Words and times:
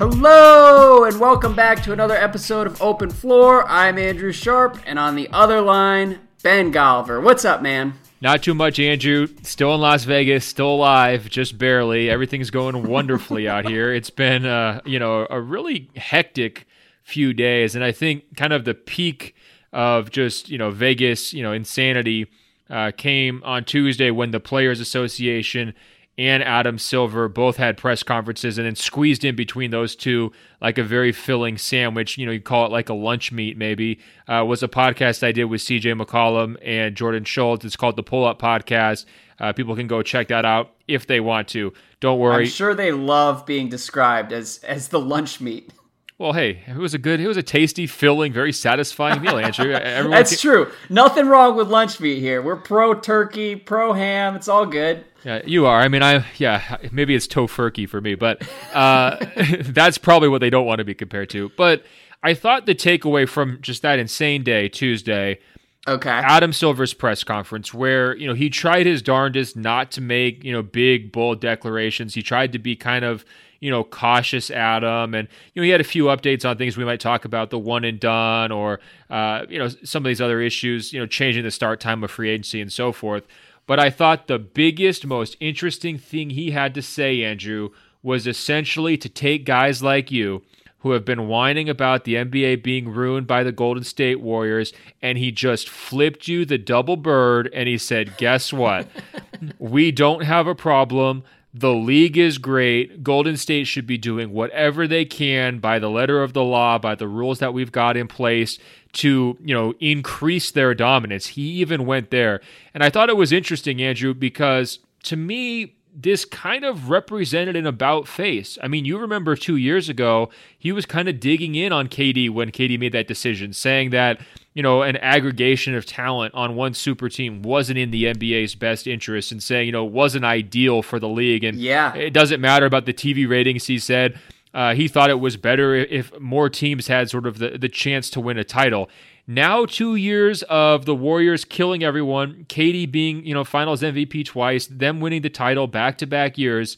Hello, 0.00 1.04
and 1.04 1.20
welcome 1.20 1.54
back 1.54 1.82
to 1.82 1.92
another 1.92 2.14
episode 2.14 2.66
of 2.66 2.80
Open 2.80 3.10
Floor. 3.10 3.68
I'm 3.68 3.98
Andrew 3.98 4.32
Sharp, 4.32 4.80
and 4.86 4.98
on 4.98 5.14
the 5.14 5.28
other 5.30 5.60
line, 5.60 6.20
Ben 6.42 6.72
Golliver. 6.72 7.22
What's 7.22 7.44
up, 7.44 7.60
man? 7.60 7.92
Not 8.22 8.42
too 8.42 8.54
much, 8.54 8.80
Andrew. 8.80 9.26
Still 9.42 9.74
in 9.74 9.82
Las 9.82 10.04
Vegas, 10.04 10.46
still 10.46 10.72
alive, 10.72 11.28
just 11.28 11.58
barely. 11.58 12.08
Everything's 12.08 12.50
going 12.50 12.88
wonderfully 12.88 13.46
out 13.46 13.68
here. 13.68 13.92
It's 13.94 14.08
been, 14.08 14.46
uh, 14.46 14.80
you 14.86 14.98
know, 14.98 15.26
a 15.28 15.38
really 15.38 15.90
hectic 15.94 16.66
few 17.02 17.34
days, 17.34 17.74
and 17.74 17.84
I 17.84 17.92
think 17.92 18.38
kind 18.38 18.54
of 18.54 18.64
the 18.64 18.72
peak 18.72 19.34
of 19.70 20.10
just 20.10 20.48
you 20.48 20.56
know 20.56 20.70
Vegas, 20.70 21.34
you 21.34 21.42
know, 21.42 21.52
insanity 21.52 22.26
uh, 22.70 22.90
came 22.96 23.42
on 23.44 23.64
Tuesday 23.66 24.10
when 24.10 24.30
the 24.30 24.40
Players 24.40 24.80
Association 24.80 25.74
and 26.20 26.42
Adam 26.42 26.78
Silver 26.78 27.30
both 27.30 27.56
had 27.56 27.78
press 27.78 28.02
conferences, 28.02 28.58
and 28.58 28.66
then 28.66 28.76
squeezed 28.76 29.24
in 29.24 29.34
between 29.34 29.70
those 29.70 29.96
two 29.96 30.32
like 30.60 30.76
a 30.76 30.84
very 30.84 31.12
filling 31.12 31.56
sandwich. 31.56 32.18
You 32.18 32.26
know, 32.26 32.32
you 32.32 32.42
call 32.42 32.66
it 32.66 32.70
like 32.70 32.90
a 32.90 32.94
lunch 32.94 33.32
meat, 33.32 33.56
maybe. 33.56 34.00
Uh, 34.28 34.44
was 34.46 34.62
a 34.62 34.68
podcast 34.68 35.22
I 35.22 35.32
did 35.32 35.46
with 35.46 35.62
CJ 35.62 35.98
McCollum 35.98 36.58
and 36.62 36.94
Jordan 36.94 37.24
Schultz. 37.24 37.64
It's 37.64 37.74
called 37.74 37.96
the 37.96 38.02
Pull 38.02 38.26
Up 38.26 38.38
Podcast. 38.38 39.06
Uh, 39.38 39.54
people 39.54 39.74
can 39.74 39.86
go 39.86 40.02
check 40.02 40.28
that 40.28 40.44
out 40.44 40.74
if 40.86 41.06
they 41.06 41.20
want 41.20 41.48
to. 41.48 41.72
Don't 42.00 42.18
worry. 42.18 42.44
I'm 42.44 42.50
sure 42.50 42.74
they 42.74 42.92
love 42.92 43.46
being 43.46 43.70
described 43.70 44.34
as 44.34 44.58
as 44.58 44.88
the 44.88 45.00
lunch 45.00 45.40
meat. 45.40 45.72
Well, 46.18 46.34
hey, 46.34 46.60
it 46.68 46.76
was 46.76 46.92
a 46.92 46.98
good, 46.98 47.18
it 47.18 47.28
was 47.28 47.38
a 47.38 47.42
tasty, 47.42 47.86
filling, 47.86 48.30
very 48.30 48.52
satisfying 48.52 49.22
meal, 49.22 49.38
Andrew. 49.38 49.72
Everyone 49.72 50.18
That's 50.18 50.32
can... 50.32 50.38
true. 50.38 50.72
Nothing 50.90 51.28
wrong 51.28 51.56
with 51.56 51.68
lunch 51.68 51.98
meat 51.98 52.20
here. 52.20 52.42
We're 52.42 52.56
pro 52.56 52.92
turkey, 52.92 53.56
pro 53.56 53.94
ham. 53.94 54.36
It's 54.36 54.46
all 54.46 54.66
good. 54.66 55.06
Yeah, 55.24 55.42
you 55.44 55.66
are. 55.66 55.80
I 55.80 55.88
mean, 55.88 56.02
I 56.02 56.24
yeah, 56.38 56.78
maybe 56.92 57.14
it's 57.14 57.26
tofurkey 57.26 57.88
for 57.88 58.00
me, 58.00 58.14
but 58.14 58.42
uh, 58.72 59.16
that's 59.60 59.98
probably 59.98 60.28
what 60.28 60.40
they 60.40 60.50
don't 60.50 60.66
want 60.66 60.78
to 60.78 60.84
be 60.84 60.94
compared 60.94 61.30
to. 61.30 61.50
But 61.56 61.84
I 62.22 62.34
thought 62.34 62.66
the 62.66 62.74
takeaway 62.74 63.28
from 63.28 63.58
just 63.60 63.82
that 63.82 63.98
insane 63.98 64.42
day 64.42 64.68
Tuesday, 64.68 65.38
okay, 65.86 66.10
Adam 66.10 66.52
Silver's 66.52 66.94
press 66.94 67.22
conference, 67.22 67.74
where 67.74 68.16
you 68.16 68.26
know 68.26 68.34
he 68.34 68.48
tried 68.48 68.86
his 68.86 69.02
darndest 69.02 69.56
not 69.56 69.90
to 69.92 70.00
make 70.00 70.42
you 70.42 70.52
know 70.52 70.62
big 70.62 71.12
bold 71.12 71.40
declarations. 71.40 72.14
He 72.14 72.22
tried 72.22 72.52
to 72.52 72.58
be 72.58 72.76
kind 72.76 73.04
of 73.04 73.24
you 73.60 73.70
know, 73.70 73.84
cautious 73.84 74.50
Adam. 74.50 75.14
And, 75.14 75.28
you 75.52 75.60
know, 75.60 75.64
he 75.64 75.70
had 75.70 75.82
a 75.82 75.84
few 75.84 76.04
updates 76.04 76.48
on 76.48 76.56
things 76.56 76.76
we 76.76 76.84
might 76.84 77.00
talk 77.00 77.26
about, 77.26 77.50
the 77.50 77.58
one 77.58 77.84
and 77.84 78.00
done, 78.00 78.50
or, 78.50 78.80
uh, 79.10 79.44
you 79.48 79.58
know, 79.58 79.68
some 79.68 80.02
of 80.02 80.08
these 80.08 80.20
other 80.20 80.40
issues, 80.40 80.92
you 80.92 80.98
know, 80.98 81.06
changing 81.06 81.44
the 81.44 81.50
start 81.50 81.78
time 81.78 82.02
of 82.02 82.10
free 82.10 82.30
agency 82.30 82.60
and 82.60 82.72
so 82.72 82.90
forth. 82.90 83.26
But 83.70 83.78
I 83.78 83.88
thought 83.88 84.26
the 84.26 84.40
biggest, 84.40 85.06
most 85.06 85.36
interesting 85.38 85.96
thing 85.96 86.30
he 86.30 86.50
had 86.50 86.74
to 86.74 86.82
say, 86.82 87.22
Andrew, 87.22 87.70
was 88.02 88.26
essentially 88.26 88.96
to 88.96 89.08
take 89.08 89.44
guys 89.44 89.80
like 89.80 90.10
you 90.10 90.42
who 90.80 90.90
have 90.90 91.04
been 91.04 91.28
whining 91.28 91.68
about 91.68 92.02
the 92.02 92.16
NBA 92.16 92.64
being 92.64 92.88
ruined 92.88 93.28
by 93.28 93.44
the 93.44 93.52
Golden 93.52 93.84
State 93.84 94.20
Warriors, 94.20 94.72
and 95.00 95.18
he 95.18 95.30
just 95.30 95.68
flipped 95.68 96.26
you 96.26 96.44
the 96.44 96.58
double 96.58 96.96
bird 96.96 97.48
and 97.54 97.68
he 97.68 97.78
said, 97.78 98.16
Guess 98.16 98.52
what? 98.52 98.88
we 99.60 99.92
don't 99.92 100.24
have 100.24 100.48
a 100.48 100.54
problem. 100.56 101.22
The 101.54 101.72
league 101.72 102.18
is 102.18 102.38
great. 102.38 103.04
Golden 103.04 103.36
State 103.36 103.68
should 103.68 103.86
be 103.86 103.98
doing 103.98 104.32
whatever 104.32 104.88
they 104.88 105.04
can 105.04 105.60
by 105.60 105.78
the 105.78 105.90
letter 105.90 106.24
of 106.24 106.32
the 106.32 106.42
law, 106.42 106.78
by 106.78 106.96
the 106.96 107.06
rules 107.06 107.38
that 107.38 107.54
we've 107.54 107.70
got 107.70 107.96
in 107.96 108.08
place 108.08 108.58
to, 108.92 109.36
you 109.42 109.54
know, 109.54 109.74
increase 109.80 110.50
their 110.50 110.74
dominance. 110.74 111.28
He 111.28 111.42
even 111.60 111.86
went 111.86 112.10
there. 112.10 112.40
And 112.74 112.82
I 112.82 112.90
thought 112.90 113.08
it 113.08 113.16
was 113.16 113.32
interesting, 113.32 113.80
Andrew, 113.80 114.14
because 114.14 114.80
to 115.04 115.16
me, 115.16 115.76
this 115.94 116.24
kind 116.24 116.64
of 116.64 116.88
represented 116.88 117.56
an 117.56 117.66
about 117.66 118.06
face. 118.06 118.56
I 118.62 118.68
mean, 118.68 118.84
you 118.84 118.98
remember 118.98 119.34
two 119.34 119.56
years 119.56 119.88
ago, 119.88 120.30
he 120.58 120.72
was 120.72 120.86
kind 120.86 121.08
of 121.08 121.18
digging 121.18 121.54
in 121.54 121.72
on 121.72 121.88
KD 121.88 122.30
when 122.30 122.50
KD 122.52 122.78
made 122.78 122.92
that 122.92 123.08
decision, 123.08 123.52
saying 123.52 123.90
that, 123.90 124.20
you 124.54 124.62
know, 124.62 124.82
an 124.82 124.96
aggregation 124.98 125.74
of 125.74 125.86
talent 125.86 126.34
on 126.34 126.54
one 126.54 126.74
super 126.74 127.08
team 127.08 127.42
wasn't 127.42 127.78
in 127.78 127.90
the 127.90 128.04
NBA's 128.04 128.54
best 128.54 128.86
interest 128.86 129.32
and 129.32 129.42
saying, 129.42 129.66
you 129.66 129.72
know, 129.72 129.84
wasn't 129.84 130.24
ideal 130.24 130.82
for 130.82 130.98
the 130.98 131.08
league. 131.08 131.44
And 131.44 131.58
yeah, 131.58 131.94
it 131.94 132.12
doesn't 132.12 132.40
matter 132.40 132.66
about 132.66 132.86
the 132.86 132.94
TV 132.94 133.28
ratings, 133.28 133.66
he 133.66 133.78
said. 133.78 134.18
Uh, 134.52 134.74
he 134.74 134.88
thought 134.88 135.10
it 135.10 135.20
was 135.20 135.36
better 135.36 135.74
if 135.74 136.18
more 136.18 136.48
teams 136.48 136.88
had 136.88 137.08
sort 137.08 137.26
of 137.26 137.38
the, 137.38 137.56
the 137.58 137.68
chance 137.68 138.10
to 138.10 138.20
win 138.20 138.38
a 138.38 138.44
title. 138.44 138.90
Now, 139.26 139.64
two 139.64 139.94
years 139.94 140.42
of 140.44 140.86
the 140.86 140.94
Warriors 140.94 141.44
killing 141.44 141.84
everyone, 141.84 142.46
KD 142.48 142.90
being, 142.90 143.24
you 143.24 143.32
know, 143.32 143.44
finals 143.44 143.80
MVP 143.82 144.24
twice, 144.24 144.66
them 144.66 145.00
winning 145.00 145.22
the 145.22 145.30
title 145.30 145.68
back 145.68 145.98
to 145.98 146.06
back 146.06 146.36
years. 146.36 146.76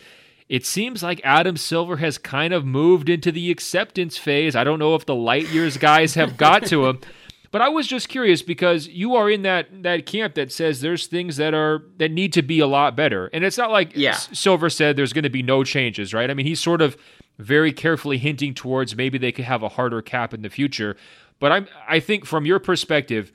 It 0.51 0.67
seems 0.67 1.03
like 1.03 1.23
Adam 1.25 1.57
Silver 1.57 1.97
has 1.97 2.19
kind 2.19 2.53
of 2.53 2.67
moved 2.67 3.09
into 3.09 3.33
the 3.33 3.51
acceptance 3.51 4.19
phase. 4.19 4.55
I 4.55 4.65
don't 4.65 4.79
know 4.79 4.95
if 4.95 5.07
the 5.07 5.15
light 5.15 5.49
years 5.49 5.79
guys 5.79 6.15
have 6.15 6.37
got 6.37 6.67
to 6.67 6.87
him. 6.87 7.01
But 7.53 7.61
I 7.61 7.69
was 7.69 7.87
just 7.87 8.09
curious 8.09 8.41
because 8.41 8.89
you 8.89 9.15
are 9.15 9.29
in 9.31 9.43
that 9.43 9.83
that 9.83 10.07
camp 10.07 10.37
that 10.37 10.51
says 10.51 10.81
there's 10.81 11.07
things 11.07 11.37
that 11.37 11.53
are 11.53 11.83
that 11.99 12.11
need 12.11 12.33
to 12.33 12.41
be 12.41 12.61
a 12.61 12.67
lot 12.67 12.97
better. 12.97 13.27
And 13.27 13.45
it's 13.45 13.59
not 13.59 13.71
like 13.71 13.93
yeah. 13.95 14.15
Silver 14.15 14.71
said 14.71 14.97
there's 14.97 15.13
going 15.13 15.25
to 15.25 15.31
be 15.31 15.43
no 15.43 15.63
changes, 15.63 16.15
right? 16.15 16.31
I 16.31 16.35
mean, 16.35 16.47
he's 16.47 16.61
sort 16.61 16.81
of 16.81 16.97
very 17.43 17.73
carefully 17.73 18.19
hinting 18.19 18.55
towards 18.55 18.97
maybe 18.97 19.19
they 19.19 19.33
could 19.33 19.45
have 19.45 19.63
a 19.63 19.71
harder 19.71 20.03
cap 20.03 20.33
in 20.33 20.43
the 20.43 20.51
future. 20.51 20.97
But 21.39 21.53
I'm 21.53 21.69
I 21.89 22.01
think 22.01 22.25
from 22.25 22.47
your 22.47 22.59
perspective, 22.59 23.33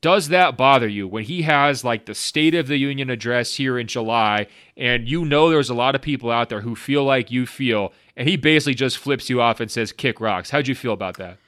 does 0.00 0.28
that 0.28 0.56
bother 0.56 0.88
you 0.88 1.08
when 1.08 1.24
he 1.24 1.42
has 1.42 1.84
like 1.84 2.06
the 2.06 2.14
State 2.14 2.54
of 2.54 2.68
the 2.68 2.76
Union 2.76 3.10
address 3.10 3.56
here 3.56 3.78
in 3.78 3.86
July, 3.86 4.46
and 4.76 5.08
you 5.08 5.24
know 5.24 5.48
there's 5.48 5.70
a 5.70 5.74
lot 5.74 5.94
of 5.94 6.02
people 6.02 6.30
out 6.30 6.48
there 6.48 6.60
who 6.60 6.76
feel 6.76 7.04
like 7.04 7.30
you 7.30 7.46
feel, 7.46 7.92
and 8.16 8.28
he 8.28 8.36
basically 8.36 8.74
just 8.74 8.98
flips 8.98 9.28
you 9.28 9.40
off 9.40 9.60
and 9.60 9.70
says 9.70 9.92
kick 9.92 10.20
rocks. 10.20 10.50
How'd 10.50 10.68
you 10.68 10.74
feel 10.74 10.92
about 10.92 11.16
that? 11.16 11.38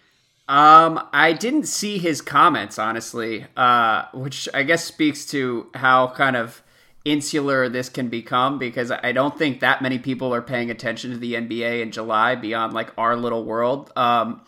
Um, 0.48 1.06
I 1.12 1.32
didn't 1.32 1.66
see 1.66 1.98
his 1.98 2.20
comments 2.20 2.78
honestly, 2.78 3.46
uh, 3.56 4.06
which 4.12 4.48
I 4.52 4.64
guess 4.64 4.84
speaks 4.84 5.24
to 5.26 5.68
how 5.74 6.08
kind 6.08 6.36
of 6.36 6.62
insular 7.04 7.68
this 7.68 7.88
can 7.88 8.08
become 8.08 8.58
because 8.58 8.90
I 8.90 9.12
don't 9.12 9.36
think 9.36 9.60
that 9.60 9.80
many 9.80 9.98
people 9.98 10.34
are 10.34 10.42
paying 10.42 10.70
attention 10.70 11.10
to 11.12 11.16
the 11.16 11.34
NBA 11.34 11.82
in 11.82 11.92
July 11.92 12.34
beyond 12.34 12.72
like 12.72 12.90
our 12.98 13.16
little 13.16 13.44
world. 13.44 13.90
Um, 13.96 14.42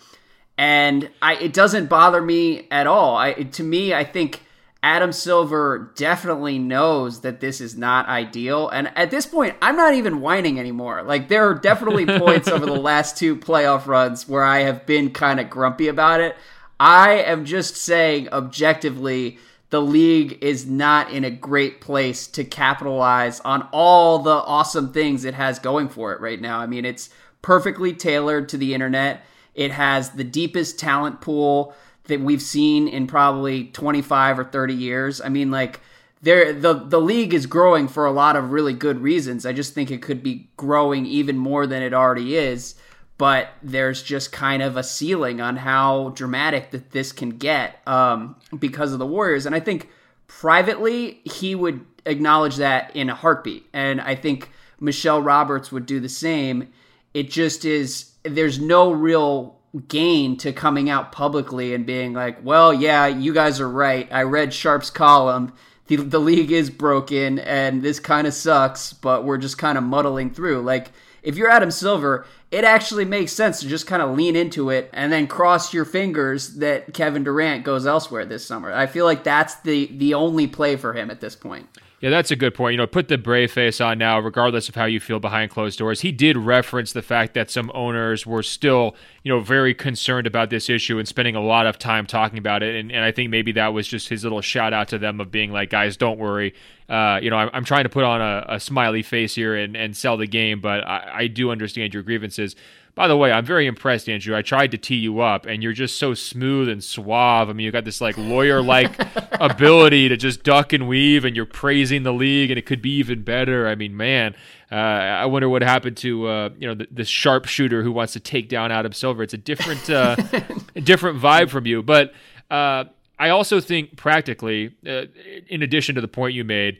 and 0.59 1.11
I 1.21 1.37
it 1.37 1.53
doesn't 1.53 1.87
bother 1.87 2.21
me 2.21 2.69
at 2.71 2.87
all. 2.87 3.17
I 3.17 3.33
to 3.33 3.63
me, 3.63 3.95
I 3.95 4.05
think 4.05 4.43
Adam 4.83 5.13
Silver 5.13 5.93
definitely 5.95 6.59
knows 6.59 7.21
that 7.21 7.41
this 7.41 7.61
is 7.61 7.77
not 7.77 8.09
ideal. 8.09 8.69
And 8.69 8.91
at 8.97 9.11
this 9.11 9.27
point, 9.27 9.55
I'm 9.63 9.77
not 9.77 9.95
even 9.95 10.21
whining 10.21 10.59
anymore. 10.59 11.03
Like 11.03 11.29
there 11.29 11.49
are 11.49 11.55
definitely 11.55 12.05
points 12.19 12.49
over 12.49 12.67
the 12.67 12.73
last 12.73 13.17
two 13.17 13.37
playoff 13.37 13.87
runs 13.87 14.29
where 14.29 14.45
I 14.45 14.61
have 14.61 14.84
been 14.84 15.11
kind 15.11 15.41
of 15.41 15.49
grumpy 15.49 15.89
about 15.89 16.21
it. 16.21 16.37
I 16.81 17.13
am 17.13 17.45
just 17.45 17.77
saying 17.77 18.29
objectively 18.31 19.39
the 19.72 19.81
league 19.81 20.37
is 20.43 20.66
not 20.66 21.10
in 21.10 21.25
a 21.25 21.31
great 21.31 21.81
place 21.81 22.27
to 22.27 22.44
capitalize 22.44 23.41
on 23.41 23.66
all 23.72 24.19
the 24.19 24.31
awesome 24.31 24.93
things 24.93 25.25
it 25.25 25.33
has 25.33 25.59
going 25.59 25.88
for 25.88 26.12
it 26.12 26.21
right 26.21 26.43
now. 26.43 26.59
I 26.59 26.66
mean, 26.66 26.84
it's 26.84 27.09
perfectly 27.41 27.94
tailored 27.94 28.50
to 28.50 28.59
the 28.59 28.75
internet. 28.75 29.25
It 29.55 29.71
has 29.71 30.10
the 30.10 30.25
deepest 30.25 30.78
talent 30.78 31.22
pool 31.22 31.75
that 32.05 32.21
we've 32.21 32.43
seen 32.43 32.87
in 32.87 33.06
probably 33.06 33.65
25 33.69 34.41
or 34.41 34.44
30 34.44 34.75
years. 34.75 35.22
I 35.22 35.31
mean, 35.31 35.50
like 35.50 35.81
there 36.21 36.53
the 36.53 36.75
the 36.75 37.00
league 37.00 37.33
is 37.33 37.47
growing 37.47 37.89
for 37.89 38.04
a 38.04 38.12
lot 38.12 38.37
of 38.37 38.53
really 38.53 38.75
good 38.75 39.00
reasons. 39.00 39.47
I 39.47 39.54
just 39.54 39.72
think 39.72 39.91
it 39.91 40.03
could 40.03 40.22
be 40.22 40.50
growing 40.59 41.06
even 41.06 41.39
more 41.39 41.66
than 41.66 41.83
it 41.83 41.94
already 41.94 42.37
is. 42.37 42.75
But 43.22 43.50
there's 43.62 44.03
just 44.03 44.33
kind 44.33 44.65
of 44.65 44.77
a 44.77 44.83
ceiling 44.83 45.41
on 45.41 45.55
how 45.55 46.09
dramatic 46.09 46.72
that 46.72 46.91
this 46.91 47.12
can 47.12 47.38
get 47.38 47.78
um, 47.87 48.34
because 48.59 48.93
of 48.93 48.99
the 48.99 49.06
Warriors. 49.06 49.47
And 49.47 49.55
I 49.55 49.60
think 49.60 49.91
privately 50.27 51.21
he 51.22 51.55
would 51.55 51.87
acknowledge 52.05 52.56
that 52.56 52.97
in 52.97 53.09
a 53.09 53.15
heartbeat. 53.15 53.65
And 53.72 54.00
I 54.00 54.16
think 54.16 54.50
Michele 54.81 55.22
Roberts 55.22 55.71
would 55.71 55.87
do 55.87 56.00
the 56.00 56.09
same. 56.09 56.72
It 57.15 57.30
just 57.30 57.65
is 57.65 58.10
there's 58.24 58.59
no 58.59 58.91
real 58.91 59.57
gain 59.86 60.36
to 60.39 60.53
coming 60.53 60.91
out 60.91 61.13
publicly 61.13 61.74
and 61.74 61.86
being 61.86 62.15
like, 62.15 62.45
well, 62.45 62.74
yeah, 62.74 63.07
you 63.07 63.33
guys 63.33 63.60
are 63.60 63.71
right. 63.71 64.09
I 64.10 64.24
read 64.24 64.53
Sharp's 64.53 64.91
column. 64.91 65.53
The, 65.86 65.95
the 65.95 66.19
league 66.19 66.51
is 66.51 66.71
broken 66.71 67.39
and 67.39 67.83
this 67.83 68.01
kind 68.01 68.27
of 68.27 68.34
sucks, 68.34 68.92
but 68.92 69.24
we're 69.24 69.39
just 69.39 69.59
kind 69.59 69.78
of 69.78 69.84
muddling 69.84 70.34
through. 70.34 70.63
Like, 70.63 70.91
if 71.22 71.36
you're 71.36 71.51
Adam 71.51 71.71
Silver, 71.71 72.27
it 72.51 72.65
actually 72.65 73.04
makes 73.04 73.33
sense 73.33 73.60
to 73.60 73.69
just 73.69 73.86
kind 73.86 74.03
of 74.03 74.16
lean 74.16 74.36
into 74.36 74.71
it 74.71 74.91
and 74.92 75.13
then 75.13 75.27
cross 75.27 75.72
your 75.72 75.84
fingers 75.84 76.57
that 76.57 76.92
Kevin 76.92 77.24
Durant 77.24 77.65
goes 77.65 77.86
elsewhere 77.86 78.27
this 78.27 78.45
summer. 78.45 78.72
I 78.72 78.86
feel 78.86 79.04
like 79.04 79.24
that's 79.24 79.54
the 79.60 79.86
the 79.86 80.15
only 80.15 80.47
play 80.47 80.77
for 80.77 80.92
him 80.92 81.10
at 81.10 81.21
this 81.21 81.36
point. 81.36 81.69
Yeah, 82.03 82.10
that's 82.10 82.33
a 82.33 82.37
good 82.37 82.53
point. 82.53 82.72
You 82.72 82.78
know, 82.78 82.87
put 82.89 83.07
the 83.07 83.16
brave 83.16 83.53
face 83.53 83.81
on 83.81 83.97
now, 83.97 84.19
regardless 84.19 84.69
of 84.69 84.75
how 84.75 84.87
you 84.87 84.99
feel 84.99 85.21
behind 85.21 85.53
closed 85.53 85.78
doors. 85.78 86.01
He 86.01 86.10
did 86.10 86.37
reference 86.37 86.93
the 86.93 87.01
fact 87.01 87.33
that 87.34 87.49
some 87.49 87.71
owners 87.75 88.27
were 88.27 88.43
still, 88.43 88.97
you 89.22 89.33
know, 89.33 89.39
very 89.39 89.72
concerned 89.72 90.27
about 90.27 90.51
this 90.51 90.69
issue 90.69 90.99
and 90.99 91.07
spending 91.07 91.37
a 91.37 91.41
lot 91.41 91.65
of 91.65 91.78
time 91.78 92.04
talking 92.04 92.39
about 92.39 92.65
it. 92.65 92.75
And, 92.75 92.91
and 92.91 93.04
I 93.04 93.13
think 93.13 93.31
maybe 93.31 93.53
that 93.53 93.69
was 93.69 93.87
just 93.87 94.09
his 94.09 94.25
little 94.25 94.41
shout 94.41 94.72
out 94.72 94.89
to 94.89 94.99
them 94.99 95.21
of 95.21 95.31
being 95.31 95.53
like, 95.53 95.71
guys, 95.71 95.97
don't 95.97 96.19
worry. 96.19 96.54
uh, 96.89 97.21
you 97.22 97.31
know, 97.31 97.37
I'm, 97.37 97.51
I'm, 97.53 97.65
trying 97.65 97.84
to 97.84 97.89
put 97.89 98.03
on 98.03 98.21
a, 98.21 98.47
a, 98.57 98.60
smiley 98.60 99.03
face 99.03 99.37
here 99.37 99.55
and, 99.55 99.77
and 99.77 99.97
sell 99.97 100.16
the 100.16 100.27
game, 100.27 100.60
but 100.60 100.84
I, 100.84 101.10
I 101.15 101.27
do 101.28 101.53
understand 101.53 101.95
your 101.95 102.03
grievances. 102.03 102.57
By 102.94 103.09
the 103.09 103.16
way, 103.16 103.33
I'm 103.33 103.47
very 103.47 103.66
impressed, 103.66 104.06
Andrew. 104.06 104.36
I 104.36 104.42
tried 104.42 104.71
to 104.72 104.78
tee 104.78 104.97
you 104.97 105.21
up, 105.21 105.47
and 105.47 105.62
you're 105.62 105.72
just 105.72 105.98
so 105.98 106.12
smooth 106.12 106.68
and 106.68 106.84
suave. 106.84 107.48
I 107.48 107.54
mean, 107.54 107.65
you 107.65 107.72
got 107.72 107.86
this 107.86 108.03
like 108.03 108.18
lawyer-like 108.18 108.94
ability 109.33 110.10
to 110.10 110.16
just 110.18 110.42
duck 110.42 110.74
and 110.74 110.86
weave, 110.86 111.24
and 111.24 111.34
you're 111.34 111.47
praising 111.47 112.03
the 112.03 112.12
league, 112.12 112.50
and 112.50 112.59
it 112.59 112.66
could 112.66 112.83
be 112.83 112.94
even 112.97 113.22
better. 113.22 113.66
I 113.66 113.77
mean, 113.77 113.97
man, 113.97 114.34
uh, 114.71 114.74
I 114.74 115.24
wonder 115.24 115.48
what 115.48 115.62
happened 115.62 115.97
to 115.98 116.27
uh, 116.27 116.50
you 116.59 116.68
know 116.68 116.74
the, 116.74 116.86
the, 116.91 117.04
sharpshooter 117.04 117.83
who 117.83 117.92
wants 117.92 118.12
to 118.12 118.21
take 118.21 118.50
down 118.50 118.71
Adam 118.71 118.92
Silver. 118.92 119.22
It's 119.22 119.34
a 119.34 119.38
different, 119.38 119.88
uh, 119.88 120.16
different 120.84 121.18
vibe 121.18 121.48
from 121.48 121.66
you, 121.66 121.83
but 121.83 122.12
uh, 122.50 122.84
I 123.18 123.30
also 123.30 123.60
think 123.60 123.97
practically, 123.97 124.74
uh, 124.86 125.04
in 125.48 125.62
addition 125.62 125.95
to 125.95 126.03
the 126.03 126.09
point 126.09 126.34
you 126.34 126.45
made 126.45 126.78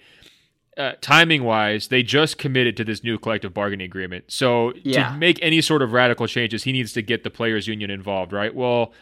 uh, 0.77 0.93
timing 1.01 1.45
wise, 1.45 1.89
they 1.89 2.03
just 2.03 2.39
committed 2.39 2.77
to 2.79 2.85
this 2.85 3.05
new 3.05 3.19
collective 3.19 3.53
bargaining 3.53 3.85
agreement. 3.85 4.25
So 4.29 4.73
yeah. 4.83 5.11
to 5.11 5.19
make 5.19 5.39
any 5.43 5.61
sort 5.61 5.83
of 5.83 5.93
radical 5.93 6.27
changes, 6.27 6.65
he 6.65 6.73
needs 6.73 6.93
to 6.95 7.03
get 7.03 7.25
the 7.25 7.31
players' 7.31 7.67
union 7.69 7.91
involved, 7.91 8.33
right? 8.33 8.55
Well, 8.55 8.93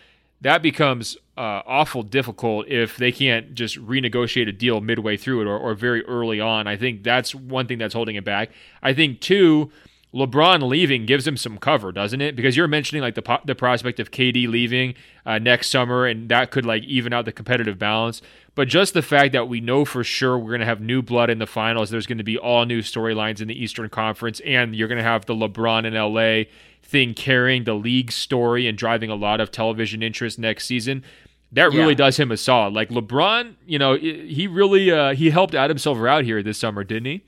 that 0.40 0.62
becomes 0.62 1.16
uh, 1.36 1.62
awful 1.66 2.02
difficult 2.02 2.66
if 2.66 2.96
they 2.96 3.12
can't 3.12 3.54
just 3.54 3.76
renegotiate 3.76 4.48
a 4.48 4.52
deal 4.52 4.80
midway 4.80 5.16
through 5.16 5.42
it 5.42 5.46
or, 5.46 5.56
or 5.58 5.74
very 5.74 6.04
early 6.06 6.40
on. 6.40 6.66
I 6.66 6.76
think 6.76 7.02
that's 7.02 7.34
one 7.34 7.66
thing 7.66 7.78
that's 7.78 7.94
holding 7.94 8.16
it 8.16 8.24
back. 8.24 8.50
I 8.82 8.94
think 8.94 9.20
two 9.20 9.70
LeBron 10.12 10.66
leaving 10.68 11.06
gives 11.06 11.26
him 11.26 11.36
some 11.36 11.56
cover, 11.56 11.92
doesn't 11.92 12.20
it? 12.20 12.34
Because 12.34 12.56
you're 12.56 12.66
mentioning 12.66 13.00
like 13.00 13.14
the 13.14 13.22
po- 13.22 13.40
the 13.44 13.54
prospect 13.54 14.00
of 14.00 14.10
KD 14.10 14.48
leaving 14.48 14.94
uh, 15.24 15.38
next 15.38 15.70
summer, 15.70 16.04
and 16.04 16.28
that 16.28 16.50
could 16.50 16.66
like 16.66 16.82
even 16.84 17.12
out 17.12 17.26
the 17.26 17.32
competitive 17.32 17.78
balance. 17.78 18.20
But 18.56 18.66
just 18.66 18.92
the 18.92 19.02
fact 19.02 19.32
that 19.32 19.48
we 19.48 19.60
know 19.60 19.84
for 19.84 20.02
sure 20.02 20.36
we're 20.36 20.50
going 20.50 20.60
to 20.60 20.66
have 20.66 20.80
new 20.80 21.00
blood 21.00 21.30
in 21.30 21.38
the 21.38 21.46
finals, 21.46 21.90
there's 21.90 22.06
going 22.06 22.18
to 22.18 22.24
be 22.24 22.36
all 22.36 22.66
new 22.66 22.80
storylines 22.82 23.40
in 23.40 23.46
the 23.46 23.62
Eastern 23.62 23.88
Conference, 23.88 24.40
and 24.40 24.74
you're 24.74 24.88
going 24.88 24.98
to 24.98 25.04
have 25.04 25.26
the 25.26 25.34
LeBron 25.34 25.84
in 25.84 25.94
LA 25.94 26.50
thing 26.82 27.14
carrying 27.14 27.62
the 27.62 27.74
league 27.74 28.10
story 28.10 28.66
and 28.66 28.76
driving 28.76 29.10
a 29.10 29.14
lot 29.14 29.40
of 29.40 29.52
television 29.52 30.02
interest 30.02 30.40
next 30.40 30.66
season. 30.66 31.04
That 31.52 31.70
really 31.72 31.90
yeah. 31.92 31.98
does 31.98 32.18
him 32.18 32.32
a 32.32 32.36
solid. 32.36 32.74
Like 32.74 32.90
LeBron, 32.90 33.54
you 33.66 33.78
know, 33.78 33.96
he 33.96 34.48
really 34.48 34.90
uh, 34.90 35.14
he 35.14 35.30
helped 35.30 35.54
Adam 35.54 35.78
Silver 35.78 36.08
out 36.08 36.24
here 36.24 36.42
this 36.42 36.58
summer, 36.58 36.82
didn't 36.82 37.06
he? 37.06 37.24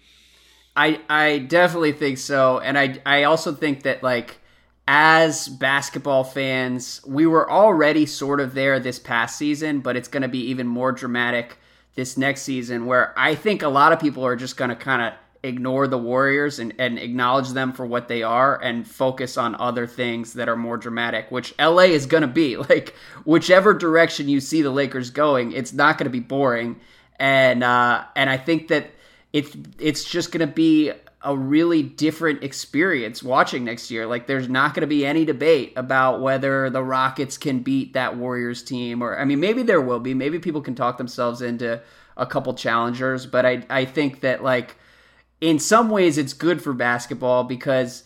I 0.76 1.00
I 1.08 1.38
definitely 1.38 1.92
think 1.92 2.18
so, 2.18 2.58
and 2.58 2.78
I 2.78 3.00
I 3.04 3.24
also 3.24 3.52
think 3.52 3.82
that 3.82 4.02
like 4.02 4.38
as 4.88 5.48
basketball 5.48 6.24
fans, 6.24 7.00
we 7.06 7.26
were 7.26 7.50
already 7.50 8.06
sort 8.06 8.40
of 8.40 8.54
there 8.54 8.80
this 8.80 8.98
past 8.98 9.38
season, 9.38 9.80
but 9.80 9.96
it's 9.96 10.08
going 10.08 10.22
to 10.22 10.28
be 10.28 10.46
even 10.46 10.66
more 10.66 10.92
dramatic 10.92 11.58
this 11.94 12.16
next 12.16 12.42
season. 12.42 12.86
Where 12.86 13.16
I 13.18 13.34
think 13.34 13.62
a 13.62 13.68
lot 13.68 13.92
of 13.92 14.00
people 14.00 14.24
are 14.24 14.36
just 14.36 14.56
going 14.56 14.70
to 14.70 14.76
kind 14.76 15.02
of 15.02 15.12
ignore 15.44 15.88
the 15.88 15.98
Warriors 15.98 16.58
and, 16.58 16.72
and 16.78 16.98
acknowledge 16.98 17.50
them 17.50 17.72
for 17.72 17.84
what 17.84 18.08
they 18.08 18.22
are 18.22 18.60
and 18.62 18.86
focus 18.86 19.36
on 19.36 19.54
other 19.56 19.86
things 19.86 20.34
that 20.34 20.48
are 20.48 20.56
more 20.56 20.76
dramatic, 20.76 21.30
which 21.30 21.54
LA 21.58 21.82
is 21.82 22.06
going 22.06 22.22
to 22.22 22.26
be. 22.26 22.56
Like, 22.72 22.94
whichever 23.24 23.74
direction 23.74 24.28
you 24.28 24.40
see 24.40 24.62
the 24.62 24.70
Lakers 24.70 25.10
going, 25.10 25.52
it's 25.52 25.72
not 25.72 25.98
going 25.98 26.04
to 26.04 26.10
be 26.10 26.20
boring. 26.20 26.80
And, 27.18 27.62
uh, 27.62 28.04
and 28.14 28.30
I 28.30 28.36
think 28.36 28.68
that 28.68 28.92
it's 29.32 29.56
it's 29.78 30.04
just 30.04 30.32
going 30.32 30.46
to 30.46 30.52
be 30.52 30.92
a 31.24 31.36
really 31.36 31.82
different 31.82 32.42
experience 32.42 33.22
watching 33.22 33.64
next 33.64 33.90
year. 33.90 34.06
Like 34.06 34.26
there's 34.26 34.48
not 34.48 34.74
going 34.74 34.82
to 34.82 34.88
be 34.88 35.06
any 35.06 35.24
debate 35.24 35.72
about 35.76 36.20
whether 36.20 36.68
the 36.68 36.82
Rockets 36.82 37.38
can 37.38 37.60
beat 37.60 37.92
that 37.92 38.16
Warriors 38.16 38.62
team 38.62 39.02
or 39.02 39.18
I 39.18 39.24
mean 39.24 39.40
maybe 39.40 39.62
there 39.62 39.80
will 39.80 40.00
be. 40.00 40.14
Maybe 40.14 40.38
people 40.38 40.60
can 40.60 40.74
talk 40.74 40.98
themselves 40.98 41.40
into 41.42 41.80
a 42.16 42.26
couple 42.26 42.54
challengers, 42.54 43.26
but 43.26 43.46
I 43.46 43.64
I 43.70 43.84
think 43.84 44.20
that 44.20 44.42
like 44.42 44.76
in 45.40 45.58
some 45.58 45.90
ways 45.90 46.18
it's 46.18 46.32
good 46.32 46.62
for 46.62 46.72
basketball 46.72 47.44
because 47.44 48.04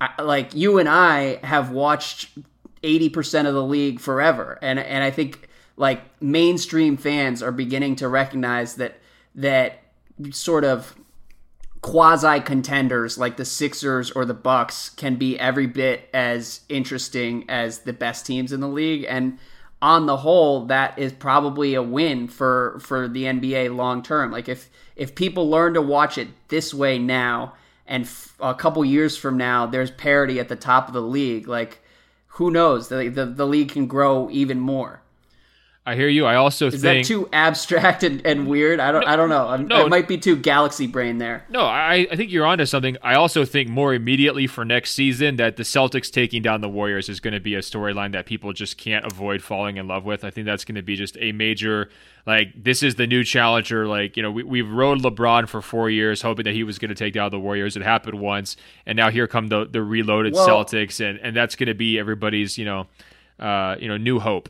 I, 0.00 0.20
like 0.22 0.54
you 0.54 0.78
and 0.78 0.88
I 0.88 1.36
have 1.44 1.70
watched 1.70 2.36
80% 2.82 3.46
of 3.46 3.54
the 3.54 3.64
league 3.64 4.00
forever 4.00 4.58
and 4.60 4.78
and 4.78 5.04
I 5.04 5.10
think 5.10 5.48
like 5.76 6.02
mainstream 6.22 6.96
fans 6.96 7.42
are 7.42 7.52
beginning 7.52 7.96
to 7.96 8.08
recognize 8.08 8.76
that 8.76 8.98
that 9.34 9.83
sort 10.30 10.64
of 10.64 10.94
quasi 11.80 12.40
contenders 12.40 13.18
like 13.18 13.36
the 13.36 13.44
Sixers 13.44 14.10
or 14.10 14.24
the 14.24 14.34
Bucks 14.34 14.88
can 14.88 15.16
be 15.16 15.38
every 15.38 15.66
bit 15.66 16.08
as 16.14 16.60
interesting 16.68 17.44
as 17.48 17.80
the 17.80 17.92
best 17.92 18.24
teams 18.24 18.52
in 18.52 18.60
the 18.60 18.68
league. 18.68 19.04
And 19.06 19.38
on 19.82 20.06
the 20.06 20.16
whole 20.16 20.64
that 20.64 20.98
is 20.98 21.12
probably 21.12 21.74
a 21.74 21.82
win 21.82 22.26
for 22.26 22.78
for 22.80 23.06
the 23.06 23.24
NBA 23.24 23.76
long 23.76 24.02
term. 24.02 24.32
Like 24.32 24.48
if 24.48 24.70
if 24.96 25.14
people 25.14 25.50
learn 25.50 25.74
to 25.74 25.82
watch 25.82 26.16
it 26.16 26.28
this 26.48 26.72
way 26.72 26.98
now 26.98 27.52
and 27.86 28.04
f- 28.04 28.34
a 28.40 28.54
couple 28.54 28.82
years 28.82 29.18
from 29.18 29.36
now 29.36 29.66
there's 29.66 29.90
parity 29.90 30.40
at 30.40 30.48
the 30.48 30.56
top 30.56 30.88
of 30.88 30.94
the 30.94 31.02
league 31.02 31.46
like 31.46 31.82
who 32.28 32.50
knows? 32.50 32.88
The, 32.88 33.08
the, 33.08 33.26
the 33.26 33.46
league 33.46 33.68
can 33.68 33.86
grow 33.86 34.28
even 34.30 34.58
more 34.58 35.02
I 35.86 35.96
hear 35.96 36.08
you. 36.08 36.24
I 36.24 36.36
also 36.36 36.68
is 36.68 36.80
think 36.80 37.04
that 37.04 37.08
too 37.08 37.28
abstract 37.30 38.04
and, 38.04 38.24
and 38.24 38.46
weird. 38.46 38.80
I 38.80 38.90
don't. 38.90 39.02
No, 39.02 39.06
I 39.06 39.16
don't 39.16 39.28
know. 39.28 39.48
I'm, 39.48 39.68
no, 39.68 39.84
it 39.84 39.90
might 39.90 40.08
be 40.08 40.16
too 40.16 40.34
galaxy 40.34 40.86
brain 40.86 41.18
there. 41.18 41.44
No, 41.50 41.60
I, 41.60 42.06
I 42.10 42.16
think 42.16 42.32
you're 42.32 42.46
onto 42.46 42.64
something. 42.64 42.96
I 43.02 43.16
also 43.16 43.44
think 43.44 43.68
more 43.68 43.92
immediately 43.92 44.46
for 44.46 44.64
next 44.64 44.92
season 44.92 45.36
that 45.36 45.56
the 45.56 45.62
Celtics 45.62 46.10
taking 46.10 46.40
down 46.40 46.62
the 46.62 46.70
Warriors 46.70 47.10
is 47.10 47.20
going 47.20 47.34
to 47.34 47.40
be 47.40 47.54
a 47.54 47.58
storyline 47.58 48.12
that 48.12 48.24
people 48.24 48.54
just 48.54 48.78
can't 48.78 49.04
avoid 49.04 49.42
falling 49.42 49.76
in 49.76 49.86
love 49.86 50.06
with. 50.06 50.24
I 50.24 50.30
think 50.30 50.46
that's 50.46 50.64
going 50.64 50.76
to 50.76 50.82
be 50.82 50.96
just 50.96 51.18
a 51.20 51.32
major 51.32 51.90
like 52.26 52.48
this 52.56 52.82
is 52.82 52.94
the 52.94 53.06
new 53.06 53.22
challenger. 53.22 53.86
Like 53.86 54.16
you 54.16 54.22
know 54.22 54.30
we 54.30 54.42
we've 54.42 54.70
rode 54.70 55.02
LeBron 55.02 55.48
for 55.48 55.60
four 55.60 55.90
years 55.90 56.22
hoping 56.22 56.44
that 56.44 56.54
he 56.54 56.64
was 56.64 56.78
going 56.78 56.88
to 56.88 56.94
take 56.94 57.12
down 57.12 57.30
the 57.30 57.38
Warriors. 57.38 57.76
It 57.76 57.82
happened 57.82 58.18
once, 58.18 58.56
and 58.86 58.96
now 58.96 59.10
here 59.10 59.26
come 59.26 59.48
the 59.48 59.66
the 59.66 59.82
reloaded 59.82 60.32
well, 60.32 60.48
Celtics, 60.48 61.06
and 61.06 61.18
and 61.18 61.36
that's 61.36 61.56
going 61.56 61.66
to 61.66 61.74
be 61.74 61.98
everybody's 61.98 62.56
you 62.56 62.64
know 62.64 62.86
uh, 63.38 63.76
you 63.78 63.88
know 63.88 63.98
new 63.98 64.18
hope. 64.18 64.48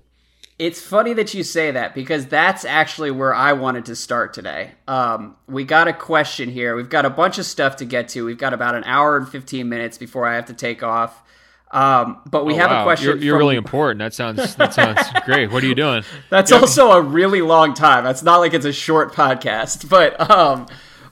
It's 0.64 0.80
funny 0.80 1.12
that 1.12 1.34
you 1.34 1.42
say 1.42 1.72
that 1.72 1.94
because 1.94 2.24
that's 2.24 2.64
actually 2.64 3.10
where 3.10 3.34
I 3.34 3.52
wanted 3.52 3.84
to 3.84 3.94
start 3.94 4.32
today. 4.32 4.72
Um, 4.88 5.36
we 5.46 5.62
got 5.64 5.88
a 5.88 5.92
question 5.92 6.48
here. 6.48 6.74
We've 6.74 6.88
got 6.88 7.04
a 7.04 7.10
bunch 7.10 7.36
of 7.36 7.44
stuff 7.44 7.76
to 7.76 7.84
get 7.84 8.08
to. 8.08 8.24
We've 8.24 8.38
got 8.38 8.54
about 8.54 8.74
an 8.74 8.82
hour 8.84 9.18
and 9.18 9.28
15 9.28 9.68
minutes 9.68 9.98
before 9.98 10.26
I 10.26 10.36
have 10.36 10.46
to 10.46 10.54
take 10.54 10.82
off. 10.82 11.22
Um, 11.70 12.18
but 12.24 12.46
we 12.46 12.54
oh, 12.54 12.56
have 12.56 12.70
wow. 12.70 12.80
a 12.80 12.84
question. 12.84 13.08
You're, 13.08 13.16
you're 13.18 13.34
from... 13.34 13.40
really 13.40 13.56
important. 13.56 13.98
That 13.98 14.14
sounds 14.14 14.54
that 14.56 14.72
sounds 14.74 15.00
great. 15.26 15.50
What 15.50 15.62
are 15.62 15.66
you 15.66 15.74
doing? 15.74 16.02
That's 16.30 16.50
yep. 16.50 16.62
also 16.62 16.92
a 16.92 17.02
really 17.02 17.42
long 17.42 17.74
time. 17.74 18.02
That's 18.02 18.22
not 18.22 18.38
like 18.38 18.54
it's 18.54 18.64
a 18.64 18.72
short 18.72 19.12
podcast. 19.12 19.86
But 19.94 20.30
um, 20.30 20.66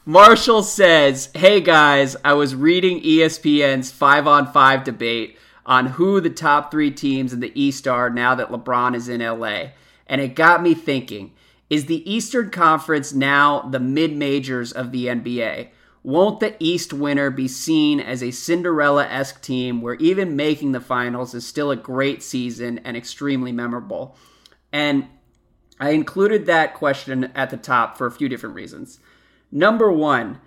Marshall 0.06 0.62
says, 0.62 1.28
"Hey 1.34 1.60
guys, 1.60 2.16
I 2.24 2.32
was 2.32 2.54
reading 2.54 3.02
ESPN's 3.02 3.90
five 3.90 4.26
on 4.26 4.50
five 4.50 4.82
debate." 4.82 5.36
On 5.64 5.86
who 5.86 6.20
the 6.20 6.30
top 6.30 6.70
three 6.70 6.90
teams 6.90 7.32
in 7.32 7.40
the 7.40 7.60
East 7.60 7.86
are 7.86 8.10
now 8.10 8.34
that 8.34 8.50
LeBron 8.50 8.94
is 8.94 9.08
in 9.08 9.20
LA. 9.20 9.70
And 10.06 10.20
it 10.20 10.34
got 10.34 10.62
me 10.62 10.74
thinking 10.74 11.32
is 11.70 11.86
the 11.86 12.10
Eastern 12.10 12.50
Conference 12.50 13.14
now 13.14 13.62
the 13.62 13.80
mid 13.80 14.14
majors 14.14 14.72
of 14.72 14.92
the 14.92 15.06
NBA? 15.06 15.68
Won't 16.02 16.40
the 16.40 16.54
East 16.58 16.92
winner 16.92 17.30
be 17.30 17.48
seen 17.48 18.00
as 18.00 18.22
a 18.22 18.30
Cinderella 18.30 19.06
esque 19.06 19.40
team 19.40 19.80
where 19.80 19.94
even 19.94 20.36
making 20.36 20.72
the 20.72 20.80
finals 20.80 21.32
is 21.32 21.46
still 21.46 21.70
a 21.70 21.76
great 21.76 22.22
season 22.22 22.78
and 22.80 22.96
extremely 22.96 23.52
memorable? 23.52 24.16
And 24.72 25.06
I 25.78 25.90
included 25.90 26.44
that 26.46 26.74
question 26.74 27.30
at 27.34 27.50
the 27.50 27.56
top 27.56 27.96
for 27.96 28.06
a 28.06 28.12
few 28.12 28.28
different 28.28 28.54
reasons. 28.54 28.98
Number 29.50 29.90
one, 29.90 30.40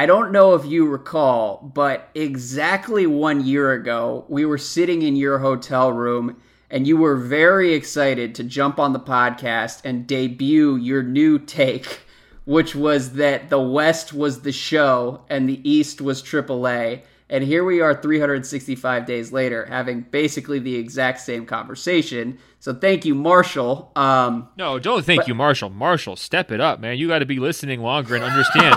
I 0.00 0.06
don't 0.06 0.30
know 0.30 0.54
if 0.54 0.64
you 0.64 0.86
recall, 0.86 1.72
but 1.74 2.08
exactly 2.14 3.04
one 3.04 3.44
year 3.44 3.72
ago, 3.72 4.24
we 4.28 4.44
were 4.44 4.56
sitting 4.56 5.02
in 5.02 5.16
your 5.16 5.40
hotel 5.40 5.90
room 5.90 6.40
and 6.70 6.86
you 6.86 6.96
were 6.96 7.16
very 7.16 7.74
excited 7.74 8.32
to 8.36 8.44
jump 8.44 8.78
on 8.78 8.92
the 8.92 9.00
podcast 9.00 9.80
and 9.82 10.06
debut 10.06 10.76
your 10.76 11.02
new 11.02 11.36
take, 11.36 12.02
which 12.44 12.76
was 12.76 13.14
that 13.14 13.50
the 13.50 13.60
West 13.60 14.12
was 14.12 14.42
the 14.42 14.52
show 14.52 15.24
and 15.28 15.48
the 15.48 15.68
East 15.68 16.00
was 16.00 16.22
AAA. 16.22 17.02
And 17.30 17.44
here 17.44 17.62
we 17.62 17.82
are 17.82 17.94
365 17.94 19.04
days 19.04 19.32
later 19.32 19.66
having 19.66 20.00
basically 20.00 20.58
the 20.58 20.76
exact 20.76 21.20
same 21.20 21.44
conversation. 21.44 22.38
So 22.58 22.72
thank 22.72 23.04
you, 23.04 23.14
Marshall. 23.14 23.92
Um, 23.96 24.48
no, 24.56 24.78
don't 24.78 25.04
thank 25.04 25.20
but, 25.20 25.28
you, 25.28 25.34
Marshall. 25.34 25.68
Marshall, 25.68 26.16
step 26.16 26.50
it 26.50 26.60
up, 26.60 26.80
man. 26.80 26.96
You 26.96 27.06
got 27.06 27.18
to 27.18 27.26
be 27.26 27.38
listening 27.38 27.80
longer 27.80 28.14
and 28.14 28.24
understand. 28.24 28.76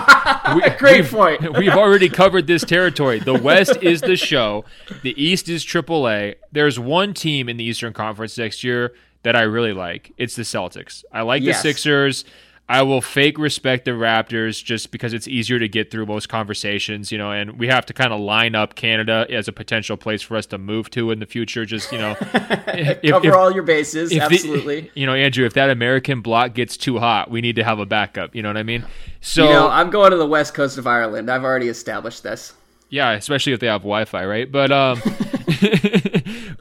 we, 0.54 0.68
Great 0.78 1.02
we've, 1.02 1.10
point. 1.10 1.58
we've 1.58 1.72
already 1.72 2.10
covered 2.10 2.46
this 2.46 2.62
territory. 2.62 3.20
The 3.20 3.38
West 3.38 3.78
is 3.80 4.02
the 4.02 4.16
show, 4.16 4.66
the 5.02 5.20
East 5.22 5.48
is 5.48 5.64
AAA. 5.64 6.34
There's 6.52 6.78
one 6.78 7.14
team 7.14 7.48
in 7.48 7.56
the 7.56 7.64
Eastern 7.64 7.94
Conference 7.94 8.36
next 8.36 8.62
year 8.62 8.92
that 9.22 9.34
I 9.34 9.42
really 9.42 9.72
like. 9.72 10.12
It's 10.18 10.36
the 10.36 10.42
Celtics. 10.42 11.04
I 11.10 11.22
like 11.22 11.42
yes. 11.42 11.62
the 11.62 11.70
Sixers. 11.70 12.24
I 12.68 12.82
will 12.82 13.02
fake 13.02 13.38
respect 13.38 13.84
the 13.84 13.90
Raptors 13.90 14.64
just 14.64 14.92
because 14.92 15.12
it's 15.12 15.28
easier 15.28 15.58
to 15.58 15.68
get 15.68 15.90
through 15.90 16.06
most 16.06 16.28
conversations, 16.28 17.12
you 17.12 17.18
know, 17.18 17.30
and 17.30 17.58
we 17.58 17.66
have 17.66 17.84
to 17.86 17.92
kind 17.92 18.12
of 18.12 18.20
line 18.20 18.54
up 18.54 18.76
Canada 18.76 19.26
as 19.28 19.48
a 19.48 19.52
potential 19.52 19.96
place 19.96 20.22
for 20.22 20.36
us 20.36 20.46
to 20.46 20.58
move 20.58 20.88
to 20.90 21.10
in 21.10 21.18
the 21.18 21.26
future. 21.26 21.66
Just, 21.66 21.92
you 21.92 21.98
know, 21.98 22.16
if, 22.20 23.02
cover 23.10 23.28
if, 23.28 23.34
all 23.34 23.52
your 23.52 23.64
bases. 23.64 24.16
Absolutely. 24.16 24.82
The, 24.82 24.90
you 25.00 25.06
know, 25.06 25.14
Andrew, 25.14 25.44
if 25.44 25.54
that 25.54 25.70
American 25.70 26.22
block 26.22 26.54
gets 26.54 26.76
too 26.76 26.98
hot, 26.98 27.30
we 27.30 27.40
need 27.40 27.56
to 27.56 27.64
have 27.64 27.78
a 27.78 27.86
backup. 27.86 28.34
You 28.34 28.42
know 28.42 28.48
what 28.48 28.56
I 28.56 28.62
mean? 28.62 28.86
So, 29.20 29.44
you 29.44 29.50
know, 29.50 29.68
I'm 29.68 29.90
going 29.90 30.12
to 30.12 30.16
the 30.16 30.26
west 30.26 30.54
coast 30.54 30.78
of 30.78 30.86
Ireland. 30.86 31.30
I've 31.30 31.44
already 31.44 31.68
established 31.68 32.22
this. 32.22 32.54
Yeah, 32.92 33.12
especially 33.12 33.54
if 33.54 33.60
they 33.60 33.68
have 33.68 33.80
Wi-Fi, 33.82 34.24
right? 34.26 34.52
But 34.52 34.70
um, 34.70 35.00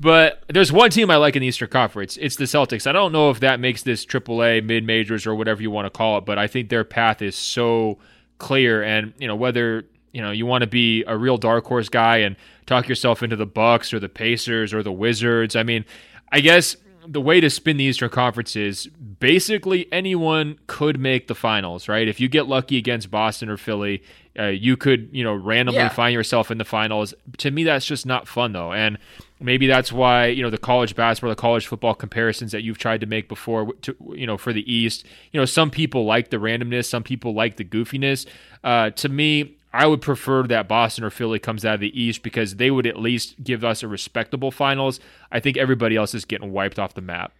but 0.01 0.43
there's 0.47 0.71
one 0.71 0.89
team 0.89 1.11
I 1.11 1.17
like 1.17 1.35
in 1.35 1.41
the 1.41 1.47
Eastern 1.47 1.69
Conference. 1.69 2.17
It's 2.17 2.35
the 2.35 2.45
Celtics. 2.45 2.87
I 2.87 2.91
don't 2.91 3.11
know 3.11 3.29
if 3.29 3.39
that 3.41 3.59
makes 3.59 3.83
this 3.83 4.03
AAA 4.03 4.65
mid 4.65 4.83
majors 4.83 5.27
or 5.27 5.35
whatever 5.35 5.61
you 5.61 5.69
want 5.69 5.85
to 5.85 5.91
call 5.91 6.17
it, 6.17 6.25
but 6.25 6.39
I 6.39 6.47
think 6.47 6.69
their 6.69 6.83
path 6.83 7.21
is 7.21 7.35
so 7.35 7.99
clear. 8.39 8.81
And 8.81 9.13
you 9.19 9.27
know 9.27 9.35
whether 9.35 9.85
you 10.11 10.21
know 10.23 10.31
you 10.31 10.47
want 10.47 10.63
to 10.63 10.67
be 10.67 11.03
a 11.05 11.15
real 11.15 11.37
dark 11.37 11.65
horse 11.65 11.87
guy 11.87 12.17
and 12.17 12.35
talk 12.65 12.87
yourself 12.87 13.21
into 13.21 13.35
the 13.35 13.45
Bucks 13.45 13.93
or 13.93 13.99
the 13.99 14.09
Pacers 14.09 14.73
or 14.73 14.81
the 14.81 14.91
Wizards. 14.91 15.55
I 15.55 15.61
mean, 15.61 15.85
I 16.31 16.39
guess 16.39 16.75
the 17.07 17.21
way 17.21 17.39
to 17.39 17.49
spin 17.51 17.77
the 17.77 17.83
Eastern 17.83 18.09
Conference 18.09 18.55
is 18.55 18.87
basically 18.87 19.91
anyone 19.91 20.57
could 20.65 20.99
make 20.99 21.27
the 21.27 21.35
finals, 21.35 21.87
right? 21.87 22.07
If 22.07 22.19
you 22.19 22.27
get 22.27 22.47
lucky 22.47 22.77
against 22.77 23.11
Boston 23.11 23.49
or 23.49 23.57
Philly, 23.57 24.03
uh, 24.37 24.47
you 24.47 24.77
could, 24.77 25.09
you 25.11 25.23
know, 25.23 25.33
randomly 25.33 25.79
yeah. 25.79 25.89
find 25.89 26.13
yourself 26.13 26.51
in 26.51 26.57
the 26.57 26.65
finals. 26.65 27.13
To 27.37 27.51
me, 27.51 27.63
that's 27.63 27.85
just 27.85 28.05
not 28.05 28.27
fun, 28.27 28.53
though. 28.53 28.71
And 28.71 28.97
maybe 29.41 29.67
that's 29.67 29.91
why, 29.91 30.27
you 30.27 30.43
know, 30.43 30.49
the 30.49 30.57
college 30.57 30.95
basketball, 30.95 31.29
the 31.29 31.35
college 31.35 31.67
football 31.67 31.93
comparisons 31.93 32.51
that 32.51 32.63
you've 32.63 32.77
tried 32.77 33.01
to 33.01 33.05
make 33.05 33.27
before, 33.27 33.73
to, 33.81 33.95
you 34.13 34.27
know, 34.27 34.37
for 34.37 34.53
the 34.53 34.71
East, 34.71 35.05
you 35.31 35.39
know, 35.39 35.45
some 35.45 35.69
people 35.69 36.05
like 36.05 36.29
the 36.29 36.37
randomness, 36.37 36.85
some 36.85 37.03
people 37.03 37.33
like 37.33 37.57
the 37.57 37.65
goofiness. 37.65 38.25
Uh, 38.63 38.91
to 38.91 39.09
me, 39.09 39.57
I 39.73 39.87
would 39.87 40.01
prefer 40.01 40.43
that 40.43 40.67
Boston 40.67 41.03
or 41.03 41.09
Philly 41.09 41.39
comes 41.39 41.63
out 41.65 41.75
of 41.75 41.79
the 41.79 41.99
East 41.99 42.23
because 42.23 42.55
they 42.55 42.71
would 42.71 42.85
at 42.85 42.97
least 42.97 43.43
give 43.43 43.63
us 43.63 43.83
a 43.83 43.87
respectable 43.87 44.51
finals. 44.51 44.99
I 45.31 45.39
think 45.39 45.57
everybody 45.57 45.95
else 45.95 46.13
is 46.13 46.25
getting 46.25 46.51
wiped 46.51 46.77
off 46.77 46.93
the 46.93 47.01
map. 47.01 47.33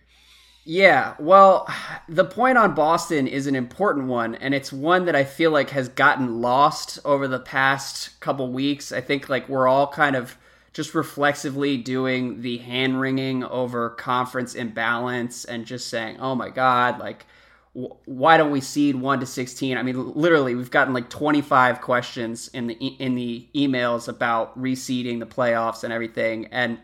Yeah, 0.63 1.15
well, 1.20 1.67
the 2.08 2.24
point 2.24 2.58
on 2.58 2.75
Boston 2.75 3.27
is 3.27 3.48
an 3.48 3.55
important 3.55 4.08
one, 4.08 4.36
and 4.36 4.53
it's 4.53 4.72
one 4.72 5.05
that 5.05 5.15
I 5.15 5.24
feel 5.24 5.50
like 5.50 5.72
has 5.72 5.89
gotten 5.89 6.39
lost 6.39 7.00
over 7.03 7.27
the 7.27 7.39
past 7.39 8.20
couple 8.20 8.51
weeks. 8.51 8.91
I 8.91 9.01
think 9.01 9.27
like 9.27 9.50
we're 9.50 9.67
all 9.67 9.88
kind 9.88 10.15
of 10.15 10.38
just 10.74 10.96
reflexively 10.96 11.78
doing 11.78 12.42
the 12.42 12.58
hand 12.60 13.00
wringing 13.00 13.44
over 13.44 13.90
conference 13.90 14.56
imbalance 14.56 15.46
and 15.46 15.66
just 15.66 15.88
saying, 15.88 16.18
"Oh 16.20 16.36
my 16.36 16.50
God!" 16.50 17.00
Like 17.00 17.25
why 17.74 18.36
don't 18.36 18.51
we 18.51 18.60
seed 18.60 18.96
1 18.96 19.22
to 19.22 19.25
16 19.25 19.78
i 19.78 19.84
mean 19.84 20.13
literally 20.13 20.56
we've 20.56 20.72
gotten 20.72 20.94
like 20.94 21.10
25 21.10 21.80
questions 21.80 22.50
in 22.50 22.68
the 22.68 22.74
in 22.74 23.16
the 23.16 23.48
emails 23.56 24.10
about 24.10 24.58
reseeding 24.60 25.20
the 25.20 25.25
playoffs 25.25 25.84
and 25.84 25.94
everything 25.94 26.48
and 26.48 26.80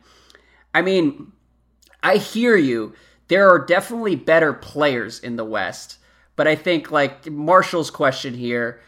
i 0.74 0.82
mean 0.82 1.34
i 2.04 2.16
hear 2.16 2.56
you 2.56 2.94
there 3.28 3.50
are 3.50 3.60
definitely 3.60 4.16
better 4.16 4.54
players 4.54 5.20
in 5.20 5.36
the 5.36 5.44
west 5.44 5.98
but 6.38 6.48
i 6.48 6.56
think 6.56 6.90
like 6.90 7.30
marshall's 7.30 7.92
question 7.92 8.34
here 8.34 8.80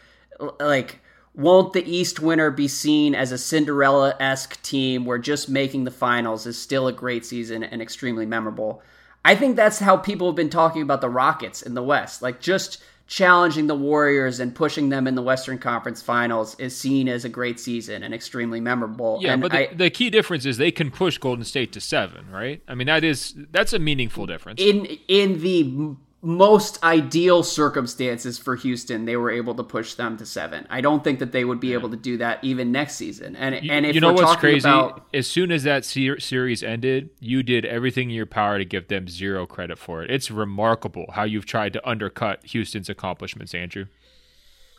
like 0.58 0.99
won't 1.34 1.72
the 1.72 1.88
east 1.88 2.20
winner 2.20 2.50
be 2.50 2.68
seen 2.68 3.14
as 3.14 3.32
a 3.32 3.38
cinderella-esque 3.38 4.60
team 4.62 5.04
where 5.04 5.18
just 5.18 5.48
making 5.48 5.84
the 5.84 5.90
finals 5.90 6.46
is 6.46 6.60
still 6.60 6.88
a 6.88 6.92
great 6.92 7.24
season 7.24 7.62
and 7.62 7.80
extremely 7.80 8.26
memorable 8.26 8.82
I 9.24 9.34
think 9.34 9.56
that's 9.56 9.78
how 9.78 9.96
people 9.96 10.28
have 10.28 10.36
been 10.36 10.50
talking 10.50 10.82
about 10.82 11.00
the 11.00 11.10
Rockets 11.10 11.62
in 11.62 11.74
the 11.74 11.82
West. 11.82 12.22
Like 12.22 12.40
just 12.40 12.82
challenging 13.06 13.66
the 13.66 13.74
Warriors 13.74 14.40
and 14.40 14.54
pushing 14.54 14.88
them 14.88 15.06
in 15.06 15.14
the 15.14 15.22
Western 15.22 15.58
Conference 15.58 16.00
Finals 16.00 16.54
is 16.58 16.76
seen 16.76 17.08
as 17.08 17.24
a 17.24 17.28
great 17.28 17.60
season 17.60 18.02
and 18.02 18.14
extremely 18.14 18.60
memorable. 18.60 19.18
Yeah, 19.20 19.32
and 19.32 19.42
but 19.42 19.50
the, 19.50 19.70
I, 19.70 19.74
the, 19.74 19.90
key 19.90 20.10
difference 20.10 20.46
is 20.46 20.56
they 20.56 20.70
can 20.70 20.90
push 20.90 21.18
Golden 21.18 21.44
State 21.44 21.72
to 21.72 21.80
seven, 21.80 22.30
right? 22.30 22.62
I 22.66 22.74
mean, 22.74 22.86
that 22.86 23.04
is 23.04 23.34
that's 23.50 23.72
a 23.72 23.78
meaningful 23.78 24.26
difference. 24.26 24.60
In 24.60 24.86
in 25.08 25.40
the 25.40 25.96
most 26.22 26.82
ideal 26.84 27.42
circumstances 27.42 28.38
for 28.38 28.54
Houston, 28.56 29.06
they 29.06 29.16
were 29.16 29.30
able 29.30 29.54
to 29.54 29.62
push 29.62 29.94
them 29.94 30.18
to 30.18 30.26
seven. 30.26 30.66
I 30.68 30.82
don't 30.82 31.02
think 31.02 31.18
that 31.20 31.32
they 31.32 31.44
would 31.44 31.60
be 31.60 31.72
able 31.72 31.88
to 31.90 31.96
do 31.96 32.18
that 32.18 32.44
even 32.44 32.70
next 32.70 32.96
season. 32.96 33.36
And 33.36 33.64
you, 33.64 33.72
and 33.72 33.86
if 33.86 33.94
you 33.94 34.02
know 34.02 34.12
what's 34.12 34.36
crazy, 34.36 34.68
about, 34.68 35.06
as 35.14 35.26
soon 35.26 35.50
as 35.50 35.62
that 35.62 35.86
ser- 35.86 36.20
series 36.20 36.62
ended, 36.62 37.08
you 37.20 37.42
did 37.42 37.64
everything 37.64 38.10
in 38.10 38.16
your 38.16 38.26
power 38.26 38.58
to 38.58 38.66
give 38.66 38.88
them 38.88 39.08
zero 39.08 39.46
credit 39.46 39.78
for 39.78 40.02
it. 40.02 40.10
It's 40.10 40.30
remarkable 40.30 41.06
how 41.14 41.24
you've 41.24 41.46
tried 41.46 41.72
to 41.72 41.88
undercut 41.88 42.44
Houston's 42.44 42.90
accomplishments, 42.90 43.54
Andrew. 43.54 43.86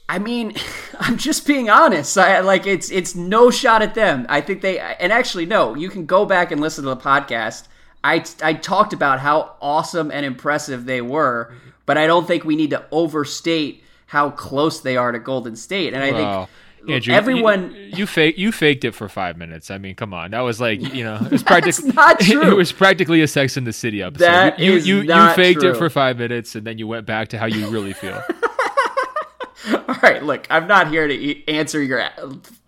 I 0.08 0.20
mean, 0.20 0.54
I'm 1.00 1.18
just 1.18 1.48
being 1.48 1.72
honest. 1.72 2.20
I 2.20 2.42
like 2.42 2.68
it's 2.68 2.92
it's 2.92 3.16
no 3.16 3.50
shot 3.50 3.82
at 3.82 3.96
them. 3.96 4.28
I 4.30 4.42
think 4.42 4.62
they 4.62 4.78
and 4.78 5.12
actually 5.12 5.48
no, 5.48 5.74
you 5.74 5.90
can 5.90 6.06
go 6.06 6.24
back 6.24 6.52
and 6.52 6.62
listen 6.62 6.84
to 6.84 6.92
the 6.92 6.98
podcast 6.98 7.68
I, 8.04 8.26
I 8.42 8.54
talked 8.54 8.94
about 8.94 9.20
how 9.20 9.56
awesome 9.62 10.12
and 10.12 10.26
impressive 10.26 10.86
they 10.86 11.02
were, 11.02 11.54
but 11.86 11.98
I 11.98 12.08
don't 12.08 12.26
think 12.26 12.44
we 12.44 12.56
need 12.56 12.72
to 12.72 12.84
overstate 12.92 13.84
how 14.08 14.32
close 14.32 14.82
they 14.82 14.98
are 14.98 15.12
to 15.12 15.20
Golden 15.20 15.56
State. 15.56 15.94
And 15.94 16.04
I 16.04 16.12
well, 16.12 16.46
think 16.46 16.50
Andrew, 16.90 17.14
everyone 17.14 17.72
you, 17.76 17.98
you 17.98 18.08
faked 18.08 18.40
you 18.40 18.52
faked 18.52 18.84
it 18.84 18.94
for 18.94 19.08
five 19.08 19.38
minutes. 19.38 19.70
I 19.70 19.78
mean, 19.78 19.96
come 19.96 20.14
on, 20.14 20.32
that 20.32 20.42
was 20.42 20.60
like 20.60 20.82
you 20.94 21.04
know, 21.04 21.16
it 21.16 21.32
was 21.32 21.44
practically 21.46 21.92
not 21.92 22.20
true. 22.22 22.42
It 22.42 22.56
was 22.56 22.72
practically 22.72 23.22
a 23.22 23.28
Sex 23.28 23.58
in 23.58 23.64
the 23.64 23.74
City 23.74 24.02
episode. 24.02 24.26
That 24.26 24.60
you 24.60 24.74
is 24.74 24.88
you, 24.88 25.02
you 25.02 25.34
faked 25.34 25.62
true. 25.62 25.72
it 25.72 25.78
for 25.78 25.90
five 25.90 26.18
minutes, 26.18 26.56
and 26.56 26.66
then 26.66 26.78
you 26.78 26.88
went 26.88 27.06
back 27.06 27.30
to 27.30 27.38
how 27.38 27.46
you 27.46 27.68
really 27.68 27.94
feel. 27.94 28.22
All 29.74 29.96
right, 30.02 30.24
look, 30.24 30.48
I'm 30.50 30.68
not 30.68 30.90
here 30.90 31.08
to 31.08 31.48
answer 31.48 31.82
your 31.84 32.10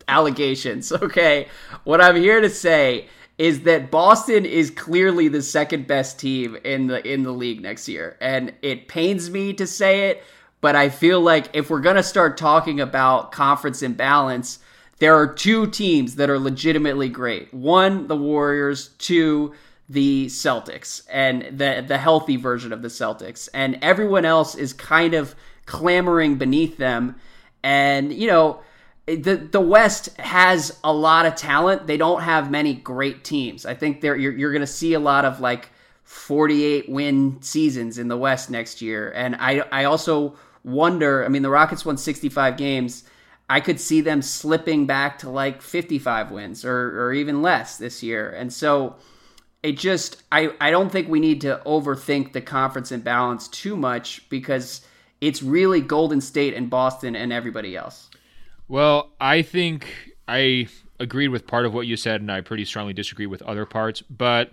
allegations. 0.07 0.91
Okay, 0.91 1.47
what 1.83 1.99
I'm 2.01 2.15
here 2.15 2.39
to 2.39 2.49
say 2.49 3.07
is 3.43 3.63
that 3.63 3.91
Boston 3.91 4.45
is 4.45 4.69
clearly 4.69 5.27
the 5.27 5.41
second 5.41 5.85
best 5.85 6.17
team 6.17 6.55
in 6.63 6.87
the 6.87 7.05
in 7.05 7.23
the 7.23 7.31
league 7.33 7.61
next 7.61 7.89
year. 7.89 8.15
And 8.21 8.53
it 8.61 8.87
pains 8.87 9.29
me 9.29 9.51
to 9.55 9.67
say 9.67 10.07
it, 10.11 10.23
but 10.61 10.77
I 10.77 10.87
feel 10.87 11.19
like 11.19 11.49
if 11.51 11.69
we're 11.69 11.81
going 11.81 11.97
to 11.97 12.03
start 12.03 12.37
talking 12.37 12.79
about 12.79 13.33
conference 13.33 13.81
imbalance, 13.81 14.59
there 14.99 15.17
are 15.17 15.27
two 15.27 15.67
teams 15.67 16.15
that 16.15 16.29
are 16.29 16.39
legitimately 16.39 17.09
great. 17.09 17.53
One, 17.53 18.07
the 18.07 18.15
Warriors, 18.15 18.91
two, 18.97 19.53
the 19.89 20.27
Celtics 20.27 21.01
and 21.11 21.41
the 21.59 21.83
the 21.85 21.97
healthy 21.97 22.37
version 22.37 22.71
of 22.71 22.81
the 22.81 22.87
Celtics. 22.87 23.49
And 23.53 23.77
everyone 23.81 24.23
else 24.23 24.55
is 24.55 24.71
kind 24.71 25.13
of 25.13 25.35
clamoring 25.65 26.37
beneath 26.37 26.77
them. 26.77 27.17
And, 27.61 28.13
you 28.13 28.27
know, 28.27 28.61
the 29.05 29.35
the 29.51 29.61
West 29.61 30.15
has 30.17 30.77
a 30.83 30.93
lot 30.93 31.25
of 31.25 31.35
talent. 31.35 31.87
They 31.87 31.97
don't 31.97 32.21
have 32.21 32.49
many 32.49 32.73
great 32.73 33.23
teams. 33.23 33.65
I 33.65 33.73
think 33.73 34.01
there 34.01 34.15
you're, 34.15 34.31
you're 34.31 34.51
going 34.51 34.61
to 34.61 34.67
see 34.67 34.93
a 34.93 34.99
lot 34.99 35.25
of 35.25 35.39
like 35.39 35.69
48 36.03 36.89
win 36.89 37.41
seasons 37.41 37.97
in 37.97 38.07
the 38.07 38.17
West 38.17 38.49
next 38.49 38.81
year. 38.81 39.11
And 39.11 39.35
I 39.35 39.63
I 39.71 39.83
also 39.85 40.35
wonder. 40.63 41.25
I 41.25 41.27
mean, 41.27 41.41
the 41.41 41.49
Rockets 41.49 41.85
won 41.85 41.97
65 41.97 42.55
games. 42.55 43.03
I 43.49 43.59
could 43.59 43.79
see 43.79 43.99
them 43.99 44.21
slipping 44.21 44.85
back 44.85 45.19
to 45.19 45.29
like 45.29 45.61
55 45.61 46.31
wins 46.31 46.63
or 46.63 47.07
or 47.07 47.13
even 47.13 47.41
less 47.41 47.77
this 47.77 48.01
year. 48.03 48.29
And 48.29 48.53
so 48.53 48.95
it 49.63 49.77
just 49.77 50.23
I 50.31 50.53
I 50.61 50.71
don't 50.71 50.89
think 50.89 51.09
we 51.09 51.19
need 51.19 51.41
to 51.41 51.61
overthink 51.65 52.31
the 52.31 52.41
conference 52.41 52.91
imbalance 52.91 53.49
too 53.49 53.75
much 53.75 54.29
because 54.29 54.81
it's 55.19 55.43
really 55.43 55.81
Golden 55.81 56.21
State 56.21 56.53
and 56.53 56.69
Boston 56.69 57.17
and 57.17 57.33
everybody 57.33 57.75
else. 57.75 58.09
Well, 58.67 59.11
I 59.19 59.41
think 59.41 60.15
I 60.27 60.67
agreed 60.99 61.29
with 61.29 61.47
part 61.47 61.65
of 61.65 61.73
what 61.73 61.87
you 61.87 61.97
said, 61.97 62.21
and 62.21 62.31
I 62.31 62.41
pretty 62.41 62.65
strongly 62.65 62.93
disagree 62.93 63.25
with 63.25 63.41
other 63.43 63.65
parts. 63.65 64.01
But 64.01 64.51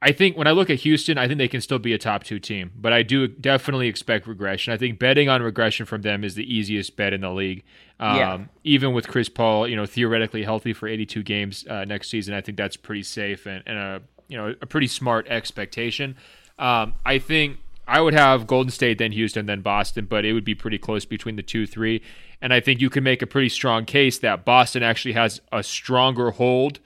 I 0.00 0.12
think 0.12 0.36
when 0.36 0.46
I 0.46 0.50
look 0.50 0.68
at 0.68 0.80
Houston, 0.80 1.16
I 1.16 1.26
think 1.26 1.38
they 1.38 1.48
can 1.48 1.62
still 1.62 1.78
be 1.78 1.94
a 1.94 1.98
top 1.98 2.24
two 2.24 2.38
team, 2.38 2.72
but 2.76 2.92
I 2.92 3.02
do 3.02 3.26
definitely 3.26 3.88
expect 3.88 4.26
regression. 4.26 4.72
I 4.72 4.76
think 4.76 4.98
betting 4.98 5.30
on 5.30 5.42
regression 5.42 5.86
from 5.86 6.02
them 6.02 6.24
is 6.24 6.34
the 6.34 6.54
easiest 6.54 6.94
bet 6.96 7.14
in 7.14 7.22
the 7.22 7.30
league. 7.30 7.64
Um, 7.98 8.16
yeah. 8.16 8.38
Even 8.64 8.92
with 8.92 9.08
Chris 9.08 9.30
Paul, 9.30 9.66
you 9.66 9.76
know, 9.76 9.86
theoretically 9.86 10.42
healthy 10.42 10.74
for 10.74 10.86
82 10.88 11.22
games 11.22 11.66
uh, 11.68 11.86
next 11.86 12.10
season, 12.10 12.34
I 12.34 12.42
think 12.42 12.58
that's 12.58 12.76
pretty 12.76 13.02
safe 13.02 13.46
and, 13.46 13.62
and, 13.66 13.78
a 13.78 14.02
you 14.28 14.36
know 14.36 14.54
a 14.60 14.66
pretty 14.66 14.88
smart 14.88 15.26
expectation. 15.28 16.16
Um, 16.58 16.94
I 17.04 17.18
think 17.18 17.58
I 17.86 18.00
would 18.00 18.14
have 18.14 18.46
Golden 18.46 18.70
State, 18.70 18.98
then 18.98 19.12
Houston, 19.12 19.46
then 19.46 19.60
Boston, 19.60 20.06
but 20.06 20.24
it 20.24 20.32
would 20.32 20.44
be 20.44 20.54
pretty 20.54 20.78
close 20.78 21.04
between 21.04 21.36
the 21.36 21.42
two, 21.42 21.66
three. 21.66 22.02
And 22.40 22.52
I 22.52 22.60
think 22.60 22.80
you 22.80 22.90
can 22.90 23.04
make 23.04 23.22
a 23.22 23.26
pretty 23.26 23.48
strong 23.48 23.84
case 23.84 24.18
that 24.18 24.44
Boston 24.44 24.82
actually 24.82 25.12
has 25.14 25.40
a 25.52 25.62
stronger 25.62 26.30
hold, 26.30 26.78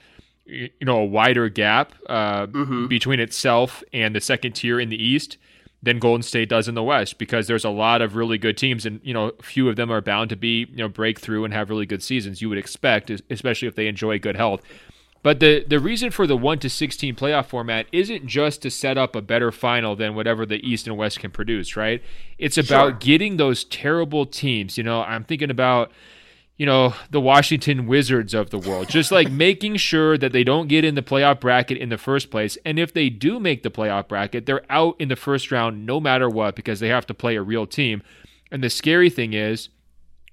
you 0.45 0.69
know, 0.81 0.99
a 0.99 1.05
wider 1.05 1.47
gap 1.49 1.93
uh, 2.07 2.47
mm-hmm. 2.47 2.87
between 2.87 3.19
itself 3.19 3.83
and 3.93 4.15
the 4.15 4.21
second 4.21 4.53
tier 4.53 4.79
in 4.79 4.89
the 4.89 5.01
East 5.01 5.37
than 5.81 5.99
Golden 5.99 6.23
State 6.23 6.49
does 6.49 6.67
in 6.67 6.75
the 6.75 6.83
West 6.83 7.17
because 7.17 7.47
there's 7.47 7.63
a 7.63 7.69
lot 7.69 8.01
of 8.01 8.15
really 8.15 8.37
good 8.37 8.57
teams, 8.57 8.85
and 8.85 8.99
you 9.03 9.13
know, 9.13 9.31
a 9.39 9.43
few 9.43 9.69
of 9.69 9.77
them 9.77 9.91
are 9.91 10.01
bound 10.01 10.29
to 10.29 10.35
be 10.35 10.67
you 10.69 10.77
know 10.77 10.89
break 10.89 11.19
through 11.19 11.45
and 11.45 11.53
have 11.53 11.69
really 11.69 11.85
good 11.85 12.03
seasons. 12.03 12.41
You 12.41 12.49
would 12.49 12.57
expect, 12.57 13.09
especially 13.29 13.67
if 13.67 13.75
they 13.75 13.87
enjoy 13.87 14.19
good 14.19 14.35
health. 14.35 14.61
But 15.21 15.39
the 15.39 15.65
the 15.67 15.79
reason 15.79 16.11
for 16.11 16.25
the 16.25 16.37
one 16.37 16.59
to 16.59 16.69
sixteen 16.69 17.15
playoff 17.15 17.47
format 17.47 17.87
isn't 17.91 18.25
just 18.25 18.61
to 18.61 18.71
set 18.71 18.97
up 18.97 19.15
a 19.15 19.21
better 19.21 19.51
final 19.51 19.95
than 19.95 20.15
whatever 20.15 20.45
the 20.45 20.65
East 20.67 20.87
and 20.87 20.97
West 20.97 21.19
can 21.19 21.31
produce, 21.31 21.75
right? 21.75 22.01
It's 22.37 22.57
about 22.57 22.89
sure. 22.89 22.99
getting 22.99 23.37
those 23.37 23.63
terrible 23.63 24.25
teams. 24.25 24.77
You 24.77 24.83
know, 24.83 25.01
I'm 25.01 25.23
thinking 25.23 25.51
about 25.51 25.91
you 26.59 26.65
know, 26.65 26.93
the 27.09 27.21
Washington 27.21 27.87
Wizards 27.87 28.33
of 28.33 28.49
the 28.49 28.59
world. 28.59 28.89
Just 28.89 29.13
like 29.13 29.31
making 29.31 29.77
sure 29.77 30.17
that 30.17 30.33
they 30.33 30.43
don't 30.43 30.67
get 30.67 30.83
in 30.83 30.93
the 30.93 31.01
playoff 31.01 31.39
bracket 31.39 31.77
in 31.77 31.87
the 31.87 31.97
first 31.97 32.29
place. 32.29 32.57
And 32.65 32.77
if 32.77 32.93
they 32.93 33.09
do 33.09 33.39
make 33.39 33.63
the 33.63 33.71
playoff 33.71 34.09
bracket, 34.09 34.45
they're 34.45 34.69
out 34.69 34.97
in 34.99 35.07
the 35.07 35.15
first 35.15 35.53
round 35.53 35.85
no 35.85 36.01
matter 36.01 36.29
what 36.29 36.55
because 36.55 36.81
they 36.81 36.89
have 36.89 37.07
to 37.07 37.13
play 37.13 37.37
a 37.37 37.41
real 37.41 37.65
team. 37.65 38.03
And 38.51 38.61
the 38.61 38.69
scary 38.69 39.09
thing 39.09 39.31
is, 39.31 39.69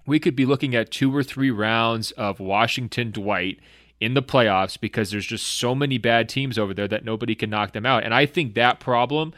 we 0.04 0.18
could 0.18 0.34
be 0.34 0.44
looking 0.44 0.74
at 0.74 0.90
two 0.90 1.14
or 1.14 1.22
three 1.22 1.52
rounds 1.52 2.10
of 2.12 2.40
Washington 2.40 3.12
Dwight 3.12 3.60
in 4.00 4.14
the 4.14 4.22
playoffs 4.22 4.78
because 4.78 5.10
there's 5.10 5.26
just 5.26 5.46
so 5.46 5.74
many 5.74 5.98
bad 5.98 6.28
teams 6.28 6.58
over 6.58 6.74
there 6.74 6.88
that 6.88 7.04
nobody 7.04 7.34
can 7.34 7.50
knock 7.50 7.72
them 7.72 7.86
out. 7.86 8.04
And 8.04 8.12
I 8.14 8.26
think 8.26 8.54
that 8.54 8.80
problem 8.80 9.32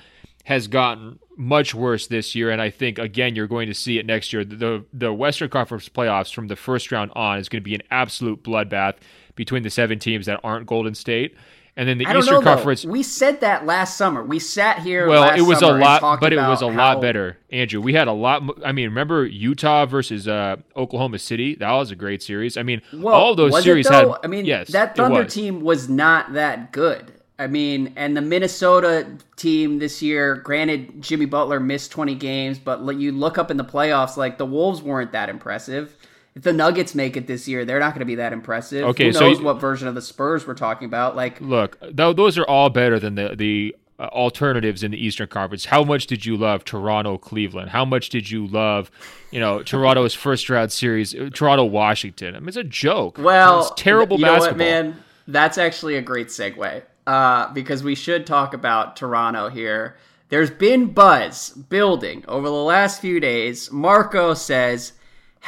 has 0.44 0.66
gotten 0.66 1.18
much 1.36 1.74
worse 1.74 2.06
this 2.06 2.34
year, 2.34 2.50
and 2.50 2.60
I 2.60 2.70
think 2.70 2.98
again 2.98 3.36
you're 3.36 3.46
going 3.46 3.68
to 3.68 3.74
see 3.74 3.98
it 3.98 4.06
next 4.06 4.32
year. 4.32 4.44
The 4.44 4.84
the 4.92 5.12
Western 5.12 5.50
Conference 5.50 5.88
playoffs 5.88 6.34
from 6.34 6.48
the 6.48 6.56
first 6.56 6.90
round 6.90 7.12
on 7.14 7.38
is 7.38 7.48
going 7.48 7.62
to 7.62 7.64
be 7.64 7.74
an 7.74 7.82
absolute 7.90 8.42
bloodbath 8.42 8.94
between 9.36 9.62
the 9.62 9.70
seven 9.70 9.98
teams 9.98 10.26
that 10.26 10.40
aren't 10.42 10.66
Golden 10.66 10.94
State. 10.94 11.36
And 11.78 11.88
then 11.88 11.96
the 11.96 12.06
I 12.06 12.18
Eastern 12.18 12.34
know, 12.34 12.42
Conference. 12.42 12.82
Though. 12.82 12.90
We 12.90 13.04
said 13.04 13.40
that 13.40 13.64
last 13.64 13.96
summer. 13.96 14.24
We 14.24 14.40
sat 14.40 14.80
here. 14.80 15.06
Well, 15.06 15.32
it 15.32 15.42
was 15.42 15.62
a 15.62 15.68
lot, 15.68 16.20
but 16.20 16.32
it 16.32 16.36
was 16.36 16.60
a 16.60 16.68
how... 16.72 16.76
lot 16.76 17.00
better, 17.00 17.38
Andrew. 17.50 17.80
We 17.80 17.94
had 17.94 18.08
a 18.08 18.12
lot. 18.12 18.42
I 18.64 18.72
mean, 18.72 18.86
remember 18.88 19.24
Utah 19.24 19.86
versus 19.86 20.26
uh, 20.26 20.56
Oklahoma 20.76 21.20
City? 21.20 21.54
That 21.54 21.70
was 21.70 21.92
a 21.92 21.96
great 21.96 22.20
series. 22.20 22.56
I 22.56 22.64
mean, 22.64 22.82
well, 22.92 23.14
all 23.14 23.36
those 23.36 23.62
series 23.62 23.88
had. 23.88 24.08
I 24.24 24.26
mean, 24.26 24.44
yes, 24.44 24.72
that 24.72 24.96
Thunder 24.96 25.24
team 25.24 25.60
was 25.60 25.88
not 25.88 26.32
that 26.32 26.72
good. 26.72 27.12
I 27.38 27.46
mean, 27.46 27.92
and 27.94 28.16
the 28.16 28.22
Minnesota 28.22 29.06
team 29.36 29.78
this 29.78 30.02
year, 30.02 30.34
granted, 30.34 31.00
Jimmy 31.00 31.26
Butler 31.26 31.60
missed 31.60 31.92
20 31.92 32.16
games, 32.16 32.58
but 32.58 32.80
you 32.96 33.12
look 33.12 33.38
up 33.38 33.52
in 33.52 33.56
the 33.56 33.64
playoffs, 33.64 34.16
like 34.16 34.38
the 34.38 34.46
Wolves 34.46 34.82
weren't 34.82 35.12
that 35.12 35.28
impressive. 35.28 35.94
If 36.38 36.44
the 36.44 36.52
Nuggets 36.52 36.94
make 36.94 37.16
it 37.16 37.26
this 37.26 37.48
year, 37.48 37.64
they're 37.64 37.80
not 37.80 37.94
going 37.94 37.98
to 37.98 38.06
be 38.06 38.14
that 38.14 38.32
impressive. 38.32 38.84
Okay, 38.90 39.06
Who 39.06 39.18
knows 39.18 39.38
so 39.38 39.42
what 39.42 39.54
version 39.60 39.88
of 39.88 39.96
the 39.96 40.00
Spurs 40.00 40.46
we're 40.46 40.54
talking 40.54 40.86
about? 40.86 41.16
Like, 41.16 41.40
look, 41.40 41.80
th- 41.80 42.14
those 42.14 42.38
are 42.38 42.44
all 42.44 42.70
better 42.70 43.00
than 43.00 43.16
the 43.16 43.34
the 43.34 43.74
uh, 43.98 44.04
alternatives 44.12 44.84
in 44.84 44.92
the 44.92 45.04
Eastern 45.04 45.26
Conference. 45.26 45.64
How 45.64 45.82
much 45.82 46.06
did 46.06 46.24
you 46.24 46.36
love 46.36 46.64
Toronto, 46.64 47.18
Cleveland? 47.18 47.70
How 47.70 47.84
much 47.84 48.10
did 48.10 48.30
you 48.30 48.46
love, 48.46 48.88
you 49.32 49.40
know, 49.40 49.64
Toronto's 49.64 50.14
first 50.14 50.48
round 50.48 50.70
series, 50.70 51.12
uh, 51.12 51.28
Toronto, 51.34 51.64
Washington? 51.64 52.36
I 52.36 52.38
mean, 52.38 52.46
it's 52.46 52.56
a 52.56 52.62
joke. 52.62 53.18
Well, 53.18 53.62
it's 53.62 53.72
terrible 53.76 54.16
you 54.16 54.24
basketball. 54.24 54.50
What, 54.50 54.58
man? 54.58 54.96
That's 55.26 55.58
actually 55.58 55.96
a 55.96 56.02
great 56.02 56.28
segue 56.28 56.84
uh, 57.08 57.52
because 57.52 57.82
we 57.82 57.96
should 57.96 58.28
talk 58.28 58.54
about 58.54 58.94
Toronto 58.94 59.48
here. 59.48 59.96
There's 60.28 60.50
been 60.50 60.92
buzz 60.92 61.50
building 61.50 62.24
over 62.28 62.46
the 62.46 62.54
last 62.54 63.00
few 63.00 63.18
days. 63.18 63.72
Marco 63.72 64.34
says, 64.34 64.92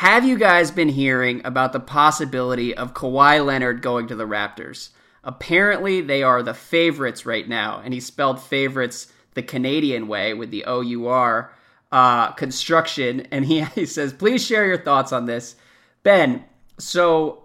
Have 0.01 0.25
you 0.25 0.39
guys 0.39 0.71
been 0.71 0.89
hearing 0.89 1.43
about 1.45 1.75
the 1.75 1.79
possibility 1.79 2.75
of 2.75 2.95
Kawhi 2.95 3.45
Leonard 3.45 3.83
going 3.83 4.09
to 4.09 4.17
the 4.17 4.27
Raptors? 4.27 4.93
Apparently, 5.23 6.01
they 6.01 6.23
are 6.23 6.43
the 6.43 6.55
favorites 6.55 7.27
right 7.27 7.47
now, 7.47 7.83
and 7.85 7.93
he 7.93 8.01
spelled 8.01 8.43
favorites 8.43 9.13
the 9.35 9.43
Canadian 9.43 10.09
way 10.09 10.33
with 10.33 10.51
the 10.51 10.65
O 10.65 10.81
U 10.81 11.09
R 11.09 11.53
uh, 11.93 12.33
construction. 12.33 13.27
And 13.31 13.45
he, 13.45 13.61
he 13.75 13.85
says, 13.85 14.15
Please 14.15 14.43
share 14.43 14.67
your 14.67 14.79
thoughts 14.79 15.13
on 15.13 15.27
this. 15.27 15.57
Ben, 16.03 16.47
so 16.79 17.45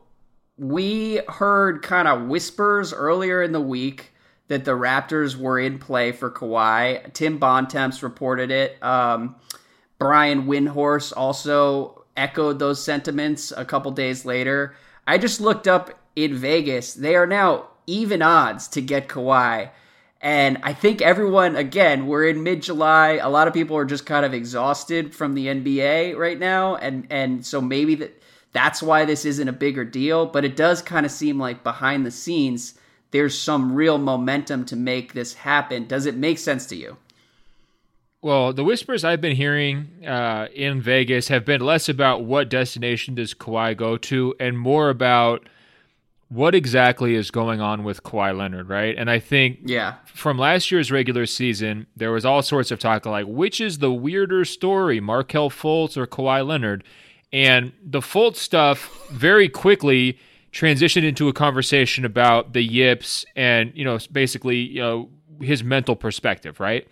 we 0.57 1.19
heard 1.27 1.81
kind 1.81 2.07
of 2.07 2.29
whispers 2.29 2.93
earlier 2.93 3.43
in 3.43 3.51
the 3.51 3.59
week 3.59 4.13
that 4.47 4.63
the 4.63 4.77
Raptors 4.77 5.35
were 5.35 5.59
in 5.59 5.77
play 5.77 6.13
for 6.13 6.31
Kawhi. 6.31 7.12
Tim 7.12 7.38
Bontemps 7.38 8.01
reported 8.01 8.50
it. 8.50 8.81
Um, 8.81 9.35
Brian 10.00 10.45
Windhorst 10.45 11.12
also 11.17 12.04
echoed 12.17 12.60
those 12.60 12.84
sentiments 12.84 13.51
a 13.55 13.65
couple 13.65 13.91
days 13.91 14.25
later. 14.25 14.75
I 15.07 15.17
just 15.17 15.41
looked 15.41 15.67
up 15.67 15.91
in 16.15 16.36
Vegas. 16.36 16.93
They 16.93 17.15
are 17.15 17.27
now 17.27 17.69
even 17.88 18.22
odds 18.22 18.67
to 18.69 18.81
get 18.81 19.07
Kawhi. 19.07 19.69
And 20.22 20.57
I 20.63 20.74
think 20.74 21.01
everyone, 21.01 21.55
again, 21.55 22.07
we're 22.07 22.27
in 22.27 22.41
mid 22.41 22.63
July. 22.63 23.19
A 23.22 23.29
lot 23.29 23.48
of 23.48 23.53
people 23.53 23.77
are 23.77 23.86
just 23.86 24.05
kind 24.05 24.25
of 24.25 24.34
exhausted 24.34 25.13
from 25.13 25.36
the 25.36 25.48
NBA 25.48 26.17
right 26.17 26.39
now. 26.39 26.75
And, 26.77 27.05
and 27.12 27.45
so 27.45 27.62
maybe 27.62 27.95
that 27.95 28.22
that's 28.55 28.81
why 28.81 29.03
this 29.03 29.25
isn't 29.25 29.50
a 29.50 29.53
bigger 29.53 29.84
deal, 29.84 30.25
but 30.25 30.45
it 30.45 30.55
does 30.55 30.81
kind 30.81 31.05
of 31.05 31.12
seem 31.12 31.38
like 31.38 31.62
behind 31.62 32.05
the 32.05 32.12
scenes, 32.12 32.75
there's 33.12 33.38
some 33.38 33.74
real 33.74 33.98
momentum 33.98 34.65
to 34.65 34.77
make 34.77 35.13
this 35.13 35.34
happen. 35.34 35.87
Does 35.87 36.05
it 36.05 36.16
make 36.16 36.40
sense 36.40 36.66
to 36.68 36.75
you? 36.75 36.98
Well, 38.25 38.53
the 38.53 38.64
whispers 38.64 39.03
I've 39.03 39.22
been 39.22 39.35
hearing 39.35 40.03
uh, 40.03 40.48
in 40.51 40.81
Vegas 40.81 41.27
have 41.27 41.46
been 41.46 41.61
less 41.61 41.88
about 41.88 42.24
what 42.24 42.50
destination 42.50 43.14
does 43.14 43.35
Kawhi 43.35 43.77
go 43.77 43.98
to 43.98 44.33
and 44.40 44.57
more 44.57 44.90
about 44.90 45.48
what 46.29 46.55
exactly 46.55 47.14
is 47.14 47.29
going 47.29 47.61
on 47.61 47.83
with 47.83 48.01
Kawhi 48.01 48.35
Leonard, 48.35 48.68
right? 48.68 48.98
And 48.98 49.11
I 49.11 49.20
think 49.20 49.59
yeah. 49.66 49.98
from 50.07 50.40
last 50.40 50.72
year's 50.72 50.92
regular 50.92 51.27
season, 51.27 51.85
there 51.96 52.11
was 52.11 52.25
all 52.25 52.42
sorts 52.42 52.72
of 52.72 52.79
talk 52.79 53.05
like 53.05 53.27
which 53.27 53.61
is 53.61 53.77
the 53.77 53.94
weirder 53.94 54.44
story, 54.44 55.00
Markelle 55.00 55.51
Fultz 55.51 55.96
or 55.96 56.07
Kawhi 56.07 56.44
Leonard? 56.44 56.83
And 57.31 57.74
the 57.83 58.00
Fultz 58.00 58.38
stuff 58.38 59.07
very 59.11 59.50
quickly 59.50 60.18
transitioned 60.51 61.03
into 61.03 61.27
a 61.27 61.33
conversation 61.33 62.03
about 62.03 62.53
the 62.53 62.64
yips 62.64 63.24
and, 63.35 63.72
you 63.75 63.85
know, 63.85 64.00
basically, 64.11 64.61
you 64.61 64.81
know, 64.81 65.09
his 65.42 65.64
mental 65.64 65.96
perspective, 65.96 66.59
right? 66.59 66.88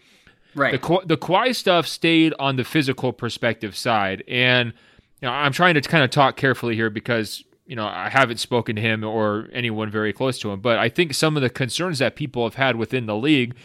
Right. 0.56 0.80
The, 0.80 1.02
the 1.06 1.18
Kawhi 1.18 1.56
stuff 1.56 1.88
stayed 1.88 2.34
on 2.40 2.56
the 2.56 2.64
physical 2.64 3.14
perspective 3.14 3.76
side. 3.76 4.24
And, 4.28 4.74
you 5.22 5.28
know, 5.28 5.32
I'm 5.32 5.52
trying 5.52 5.76
to 5.76 5.82
kind 5.82 6.04
of 6.04 6.10
talk 6.10 6.38
carefully 6.38 6.76
here 6.76 6.90
because, 6.90 7.44
you 7.66 7.76
know, 7.76 7.86
I 7.86 8.10
haven't 8.10 8.38
spoken 8.38 8.76
to 8.76 8.82
him 8.82 9.04
or 9.04 9.48
anyone 9.52 9.90
very 9.90 10.14
close 10.14 10.40
to 10.40 10.52
him. 10.52 10.62
But 10.62 10.78
I 10.78 10.90
think 10.90 11.14
some 11.14 11.36
of 11.36 11.42
the 11.42 11.50
concerns 11.50 12.00
that 12.00 12.16
people 12.16 12.44
have 12.44 12.56
had 12.56 12.76
within 12.76 13.06
the 13.06 13.16
league 13.16 13.56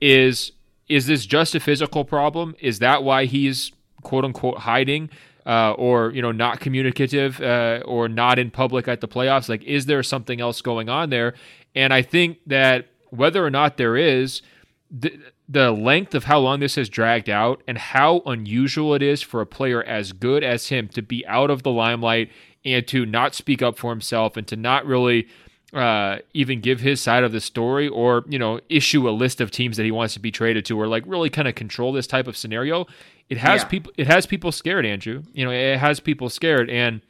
is 0.00 0.52
is 0.86 1.06
this 1.06 1.24
just 1.24 1.54
a 1.54 1.60
physical 1.60 2.04
problem? 2.04 2.54
Is 2.60 2.80
that 2.80 3.02
why 3.02 3.24
he's 3.24 3.72
quote 4.02 4.24
unquote 4.24 4.58
hiding? 4.58 5.08
uh, 5.46 5.72
or 5.72 6.10
you 6.12 6.22
know 6.22 6.32
not 6.32 6.60
communicative 6.60 7.40
uh, 7.40 7.82
or 7.84 8.08
not 8.08 8.38
in 8.38 8.50
public 8.50 8.88
at 8.88 9.00
the 9.00 9.08
playoffs? 9.08 9.48
Like, 9.48 9.62
is 9.64 9.86
there 9.86 10.02
something 10.02 10.40
else 10.40 10.60
going 10.60 10.88
on 10.88 11.10
there? 11.10 11.34
And 11.74 11.92
I 11.92 12.02
think 12.02 12.38
that 12.46 12.86
whether 13.10 13.44
or 13.44 13.50
not 13.50 13.76
there 13.76 13.96
is, 13.96 14.42
the, 14.90 15.18
the 15.48 15.70
length 15.70 16.14
of 16.14 16.24
how 16.24 16.38
long 16.38 16.60
this 16.60 16.76
has 16.76 16.88
dragged 16.88 17.28
out 17.28 17.62
and 17.68 17.76
how 17.76 18.22
unusual 18.26 18.94
it 18.94 19.02
is 19.02 19.20
for 19.20 19.40
a 19.40 19.46
player 19.46 19.82
as 19.82 20.12
good 20.12 20.42
as 20.42 20.68
him 20.68 20.88
to 20.88 21.02
be 21.02 21.26
out 21.26 21.50
of 21.50 21.62
the 21.62 21.70
limelight 21.70 22.30
and 22.64 22.86
to 22.88 23.04
not 23.04 23.34
speak 23.34 23.60
up 23.60 23.76
for 23.76 23.90
himself 23.90 24.36
and 24.36 24.46
to 24.48 24.56
not 24.56 24.86
really 24.86 25.28
uh, 25.74 26.18
even 26.32 26.60
give 26.60 26.80
his 26.80 27.00
side 27.00 27.24
of 27.24 27.32
the 27.32 27.40
story 27.40 27.88
or 27.88 28.24
you 28.28 28.38
know 28.38 28.60
issue 28.68 29.08
a 29.08 29.10
list 29.10 29.40
of 29.40 29.50
teams 29.50 29.76
that 29.76 29.82
he 29.82 29.90
wants 29.90 30.14
to 30.14 30.20
be 30.20 30.30
traded 30.30 30.64
to 30.64 30.80
or 30.80 30.86
like 30.86 31.02
really 31.06 31.28
kind 31.28 31.48
of 31.48 31.54
control 31.54 31.92
this 31.92 32.06
type 32.06 32.26
of 32.26 32.36
scenario. 32.36 32.86
It 33.28 33.38
has 33.38 33.62
yeah. 33.62 33.68
people 33.68 33.92
it 33.96 34.06
has 34.06 34.24
people 34.24 34.52
scared 34.52 34.86
andrew. 34.86 35.24
You 35.32 35.44
know 35.44 35.50
it 35.50 35.78
has 35.78 36.00
people 36.00 36.30
scared. 36.30 36.70
And 36.70 37.00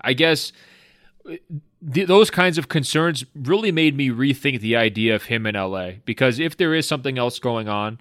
i 0.00 0.14
guess 0.14 0.52
th- 1.92 2.06
those 2.08 2.30
kinds 2.30 2.58
of 2.58 2.68
concerns 2.68 3.24
really 3.34 3.72
made 3.72 3.96
me 3.96 4.10
rethink 4.10 4.60
the 4.60 4.76
idea 4.76 5.14
of 5.14 5.24
him 5.24 5.46
in 5.46 5.54
la 5.54 5.90
because 6.04 6.38
if 6.38 6.56
there 6.56 6.74
is 6.74 6.86
something 6.86 7.18
else 7.18 7.38
going 7.38 7.68
on 7.68 8.00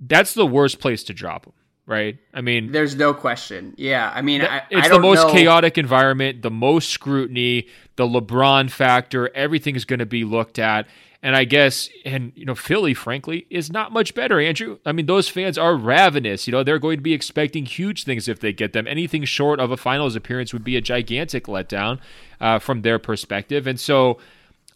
that's 0.00 0.34
the 0.34 0.46
worst 0.46 0.80
place 0.80 1.02
to 1.04 1.12
drop 1.12 1.46
him 1.46 1.52
right? 1.86 2.18
I 2.34 2.42
mean 2.42 2.70
there's 2.70 2.96
no 2.96 3.14
question. 3.14 3.74
Yeah 3.78 4.12
i 4.14 4.20
mean 4.20 4.42
I, 4.42 4.62
it's 4.70 4.86
I 4.86 4.90
the 4.90 5.00
most 5.00 5.26
know. 5.26 5.32
chaotic 5.32 5.78
environment 5.78 6.42
the 6.42 6.50
most 6.50 6.90
scrutiny 6.90 7.66
the 7.96 8.06
lebron 8.06 8.70
factor 8.70 9.34
everything 9.34 9.74
is 9.74 9.84
going 9.84 10.00
to 10.00 10.06
be 10.06 10.24
looked 10.24 10.58
at 10.58 10.86
and 11.22 11.34
I 11.34 11.44
guess, 11.44 11.88
and 12.04 12.32
you 12.36 12.44
know, 12.44 12.54
Philly, 12.54 12.94
frankly, 12.94 13.46
is 13.50 13.72
not 13.72 13.92
much 13.92 14.14
better, 14.14 14.40
Andrew. 14.40 14.78
I 14.86 14.92
mean, 14.92 15.06
those 15.06 15.28
fans 15.28 15.58
are 15.58 15.74
ravenous. 15.74 16.46
You 16.46 16.52
know, 16.52 16.62
they're 16.62 16.78
going 16.78 16.98
to 16.98 17.02
be 17.02 17.12
expecting 17.12 17.66
huge 17.66 18.04
things 18.04 18.28
if 18.28 18.38
they 18.38 18.52
get 18.52 18.72
them. 18.72 18.86
Anything 18.86 19.24
short 19.24 19.58
of 19.58 19.72
a 19.72 19.76
finals 19.76 20.14
appearance 20.14 20.52
would 20.52 20.62
be 20.62 20.76
a 20.76 20.80
gigantic 20.80 21.46
letdown 21.46 21.98
uh, 22.40 22.60
from 22.60 22.82
their 22.82 23.00
perspective. 23.00 23.66
And 23.66 23.80
so, 23.80 24.18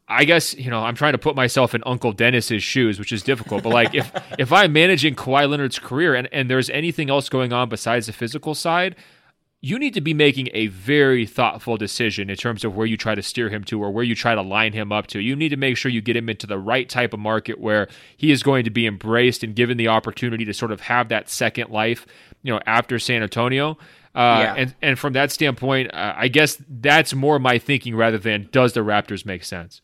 I 0.08 0.24
guess 0.24 0.52
you 0.54 0.68
know 0.68 0.80
I'm 0.80 0.96
trying 0.96 1.12
to 1.12 1.18
put 1.18 1.36
myself 1.36 1.76
in 1.76 1.82
Uncle 1.86 2.12
Dennis's 2.12 2.62
shoes, 2.62 2.98
which 2.98 3.12
is 3.12 3.22
difficult. 3.22 3.62
But 3.62 3.70
like 3.70 3.94
if 3.94 4.10
if 4.38 4.52
I'm 4.52 4.72
managing 4.72 5.14
Kawhi 5.14 5.48
Leonard's 5.48 5.78
career 5.78 6.14
and 6.16 6.28
and 6.32 6.50
there's 6.50 6.70
anything 6.70 7.08
else 7.08 7.28
going 7.28 7.52
on 7.52 7.68
besides 7.68 8.06
the 8.06 8.12
physical 8.12 8.56
side, 8.56 8.96
you 9.64 9.78
need 9.78 9.94
to 9.94 10.00
be 10.00 10.12
making 10.12 10.48
a 10.54 10.66
very 10.66 11.24
thoughtful 11.24 11.76
decision 11.76 12.28
in 12.28 12.34
terms 12.34 12.64
of 12.64 12.74
where 12.74 12.84
you 12.84 12.96
try 12.96 13.14
to 13.14 13.22
steer 13.22 13.48
him 13.48 13.62
to 13.62 13.80
or 13.80 13.92
where 13.92 14.02
you 14.02 14.16
try 14.16 14.34
to 14.34 14.42
line 14.42 14.72
him 14.72 14.90
up 14.90 15.06
to. 15.06 15.20
You 15.20 15.36
need 15.36 15.50
to 15.50 15.56
make 15.56 15.76
sure 15.76 15.88
you 15.88 16.00
get 16.00 16.16
him 16.16 16.28
into 16.28 16.48
the 16.48 16.58
right 16.58 16.88
type 16.88 17.14
of 17.14 17.20
market 17.20 17.60
where 17.60 17.86
he 18.16 18.32
is 18.32 18.42
going 18.42 18.64
to 18.64 18.70
be 18.70 18.88
embraced 18.88 19.44
and 19.44 19.54
given 19.54 19.76
the 19.76 19.86
opportunity 19.86 20.44
to 20.44 20.52
sort 20.52 20.72
of 20.72 20.80
have 20.80 21.08
that 21.10 21.30
second 21.30 21.70
life, 21.70 22.06
you 22.42 22.52
know, 22.52 22.60
after 22.66 22.98
San 22.98 23.22
Antonio. 23.22 23.78
Uh, 24.16 24.42
yeah. 24.44 24.54
and, 24.56 24.74
and 24.82 24.98
from 24.98 25.12
that 25.12 25.30
standpoint, 25.30 25.94
uh, 25.94 26.12
I 26.16 26.26
guess 26.26 26.60
that's 26.68 27.14
more 27.14 27.38
my 27.38 27.58
thinking 27.58 27.94
rather 27.94 28.18
than 28.18 28.48
does 28.50 28.72
the 28.72 28.80
Raptors 28.80 29.24
make 29.24 29.44
sense? 29.44 29.80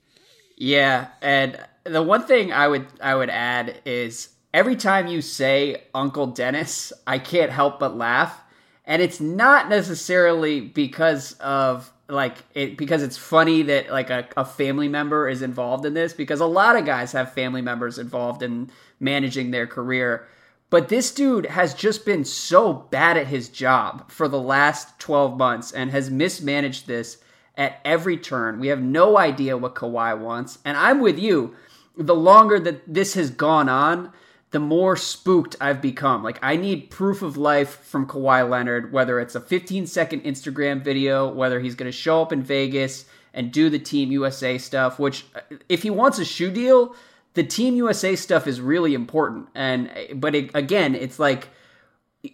Yeah, 0.57 1.07
and 1.23 1.57
the 1.85 2.03
one 2.03 2.25
thing 2.25 2.53
I 2.53 2.67
would 2.67 2.87
I 3.01 3.14
would 3.14 3.31
add 3.31 3.81
is 3.85 4.31
every 4.53 4.75
time 4.75 5.07
you 5.07 5.23
say 5.23 5.85
Uncle 5.95 6.27
Dennis, 6.27 6.93
I 7.07 7.21
can't 7.21 7.53
help 7.53 7.79
but 7.79 7.97
laugh. 7.97 8.43
And 8.88 9.03
it's 9.03 9.20
not 9.20 9.68
necessarily 9.68 10.61
because 10.62 11.35
of 11.35 11.92
like 12.09 12.38
it 12.55 12.79
because 12.79 13.03
it's 13.03 13.18
funny 13.18 13.61
that 13.64 13.90
like 13.90 14.09
a, 14.09 14.27
a 14.35 14.46
family 14.46 14.88
member 14.88 15.29
is 15.29 15.42
involved 15.42 15.85
in 15.85 15.92
this 15.92 16.14
because 16.14 16.40
a 16.40 16.46
lot 16.46 16.74
of 16.74 16.87
guys 16.87 17.12
have 17.12 17.35
family 17.35 17.61
members 17.61 17.98
involved 17.98 18.42
in 18.42 18.70
managing 18.98 19.51
their 19.51 19.66
career. 19.66 20.27
But 20.70 20.88
this 20.88 21.12
dude 21.12 21.46
has 21.46 21.74
just 21.74 22.07
been 22.07 22.24
so 22.24 22.72
bad 22.72 23.18
at 23.18 23.27
his 23.27 23.51
job 23.51 24.11
for 24.11 24.27
the 24.27 24.40
last 24.40 24.98
12 24.98 25.37
months 25.37 25.70
and 25.70 25.90
has 25.90 26.11
mismanaged 26.11 26.87
this 26.87 27.18
at 27.59 27.81
every 27.85 28.16
turn. 28.16 28.59
We 28.59 28.68
have 28.68 28.81
no 28.81 29.18
idea 29.18 29.59
what 29.59 29.74
Kawhi 29.74 30.18
wants. 30.18 30.59
And 30.64 30.79
I'm 30.79 31.01
with 31.01 31.18
you. 31.18 31.55
The 31.96 32.14
longer 32.14 32.59
that 32.61 32.83
this 32.87 33.14
has 33.14 33.31
gone 33.31 33.68
on, 33.68 34.12
the 34.51 34.59
more 34.59 34.97
spooked 34.97 35.57
I've 35.61 35.83
become. 35.83 36.23
Like, 36.23 36.39
I 36.43 36.57
need 36.57 36.91
proof 36.91 37.23
of 37.23 37.37
life 37.37 37.85
from 37.85 38.07
Kawhi 38.07 38.49
Leonard, 38.49 38.93
whether 38.93 39.21
it's 39.21 39.35
a 39.35 39.41
15 39.41 39.87
second 39.87 40.25
Instagram 40.25 40.83
video, 40.83 41.29
whether 41.29 41.61
he's 41.61 41.75
going 41.75 41.91
to 41.91 41.97
show 41.97 42.23
up 42.23 42.33
in 42.33 42.43
Vegas 42.43 43.05
and 43.35 43.53
do 43.53 43.69
the 43.69 43.79
Team 43.79 44.11
USA 44.11 44.57
stuff, 44.57 44.99
which, 44.99 45.27
uh, 45.35 45.41
if 45.69 45.83
he 45.83 45.91
wants 45.91 46.19
a 46.19 46.25
shoe 46.25 46.51
deal, 46.51 46.97
the 47.35 47.45
Team 47.45 47.75
USA 47.77 48.17
stuff 48.17 48.47
is 48.47 48.61
really 48.61 48.95
important. 48.95 49.49
And, 49.55 49.91
uh, 49.91 50.15
but 50.15 50.35
it, 50.35 50.51
again, 50.55 50.95
it's 50.95 51.19
like, 51.19 51.49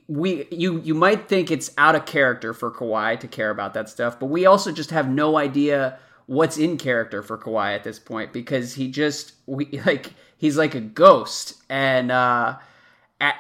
we 0.08 0.46
you 0.50 0.80
you 0.80 0.94
might 0.94 1.28
think 1.28 1.50
it's 1.50 1.70
out 1.76 1.94
of 1.94 2.06
character 2.06 2.54
for 2.54 2.70
Kawhi 2.70 3.20
to 3.20 3.28
care 3.28 3.50
about 3.50 3.74
that 3.74 3.88
stuff, 3.88 4.18
but 4.18 4.26
we 4.26 4.46
also 4.46 4.72
just 4.72 4.90
have 4.90 5.08
no 5.08 5.36
idea 5.36 5.98
what's 6.26 6.56
in 6.56 6.78
character 6.78 7.22
for 7.22 7.36
Kawhi 7.36 7.74
at 7.74 7.84
this 7.84 7.98
point 7.98 8.32
because 8.32 8.74
he 8.74 8.90
just 8.90 9.34
we 9.46 9.66
like 9.86 10.14
he's 10.44 10.58
like 10.58 10.74
a 10.74 10.80
ghost 10.80 11.54
and 11.70 12.12
uh 12.12 12.54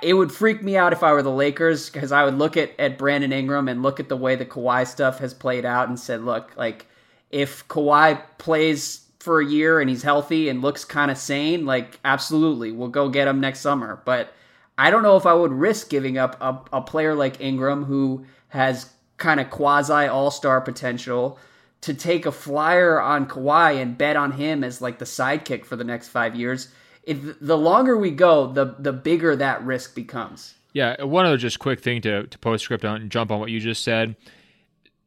it 0.02 0.14
would 0.14 0.32
freak 0.32 0.62
me 0.62 0.74
out 0.74 0.94
if 0.94 1.02
I 1.02 1.12
were 1.12 1.22
the 1.22 1.30
Lakers 1.30 1.90
because 1.90 2.12
I 2.12 2.24
would 2.24 2.38
look 2.38 2.56
at, 2.56 2.70
at 2.78 2.96
Brandon 2.96 3.30
Ingram 3.30 3.68
and 3.68 3.82
look 3.82 4.00
at 4.00 4.08
the 4.08 4.16
way 4.16 4.36
the 4.36 4.46
Kawhi 4.46 4.86
stuff 4.86 5.18
has 5.18 5.34
played 5.34 5.66
out 5.66 5.90
and 5.90 6.00
said, 6.00 6.24
look, 6.24 6.56
like 6.56 6.86
if 7.30 7.68
Kawhi 7.68 8.22
plays 8.38 9.04
for 9.18 9.42
a 9.42 9.46
year 9.46 9.80
and 9.80 9.90
he's 9.90 10.02
healthy 10.02 10.48
and 10.48 10.62
looks 10.62 10.86
kind 10.86 11.10
of 11.10 11.18
sane, 11.18 11.66
like 11.66 12.00
absolutely, 12.06 12.72
we'll 12.72 12.88
go 12.88 13.10
get 13.10 13.28
him 13.28 13.38
next 13.38 13.60
summer. 13.60 14.00
But 14.06 14.32
I 14.78 14.90
don't 14.90 15.02
know 15.02 15.18
if 15.18 15.26
I 15.26 15.34
would 15.34 15.52
risk 15.52 15.90
giving 15.90 16.16
up 16.16 16.40
a, 16.40 16.78
a 16.78 16.80
player 16.80 17.14
like 17.14 17.38
Ingram 17.38 17.84
who 17.84 18.24
has 18.48 18.90
kind 19.18 19.40
of 19.40 19.50
quasi 19.50 20.06
all 20.06 20.30
star 20.30 20.62
potential 20.62 21.38
to 21.82 21.92
take 21.92 22.24
a 22.24 22.32
flyer 22.32 22.98
on 22.98 23.26
Kawhi 23.28 23.82
and 23.82 23.98
bet 23.98 24.16
on 24.16 24.32
him 24.32 24.64
as 24.64 24.80
like 24.80 24.98
the 24.98 25.04
sidekick 25.04 25.66
for 25.66 25.76
the 25.76 25.84
next 25.84 26.08
five 26.08 26.34
years 26.34 26.68
if 27.06 27.40
the 27.40 27.56
longer 27.56 27.96
we 27.96 28.10
go, 28.10 28.52
the 28.52 28.76
the 28.78 28.92
bigger 28.92 29.36
that 29.36 29.62
risk 29.64 29.94
becomes. 29.94 30.54
Yeah, 30.72 31.02
one 31.04 31.24
other 31.24 31.36
just 31.36 31.58
quick 31.58 31.80
thing 31.80 32.00
to 32.02 32.26
to 32.26 32.38
postscript 32.38 32.84
on 32.84 33.00
and 33.00 33.10
jump 33.10 33.30
on 33.30 33.40
what 33.40 33.50
you 33.50 33.60
just 33.60 33.82
said. 33.82 34.16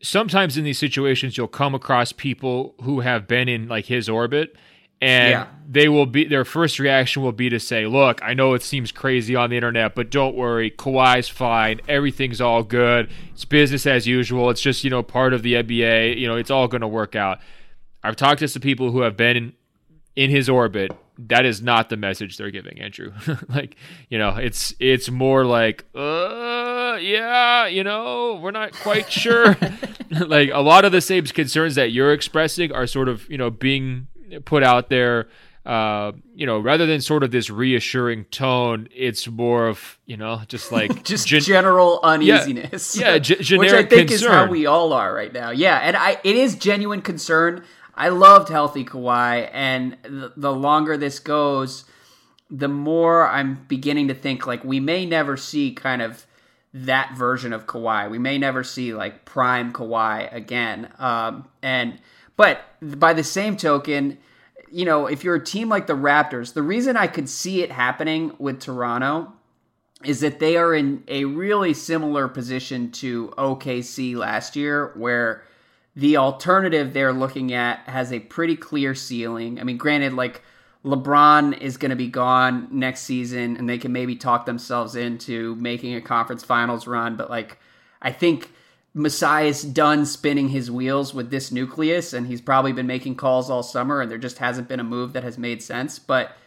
Sometimes 0.01 0.57
in 0.57 0.63
these 0.63 0.77
situations, 0.77 1.37
you'll 1.37 1.47
come 1.47 1.73
across 1.73 2.11
people 2.11 2.75
who 2.83 3.01
have 3.01 3.27
been 3.27 3.49
in 3.49 3.67
like 3.67 3.85
his 3.85 4.07
orbit, 4.07 4.55
and 5.01 5.31
yeah. 5.31 5.47
they 5.67 5.89
will 5.89 6.05
be 6.05 6.25
their 6.25 6.45
first 6.45 6.77
reaction 6.79 7.23
will 7.23 7.31
be 7.31 7.49
to 7.49 7.59
say, 7.59 7.85
"Look, 7.87 8.21
I 8.23 8.33
know 8.33 8.53
it 8.53 8.61
seems 8.61 8.91
crazy 8.91 9.35
on 9.35 9.49
the 9.49 9.55
internet, 9.55 9.95
but 9.95 10.11
don't 10.11 10.35
worry, 10.35 10.71
Kawhi's 10.71 11.27
fine. 11.27 11.81
Everything's 11.87 12.39
all 12.39 12.63
good. 12.63 13.09
It's 13.31 13.45
business 13.45 13.87
as 13.87 14.05
usual. 14.05 14.49
It's 14.49 14.61
just 14.61 14.83
you 14.83 14.89
know 14.89 15.03
part 15.03 15.33
of 15.33 15.41
the 15.41 15.55
NBA. 15.55 16.17
You 16.17 16.27
know, 16.27 16.35
it's 16.35 16.51
all 16.51 16.67
going 16.67 16.81
to 16.81 16.87
work 16.87 17.15
out." 17.15 17.39
I've 18.03 18.15
talked 18.15 18.39
to 18.39 18.47
some 18.47 18.61
people 18.61 18.91
who 18.91 19.01
have 19.01 19.17
been 19.17 19.35
in, 19.35 19.53
in 20.15 20.29
his 20.29 20.47
orbit 20.47 20.91
that 21.19 21.45
is 21.45 21.61
not 21.61 21.89
the 21.89 21.97
message 21.97 22.37
they're 22.37 22.51
giving 22.51 22.79
Andrew. 22.79 23.11
like, 23.49 23.75
you 24.09 24.17
know, 24.17 24.35
it's 24.35 24.73
it's 24.79 25.09
more 25.09 25.45
like, 25.45 25.85
uh, 25.95 26.97
yeah, 27.01 27.67
you 27.67 27.83
know, 27.83 28.39
we're 28.41 28.51
not 28.51 28.73
quite 28.73 29.11
sure. 29.11 29.57
like 30.27 30.49
a 30.53 30.61
lot 30.61 30.85
of 30.85 30.91
the 30.91 31.01
same 31.01 31.25
concerns 31.25 31.75
that 31.75 31.91
you're 31.91 32.13
expressing 32.13 32.71
are 32.71 32.87
sort 32.87 33.09
of, 33.09 33.29
you 33.29 33.37
know, 33.37 33.49
being 33.49 34.07
put 34.45 34.63
out 34.63 34.89
there. 34.89 35.27
Uh, 35.65 36.13
you 36.33 36.45
know, 36.45 36.59
rather 36.59 36.85
than 36.85 37.01
sort 37.01 37.23
of 37.23 37.31
this 37.31 37.49
reassuring 37.49 38.23
tone, 38.25 38.87
it's 38.95 39.27
more 39.27 39.67
of 39.67 39.99
you 40.05 40.15
know, 40.15 40.41
just 40.47 40.71
like 40.71 41.03
just 41.03 41.27
gen- 41.27 41.41
general 41.41 41.99
uneasiness. 42.03 42.95
Yeah, 42.95 43.13
yeah 43.13 43.19
g- 43.19 43.35
generic 43.41 43.71
which 43.73 43.85
I 43.85 43.89
think 43.89 44.09
concern. 44.09 44.31
is 44.31 44.33
how 44.33 44.47
we 44.47 44.65
all 44.65 44.93
are 44.93 45.13
right 45.13 45.33
now. 45.33 45.49
Yeah, 45.49 45.77
and 45.77 45.97
I 45.97 46.21
it 46.23 46.37
is 46.37 46.55
genuine 46.55 47.01
concern 47.01 47.65
I 47.97 48.09
loved 48.09 48.49
healthy 48.49 48.85
Kawhi, 48.85 49.49
and 49.51 49.97
the, 50.03 50.33
the 50.37 50.53
longer 50.53 50.97
this 50.97 51.19
goes, 51.19 51.85
the 52.49 52.67
more 52.67 53.27
I'm 53.27 53.65
beginning 53.67 54.07
to 54.09 54.13
think 54.13 54.45
like 54.47 54.63
we 54.63 54.79
may 54.79 55.05
never 55.05 55.35
see 55.35 55.73
kind 55.73 56.01
of 56.01 56.25
that 56.73 57.15
version 57.17 57.53
of 57.53 57.65
Kawhi. 57.65 58.09
We 58.09 58.19
may 58.19 58.37
never 58.37 58.63
see 58.63 58.93
like 58.93 59.25
prime 59.25 59.73
Kawhi 59.73 60.33
again. 60.33 60.89
Um, 60.99 61.47
and 61.61 61.99
but 62.35 62.61
by 62.81 63.13
the 63.13 63.23
same 63.23 63.57
token, 63.57 64.19
you 64.71 64.85
know, 64.85 65.07
if 65.07 65.23
you're 65.23 65.35
a 65.35 65.43
team 65.43 65.69
like 65.69 65.87
the 65.87 65.93
Raptors, 65.93 66.53
the 66.53 66.61
reason 66.61 66.95
I 66.95 67.07
could 67.07 67.27
see 67.27 67.63
it 67.63 67.71
happening 67.71 68.35
with 68.37 68.59
Toronto 68.59 69.33
is 70.05 70.19
that 70.19 70.39
they 70.39 70.57
are 70.57 70.75
in 70.75 71.03
a 71.07 71.25
really 71.25 71.73
similar 71.73 72.27
position 72.27 72.91
to 72.91 73.29
OKC 73.37 74.15
last 74.15 74.55
year, 74.55 74.91
where 74.95 75.43
the 75.97 76.17
alternative 76.17 76.93
they're 76.93 77.11
looking 77.11 77.53
at 77.53 77.79
has 77.89 78.13
a 78.13 78.19
pretty 78.19 78.55
clear 78.55 78.93
ceiling. 78.93 79.59
I 79.59 79.63
mean, 79.63 79.77
granted, 79.77 80.13
like 80.13 80.43
LeBron 80.85 81.59
is 81.59 81.77
going 81.77 81.89
to 81.89 81.95
be 81.95 82.07
gone 82.07 82.67
next 82.71 83.01
season, 83.01 83.57
and 83.57 83.67
they 83.67 83.79
can 83.79 83.91
maybe 83.91 84.15
talk 84.15 84.45
themselves 84.45 84.95
into 84.95 85.55
making 85.55 85.95
a 85.95 86.01
conference 86.01 86.43
finals 86.43 86.85
run. 86.85 87.15
But 87.15 87.31
like, 87.31 87.57
I 87.99 88.11
think 88.11 88.51
Masai's 88.95 89.63
done 89.63 90.05
spinning 90.05 90.49
his 90.49 90.69
wheels 90.69 91.15
with 91.15 91.31
this 91.31 91.51
nucleus, 91.51 92.13
and 92.13 92.27
he's 92.27 92.41
probably 92.41 92.73
been 92.73 92.85
making 92.85 93.15
calls 93.15 93.49
all 93.49 93.63
summer, 93.63 93.99
and 93.99 94.11
there 94.11 94.19
just 94.19 94.37
hasn't 94.37 94.67
been 94.67 94.79
a 94.79 94.83
move 94.83 95.13
that 95.13 95.23
has 95.23 95.39
made 95.39 95.63
sense. 95.63 95.97
But 95.97 96.37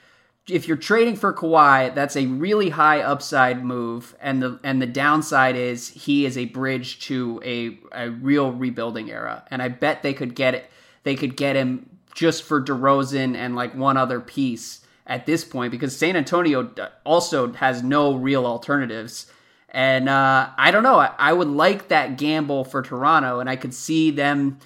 if 0.51 0.69
you're 0.69 0.77
trading 0.77 1.17
for 1.17 1.33
Kawhi, 1.33 1.95
that's 1.95 2.17
a 2.17 2.27
really 2.27 2.71
high 2.71 3.01
upside 3.01 3.65
move, 3.65 4.15
and 4.21 4.43
the 4.43 4.61
and 4.63 4.81
the 4.81 4.87
downside 4.87 5.57
is 5.57 5.89
he 5.89 6.27
is 6.27 6.37
a 6.37 6.47
bridge 6.47 7.01
to 7.07 7.41
a 7.45 7.79
a 7.93 8.11
real 8.11 8.53
rebuilding 8.53 9.11
era, 9.11 9.45
and 9.51 9.63
I 9.63 9.69
bet 9.69 10.03
they 10.03 10.15
could 10.15 10.35
get 10.35 10.55
it. 10.55 10.71
They 11.03 11.17
could 11.17 11.37
get 11.37 11.57
him 11.57 11.89
just 12.15 12.43
for 12.43 12.63
DeRozan 12.63 13.37
and 13.37 13.57
like 13.57 13.75
one 13.75 13.97
other 13.97 14.21
piece 14.21 14.85
at 15.07 15.27
this 15.27 15.45
point 15.45 15.71
because 15.71 15.97
San 15.97 16.17
Antonio 16.17 16.71
also 17.05 17.53
has 17.55 17.83
no 17.83 18.15
real 18.15 18.47
alternatives. 18.47 19.31
And 19.73 20.09
uh, 20.09 20.51
I 20.59 20.71
don't 20.73 20.83
know. 20.83 20.99
I, 20.99 21.15
I 21.17 21.33
would 21.33 21.49
like 21.49 21.89
that 21.89 22.19
gamble 22.19 22.65
for 22.65 22.83
Toronto, 22.83 23.39
and 23.39 23.49
I 23.49 23.57
could 23.57 23.73
see 23.73 24.11
them 24.11 24.59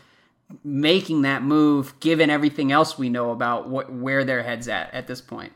making 0.62 1.23
that 1.23 1.42
move 1.42 1.99
given 2.01 2.31
everything 2.31 2.73
else 2.73 2.99
we 2.99 3.09
know 3.09 3.31
about 3.31 3.68
what, 3.68 3.92
where 3.92 4.25
their 4.25 4.42
heads 4.42 4.68
at 4.68 4.92
at 4.94 5.07
this 5.07 5.20
point. 5.20 5.53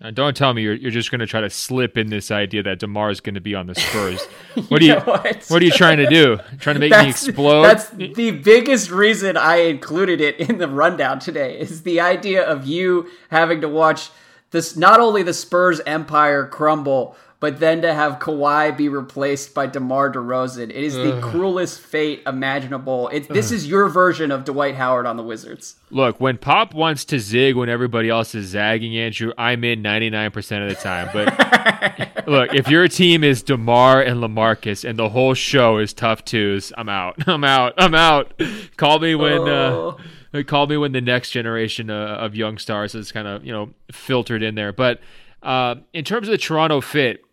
Now, 0.00 0.12
don't 0.12 0.36
tell 0.36 0.54
me 0.54 0.62
you're, 0.62 0.74
you're 0.74 0.92
just 0.92 1.10
going 1.10 1.18
to 1.18 1.26
try 1.26 1.40
to 1.40 1.50
slip 1.50 1.98
in 1.98 2.08
this 2.08 2.30
idea 2.30 2.62
that 2.62 2.78
DeMar 2.78 3.10
is 3.10 3.20
going 3.20 3.34
to 3.34 3.40
be 3.40 3.56
on 3.56 3.66
the 3.66 3.74
Spurs. 3.74 4.24
What 4.68 4.82
are 4.82 4.84
you, 4.84 4.94
you 4.94 5.00
what? 5.00 5.44
what? 5.48 5.62
are 5.62 5.64
you 5.64 5.70
trying 5.70 5.98
to 5.98 6.08
do? 6.08 6.38
Trying 6.58 6.74
to 6.74 6.80
make 6.80 6.90
that's, 6.90 7.04
me 7.04 7.30
explode? 7.30 7.62
That's 7.62 7.90
the 7.90 8.32
biggest 8.32 8.90
reason 8.90 9.36
I 9.36 9.56
included 9.56 10.20
it 10.20 10.40
in 10.40 10.58
the 10.58 10.66
rundown 10.66 11.20
today 11.20 11.58
is 11.58 11.82
the 11.82 12.00
idea 12.00 12.44
of 12.44 12.66
you 12.66 13.08
having 13.30 13.60
to 13.60 13.68
watch 13.68 14.10
this 14.50 14.76
not 14.76 14.98
only 14.98 15.22
the 15.22 15.34
Spurs 15.34 15.80
empire 15.86 16.46
crumble, 16.46 17.16
but 17.40 17.60
then 17.60 17.82
to 17.82 17.94
have 17.94 18.18
Kawhi 18.18 18.76
be 18.76 18.88
replaced 18.88 19.54
by 19.54 19.66
DeMar 19.66 20.12
DeRozan, 20.12 20.70
it 20.70 20.72
is 20.72 20.94
the 20.94 21.16
Ugh. 21.16 21.22
cruelest 21.22 21.80
fate 21.80 22.22
imaginable. 22.26 23.08
It, 23.08 23.28
this 23.28 23.48
Ugh. 23.48 23.54
is 23.54 23.66
your 23.68 23.88
version 23.88 24.32
of 24.32 24.44
Dwight 24.44 24.74
Howard 24.74 25.06
on 25.06 25.16
the 25.16 25.22
Wizards. 25.22 25.76
Look, 25.90 26.20
when 26.20 26.38
Pop 26.38 26.74
wants 26.74 27.04
to 27.06 27.20
zig 27.20 27.54
when 27.54 27.68
everybody 27.68 28.08
else 28.08 28.34
is 28.34 28.48
zagging, 28.48 28.96
Andrew, 28.96 29.32
I'm 29.38 29.62
in 29.62 29.82
99% 29.84 30.62
of 30.62 30.68
the 30.68 30.74
time. 30.74 31.10
But 31.12 32.26
look, 32.26 32.54
if 32.54 32.68
your 32.68 32.88
team 32.88 33.22
is 33.22 33.42
DeMar 33.44 34.02
and 34.02 34.20
LaMarcus 34.20 34.88
and 34.88 34.98
the 34.98 35.08
whole 35.10 35.34
show 35.34 35.78
is 35.78 35.92
tough 35.92 36.24
twos, 36.24 36.72
I'm 36.76 36.88
out. 36.88 37.16
I'm 37.28 37.44
out. 37.44 37.74
I'm 37.78 37.94
out. 37.94 38.40
Call 38.76 38.98
me 38.98 39.14
when. 39.14 39.42
Uh, 39.42 39.70
oh. 39.72 39.96
Uh, 40.34 40.42
call 40.42 40.66
me 40.66 40.76
when 40.76 40.92
the 40.92 41.00
next 41.00 41.30
generation 41.30 41.88
uh, 41.88 42.16
of 42.20 42.34
young 42.34 42.58
stars 42.58 42.94
is 42.94 43.10
kind 43.12 43.26
of 43.26 43.44
you 43.46 43.52
know 43.52 43.70
filtered 43.92 44.42
in 44.42 44.56
there. 44.56 44.72
But 44.72 45.00
uh, 45.42 45.76
in 45.92 46.04
terms 46.04 46.28
of 46.28 46.32
the 46.32 46.38
Toronto 46.38 46.80
fit, 46.80 47.24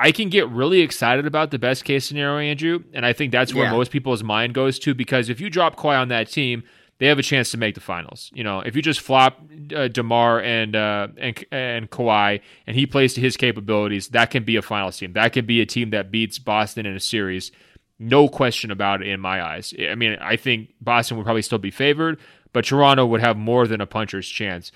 I 0.00 0.12
can 0.12 0.30
get 0.30 0.48
really 0.48 0.80
excited 0.80 1.26
about 1.26 1.50
the 1.50 1.58
best 1.58 1.84
case 1.84 2.06
scenario, 2.06 2.38
Andrew, 2.38 2.82
and 2.94 3.04
I 3.04 3.12
think 3.12 3.32
that's 3.32 3.52
where 3.52 3.64
yeah. 3.64 3.72
most 3.72 3.90
people's 3.90 4.24
mind 4.24 4.54
goes 4.54 4.78
to 4.78 4.94
because 4.94 5.28
if 5.28 5.42
you 5.42 5.50
drop 5.50 5.76
Kawhi 5.76 6.00
on 6.00 6.08
that 6.08 6.30
team, 6.30 6.62
they 7.00 7.06
have 7.06 7.18
a 7.18 7.22
chance 7.22 7.50
to 7.50 7.58
make 7.58 7.74
the 7.74 7.82
finals. 7.82 8.30
You 8.32 8.42
know, 8.42 8.60
if 8.60 8.74
you 8.74 8.80
just 8.80 9.00
flop 9.00 9.42
uh, 9.76 9.88
Demar 9.88 10.40
and 10.40 10.74
uh, 10.74 11.08
and 11.18 11.44
and 11.52 11.90
Kawhi, 11.90 12.40
and 12.66 12.76
he 12.76 12.86
plays 12.86 13.12
to 13.14 13.20
his 13.20 13.36
capabilities, 13.36 14.08
that 14.08 14.30
can 14.30 14.42
be 14.42 14.56
a 14.56 14.62
finals 14.62 14.96
team. 14.96 15.12
That 15.12 15.34
can 15.34 15.44
be 15.44 15.60
a 15.60 15.66
team 15.66 15.90
that 15.90 16.10
beats 16.10 16.38
Boston 16.38 16.86
in 16.86 16.96
a 16.96 17.00
series. 17.00 17.52
No 17.98 18.26
question 18.26 18.70
about 18.70 19.02
it 19.02 19.08
in 19.08 19.20
my 19.20 19.44
eyes. 19.44 19.74
I 19.78 19.96
mean, 19.96 20.16
I 20.18 20.36
think 20.36 20.72
Boston 20.80 21.18
would 21.18 21.24
probably 21.24 21.42
still 21.42 21.58
be 21.58 21.70
favored, 21.70 22.18
but 22.54 22.64
Toronto 22.64 23.04
would 23.04 23.20
have 23.20 23.36
more 23.36 23.66
than 23.66 23.82
a 23.82 23.86
puncher's 23.86 24.26
chance. 24.26 24.72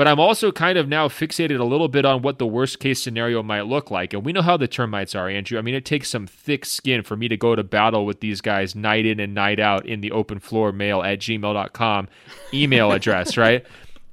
But 0.00 0.08
I'm 0.08 0.18
also 0.18 0.50
kind 0.50 0.78
of 0.78 0.88
now 0.88 1.08
fixated 1.08 1.60
a 1.60 1.64
little 1.64 1.86
bit 1.86 2.06
on 2.06 2.22
what 2.22 2.38
the 2.38 2.46
worst 2.46 2.80
case 2.80 3.02
scenario 3.02 3.42
might 3.42 3.66
look 3.66 3.90
like. 3.90 4.14
And 4.14 4.24
we 4.24 4.32
know 4.32 4.40
how 4.40 4.56
the 4.56 4.66
termites 4.66 5.14
are, 5.14 5.28
Andrew. 5.28 5.58
I 5.58 5.60
mean, 5.60 5.74
it 5.74 5.84
takes 5.84 6.08
some 6.08 6.26
thick 6.26 6.64
skin 6.64 7.02
for 7.02 7.18
me 7.18 7.28
to 7.28 7.36
go 7.36 7.54
to 7.54 7.62
battle 7.62 8.06
with 8.06 8.20
these 8.20 8.40
guys 8.40 8.74
night 8.74 9.04
in 9.04 9.20
and 9.20 9.34
night 9.34 9.60
out 9.60 9.84
in 9.84 10.00
the 10.00 10.10
open 10.12 10.38
floor 10.38 10.72
mail 10.72 11.02
at 11.02 11.18
gmail.com 11.18 12.08
email 12.54 12.92
address, 12.92 13.36
right? 13.36 13.62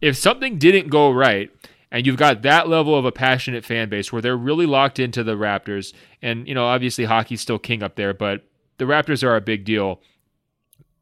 If 0.01 0.17
something 0.17 0.57
didn't 0.57 0.89
go 0.89 1.09
right, 1.09 1.51
and 1.89 2.05
you've 2.05 2.17
got 2.17 2.41
that 2.41 2.67
level 2.67 2.93
of 2.93 3.05
a 3.05 3.11
passionate 3.13 3.63
fan 3.63 3.87
base 3.87 4.11
where 4.11 4.21
they're 4.21 4.35
really 4.35 4.65
locked 4.65 4.99
into 4.99 5.23
the 5.23 5.37
Raptors, 5.37 5.93
and 6.21 6.49
you 6.49 6.53
know, 6.53 6.65
obviously 6.65 7.05
hockey's 7.05 7.39
still 7.39 7.59
king 7.59 7.81
up 7.81 7.95
there, 7.95 8.13
but 8.13 8.43
the 8.77 8.83
Raptors 8.83 9.23
are 9.23 9.37
a 9.37 9.41
big 9.41 9.63
deal 9.63 10.01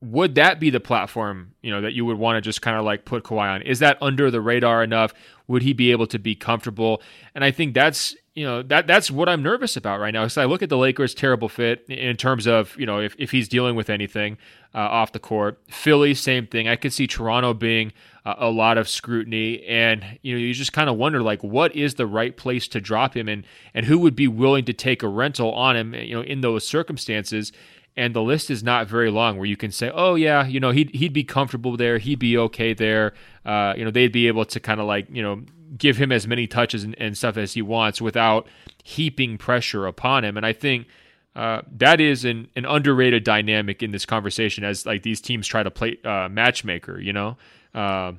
would 0.05 0.35
that 0.35 0.59
be 0.59 0.69
the 0.69 0.79
platform 0.79 1.53
you 1.61 1.71
know 1.71 1.81
that 1.81 1.93
you 1.93 2.05
would 2.05 2.17
want 2.17 2.37
to 2.37 2.41
just 2.41 2.61
kind 2.61 2.77
of 2.77 2.85
like 2.85 3.05
put 3.05 3.23
Kawhi 3.23 3.55
on? 3.55 3.61
Is 3.61 3.79
that 3.79 3.97
under 4.01 4.29
the 4.29 4.41
radar 4.41 4.83
enough? 4.83 5.13
Would 5.47 5.61
he 5.61 5.73
be 5.73 5.91
able 5.91 6.07
to 6.07 6.19
be 6.19 6.35
comfortable? 6.35 7.01
And 7.33 7.43
I 7.43 7.51
think 7.51 7.73
that's 7.73 8.15
you 8.35 8.45
know 8.45 8.61
that 8.63 8.85
that's 8.85 9.09
what 9.09 9.29
I'm 9.29 9.41
nervous 9.41 9.77
about 9.77 9.99
right 9.99 10.13
now. 10.13 10.23
Because 10.23 10.37
I 10.37 10.45
look 10.45 10.61
at 10.61 10.69
the 10.69 10.77
Lakers' 10.77 11.13
terrible 11.13 11.49
fit 11.49 11.85
in 11.89 12.17
terms 12.17 12.45
of 12.45 12.75
you 12.77 12.85
know 12.85 12.99
if 12.99 13.15
if 13.17 13.31
he's 13.31 13.47
dealing 13.47 13.75
with 13.75 13.89
anything 13.89 14.37
uh, 14.73 14.79
off 14.79 15.13
the 15.13 15.19
court. 15.19 15.59
Philly, 15.69 16.13
same 16.13 16.45
thing. 16.45 16.67
I 16.67 16.75
could 16.75 16.91
see 16.91 17.07
Toronto 17.07 17.53
being 17.53 17.93
uh, 18.25 18.35
a 18.37 18.49
lot 18.49 18.77
of 18.77 18.89
scrutiny, 18.89 19.63
and 19.65 20.19
you 20.21 20.35
know 20.35 20.39
you 20.39 20.53
just 20.53 20.73
kind 20.73 20.89
of 20.89 20.97
wonder 20.97 21.21
like 21.21 21.43
what 21.43 21.75
is 21.75 21.95
the 21.95 22.05
right 22.05 22.35
place 22.35 22.67
to 22.69 22.81
drop 22.81 23.15
him, 23.15 23.29
and 23.29 23.45
and 23.73 23.85
who 23.85 23.97
would 23.99 24.15
be 24.15 24.27
willing 24.27 24.65
to 24.65 24.73
take 24.73 25.01
a 25.01 25.07
rental 25.07 25.53
on 25.53 25.77
him, 25.77 25.93
you 25.93 26.15
know, 26.15 26.21
in 26.21 26.41
those 26.41 26.67
circumstances 26.67 27.53
and 27.97 28.13
the 28.13 28.21
list 28.21 28.49
is 28.49 28.63
not 28.63 28.87
very 28.87 29.09
long 29.09 29.37
where 29.37 29.45
you 29.45 29.57
can 29.57 29.71
say 29.71 29.89
oh 29.93 30.15
yeah 30.15 30.45
you 30.45 30.59
know 30.59 30.71
he'd, 30.71 30.93
he'd 30.95 31.13
be 31.13 31.23
comfortable 31.23 31.77
there. 31.77 31.97
He'd 31.97 32.19
be 32.19 32.37
okay 32.37 32.73
there. 32.73 33.13
Uh, 33.45 33.73
you 33.77 33.85
know 33.85 33.91
they'd 33.91 34.11
be 34.11 34.27
able 34.27 34.45
to 34.45 34.59
kind 34.59 34.79
of 34.79 34.87
like 34.87 35.07
you 35.09 35.21
know 35.21 35.43
give 35.77 35.97
him 35.97 36.11
as 36.11 36.27
many 36.27 36.47
touches 36.47 36.83
and, 36.83 36.95
and, 36.99 37.17
stuff 37.17 37.37
as 37.37 37.53
he 37.53 37.61
wants 37.61 38.01
without 38.01 38.47
heaping 38.83 39.37
pressure 39.37 39.85
upon 39.85 40.23
him. 40.23 40.37
And 40.37 40.45
i 40.45 40.53
think 40.53 40.87
uh, 41.35 41.61
that 41.69 41.99
is 41.99 42.23
an, 42.23 42.47
an 42.55 42.65
underrated 42.65 43.25
dynamic 43.25 43.83
in 43.83 43.91
this 43.91 44.05
conversation 44.05 44.63
as 44.63 44.85
like 44.85 45.03
these 45.03 45.19
teams 45.19 45.45
try 45.47 45.63
to 45.63 45.71
play 45.71 45.97
uh, 46.05 46.29
matchmaker 46.29 46.99
you 46.99 47.13
know? 47.13 47.37
Uh, 47.73 48.13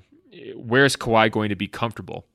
where's 0.54 0.96
Kawhi 0.96 1.30
going 1.30 1.48
to 1.48 1.56
be 1.56 1.68
comfortable? 1.68 2.26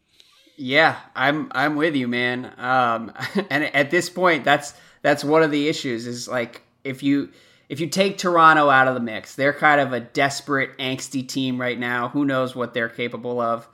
Yeah 0.58 0.98
i'm 1.16 1.52
i'm 1.54 1.76
with 1.76 1.96
you 1.96 2.08
man. 2.08 2.52
Um, 2.58 3.14
and 3.50 3.64
at 3.76 3.92
this 3.92 4.10
point 4.10 4.44
that's 4.44 4.74
that's 5.02 5.24
one 5.24 5.44
of 5.44 5.52
the 5.52 5.68
issues 5.68 6.08
is 6.08 6.28
like 6.28 6.62
if 6.84 7.04
you 7.04 7.30
if 7.70 7.80
you 7.80 7.88
take 7.88 8.18
Toronto 8.18 8.70
out 8.70 8.90
of 8.90 8.96
the 8.96 9.00
mix, 9.00 9.36
they're 9.36 9.54
kind 9.54 9.80
of 9.80 9.94
a 9.94 10.02
desperate, 10.02 10.78
angsty 10.78 11.26
team 11.26 11.60
right 11.60 11.80
now. 11.80 12.10
Who 12.10 12.26
knows 12.26 12.54
what 12.54 12.74
they're 12.74 12.90
capable 12.90 13.40
of? 13.40 13.68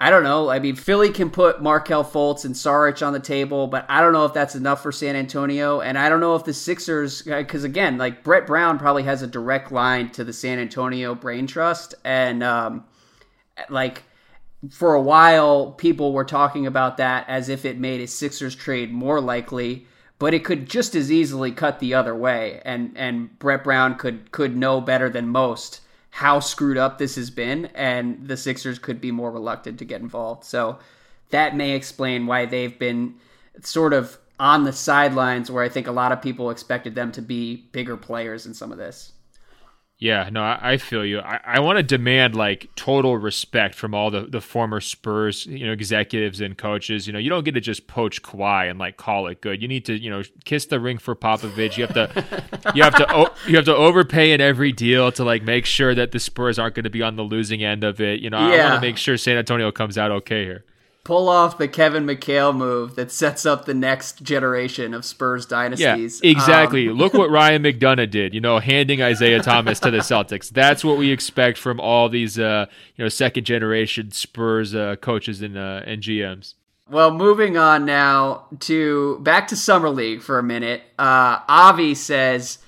I 0.00 0.10
don't 0.10 0.22
know. 0.22 0.48
I 0.48 0.60
mean, 0.60 0.76
Philly 0.76 1.10
can 1.10 1.30
put 1.30 1.60
Markelle 1.60 2.04
Fultz 2.04 2.44
and 2.44 2.54
Saric 2.54 3.04
on 3.04 3.12
the 3.12 3.18
table, 3.18 3.66
but 3.66 3.84
I 3.88 4.00
don't 4.00 4.12
know 4.12 4.26
if 4.26 4.32
that's 4.32 4.54
enough 4.54 4.82
for 4.82 4.92
San 4.92 5.16
Antonio. 5.16 5.80
And 5.80 5.98
I 5.98 6.08
don't 6.08 6.20
know 6.20 6.36
if 6.36 6.44
the 6.44 6.52
Sixers, 6.52 7.22
because 7.22 7.64
again, 7.64 7.98
like 7.98 8.22
Brett 8.22 8.46
Brown 8.46 8.78
probably 8.78 9.02
has 9.04 9.22
a 9.22 9.26
direct 9.26 9.72
line 9.72 10.10
to 10.10 10.22
the 10.22 10.32
San 10.32 10.60
Antonio 10.60 11.16
Brain 11.16 11.48
Trust. 11.48 11.96
And 12.04 12.44
um, 12.44 12.84
like 13.70 14.04
for 14.70 14.94
a 14.94 15.02
while, 15.02 15.72
people 15.72 16.12
were 16.12 16.24
talking 16.24 16.66
about 16.66 16.98
that 16.98 17.28
as 17.28 17.48
if 17.48 17.64
it 17.64 17.78
made 17.78 18.00
a 18.00 18.06
Sixers 18.06 18.54
trade 18.54 18.92
more 18.92 19.20
likely 19.20 19.86
but 20.18 20.34
it 20.34 20.44
could 20.44 20.68
just 20.68 20.94
as 20.94 21.10
easily 21.10 21.52
cut 21.52 21.78
the 21.78 21.94
other 21.94 22.14
way 22.14 22.60
and 22.64 22.92
and 22.96 23.38
Brett 23.38 23.64
Brown 23.64 23.96
could 23.96 24.30
could 24.32 24.56
know 24.56 24.80
better 24.80 25.08
than 25.08 25.28
most 25.28 25.80
how 26.10 26.40
screwed 26.40 26.76
up 26.76 26.98
this 26.98 27.16
has 27.16 27.30
been 27.30 27.66
and 27.74 28.26
the 28.26 28.36
Sixers 28.36 28.78
could 28.78 29.00
be 29.00 29.12
more 29.12 29.30
reluctant 29.30 29.78
to 29.78 29.84
get 29.84 30.00
involved. 30.00 30.44
So 30.44 30.78
that 31.30 31.54
may 31.54 31.72
explain 31.72 32.26
why 32.26 32.46
they've 32.46 32.78
been 32.78 33.14
sort 33.62 33.92
of 33.92 34.18
on 34.40 34.64
the 34.64 34.72
sidelines 34.72 35.50
where 35.50 35.64
I 35.64 35.68
think 35.68 35.86
a 35.86 35.92
lot 35.92 36.12
of 36.12 36.22
people 36.22 36.50
expected 36.50 36.94
them 36.94 37.12
to 37.12 37.22
be 37.22 37.68
bigger 37.72 37.96
players 37.96 38.46
in 38.46 38.54
some 38.54 38.72
of 38.72 38.78
this. 38.78 39.12
Yeah, 40.00 40.28
no, 40.30 40.42
I, 40.42 40.58
I 40.62 40.76
feel 40.76 41.04
you. 41.04 41.18
I, 41.18 41.40
I 41.44 41.60
want 41.60 41.78
to 41.78 41.82
demand 41.82 42.36
like 42.36 42.70
total 42.76 43.16
respect 43.18 43.74
from 43.74 43.94
all 43.94 44.12
the, 44.12 44.22
the 44.22 44.40
former 44.40 44.80
Spurs, 44.80 45.44
you 45.46 45.66
know, 45.66 45.72
executives 45.72 46.40
and 46.40 46.56
coaches. 46.56 47.08
You 47.08 47.12
know, 47.12 47.18
you 47.18 47.28
don't 47.28 47.44
get 47.44 47.54
to 47.54 47.60
just 47.60 47.88
poach 47.88 48.22
Kawhi 48.22 48.70
and 48.70 48.78
like 48.78 48.96
call 48.96 49.26
it 49.26 49.40
good. 49.40 49.60
You 49.60 49.66
need 49.66 49.84
to, 49.86 49.98
you 49.98 50.08
know, 50.08 50.22
kiss 50.44 50.66
the 50.66 50.78
ring 50.78 50.98
for 50.98 51.16
Popovich. 51.16 51.76
You 51.76 51.86
have 51.86 51.94
to, 51.94 52.72
you 52.76 52.84
have 52.84 52.94
to, 52.94 53.32
you 53.48 53.56
have 53.56 53.64
to 53.64 53.74
overpay 53.74 54.30
in 54.30 54.40
every 54.40 54.70
deal 54.70 55.10
to 55.10 55.24
like 55.24 55.42
make 55.42 55.66
sure 55.66 55.96
that 55.96 56.12
the 56.12 56.20
Spurs 56.20 56.60
aren't 56.60 56.76
going 56.76 56.84
to 56.84 56.90
be 56.90 57.02
on 57.02 57.16
the 57.16 57.24
losing 57.24 57.64
end 57.64 57.82
of 57.82 58.00
it. 58.00 58.20
You 58.20 58.30
know, 58.30 58.38
yeah. 58.38 58.54
I 58.54 58.70
want 58.70 58.74
to 58.76 58.86
make 58.86 58.98
sure 58.98 59.16
San 59.16 59.36
Antonio 59.36 59.72
comes 59.72 59.98
out 59.98 60.12
okay 60.12 60.44
here 60.44 60.64
pull 61.08 61.30
off 61.30 61.56
the 61.56 61.66
Kevin 61.66 62.04
McHale 62.04 62.54
move 62.54 62.94
that 62.96 63.10
sets 63.10 63.46
up 63.46 63.64
the 63.64 63.72
next 63.72 64.22
generation 64.22 64.92
of 64.92 65.06
Spurs 65.06 65.46
dynasties. 65.46 66.20
Yeah, 66.22 66.30
exactly. 66.30 66.86
Um, 66.86 66.98
Look 66.98 67.14
what 67.14 67.30
Ryan 67.30 67.62
McDonough 67.62 68.10
did. 68.10 68.34
You 68.34 68.42
know, 68.42 68.58
handing 68.58 69.00
Isaiah 69.00 69.40
Thomas 69.40 69.80
to 69.80 69.90
the 69.90 69.98
Celtics. 70.00 70.50
That's 70.50 70.84
what 70.84 70.98
we 70.98 71.10
expect 71.10 71.56
from 71.56 71.80
all 71.80 72.10
these, 72.10 72.38
uh, 72.38 72.66
you 72.94 73.04
know, 73.04 73.08
second 73.08 73.44
generation 73.44 74.10
Spurs 74.10 74.74
uh, 74.74 74.96
coaches 74.96 75.40
and 75.40 75.56
uh, 75.56 75.80
and 75.86 76.02
GMs. 76.02 76.52
Well, 76.90 77.10
moving 77.10 77.56
on 77.56 77.86
now 77.86 78.44
to 78.60 79.18
back 79.20 79.48
to 79.48 79.56
summer 79.56 79.88
league 79.88 80.20
for 80.20 80.38
a 80.38 80.42
minute. 80.42 80.82
Uh, 80.98 81.40
Avi 81.48 81.94
says. 81.94 82.58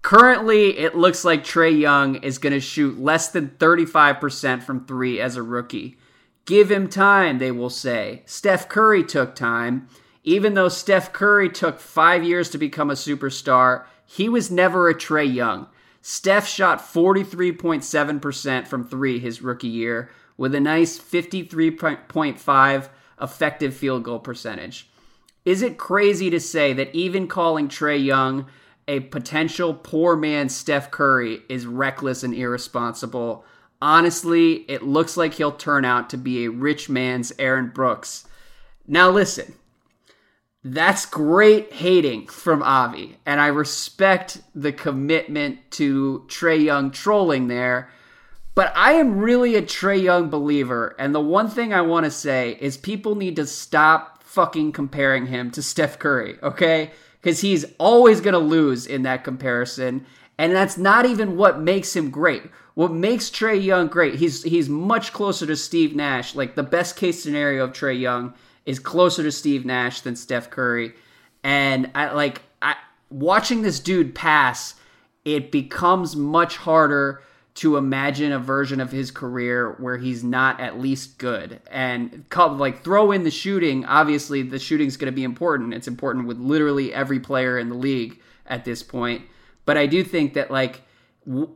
Currently, 0.00 0.78
it 0.78 0.96
looks 0.96 1.24
like 1.24 1.44
Trae 1.44 1.78
Young 1.78 2.16
is 2.24 2.38
going 2.38 2.52
to 2.52 2.58
shoot 2.58 2.98
less 2.98 3.28
than 3.28 3.50
35% 3.50 4.64
from 4.64 4.84
three 4.84 5.20
as 5.20 5.36
a 5.36 5.44
rookie. 5.44 5.96
Give 6.44 6.70
him 6.70 6.88
time, 6.88 7.38
they 7.38 7.50
will 7.50 7.70
say. 7.70 8.22
Steph 8.26 8.68
Curry 8.68 9.04
took 9.04 9.34
time. 9.34 9.88
Even 10.24 10.54
though 10.54 10.68
Steph 10.68 11.12
Curry 11.12 11.48
took 11.48 11.80
five 11.80 12.24
years 12.24 12.48
to 12.50 12.58
become 12.58 12.90
a 12.90 12.94
superstar, 12.94 13.84
he 14.04 14.28
was 14.28 14.50
never 14.50 14.88
a 14.88 14.94
Trae 14.94 15.32
Young. 15.32 15.66
Steph 16.00 16.48
shot 16.48 16.80
43.7% 16.80 18.66
from 18.66 18.84
three 18.84 19.18
his 19.20 19.40
rookie 19.40 19.68
year 19.68 20.10
with 20.36 20.54
a 20.54 20.60
nice 20.60 20.98
53.5 20.98 22.88
effective 23.20 23.74
field 23.74 24.02
goal 24.02 24.18
percentage. 24.18 24.90
Is 25.44 25.62
it 25.62 25.78
crazy 25.78 26.28
to 26.30 26.40
say 26.40 26.72
that 26.72 26.94
even 26.94 27.28
calling 27.28 27.68
Trae 27.68 28.02
Young 28.02 28.46
a 28.88 29.00
potential 29.00 29.74
poor 29.74 30.16
man 30.16 30.48
Steph 30.48 30.90
Curry 30.90 31.42
is 31.48 31.66
reckless 31.66 32.22
and 32.24 32.34
irresponsible? 32.34 33.44
Honestly, 33.82 34.64
it 34.68 34.84
looks 34.84 35.16
like 35.16 35.34
he'll 35.34 35.50
turn 35.50 35.84
out 35.84 36.08
to 36.10 36.16
be 36.16 36.44
a 36.44 36.50
rich 36.52 36.88
man's 36.88 37.32
Aaron 37.36 37.68
Brooks. 37.70 38.28
Now, 38.86 39.10
listen, 39.10 39.54
that's 40.62 41.04
great 41.04 41.72
hating 41.72 42.28
from 42.28 42.62
Avi, 42.62 43.18
and 43.26 43.40
I 43.40 43.48
respect 43.48 44.40
the 44.54 44.70
commitment 44.72 45.68
to 45.72 46.24
Trae 46.28 46.62
Young 46.62 46.92
trolling 46.92 47.48
there. 47.48 47.90
But 48.54 48.72
I 48.76 48.92
am 48.92 49.18
really 49.18 49.56
a 49.56 49.62
Trae 49.62 50.00
Young 50.00 50.30
believer, 50.30 50.94
and 50.96 51.12
the 51.12 51.20
one 51.20 51.48
thing 51.48 51.74
I 51.74 51.80
want 51.80 52.04
to 52.04 52.10
say 52.12 52.56
is 52.60 52.76
people 52.76 53.16
need 53.16 53.34
to 53.34 53.46
stop 53.48 54.22
fucking 54.22 54.70
comparing 54.70 55.26
him 55.26 55.50
to 55.50 55.60
Steph 55.60 55.98
Curry, 55.98 56.38
okay? 56.40 56.92
Because 57.20 57.40
he's 57.40 57.64
always 57.78 58.20
going 58.20 58.34
to 58.34 58.38
lose 58.38 58.86
in 58.86 59.02
that 59.02 59.24
comparison, 59.24 60.06
and 60.38 60.52
that's 60.52 60.78
not 60.78 61.04
even 61.04 61.36
what 61.36 61.58
makes 61.58 61.96
him 61.96 62.10
great 62.10 62.44
what 62.74 62.92
makes 62.92 63.30
Trae 63.30 63.62
Young 63.62 63.88
great, 63.88 64.14
he's 64.14 64.42
he's 64.42 64.68
much 64.68 65.12
closer 65.12 65.46
to 65.46 65.56
Steve 65.56 65.94
Nash. 65.94 66.34
Like 66.34 66.54
the 66.54 66.62
best 66.62 66.96
case 66.96 67.22
scenario 67.22 67.64
of 67.64 67.72
Trae 67.72 67.98
Young 67.98 68.34
is 68.64 68.78
closer 68.78 69.22
to 69.22 69.32
Steve 69.32 69.64
Nash 69.64 70.00
than 70.00 70.16
Steph 70.16 70.50
Curry. 70.50 70.94
And 71.44 71.90
I 71.94 72.12
like 72.12 72.42
I 72.60 72.76
watching 73.10 73.62
this 73.62 73.80
dude 73.80 74.14
pass, 74.14 74.74
it 75.24 75.50
becomes 75.50 76.16
much 76.16 76.56
harder 76.56 77.22
to 77.54 77.76
imagine 77.76 78.32
a 78.32 78.38
version 78.38 78.80
of 78.80 78.90
his 78.90 79.10
career 79.10 79.72
where 79.72 79.98
he's 79.98 80.24
not 80.24 80.58
at 80.58 80.80
least 80.80 81.18
good. 81.18 81.60
And 81.70 82.24
like 82.34 82.82
throw 82.82 83.12
in 83.12 83.24
the 83.24 83.30
shooting, 83.30 83.84
obviously 83.84 84.40
the 84.42 84.58
shooting's 84.58 84.96
going 84.96 85.12
to 85.12 85.14
be 85.14 85.24
important. 85.24 85.74
It's 85.74 85.88
important 85.88 86.26
with 86.26 86.38
literally 86.38 86.94
every 86.94 87.20
player 87.20 87.58
in 87.58 87.68
the 87.68 87.74
league 87.74 88.20
at 88.46 88.64
this 88.64 88.82
point. 88.82 89.22
But 89.66 89.76
I 89.76 89.86
do 89.86 90.02
think 90.02 90.32
that 90.34 90.50
like 90.50 90.80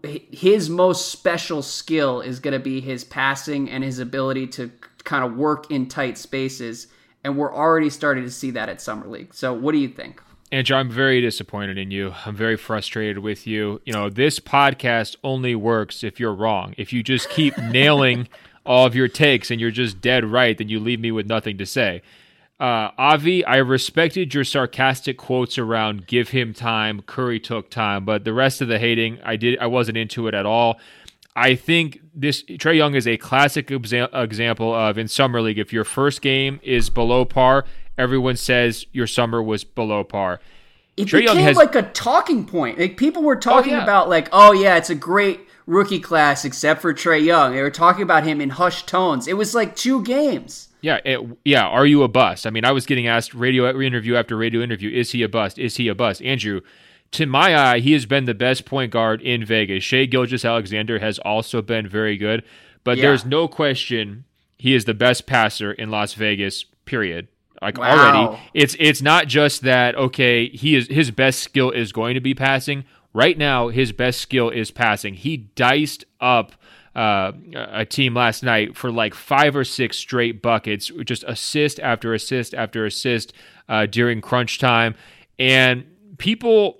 his 0.02 0.70
most 0.70 1.10
special 1.10 1.62
skill 1.62 2.20
is 2.20 2.38
going 2.38 2.52
to 2.52 2.60
be 2.60 2.80
his 2.80 3.04
passing 3.04 3.68
and 3.68 3.82
his 3.82 3.98
ability 3.98 4.46
to 4.48 4.70
kind 5.04 5.24
of 5.24 5.36
work 5.36 5.70
in 5.70 5.88
tight 5.88 6.18
spaces. 6.18 6.86
And 7.24 7.36
we're 7.36 7.54
already 7.54 7.90
starting 7.90 8.24
to 8.24 8.30
see 8.30 8.52
that 8.52 8.68
at 8.68 8.80
Summer 8.80 9.08
League. 9.08 9.34
So, 9.34 9.52
what 9.52 9.72
do 9.72 9.78
you 9.78 9.88
think? 9.88 10.22
Andrew, 10.52 10.76
I'm 10.76 10.90
very 10.90 11.20
disappointed 11.20 11.76
in 11.76 11.90
you. 11.90 12.14
I'm 12.24 12.36
very 12.36 12.56
frustrated 12.56 13.18
with 13.18 13.48
you. 13.48 13.80
You 13.84 13.92
know, 13.92 14.08
this 14.08 14.38
podcast 14.38 15.16
only 15.24 15.56
works 15.56 16.04
if 16.04 16.20
you're 16.20 16.34
wrong. 16.34 16.74
If 16.78 16.92
you 16.92 17.02
just 17.02 17.28
keep 17.30 17.58
nailing 17.70 18.28
all 18.64 18.86
of 18.86 18.94
your 18.94 19.08
takes 19.08 19.50
and 19.50 19.60
you're 19.60 19.72
just 19.72 20.00
dead 20.00 20.24
right, 20.24 20.56
then 20.56 20.68
you 20.68 20.78
leave 20.78 21.00
me 21.00 21.10
with 21.10 21.26
nothing 21.26 21.58
to 21.58 21.66
say. 21.66 22.02
Uh, 22.58 22.90
Avi, 22.96 23.44
I 23.44 23.56
respected 23.56 24.32
your 24.32 24.44
sarcastic 24.44 25.18
quotes 25.18 25.58
around 25.58 26.06
"give 26.06 26.30
him 26.30 26.54
time." 26.54 27.02
Curry 27.02 27.38
took 27.38 27.70
time, 27.70 28.04
but 28.04 28.24
the 28.24 28.32
rest 28.32 28.62
of 28.62 28.68
the 28.68 28.78
hating, 28.78 29.18
I 29.22 29.36
did, 29.36 29.58
I 29.58 29.66
wasn't 29.66 29.98
into 29.98 30.26
it 30.26 30.34
at 30.34 30.46
all. 30.46 30.80
I 31.34 31.54
think 31.54 32.00
this 32.14 32.42
Trae 32.42 32.76
Young 32.76 32.94
is 32.94 33.06
a 33.06 33.18
classic 33.18 33.66
exa- 33.68 34.08
example 34.14 34.74
of 34.74 34.96
in 34.96 35.06
summer 35.06 35.42
league. 35.42 35.58
If 35.58 35.70
your 35.70 35.84
first 35.84 36.22
game 36.22 36.60
is 36.62 36.88
below 36.88 37.26
par, 37.26 37.66
everyone 37.98 38.36
says 38.36 38.86
your 38.92 39.06
summer 39.06 39.42
was 39.42 39.62
below 39.62 40.02
par. 40.02 40.40
It 40.96 41.10
became 41.10 41.36
has, 41.36 41.56
like 41.56 41.74
a 41.74 41.82
talking 41.82 42.46
point. 42.46 42.78
Like 42.78 42.96
people 42.96 43.22
were 43.22 43.36
talking 43.36 43.74
oh, 43.74 43.76
yeah. 43.76 43.82
about, 43.82 44.08
like, 44.08 44.30
oh 44.32 44.52
yeah, 44.52 44.78
it's 44.78 44.88
a 44.88 44.94
great 44.94 45.40
rookie 45.66 46.00
class 46.00 46.46
except 46.46 46.80
for 46.80 46.94
Trae 46.94 47.22
Young. 47.22 47.52
They 47.52 47.60
were 47.60 47.70
talking 47.70 48.02
about 48.02 48.24
him 48.24 48.40
in 48.40 48.48
hushed 48.48 48.88
tones. 48.88 49.28
It 49.28 49.36
was 49.36 49.54
like 49.54 49.76
two 49.76 50.02
games. 50.04 50.68
Yeah, 50.86 51.00
it, 51.04 51.20
yeah. 51.44 51.66
Are 51.66 51.84
you 51.84 52.04
a 52.04 52.08
bust? 52.08 52.46
I 52.46 52.50
mean, 52.50 52.64
I 52.64 52.70
was 52.70 52.86
getting 52.86 53.08
asked 53.08 53.34
radio 53.34 53.68
interview 53.80 54.14
after 54.14 54.36
radio 54.36 54.60
interview. 54.60 54.88
Is 54.88 55.10
he 55.10 55.24
a 55.24 55.28
bust? 55.28 55.58
Is 55.58 55.78
he 55.78 55.88
a 55.88 55.96
bust? 55.96 56.22
Andrew, 56.22 56.60
to 57.10 57.26
my 57.26 57.56
eye, 57.56 57.80
he 57.80 57.92
has 57.92 58.06
been 58.06 58.24
the 58.24 58.34
best 58.34 58.64
point 58.64 58.92
guard 58.92 59.20
in 59.20 59.44
Vegas. 59.44 59.82
Shai 59.82 60.04
Gilgeous-Alexander 60.04 61.00
has 61.00 61.18
also 61.18 61.60
been 61.60 61.88
very 61.88 62.16
good, 62.16 62.44
but 62.84 62.98
yeah. 62.98 63.02
there's 63.02 63.24
no 63.24 63.48
question 63.48 64.26
he 64.58 64.74
is 64.74 64.84
the 64.84 64.94
best 64.94 65.26
passer 65.26 65.72
in 65.72 65.90
Las 65.90 66.14
Vegas. 66.14 66.64
Period. 66.84 67.26
Like 67.60 67.78
wow. 67.78 67.90
already, 67.90 68.40
it's 68.54 68.76
it's 68.78 69.02
not 69.02 69.26
just 69.26 69.62
that. 69.62 69.96
Okay, 69.96 70.48
he 70.50 70.76
is 70.76 70.86
his 70.86 71.10
best 71.10 71.40
skill 71.40 71.72
is 71.72 71.90
going 71.90 72.14
to 72.14 72.20
be 72.20 72.32
passing. 72.32 72.84
Right 73.12 73.36
now, 73.36 73.70
his 73.70 73.90
best 73.90 74.20
skill 74.20 74.50
is 74.50 74.70
passing. 74.70 75.14
He 75.14 75.36
diced 75.36 76.04
up 76.20 76.52
uh, 76.96 77.32
a 77.54 77.84
team 77.84 78.14
last 78.14 78.42
night 78.42 78.74
for 78.74 78.90
like 78.90 79.14
five 79.14 79.54
or 79.54 79.64
six 79.64 79.98
straight 79.98 80.40
buckets, 80.40 80.90
just 81.04 81.24
assist 81.28 81.78
after 81.80 82.14
assist 82.14 82.54
after 82.54 82.86
assist 82.86 83.34
uh, 83.68 83.84
during 83.84 84.22
crunch 84.22 84.58
time. 84.58 84.94
And 85.38 85.84
people 86.16 86.78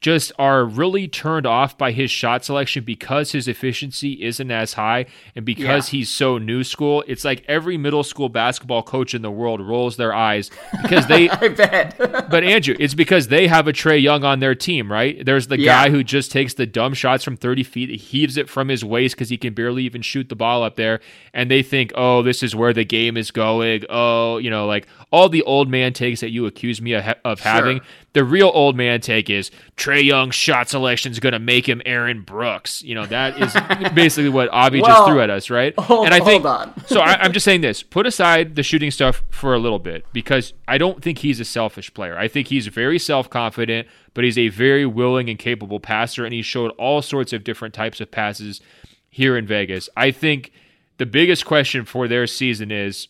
just 0.00 0.32
are 0.38 0.64
really 0.64 1.08
turned 1.08 1.46
off 1.46 1.76
by 1.76 1.92
his 1.92 2.10
shot 2.10 2.44
selection 2.44 2.84
because 2.84 3.32
his 3.32 3.48
efficiency 3.48 4.22
isn't 4.22 4.50
as 4.50 4.74
high 4.74 5.06
and 5.34 5.44
because 5.44 5.92
yeah. 5.92 5.98
he's 5.98 6.10
so 6.10 6.38
new 6.38 6.64
school. 6.64 7.04
It's 7.06 7.24
like 7.24 7.44
every 7.48 7.76
middle 7.76 8.04
school 8.04 8.28
basketball 8.28 8.82
coach 8.82 9.14
in 9.14 9.22
the 9.22 9.30
world 9.30 9.60
rolls 9.60 9.96
their 9.96 10.14
eyes 10.14 10.50
because 10.82 11.06
they 11.06 11.28
I 11.30 11.48
bet. 11.48 11.96
but 12.30 12.44
Andrew, 12.44 12.76
it's 12.78 12.94
because 12.94 13.28
they 13.28 13.46
have 13.46 13.68
a 13.68 13.72
Trae 13.72 14.00
Young 14.00 14.24
on 14.24 14.40
their 14.40 14.54
team, 14.54 14.90
right? 14.90 15.24
There's 15.24 15.48
the 15.48 15.58
yeah. 15.58 15.84
guy 15.84 15.90
who 15.90 16.02
just 16.04 16.30
takes 16.30 16.54
the 16.54 16.66
dumb 16.66 16.94
shots 16.94 17.24
from 17.24 17.36
30 17.36 17.62
feet, 17.62 18.00
heaves 18.00 18.36
it 18.36 18.48
from 18.48 18.68
his 18.68 18.84
waist 18.84 19.16
because 19.16 19.28
he 19.28 19.36
can 19.36 19.54
barely 19.54 19.84
even 19.84 20.02
shoot 20.02 20.28
the 20.28 20.36
ball 20.36 20.62
up 20.62 20.76
there, 20.76 21.00
and 21.32 21.50
they 21.50 21.62
think, 21.62 21.92
"Oh, 21.94 22.22
this 22.22 22.42
is 22.42 22.54
where 22.54 22.72
the 22.72 22.84
game 22.84 23.16
is 23.16 23.30
going." 23.30 23.84
Oh, 23.88 24.38
you 24.38 24.50
know, 24.50 24.66
like 24.66 24.86
all 25.10 25.28
the 25.28 25.42
old 25.42 25.68
man 25.68 25.92
takes 25.92 26.20
that 26.20 26.30
you 26.30 26.46
accuse 26.46 26.80
me 26.80 26.92
of, 26.94 27.04
of 27.24 27.40
having. 27.40 27.78
Sure 27.78 27.86
the 28.16 28.24
real 28.24 28.50
old 28.54 28.74
man 28.74 28.98
take 29.02 29.28
is 29.28 29.50
Trae 29.76 30.02
Young's 30.02 30.34
shot 30.34 30.70
selection 30.70 31.12
is 31.12 31.20
going 31.20 31.34
to 31.34 31.38
make 31.38 31.68
him 31.68 31.82
Aaron 31.84 32.22
Brooks. 32.22 32.82
You 32.82 32.94
know, 32.94 33.06
that 33.06 33.38
is 33.38 33.92
basically 33.94 34.30
what 34.30 34.48
Avi 34.48 34.80
well, 34.80 34.90
just 34.90 35.08
threw 35.08 35.20
at 35.20 35.28
us, 35.28 35.50
right? 35.50 35.78
Hold, 35.78 36.06
and 36.06 36.14
I 36.14 36.20
think, 36.20 36.44
so 36.86 37.00
I, 37.00 37.20
I'm 37.20 37.32
just 37.34 37.44
saying 37.44 37.60
this 37.60 37.82
put 37.82 38.06
aside 38.06 38.54
the 38.54 38.62
shooting 38.62 38.90
stuff 38.90 39.22
for 39.30 39.54
a 39.54 39.58
little 39.58 39.78
bit 39.78 40.06
because 40.14 40.54
I 40.66 40.78
don't 40.78 41.02
think 41.02 41.18
he's 41.18 41.40
a 41.40 41.44
selfish 41.44 41.92
player. 41.92 42.16
I 42.16 42.26
think 42.26 42.48
he's 42.48 42.68
very 42.68 42.98
self 42.98 43.28
confident, 43.28 43.86
but 44.14 44.24
he's 44.24 44.38
a 44.38 44.48
very 44.48 44.86
willing 44.86 45.28
and 45.28 45.38
capable 45.38 45.78
passer, 45.78 46.24
and 46.24 46.32
he 46.32 46.40
showed 46.40 46.70
all 46.78 47.02
sorts 47.02 47.34
of 47.34 47.44
different 47.44 47.74
types 47.74 48.00
of 48.00 48.10
passes 48.10 48.62
here 49.10 49.36
in 49.36 49.46
Vegas. 49.46 49.90
I 49.94 50.10
think 50.10 50.52
the 50.96 51.06
biggest 51.06 51.44
question 51.44 51.84
for 51.84 52.08
their 52.08 52.26
season 52.26 52.70
is 52.70 53.08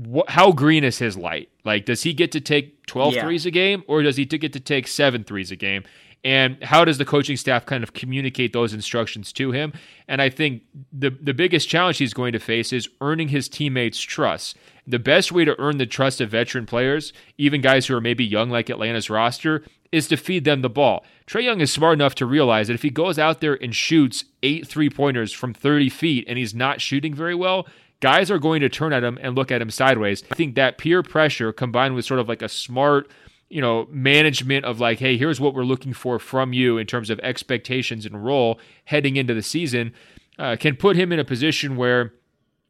wh- 0.00 0.28
how 0.28 0.52
green 0.52 0.84
is 0.84 0.98
his 0.98 1.16
light? 1.16 1.48
Like, 1.64 1.84
does 1.84 2.02
he 2.02 2.12
get 2.12 2.32
to 2.32 2.40
take 2.40 2.86
12 2.86 3.14
yeah. 3.14 3.22
threes 3.22 3.46
a 3.46 3.50
game 3.50 3.82
or 3.86 4.02
does 4.02 4.16
he 4.16 4.24
get 4.24 4.52
to 4.52 4.60
take 4.60 4.86
seven 4.88 5.24
threes 5.24 5.50
a 5.50 5.56
game? 5.56 5.84
And 6.24 6.62
how 6.64 6.84
does 6.84 6.98
the 6.98 7.04
coaching 7.04 7.36
staff 7.36 7.66
kind 7.66 7.84
of 7.84 7.92
communicate 7.92 8.52
those 8.52 8.72
instructions 8.72 9.32
to 9.34 9.52
him? 9.52 9.72
And 10.08 10.20
I 10.20 10.28
think 10.28 10.62
the, 10.92 11.10
the 11.10 11.34
biggest 11.34 11.68
challenge 11.68 11.98
he's 11.98 12.14
going 12.14 12.32
to 12.32 12.40
face 12.40 12.72
is 12.72 12.88
earning 13.00 13.28
his 13.28 13.48
teammates' 13.48 14.00
trust. 14.00 14.56
The 14.88 14.98
best 14.98 15.30
way 15.30 15.44
to 15.44 15.58
earn 15.60 15.78
the 15.78 15.86
trust 15.86 16.20
of 16.20 16.30
veteran 16.30 16.66
players, 16.66 17.12
even 17.38 17.60
guys 17.60 17.86
who 17.86 17.94
are 17.94 18.00
maybe 18.00 18.24
young 18.24 18.50
like 18.50 18.68
Atlanta's 18.68 19.08
roster, 19.08 19.62
is 19.92 20.08
to 20.08 20.16
feed 20.16 20.44
them 20.44 20.62
the 20.62 20.70
ball. 20.70 21.04
Trae 21.26 21.44
Young 21.44 21.60
is 21.60 21.72
smart 21.72 21.94
enough 21.94 22.14
to 22.16 22.26
realize 22.26 22.66
that 22.66 22.74
if 22.74 22.82
he 22.82 22.90
goes 22.90 23.18
out 23.18 23.40
there 23.40 23.54
and 23.62 23.74
shoots 23.74 24.24
eight 24.42 24.66
three 24.66 24.90
pointers 24.90 25.32
from 25.32 25.54
30 25.54 25.88
feet 25.90 26.24
and 26.28 26.38
he's 26.38 26.54
not 26.54 26.80
shooting 26.80 27.14
very 27.14 27.34
well, 27.34 27.66
guys 28.00 28.30
are 28.30 28.38
going 28.38 28.60
to 28.60 28.68
turn 28.68 28.92
at 28.92 29.04
him 29.04 29.18
and 29.20 29.34
look 29.34 29.50
at 29.50 29.62
him 29.62 29.70
sideways. 29.70 30.22
I 30.30 30.34
think 30.34 30.54
that 30.54 30.78
peer 30.78 31.02
pressure 31.02 31.52
combined 31.52 31.94
with 31.94 32.04
sort 32.04 32.20
of 32.20 32.28
like 32.28 32.42
a 32.42 32.48
smart, 32.48 33.10
you 33.48 33.60
know, 33.60 33.86
management 33.90 34.64
of 34.64 34.80
like, 34.80 34.98
hey, 34.98 35.16
here's 35.16 35.40
what 35.40 35.54
we're 35.54 35.64
looking 35.64 35.92
for 35.92 36.18
from 36.18 36.52
you 36.52 36.78
in 36.78 36.86
terms 36.86 37.10
of 37.10 37.18
expectations 37.20 38.06
and 38.06 38.24
role 38.24 38.58
heading 38.84 39.16
into 39.16 39.34
the 39.34 39.42
season, 39.42 39.92
uh, 40.38 40.56
can 40.58 40.76
put 40.76 40.96
him 40.96 41.12
in 41.12 41.18
a 41.18 41.24
position 41.24 41.76
where 41.76 42.12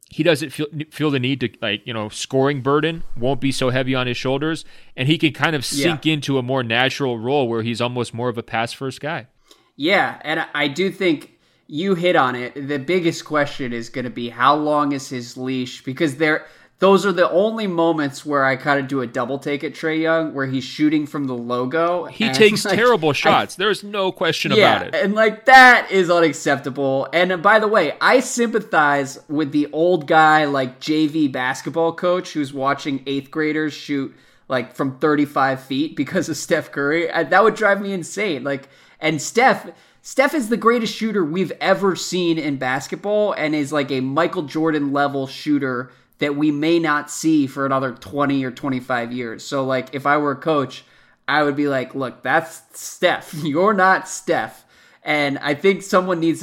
he 0.09 0.23
doesn't 0.23 0.51
feel 0.51 0.67
feel 0.89 1.11
the 1.11 1.19
need 1.19 1.41
to 1.41 1.49
like 1.61 1.85
you 1.85 1.93
know 1.93 2.07
scoring 2.07 2.61
burden 2.61 3.03
won't 3.17 3.41
be 3.41 3.51
so 3.51 3.69
heavy 3.69 3.93
on 3.93 4.07
his 4.07 4.15
shoulders, 4.15 4.63
and 4.95 5.07
he 5.07 5.17
can 5.17 5.33
kind 5.33 5.55
of 5.55 5.65
sink 5.65 6.05
yeah. 6.05 6.13
into 6.13 6.37
a 6.37 6.43
more 6.43 6.63
natural 6.63 7.19
role 7.19 7.47
where 7.47 7.61
he's 7.61 7.81
almost 7.81 8.13
more 8.13 8.29
of 8.29 8.37
a 8.37 8.43
pass 8.43 8.71
first 8.71 9.01
guy. 9.01 9.27
Yeah, 9.75 10.19
and 10.23 10.45
I 10.55 10.69
do 10.69 10.91
think 10.91 11.36
you 11.67 11.95
hit 11.95 12.15
on 12.15 12.35
it. 12.35 12.67
The 12.67 12.79
biggest 12.79 13.25
question 13.25 13.73
is 13.73 13.89
going 13.89 14.05
to 14.05 14.11
be 14.11 14.29
how 14.29 14.55
long 14.55 14.93
is 14.93 15.09
his 15.09 15.37
leash? 15.37 15.83
Because 15.83 16.15
there, 16.15 16.45
those 16.79 17.05
are 17.05 17.11
the 17.11 17.29
only 17.29 17.67
moments 17.67 18.25
where 18.25 18.45
I 18.45 18.55
kind 18.55 18.79
of 18.79 18.87
do 18.87 19.01
a 19.01 19.07
double 19.07 19.37
take 19.37 19.63
at 19.63 19.73
Trae 19.73 20.01
Young, 20.01 20.33
where 20.33 20.45
he's 20.45 20.63
shooting 20.63 21.05
from 21.05 21.25
the 21.25 21.35
logo. 21.35 22.05
He 22.05 22.31
takes 22.31 22.63
like, 22.63 22.75
terrible 22.75 23.11
shots. 23.13 23.55
I, 23.55 23.63
There's 23.63 23.83
no 23.83 24.11
question 24.11 24.53
yeah, 24.53 24.77
about 24.77 24.87
it. 24.87 25.03
And 25.03 25.13
like 25.13 25.45
that 25.45 25.91
is 25.91 26.09
unacceptable. 26.09 27.09
And 27.11 27.31
uh, 27.33 27.37
by 27.37 27.59
the 27.59 27.67
way, 27.67 27.93
I 27.99 28.21
sympathize 28.21 29.19
with 29.27 29.51
the 29.51 29.67
old 29.73 30.07
guy, 30.07 30.45
like 30.45 30.79
JV 30.79 31.29
basketball 31.31 31.93
coach, 31.93 32.31
who's 32.33 32.53
watching 32.53 33.03
eighth 33.05 33.29
graders 33.29 33.73
shoot 33.73 34.15
like 34.47 34.73
from 34.73 34.97
35 34.99 35.61
feet 35.63 35.95
because 35.97 36.29
of 36.29 36.37
Steph 36.37 36.71
Curry. 36.71 37.07
That 37.07 37.43
would 37.43 37.55
drive 37.55 37.81
me 37.81 37.91
insane. 37.91 38.45
Like, 38.45 38.69
and 38.99 39.21
Steph 39.21 39.69
Steph 40.07 40.33
is 40.33 40.47
the 40.47 40.55
greatest 40.55 40.95
shooter 40.95 41.21
we've 41.21 41.51
ever 41.59 41.93
seen 41.93 42.37
in 42.37 42.55
basketball 42.55 43.33
and 43.33 43.53
is 43.53 43.73
like 43.73 43.91
a 43.91 43.99
Michael 43.99 44.43
Jordan 44.43 44.93
level 44.93 45.27
shooter 45.27 45.91
that 46.19 46.37
we 46.37 46.49
may 46.49 46.79
not 46.79 47.11
see 47.11 47.45
for 47.45 47.65
another 47.65 47.91
20 47.91 48.45
or 48.45 48.49
25 48.49 49.11
years. 49.11 49.43
So 49.43 49.65
like 49.65 49.93
if 49.93 50.05
I 50.05 50.15
were 50.15 50.31
a 50.31 50.37
coach, 50.37 50.85
I 51.27 51.43
would 51.43 51.57
be 51.57 51.67
like, 51.67 51.93
"Look, 51.93 52.23
that's 52.23 52.61
Steph. 52.71 53.33
You're 53.43 53.73
not 53.73 54.07
Steph." 54.07 54.63
And 55.03 55.39
I 55.39 55.55
think 55.55 55.83
someone 55.83 56.21
needs 56.21 56.39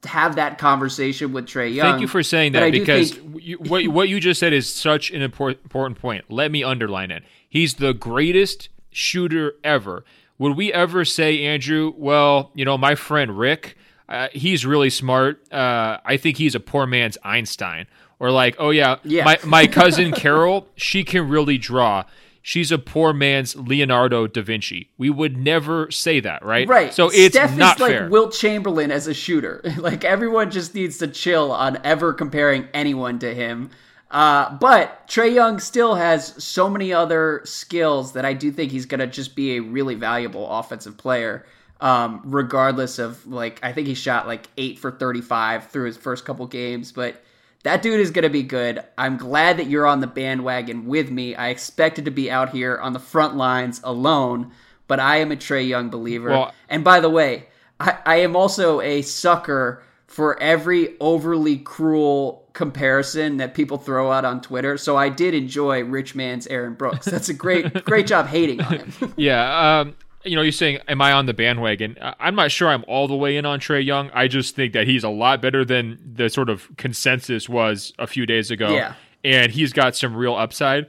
to 0.00 0.08
have 0.08 0.36
that 0.36 0.56
conversation 0.56 1.34
with 1.34 1.44
Trae 1.44 1.74
Young. 1.74 1.90
Thank 1.90 2.00
you 2.00 2.08
for 2.08 2.22
saying 2.22 2.52
that 2.52 2.72
because 2.72 3.12
think... 3.12 3.42
you, 3.42 3.58
what 3.58 3.86
what 3.88 4.08
you 4.08 4.20
just 4.20 4.40
said 4.40 4.54
is 4.54 4.72
such 4.72 5.10
an 5.10 5.20
important 5.20 5.98
point. 5.98 6.30
Let 6.30 6.50
me 6.50 6.64
underline 6.64 7.10
it. 7.10 7.24
He's 7.46 7.74
the 7.74 7.92
greatest 7.92 8.70
shooter 8.90 9.52
ever. 9.62 10.02
Would 10.42 10.56
we 10.56 10.72
ever 10.72 11.04
say, 11.04 11.44
Andrew, 11.44 11.94
well, 11.96 12.50
you 12.56 12.64
know, 12.64 12.76
my 12.76 12.96
friend 12.96 13.38
Rick, 13.38 13.76
uh, 14.08 14.26
he's 14.32 14.66
really 14.66 14.90
smart. 14.90 15.40
Uh, 15.52 15.98
I 16.04 16.16
think 16.16 16.36
he's 16.36 16.56
a 16.56 16.60
poor 16.60 16.84
man's 16.84 17.16
Einstein. 17.22 17.86
Or 18.18 18.32
like, 18.32 18.56
oh 18.58 18.70
yeah, 18.70 18.96
yeah. 19.04 19.22
my 19.22 19.38
my 19.44 19.66
cousin 19.68 20.10
Carol, 20.10 20.66
she 20.74 21.04
can 21.04 21.28
really 21.28 21.58
draw. 21.58 22.06
She's 22.42 22.72
a 22.72 22.78
poor 22.78 23.12
man's 23.12 23.54
Leonardo 23.54 24.26
da 24.26 24.42
Vinci. 24.42 24.90
We 24.98 25.10
would 25.10 25.36
never 25.36 25.88
say 25.92 26.18
that, 26.18 26.44
right? 26.44 26.66
Right. 26.66 26.92
So 26.92 27.08
it's 27.14 27.36
Steph 27.36 27.56
not 27.56 27.76
is 27.76 27.80
like 27.82 27.92
fair. 27.92 28.08
Wilt 28.08 28.32
Chamberlain 28.32 28.90
as 28.90 29.06
a 29.06 29.14
shooter. 29.14 29.60
like 29.76 30.04
everyone 30.04 30.50
just 30.50 30.74
needs 30.74 30.98
to 30.98 31.06
chill 31.06 31.52
on 31.52 31.78
ever 31.84 32.12
comparing 32.12 32.66
anyone 32.74 33.20
to 33.20 33.32
him. 33.32 33.70
Uh, 34.12 34.54
but 34.58 35.08
Trae 35.08 35.34
Young 35.34 35.58
still 35.58 35.94
has 35.94 36.44
so 36.44 36.68
many 36.68 36.92
other 36.92 37.40
skills 37.44 38.12
that 38.12 38.26
I 38.26 38.34
do 38.34 38.52
think 38.52 38.70
he's 38.70 38.84
going 38.84 39.00
to 39.00 39.06
just 39.06 39.34
be 39.34 39.56
a 39.56 39.60
really 39.60 39.94
valuable 39.94 40.48
offensive 40.48 40.98
player. 40.98 41.46
Um, 41.80 42.20
regardless 42.24 43.00
of 43.00 43.26
like, 43.26 43.58
I 43.62 43.72
think 43.72 43.88
he 43.88 43.94
shot 43.94 44.26
like 44.26 44.46
eight 44.56 44.78
for 44.78 44.92
35 44.92 45.68
through 45.68 45.86
his 45.86 45.96
first 45.96 46.24
couple 46.24 46.46
games, 46.46 46.92
but 46.92 47.20
that 47.64 47.82
dude 47.82 48.00
is 48.00 48.10
going 48.10 48.22
to 48.22 48.30
be 48.30 48.42
good. 48.42 48.84
I'm 48.98 49.16
glad 49.16 49.56
that 49.56 49.66
you're 49.66 49.86
on 49.86 50.00
the 50.00 50.06
bandwagon 50.06 50.86
with 50.86 51.10
me. 51.10 51.34
I 51.34 51.48
expected 51.48 52.04
to 52.04 52.10
be 52.10 52.30
out 52.30 52.50
here 52.50 52.76
on 52.76 52.92
the 52.92 53.00
front 53.00 53.34
lines 53.34 53.80
alone, 53.82 54.52
but 54.86 55.00
I 55.00 55.16
am 55.16 55.32
a 55.32 55.36
Trae 55.36 55.66
Young 55.66 55.88
believer. 55.88 56.28
Well, 56.28 56.54
and 56.68 56.84
by 56.84 57.00
the 57.00 57.10
way, 57.10 57.48
I, 57.80 57.98
I 58.04 58.16
am 58.16 58.36
also 58.36 58.80
a 58.80 59.02
sucker 59.02 59.82
for 60.12 60.40
every 60.42 60.94
overly 61.00 61.56
cruel 61.56 62.46
comparison 62.52 63.38
that 63.38 63.54
people 63.54 63.78
throw 63.78 64.12
out 64.12 64.26
on 64.26 64.42
Twitter. 64.42 64.76
So 64.76 64.94
I 64.96 65.08
did 65.08 65.32
enjoy 65.32 65.82
Rich 65.84 66.14
Man's 66.14 66.46
Aaron 66.48 66.74
Brooks. 66.74 67.06
That's 67.06 67.30
a 67.30 67.34
great 67.34 67.84
great 67.86 68.06
job 68.06 68.26
hating 68.26 68.60
on 68.60 68.78
him. 68.78 69.14
yeah, 69.16 69.80
um, 69.80 69.96
you 70.24 70.36
know, 70.36 70.42
you're 70.42 70.52
saying, 70.52 70.78
am 70.86 71.00
I 71.00 71.12
on 71.12 71.24
the 71.26 71.32
bandwagon? 71.34 71.96
I'm 72.20 72.34
not 72.34 72.50
sure 72.52 72.68
I'm 72.68 72.84
all 72.86 73.08
the 73.08 73.16
way 73.16 73.36
in 73.38 73.46
on 73.46 73.58
Trae 73.58 73.84
Young. 73.84 74.10
I 74.12 74.28
just 74.28 74.54
think 74.54 74.74
that 74.74 74.86
he's 74.86 75.02
a 75.02 75.08
lot 75.08 75.40
better 75.40 75.64
than 75.64 75.98
the 76.14 76.28
sort 76.28 76.50
of 76.50 76.68
consensus 76.76 77.48
was 77.48 77.92
a 77.98 78.06
few 78.06 78.26
days 78.26 78.50
ago. 78.50 78.74
Yeah. 78.74 78.94
And 79.24 79.50
he's 79.50 79.72
got 79.72 79.96
some 79.96 80.14
real 80.14 80.34
upside. 80.34 80.86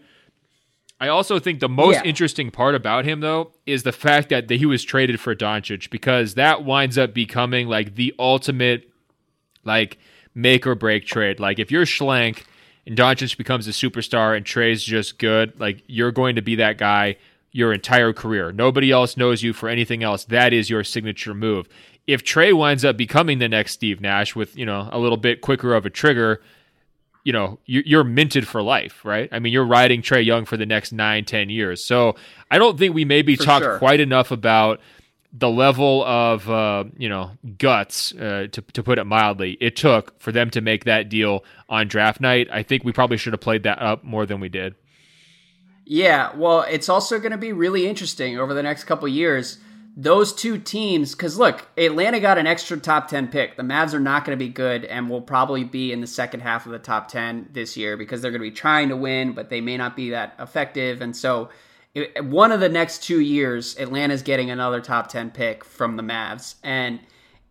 I 0.99 1.07
also 1.07 1.39
think 1.39 1.59
the 1.61 1.69
most 1.69 1.95
Yeah. 1.95 2.03
interesting 2.03 2.51
part 2.51 2.75
about 2.75 3.05
him, 3.05 3.21
though, 3.21 3.51
is 3.65 3.83
the 3.83 3.91
fact 3.91 4.29
that 4.29 4.49
he 4.49 4.65
was 4.65 4.83
traded 4.83 5.19
for 5.19 5.33
Doncic 5.35 5.89
because 5.89 6.35
that 6.35 6.63
winds 6.63 6.97
up 6.97 7.13
becoming 7.13 7.67
like 7.67 7.95
the 7.95 8.13
ultimate, 8.19 8.89
like 9.63 9.97
make 10.35 10.65
or 10.67 10.75
break 10.75 11.05
trade. 11.05 11.39
Like 11.39 11.59
if 11.59 11.71
you're 11.71 11.85
Schlenk 11.85 12.43
and 12.87 12.97
Doncic 12.97 13.37
becomes 13.37 13.67
a 13.67 13.71
superstar 13.71 14.35
and 14.35 14.45
Trae's 14.45 14.83
just 14.83 15.19
good, 15.19 15.59
like 15.59 15.83
you're 15.87 16.11
going 16.11 16.35
to 16.35 16.41
be 16.41 16.55
that 16.55 16.77
guy 16.77 17.17
your 17.51 17.71
entire 17.71 18.13
career. 18.13 18.51
Nobody 18.51 18.89
else 18.91 19.15
knows 19.15 19.43
you 19.43 19.53
for 19.53 19.69
anything 19.69 20.01
else. 20.03 20.25
That 20.25 20.53
is 20.53 20.69
your 20.69 20.83
signature 20.83 21.33
move. 21.35 21.69
If 22.07 22.23
Trae 22.23 22.51
winds 22.53 22.83
up 22.83 22.97
becoming 22.97 23.37
the 23.39 23.47
next 23.47 23.73
Steve 23.73 24.01
Nash 24.01 24.35
with 24.35 24.57
you 24.57 24.65
know 24.65 24.89
a 24.91 24.99
little 24.99 25.17
bit 25.17 25.41
quicker 25.41 25.73
of 25.75 25.85
a 25.85 25.89
trigger, 25.89 26.41
you 27.23 27.31
know 27.31 27.59
you- 27.65 27.83
you're 27.85 28.03
minted 28.03 28.47
for 28.47 28.61
life, 28.61 28.99
right? 29.05 29.29
I 29.31 29.39
mean, 29.39 29.53
you're 29.53 29.65
riding 29.65 30.01
Trae 30.01 30.25
Young 30.25 30.43
for 30.45 30.57
the 30.57 30.65
next 30.65 30.91
nine, 30.91 31.23
ten 31.25 31.49
years. 31.49 31.85
So 31.85 32.15
I 32.51 32.57
don't 32.57 32.77
think 32.77 32.93
we 32.93 33.05
maybe 33.05 33.35
For 33.37 33.43
talked 33.43 33.63
sure. 33.63 33.77
quite 33.77 33.99
enough 34.01 34.31
about 34.31 34.81
the 35.33 35.49
level 35.49 36.05
of 36.05 36.47
uh, 36.49 36.83
you 36.97 37.09
know 37.09 37.31
guts, 37.57 38.13
uh, 38.13 38.47
to 38.51 38.61
to 38.61 38.83
put 38.83 38.99
it 38.99 39.05
mildly, 39.05 39.57
it 39.59 39.75
took 39.75 40.19
for 40.19 40.31
them 40.31 40.49
to 40.51 40.61
make 40.61 40.85
that 40.85 41.09
deal 41.09 41.43
on 41.67 41.87
draft 41.87 42.21
night. 42.21 42.47
I 42.51 42.63
think 42.63 42.83
we 42.83 42.93
probably 42.93 43.17
should 43.17 43.33
have 43.33 43.41
played 43.41 43.63
that 43.63 43.81
up 43.81 44.03
more 44.03 44.25
than 44.25 44.39
we 44.39 44.49
did. 44.49 44.75
Yeah, 45.85 46.35
well, 46.35 46.61
it's 46.61 46.87
also 46.87 47.19
going 47.19 47.31
to 47.31 47.37
be 47.37 47.51
really 47.51 47.87
interesting 47.87 48.39
over 48.39 48.53
the 48.53 48.63
next 48.63 48.85
couple 48.85 49.07
years. 49.07 49.57
Those 49.95 50.33
two 50.33 50.57
teams, 50.57 51.13
because 51.13 51.37
look, 51.37 51.67
Atlanta 51.77 52.19
got 52.19 52.37
an 52.37 52.47
extra 52.47 52.79
top 52.79 53.09
10 53.09 53.27
pick. 53.27 53.57
The 53.57 53.63
Mavs 53.63 53.93
are 53.93 53.99
not 53.99 54.25
going 54.25 54.37
to 54.37 54.43
be 54.43 54.49
good 54.49 54.85
and 54.85 55.09
will 55.09 55.21
probably 55.21 55.63
be 55.63 55.91
in 55.91 56.01
the 56.01 56.07
second 56.07 56.39
half 56.39 56.65
of 56.65 56.71
the 56.71 56.79
top 56.79 57.09
10 57.09 57.49
this 57.51 57.77
year 57.77 57.95
because 57.95 58.21
they're 58.21 58.31
going 58.31 58.41
to 58.41 58.49
be 58.49 58.55
trying 58.55 58.89
to 58.89 58.97
win, 58.97 59.33
but 59.33 59.49
they 59.49 59.61
may 59.61 59.77
not 59.77 59.95
be 59.95 60.11
that 60.11 60.33
effective. 60.39 61.01
And 61.01 61.15
so, 61.15 61.49
one 62.21 62.51
of 62.51 62.59
the 62.59 62.69
next 62.69 63.03
two 63.03 63.19
years, 63.19 63.77
Atlanta's 63.77 64.23
getting 64.23 64.49
another 64.49 64.81
top 64.81 65.09
10 65.09 65.31
pick 65.31 65.63
from 65.63 65.95
the 65.95 66.03
Mavs. 66.03 66.55
And 66.63 66.99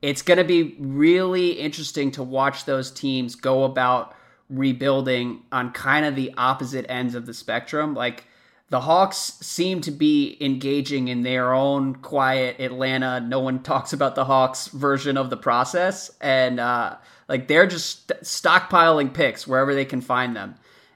it's 0.00 0.22
going 0.22 0.38
to 0.38 0.44
be 0.44 0.76
really 0.80 1.52
interesting 1.52 2.10
to 2.12 2.22
watch 2.22 2.64
those 2.64 2.90
teams 2.90 3.36
go 3.36 3.64
about 3.64 4.14
rebuilding 4.50 5.42
on 5.52 5.72
kind 5.72 6.04
of 6.04 6.16
the 6.16 6.34
opposite 6.36 6.84
ends 6.88 7.14
of 7.14 7.26
the 7.26 7.34
spectrum. 7.34 7.94
Like 7.94 8.26
the 8.72 8.80
Hawks 8.80 9.18
seem 9.18 9.80
to 9.82 9.90
be 9.90 10.36
engaging 10.40 11.08
in 11.08 11.22
their 11.22 11.52
own 11.52 11.96
quiet 11.96 12.58
Atlanta. 12.58 13.20
No 13.20 13.38
one 13.38 13.62
talks 13.62 13.92
about 13.92 14.14
the 14.14 14.24
Hawks 14.24 14.68
version 14.68 15.16
of 15.16 15.30
the 15.30 15.36
process, 15.36 16.10
and 16.20 16.58
uh, 16.58 16.96
like 17.28 17.48
they're 17.48 17.66
just 17.66 18.08
st- 18.08 18.22
stockpiling 18.22 19.12
picks 19.12 19.46
wherever 19.46 19.74
they 19.74 19.84
can 19.84 20.00
find 20.00 20.34
them, 20.34 20.54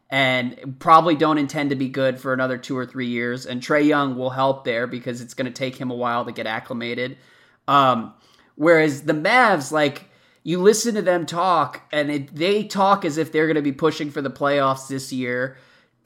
and 0.09 0.76
probably 0.78 1.16
don't 1.16 1.38
intend 1.38 1.70
to 1.70 1.76
be 1.76 1.88
good 1.88 2.20
for 2.20 2.32
another 2.32 2.59
two 2.59 2.76
or 2.76 2.86
three 2.86 3.09
years. 3.09 3.44
And 3.44 3.61
Trae 3.61 3.86
Young 3.86 4.16
will 4.16 4.30
help 4.30 4.64
there 4.64 4.86
because 4.86 5.20
it's 5.20 5.34
going 5.34 5.46
to 5.46 5.52
take 5.52 5.76
him 5.76 5.90
a 5.90 5.96
while 5.96 6.24
to 6.24 6.32
get 6.32 6.46
acclimated. 6.46 7.18
Um, 7.66 8.14
whereas 8.54 9.02
the 9.02 9.12
Mavs, 9.12 9.72
like 9.72 10.09
you 10.44 10.62
listen 10.62 10.94
to 10.94 11.02
them 11.02 11.26
talk, 11.26 11.82
and 11.90 12.11
it, 12.11 12.34
they 12.34 12.62
talk 12.62 13.04
as 13.04 13.18
if 13.18 13.32
they're 13.32 13.46
going 13.46 13.57
to 13.57 13.62
be 13.62 13.72
pushing 13.72 14.11
for 14.11 14.22
the 14.22 14.30
playoffs 14.30 14.86
this 14.86 15.12
year. 15.12 15.57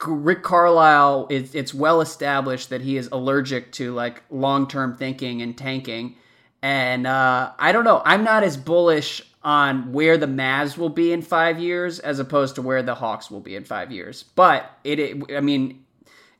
Rick 0.03 0.41
Carlisle, 0.41 1.27
is, 1.29 1.53
it's 1.53 1.75
well 1.75 2.01
established 2.01 2.71
that 2.71 2.81
he 2.81 2.97
is 2.97 3.07
allergic 3.11 3.71
to 3.73 3.93
like 3.93 4.23
long 4.31 4.67
term 4.67 4.97
thinking 4.97 5.43
and 5.43 5.55
tanking. 5.55 6.15
And 6.63 7.05
uh, 7.05 7.51
I 7.59 7.71
don't 7.71 7.83
know. 7.83 8.01
I'm 8.03 8.23
not 8.23 8.43
as 8.43 8.57
bullish 8.57 9.21
on 9.43 9.91
where 9.91 10.17
the 10.17 10.27
Mavs 10.27 10.77
will 10.77 10.89
be 10.89 11.11
in 11.11 11.21
five 11.21 11.59
years 11.59 11.99
as 11.99 12.19
opposed 12.19 12.55
to 12.55 12.61
where 12.61 12.83
the 12.83 12.95
Hawks 12.95 13.31
will 13.31 13.39
be 13.39 13.55
in 13.55 13.63
five 13.63 13.91
years. 13.91 14.23
But 14.35 14.69
it, 14.83 14.99
it 14.99 15.23
I 15.35 15.39
mean, 15.39 15.83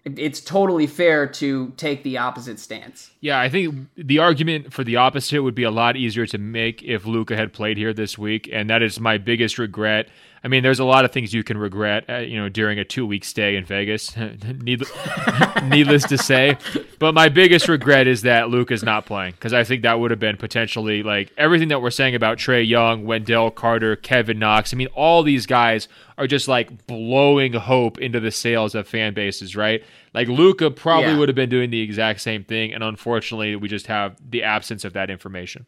it- 0.06 0.20
it's 0.20 0.40
totally 0.42 0.88
fair 0.88 1.28
to 1.28 1.74
take 1.78 2.04
the 2.04 2.18
opposite 2.18 2.60
stance. 2.60 3.12
Yeah, 3.20 3.40
I 3.40 3.50
think 3.50 3.88
the 3.96 4.20
argument 4.20 4.74
for 4.74 4.84
the 4.84 4.96
opposite 4.98 5.42
would 5.42 5.56
be 5.56 5.64
a 5.64 5.72
lot 5.72 5.96
easier 5.96 6.26
to 6.28 6.38
make 6.38 6.84
if 6.84 7.06
Luka 7.06 7.36
had 7.36 7.54
played 7.54 7.78
here 7.78 7.94
this 7.94 8.18
week, 8.18 8.50
and 8.52 8.70
that 8.70 8.82
is 8.82 9.00
my 9.00 9.18
biggest 9.18 9.58
regret. 9.58 10.08
I 10.44 10.48
mean, 10.48 10.64
there's 10.64 10.80
a 10.80 10.86
lot 10.86 11.06
of 11.06 11.12
things 11.12 11.34
you 11.36 11.44
can 11.44 11.58
regret, 11.58 12.06
uh, 12.10 12.18
you 12.18 12.36
know, 12.40 12.50
during 12.50 12.80
a 12.80 12.84
two 12.84 13.06
week 13.06 13.24
stay 13.24 13.56
in 13.56 13.64
Vegas. 13.64 14.16
needless, 14.62 14.92
needless 15.64 16.04
to 16.06 16.18
say, 16.18 16.58
but 17.00 17.14
my 17.14 17.30
biggest 17.30 17.68
regret 17.68 18.08
is 18.08 18.24
that 18.24 18.50
Luka's 18.50 18.82
not 18.84 19.06
playing 19.06 19.34
because 19.34 19.54
I 19.54 19.64
think 19.64 19.84
that 19.84 20.00
would 20.00 20.10
have 20.12 20.20
been 20.20 20.38
potentially 20.38 21.04
like 21.04 21.32
everything 21.38 21.68
that 21.68 21.82
we're 21.82 21.92
saying 21.92 22.16
about 22.16 22.38
Trae 22.40 22.68
Young, 22.68 23.06
Wendell 23.06 23.52
Carter, 23.52 23.96
Kevin 23.96 24.40
Knox. 24.40 24.74
I 24.74 24.78
mean, 24.78 24.88
all 24.96 25.22
these 25.22 25.46
guys 25.46 25.88
are 26.18 26.26
just 26.28 26.48
like 26.48 26.88
blowing 26.88 27.54
hope 27.54 28.00
into 28.00 28.20
the 28.20 28.32
sails 28.32 28.74
of 28.74 28.88
fan 28.88 29.14
bases, 29.14 29.56
right? 29.56 29.84
Like 30.14 30.28
Luka 30.28 30.72
probably 30.72 31.12
Yeah. 31.12 31.18
would 31.20 31.30
have 31.30 31.36
been 31.36 31.50
doing 31.50 31.70
the 31.70 31.82
exact 31.82 32.20
same 32.22 32.44
thing, 32.44 32.74
and 32.74 32.84
unfortunately, 32.84 33.56
we 33.56 33.68
just 33.70 33.88
have 33.88 34.18
the 34.30 34.44
absence 34.44 34.84
of 34.86 34.94
that 34.94 35.10
information. 35.10 35.66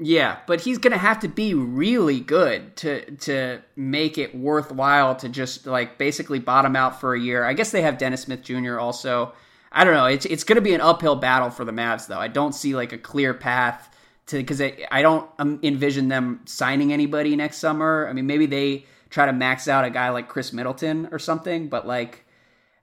Yeah, 0.00 0.38
but 0.46 0.60
he's 0.60 0.78
gonna 0.78 0.98
have 0.98 1.20
to 1.20 1.28
be 1.28 1.54
really 1.54 2.20
good 2.20 2.76
to 2.76 3.10
to 3.16 3.60
make 3.74 4.16
it 4.16 4.34
worthwhile 4.34 5.16
to 5.16 5.28
just 5.28 5.66
like 5.66 5.98
basically 5.98 6.38
bottom 6.38 6.76
out 6.76 7.00
for 7.00 7.14
a 7.14 7.20
year. 7.20 7.44
I 7.44 7.52
guess 7.52 7.72
they 7.72 7.82
have 7.82 7.98
Dennis 7.98 8.22
Smith 8.22 8.42
Jr. 8.42 8.78
also. 8.78 9.32
I 9.72 9.84
don't 9.84 9.94
know. 9.94 10.06
It's 10.06 10.24
it's 10.24 10.44
gonna 10.44 10.60
be 10.60 10.74
an 10.74 10.80
uphill 10.80 11.16
battle 11.16 11.50
for 11.50 11.64
the 11.64 11.72
Mavs 11.72 12.06
though. 12.06 12.18
I 12.18 12.28
don't 12.28 12.54
see 12.54 12.76
like 12.76 12.92
a 12.92 12.98
clear 12.98 13.34
path 13.34 13.94
to 14.26 14.36
because 14.36 14.60
I, 14.60 14.86
I 14.90 15.02
don't 15.02 15.28
um, 15.38 15.58
envision 15.64 16.08
them 16.08 16.40
signing 16.44 16.92
anybody 16.92 17.34
next 17.34 17.58
summer. 17.58 18.06
I 18.08 18.12
mean, 18.12 18.26
maybe 18.26 18.46
they 18.46 18.86
try 19.10 19.26
to 19.26 19.32
max 19.32 19.66
out 19.66 19.84
a 19.84 19.90
guy 19.90 20.10
like 20.10 20.28
Khris 20.28 20.52
Middleton 20.52 21.08
or 21.10 21.18
something, 21.18 21.68
but 21.68 21.86
like. 21.86 22.24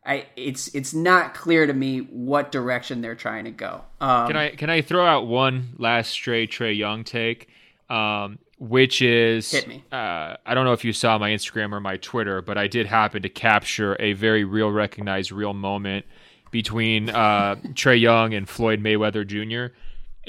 I, 0.05 0.27
it's 0.35 0.67
it's 0.75 0.93
not 0.93 1.33
clear 1.33 1.65
to 1.65 1.73
me 1.73 1.99
what 1.99 2.51
direction 2.51 3.01
they're 3.01 3.15
trying 3.15 3.45
to 3.45 3.51
go. 3.51 3.81
Um, 3.99 4.27
Can 4.27 4.37
I 4.37 4.49
can 4.49 4.69
I 4.69 4.81
throw 4.81 5.05
out 5.05 5.25
one 5.27 5.73
last 5.77 6.11
stray 6.11 6.45
Trae 6.45 6.77
Young 6.77 7.03
take, 7.03 7.49
um, 7.89 8.37
which 8.59 9.01
is 9.01 9.51
Hit 9.51 9.67
me. 9.67 9.83
Uh, 9.91 10.37
I 10.45 10.53
don't 10.53 10.65
know 10.65 10.73
if 10.73 10.85
you 10.85 10.93
saw 10.93 11.17
my 11.17 11.31
Instagram 11.31 11.73
or 11.73 11.79
my 11.79 11.97
Twitter, 11.97 12.41
but 12.41 12.57
I 12.57 12.67
did 12.67 12.85
happen 12.85 13.23
to 13.23 13.29
capture 13.29 13.97
a 13.99 14.13
very 14.13 14.43
real, 14.43 14.71
recognized, 14.71 15.31
real 15.31 15.53
moment 15.53 16.05
between 16.51 17.09
uh, 17.09 17.55
Trae 17.73 17.99
Young 17.99 18.33
and 18.33 18.47
Floyd 18.47 18.81
Mayweather 18.81 19.25
Jr. 19.25 19.75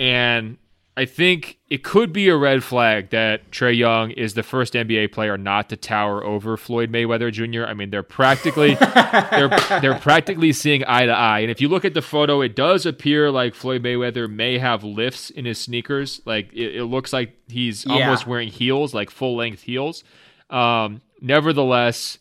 And 0.01 0.57
I 0.99 1.05
think 1.05 1.59
it 1.69 1.85
could 1.85 2.11
be 2.11 2.29
a 2.31 2.37
red 2.37 2.65
flag 2.65 3.11
that 3.11 3.51
Trae 3.51 3.77
Young 3.77 4.13
is 4.13 4.33
the 4.33 4.43
first 4.43 4.73
NBA 4.73 5.13
player 5.13 5.37
not 5.37 5.69
to 5.69 5.77
tower 5.77 6.25
over 6.25 6.57
Floyd 6.57 6.91
Mayweather 6.91 7.31
Jr. 7.31 7.67
I 7.69 7.75
mean, 7.75 7.91
they're 7.91 8.03
practically 8.03 8.75
they're 9.31 9.51
they're 9.83 9.99
practically 9.99 10.53
seeing 10.55 10.85
eye 10.87 11.05
to 11.05 11.13
eye. 11.13 11.41
And 11.41 11.51
if 11.51 11.61
you 11.61 11.69
look 11.69 11.85
at 11.85 11.93
the 11.93 12.01
photo, 12.01 12.41
it 12.41 12.57
does 12.57 12.87
appear 12.87 13.31
like 13.31 13.55
Floyd 13.55 13.83
Mayweather 13.83 14.31
may 14.31 14.57
have 14.59 14.85
lifts 14.85 15.29
in 15.29 15.45
his 15.45 15.59
sneakers. 15.59 16.23
Like 16.25 16.51
it, 16.55 16.77
it 16.77 16.85
looks 16.85 17.13
like 17.13 17.35
he's 17.49 17.85
Yeah. 17.85 17.93
almost 18.07 18.27
wearing 18.27 18.49
heels, 18.49 18.95
like 18.95 19.11
full 19.11 19.37
length 19.37 19.63
heels. 19.63 20.03
Um, 20.49 21.03
nevertheless, 21.21 22.19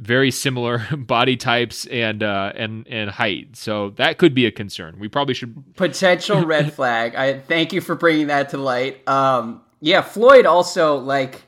very 0.00 0.30
similar 0.30 0.84
body 0.96 1.36
types 1.36 1.86
and 1.86 2.22
uh, 2.22 2.52
and 2.56 2.86
and 2.88 3.10
height. 3.10 3.54
So 3.56 3.90
that 3.90 4.18
could 4.18 4.34
be 4.34 4.46
a 4.46 4.50
concern. 4.50 4.96
We 4.98 5.08
probably 5.08 5.34
should 5.34 5.62
potential 5.76 6.44
red 6.44 6.72
flag. 6.74 7.14
I 7.14 7.38
thank 7.38 7.72
you 7.72 7.80
for 7.80 7.94
bringing 7.94 8.28
that 8.28 8.48
to 8.50 8.58
light. 8.58 9.06
Um, 9.08 9.62
yeah, 9.80 10.00
Floyd 10.02 10.46
also 10.46 10.96
like. 10.96 11.42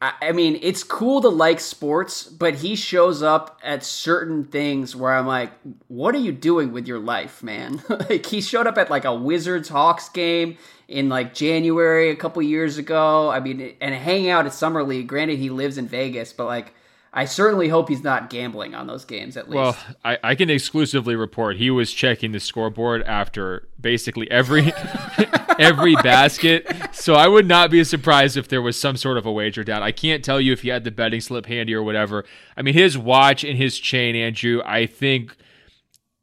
I 0.00 0.12
I 0.20 0.32
mean, 0.32 0.60
it's 0.62 0.84
cool 0.84 1.20
to 1.22 1.28
like 1.28 1.58
sports, 1.58 2.24
but 2.24 2.56
he 2.56 2.76
shows 2.76 3.22
up 3.22 3.58
at 3.64 3.82
certain 3.82 4.44
things 4.44 4.94
where 4.94 5.12
I'm 5.12 5.26
like, 5.26 5.50
what 5.88 6.14
are 6.14 6.18
you 6.18 6.30
doing 6.30 6.72
with 6.72 6.86
your 6.86 7.00
life, 7.00 7.42
man? 7.42 7.82
like, 7.88 8.26
he 8.26 8.40
showed 8.40 8.68
up 8.68 8.78
at 8.78 8.90
like 8.90 9.04
a 9.04 9.14
Wizards 9.14 9.68
Hawks 9.68 10.08
game 10.08 10.56
in 10.86 11.08
like 11.08 11.34
January 11.34 12.10
a 12.10 12.16
couple 12.16 12.40
years 12.42 12.78
ago. 12.78 13.28
I 13.28 13.40
mean, 13.40 13.74
and 13.80 13.94
hanging 13.94 14.30
out 14.30 14.46
at 14.46 14.52
Summer 14.52 14.84
League. 14.84 15.08
Granted, 15.08 15.38
he 15.40 15.50
lives 15.50 15.78
in 15.78 15.88
Vegas, 15.88 16.32
but 16.32 16.44
like, 16.44 16.74
I 17.12 17.24
certainly 17.24 17.68
hope 17.68 17.88
he's 17.88 18.04
not 18.04 18.28
gambling 18.28 18.74
on 18.74 18.86
those 18.86 19.04
games 19.04 19.36
at 19.36 19.48
least. 19.48 19.56
Well, 19.56 19.76
I, 20.04 20.18
I 20.22 20.34
can 20.34 20.50
exclusively 20.50 21.16
report 21.16 21.56
he 21.56 21.70
was 21.70 21.92
checking 21.92 22.32
the 22.32 22.40
scoreboard 22.40 23.02
after 23.04 23.66
basically 23.80 24.30
every 24.30 24.72
every 25.58 25.94
basket. 25.96 26.66
So 26.92 27.14
I 27.14 27.26
would 27.26 27.46
not 27.46 27.70
be 27.70 27.82
surprised 27.84 28.36
if 28.36 28.48
there 28.48 28.62
was 28.62 28.78
some 28.78 28.96
sort 28.96 29.16
of 29.16 29.24
a 29.26 29.32
wager 29.32 29.64
down. 29.64 29.82
I 29.82 29.90
can't 29.92 30.24
tell 30.24 30.40
you 30.40 30.52
if 30.52 30.62
he 30.62 30.68
had 30.68 30.84
the 30.84 30.90
betting 30.90 31.20
slip 31.20 31.46
handy 31.46 31.74
or 31.74 31.82
whatever. 31.82 32.24
I 32.56 32.62
mean, 32.62 32.74
his 32.74 32.98
watch 32.98 33.42
and 33.42 33.56
his 33.56 33.78
chain, 33.78 34.14
Andrew, 34.14 34.60
I 34.64 34.86
think 34.86 35.34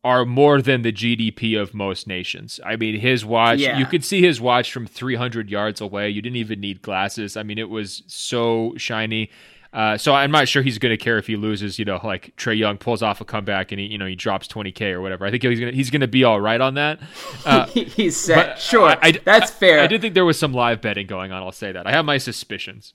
are 0.04 0.24
more 0.24 0.62
than 0.62 0.84
the 0.84 0.94
GDP 0.94 1.60
of 1.60 1.74
most 1.74 2.06
nations. 2.06 2.60
I 2.64 2.76
mean, 2.76 3.00
his 3.00 3.26
watch, 3.26 3.58
Yeah. 3.58 3.80
you 3.80 3.88
could 3.88 4.06
see 4.06 4.22
his 4.22 4.40
watch 4.40 4.72
from 4.72 4.86
300 4.86 5.50
yards 5.50 5.82
away. 5.82 6.12
You 6.12 6.22
didn't 6.22 6.36
even 6.36 6.60
need 6.60 6.84
glasses. 6.84 7.36
I 7.36 7.42
mean, 7.42 7.58
it 7.58 7.70
was 7.72 8.04
so 8.06 8.76
shiny. 8.78 9.32
Uh, 9.76 9.98
so 9.98 10.14
I'm 10.16 10.32
not 10.32 10.48
sure 10.48 10.64
he's 10.64 10.78
going 10.80 10.98
to 10.98 11.04
care 11.04 11.18
if 11.18 11.28
he 11.28 11.36
loses. 11.36 11.78
You 11.78 11.84
know, 11.84 12.00
like 12.02 12.34
Trae 12.38 12.58
Young 12.58 12.78
pulls 12.78 13.04
off 13.04 13.20
a 13.20 13.26
comeback 13.26 13.74
and 13.74 13.80
he, 13.82 13.88
you 13.88 13.98
know, 13.98 14.06
he 14.06 14.16
drops 14.16 14.48
20k 14.48 14.94
or 14.94 15.02
whatever. 15.02 15.26
I 15.26 15.32
think 15.32 15.44
he's 15.44 15.60
going 15.60 15.72
to 15.72 15.76
he's 15.76 15.92
to 15.92 16.08
be 16.08 16.24
all 16.24 16.40
right 16.40 16.62
on 16.62 16.76
that. 16.76 17.00
Uh, 17.46 17.66
he's 17.68 18.16
set. 18.18 18.58
Sure, 18.60 18.88
I- 18.88 18.98
I- 19.02 19.12
that's 19.24 19.52
fair. 19.52 19.82
I 19.82 19.88
did 19.88 20.02
think 20.02 20.14
there 20.16 20.26
was 20.26 20.40
some 20.40 20.54
live 20.54 20.82
betting 20.82 21.06
going 21.06 21.32
on. 21.32 21.44
I'll 21.44 21.52
say 21.52 21.72
that. 21.74 21.86
I 21.86 21.92
have 21.92 22.06
my 22.06 22.18
suspicions. 22.18 22.94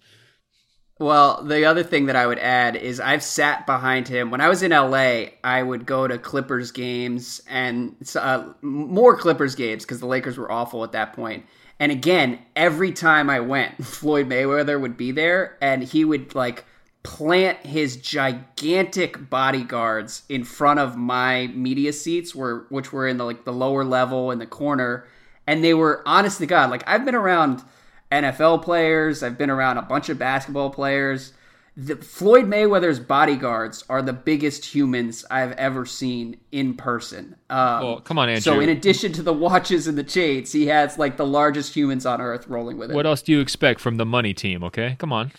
Well, 0.98 1.42
the 1.44 1.64
other 1.64 1.82
thing 1.82 2.06
that 2.06 2.16
I 2.16 2.26
would 2.26 2.38
add 2.38 2.76
is 2.76 2.98
I've 3.00 3.22
sat 3.22 3.64
behind 3.66 4.08
him. 4.08 4.30
When 4.30 4.40
I 4.40 4.48
was 4.48 4.62
in 4.62 4.70
LA, 4.72 5.26
I 5.44 5.62
would 5.62 5.86
go 5.86 6.06
to 6.08 6.18
Clippers 6.18 6.72
games 6.72 7.40
and 7.48 7.96
uh, 8.16 8.52
more 8.60 9.16
Clippers 9.16 9.54
games 9.54 9.84
because 9.84 10.00
the 10.00 10.06
Lakers 10.06 10.36
were 10.36 10.50
awful 10.50 10.84
at 10.84 10.92
that 10.92 11.12
point. 11.14 11.46
And 11.78 11.90
again, 11.90 12.38
every 12.56 12.92
time 12.92 13.30
I 13.30 13.40
went, 13.40 13.82
Floyd 13.84 14.28
Mayweather 14.28 14.78
would 14.80 14.96
be 14.98 15.12
there 15.12 15.56
and 15.62 15.82
he 15.82 16.04
would 16.04 16.34
like 16.34 16.64
plant 17.02 17.58
his 17.64 17.96
gigantic 17.96 19.30
bodyguards 19.30 20.22
in 20.28 20.44
front 20.44 20.78
of 20.78 20.96
my 20.96 21.46
media 21.48 21.92
seats 21.92 22.34
were 22.34 22.66
which 22.68 22.92
were 22.92 23.08
in 23.08 23.16
the 23.16 23.24
like 23.24 23.44
the 23.44 23.52
lower 23.52 23.84
level 23.84 24.30
in 24.30 24.38
the 24.38 24.46
corner 24.46 25.06
and 25.46 25.64
they 25.64 25.72
were 25.72 26.02
honest 26.04 26.38
to 26.38 26.46
god 26.46 26.68
like 26.68 26.82
I've 26.86 27.06
been 27.06 27.14
around 27.14 27.62
NFL 28.10 28.62
players. 28.62 29.22
I've 29.22 29.38
been 29.38 29.50
around 29.50 29.78
a 29.78 29.82
bunch 29.82 30.08
of 30.08 30.18
basketball 30.18 30.70
players. 30.70 31.32
The, 31.76 31.96
Floyd 31.96 32.46
Mayweather's 32.46 32.98
bodyguards 32.98 33.84
are 33.88 34.02
the 34.02 34.12
biggest 34.12 34.64
humans 34.64 35.24
I've 35.30 35.52
ever 35.52 35.86
seen 35.86 36.36
in 36.50 36.74
person. 36.74 37.36
Um, 37.48 37.82
well, 37.82 38.00
come 38.00 38.18
on, 38.18 38.28
Andrew. 38.28 38.40
So, 38.40 38.60
in 38.60 38.68
addition 38.68 39.12
to 39.14 39.22
the 39.22 39.32
watches 39.32 39.86
and 39.86 39.96
the 39.96 40.04
chains, 40.04 40.52
he 40.52 40.66
has 40.66 40.98
like 40.98 41.16
the 41.16 41.24
largest 41.24 41.74
humans 41.74 42.04
on 42.04 42.20
earth 42.20 42.48
rolling 42.48 42.76
with 42.76 42.90
him. 42.90 42.96
What 42.96 43.06
else 43.06 43.22
do 43.22 43.32
you 43.32 43.40
expect 43.40 43.80
from 43.80 43.96
the 43.96 44.04
money 44.04 44.34
team? 44.34 44.64
Okay, 44.64 44.96
come 44.98 45.12
on. 45.12 45.30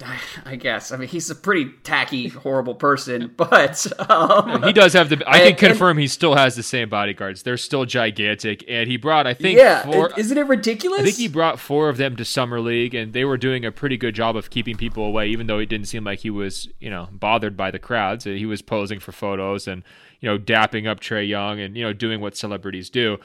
I 0.44 0.56
guess. 0.56 0.92
I 0.92 0.96
mean, 0.96 1.08
he's 1.08 1.30
a 1.30 1.34
pretty 1.34 1.70
tacky, 1.82 2.28
horrible 2.28 2.74
person, 2.74 3.32
but 3.36 3.86
um, 4.10 4.62
he 4.62 4.72
does 4.72 4.92
have 4.92 5.08
the. 5.08 5.22
I 5.26 5.50
can 5.50 5.56
confirm 5.56 5.98
he 5.98 6.08
still 6.08 6.34
has 6.34 6.56
the 6.56 6.62
same 6.62 6.88
bodyguards. 6.88 7.42
They're 7.42 7.56
still 7.56 7.84
gigantic, 7.84 8.64
and 8.68 8.88
he 8.88 8.96
brought. 8.96 9.26
I 9.26 9.34
think. 9.34 9.58
Yeah. 9.58 9.82
Four, 9.84 10.12
isn't 10.16 10.36
it 10.36 10.46
ridiculous? 10.46 11.00
I 11.00 11.04
think 11.04 11.16
he 11.16 11.28
brought 11.28 11.58
four 11.58 11.88
of 11.88 11.96
them 11.96 12.16
to 12.16 12.24
summer 12.24 12.60
league, 12.60 12.94
and 12.94 13.12
they 13.12 13.24
were 13.24 13.36
doing 13.36 13.64
a 13.64 13.72
pretty 13.72 13.96
good 13.96 14.14
job 14.14 14.36
of 14.36 14.50
keeping 14.50 14.76
people 14.76 15.04
away, 15.04 15.28
even 15.28 15.46
though 15.46 15.58
it 15.58 15.66
didn't 15.66 15.86
seem 15.86 16.04
like 16.04 16.20
he 16.20 16.30
was, 16.30 16.68
you 16.80 16.90
know, 16.90 17.08
bothered 17.12 17.56
by 17.56 17.70
the 17.70 17.78
crowds. 17.78 18.24
He 18.24 18.46
was 18.46 18.62
posing 18.62 19.00
for 19.00 19.12
photos 19.12 19.68
and 19.68 19.82
you 20.20 20.28
know 20.28 20.38
dapping 20.38 20.88
up 20.88 21.00
Trae 21.00 21.28
Young 21.28 21.60
and 21.60 21.76
you 21.76 21.84
know 21.84 21.92
doing 21.92 22.20
what 22.20 22.36
celebrities 22.36 22.88
do. 22.88 23.18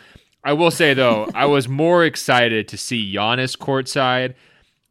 I 0.43 0.53
will 0.53 0.72
say 0.72 0.93
though, 0.93 1.30
I 1.34 1.45
was 1.45 1.68
more 1.68 2.05
excited 2.05 2.68
to 2.70 2.78
see 2.78 3.13
Giannis 3.13 3.57
courtside 3.57 4.36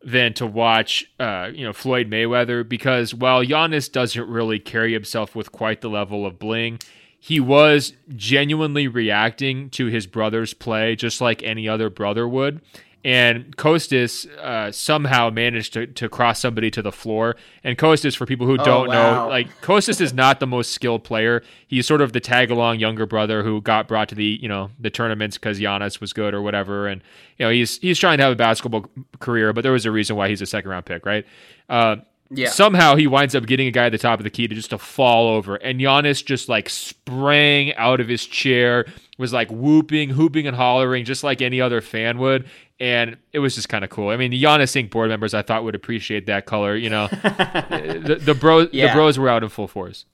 than 0.07 0.33
to 0.33 0.47
watch, 0.47 1.05
uh, 1.19 1.51
you 1.53 1.65
know, 1.65 1.73
Floyd 1.73 2.09
Mayweather 2.09 2.67
because 2.67 3.13
while 3.13 3.45
Giannis 3.45 3.91
doesn't 3.91 4.29
really 4.29 4.61
carry 4.61 4.93
himself 4.93 5.35
with 5.35 5.51
quite 5.51 5.81
the 5.81 5.91
level 5.91 6.25
of 6.25 6.39
bling, 6.39 6.79
he 7.19 7.41
was 7.41 7.93
genuinely 8.15 8.87
reacting 8.87 9.69
to 9.71 9.87
his 9.87 10.07
brother's 10.07 10.55
play 10.55 10.95
just 10.95 11.21
like 11.21 11.43
any 11.43 11.69
other 11.69 11.91
brother 11.91 12.29
would 12.29 12.61
and 13.07 13.57
Kostas 13.57 14.27
uh, 14.39 14.73
somehow 14.73 15.31
managed 15.31 15.75
to, 15.75 15.87
to 15.87 16.09
cross 16.09 16.41
somebody 16.41 16.73
to 16.73 16.83
the 16.83 16.91
floor. 16.91 17.37
And 17.63 17.79
Kostas, 17.79 18.17
for 18.17 18.27
people 18.27 18.49
who 18.49 18.55
oh, 18.55 18.65
don't 18.65 18.89
wow. 18.89 19.27
know, 19.27 19.29
like 19.29 19.61
Kostas 19.61 20.01
is 20.01 20.13
not 20.13 20.41
the 20.41 20.47
most 20.47 20.73
skilled 20.73 21.05
player. 21.05 21.45
He's 21.69 21.87
sort 21.87 22.01
of 22.01 22.13
the 22.13 22.19
tag 22.19 22.51
along 22.51 22.81
younger 22.81 23.07
brother 23.07 23.45
who 23.45 23.61
got 23.61 23.87
brought 23.87 24.09
to 24.09 24.17
the 24.17 24.25
you 24.43 24.49
know 24.49 24.71
the 24.81 24.91
tournaments 24.91 25.39
because 25.39 25.61
Giannis 25.61 26.01
was 26.01 26.13
good 26.13 26.35
or 26.35 26.43
whatever. 26.43 26.89
And 26.89 27.01
you 27.39 27.47
know 27.47 27.51
he's 27.53 27.79
he's 27.79 27.97
trying 27.97 28.19
to 28.19 28.25
have 28.25 28.33
a 28.33 28.37
basketball 28.37 28.87
career, 29.21 29.53
but 29.53 29.61
there 29.61 29.71
was 29.71 29.87
a 29.87 29.93
reason 29.93 30.17
why 30.17 30.29
he's 30.29 30.43
a 30.43 30.47
second 30.47 30.69
round 30.69 30.85
pick, 30.85 31.07
right? 31.07 31.25
Uh, 31.69 31.97
yeah. 32.31 32.49
Somehow 32.49 32.97
he 32.97 33.07
winds 33.07 33.37
up 33.37 33.47
getting 33.47 33.69
a 33.69 33.71
guy 33.71 33.87
at 33.87 33.93
the 33.93 33.99
top 33.99 34.19
of 34.19 34.25
the 34.25 34.31
key 34.31 34.49
to 34.49 34.55
just 34.57 34.71
to 34.71 34.79
fall 34.79 35.29
over, 35.29 35.55
and 35.55 35.79
Giannis 35.79 36.25
just 36.25 36.49
like 36.49 36.69
sprang 36.69 37.73
out 37.77 38.01
of 38.01 38.09
his 38.09 38.27
chair, 38.27 38.85
was 39.17 39.33
like 39.33 39.49
whooping, 39.49 40.11
hooping, 40.11 40.49
and 40.49 40.57
hollering 40.57 41.05
just 41.05 41.23
like 41.23 41.41
any 41.41 41.61
other 41.61 41.81
fan 41.81 42.19
would 42.19 42.49
and 42.79 43.17
it 43.33 43.39
was 43.39 43.55
just 43.55 43.69
kind 43.69 43.85
of 43.85 43.91
cool. 43.91 44.11
I 44.11 44.17
mean, 44.17 44.31
the 44.31 44.43
Giannis 44.43 44.81
Inc. 44.81 44.91
board 44.91 45.09
members 45.09 45.35
I 45.35 45.43
thought 45.43 45.65
would 45.65 45.75
appreciate 45.75 46.27
that 46.27 46.47
color. 46.47 46.77
You 46.77 46.91
know, 46.91 47.07
the, 47.11 48.21
the 48.21 48.35
bros 48.35 48.69
yeah. 48.73 48.89
the 48.89 48.93
bros 48.93 49.19
were 49.19 49.29
out 49.29 49.43
in 49.43 49.49
full 49.49 49.69
force. 49.69 50.05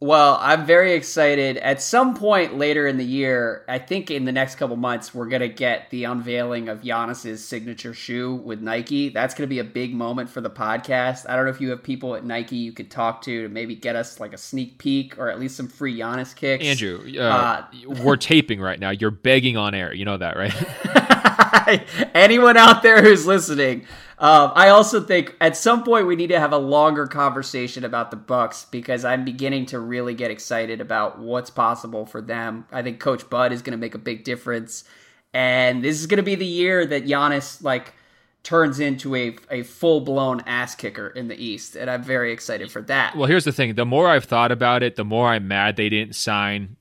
Well, 0.00 0.38
I'm 0.40 0.64
very 0.64 0.92
excited. 0.92 1.56
At 1.56 1.82
some 1.82 2.14
point 2.14 2.56
later 2.56 2.86
in 2.86 2.98
the 2.98 3.04
year, 3.04 3.64
I 3.68 3.80
think 3.80 4.12
in 4.12 4.26
the 4.26 4.32
next 4.32 4.54
couple 4.54 4.76
months, 4.76 5.12
we're 5.12 5.28
gonna 5.28 5.48
get 5.48 5.90
the 5.90 6.04
unveiling 6.04 6.68
of 6.68 6.82
Giannis's 6.82 7.44
signature 7.44 7.92
shoe 7.92 8.36
with 8.36 8.60
Nike. 8.60 9.08
That's 9.08 9.34
gonna 9.34 9.48
be 9.48 9.58
a 9.58 9.64
big 9.64 9.92
moment 9.92 10.30
for 10.30 10.40
the 10.40 10.50
podcast. 10.50 11.28
I 11.28 11.34
don't 11.34 11.46
know 11.46 11.50
if 11.50 11.60
you 11.60 11.70
have 11.70 11.82
people 11.82 12.14
at 12.14 12.24
Nike 12.24 12.56
you 12.56 12.72
could 12.72 12.92
talk 12.92 13.22
to 13.22 13.42
to 13.42 13.48
maybe 13.48 13.74
get 13.74 13.96
us 13.96 14.20
like 14.20 14.32
a 14.32 14.38
sneak 14.38 14.78
peek 14.78 15.18
or 15.18 15.30
at 15.30 15.40
least 15.40 15.56
some 15.56 15.66
free 15.66 15.98
Giannis 15.98 16.34
kicks. 16.34 16.64
Andrew, 16.64 17.02
uh, 17.16 17.20
uh, 17.20 17.64
we're 18.04 18.16
taping 18.16 18.60
right 18.60 18.78
now. 18.78 18.90
You're 18.90 19.10
begging 19.10 19.56
on 19.56 19.74
air. 19.74 19.92
You 19.92 20.04
know 20.04 20.16
that, 20.16 20.36
right? 20.36 20.54
Anyone 22.14 22.56
out 22.56 22.82
there 22.82 23.02
who's 23.02 23.26
listening, 23.26 23.86
um, 24.18 24.52
I 24.54 24.70
also 24.70 25.00
think 25.00 25.36
at 25.40 25.56
some 25.56 25.84
point 25.84 26.06
we 26.06 26.16
need 26.16 26.28
to 26.28 26.40
have 26.40 26.52
a 26.52 26.58
longer 26.58 27.06
conversation 27.06 27.84
about 27.84 28.10
the 28.10 28.16
Bucks 28.16 28.66
because 28.70 29.04
I'm 29.04 29.24
beginning 29.24 29.66
to 29.66 29.78
really 29.78 30.14
get 30.14 30.30
excited 30.30 30.80
about 30.80 31.20
what's 31.20 31.50
possible 31.50 32.04
for 32.04 32.20
them. 32.20 32.66
I 32.72 32.82
think 32.82 32.98
Coach 32.98 33.30
Bud 33.30 33.52
is 33.52 33.62
going 33.62 33.72
to 33.72 33.78
make 33.78 33.94
a 33.94 33.98
big 33.98 34.24
difference, 34.24 34.82
and 35.32 35.84
this 35.84 36.00
is 36.00 36.06
going 36.06 36.16
to 36.16 36.24
be 36.24 36.34
the 36.34 36.46
year 36.46 36.84
that 36.86 37.06
Giannis 37.06 37.62
like 37.62 37.94
turns 38.42 38.80
into 38.80 39.14
a 39.14 39.36
a 39.50 39.62
full 39.62 40.00
blown 40.00 40.40
ass 40.46 40.74
kicker 40.74 41.08
in 41.08 41.28
the 41.28 41.36
East, 41.36 41.76
and 41.76 41.88
I'm 41.88 42.02
very 42.02 42.32
excited 42.32 42.72
for 42.72 42.82
that. 42.82 43.14
Well, 43.14 43.26
here's 43.26 43.44
the 43.44 43.52
thing: 43.52 43.76
the 43.76 43.86
more 43.86 44.08
I've 44.08 44.24
thought 44.24 44.50
about 44.50 44.82
it, 44.82 44.96
the 44.96 45.04
more 45.04 45.28
I'm 45.28 45.46
mad 45.46 45.76
they 45.76 45.88
didn't 45.88 46.16
sign 46.16 46.76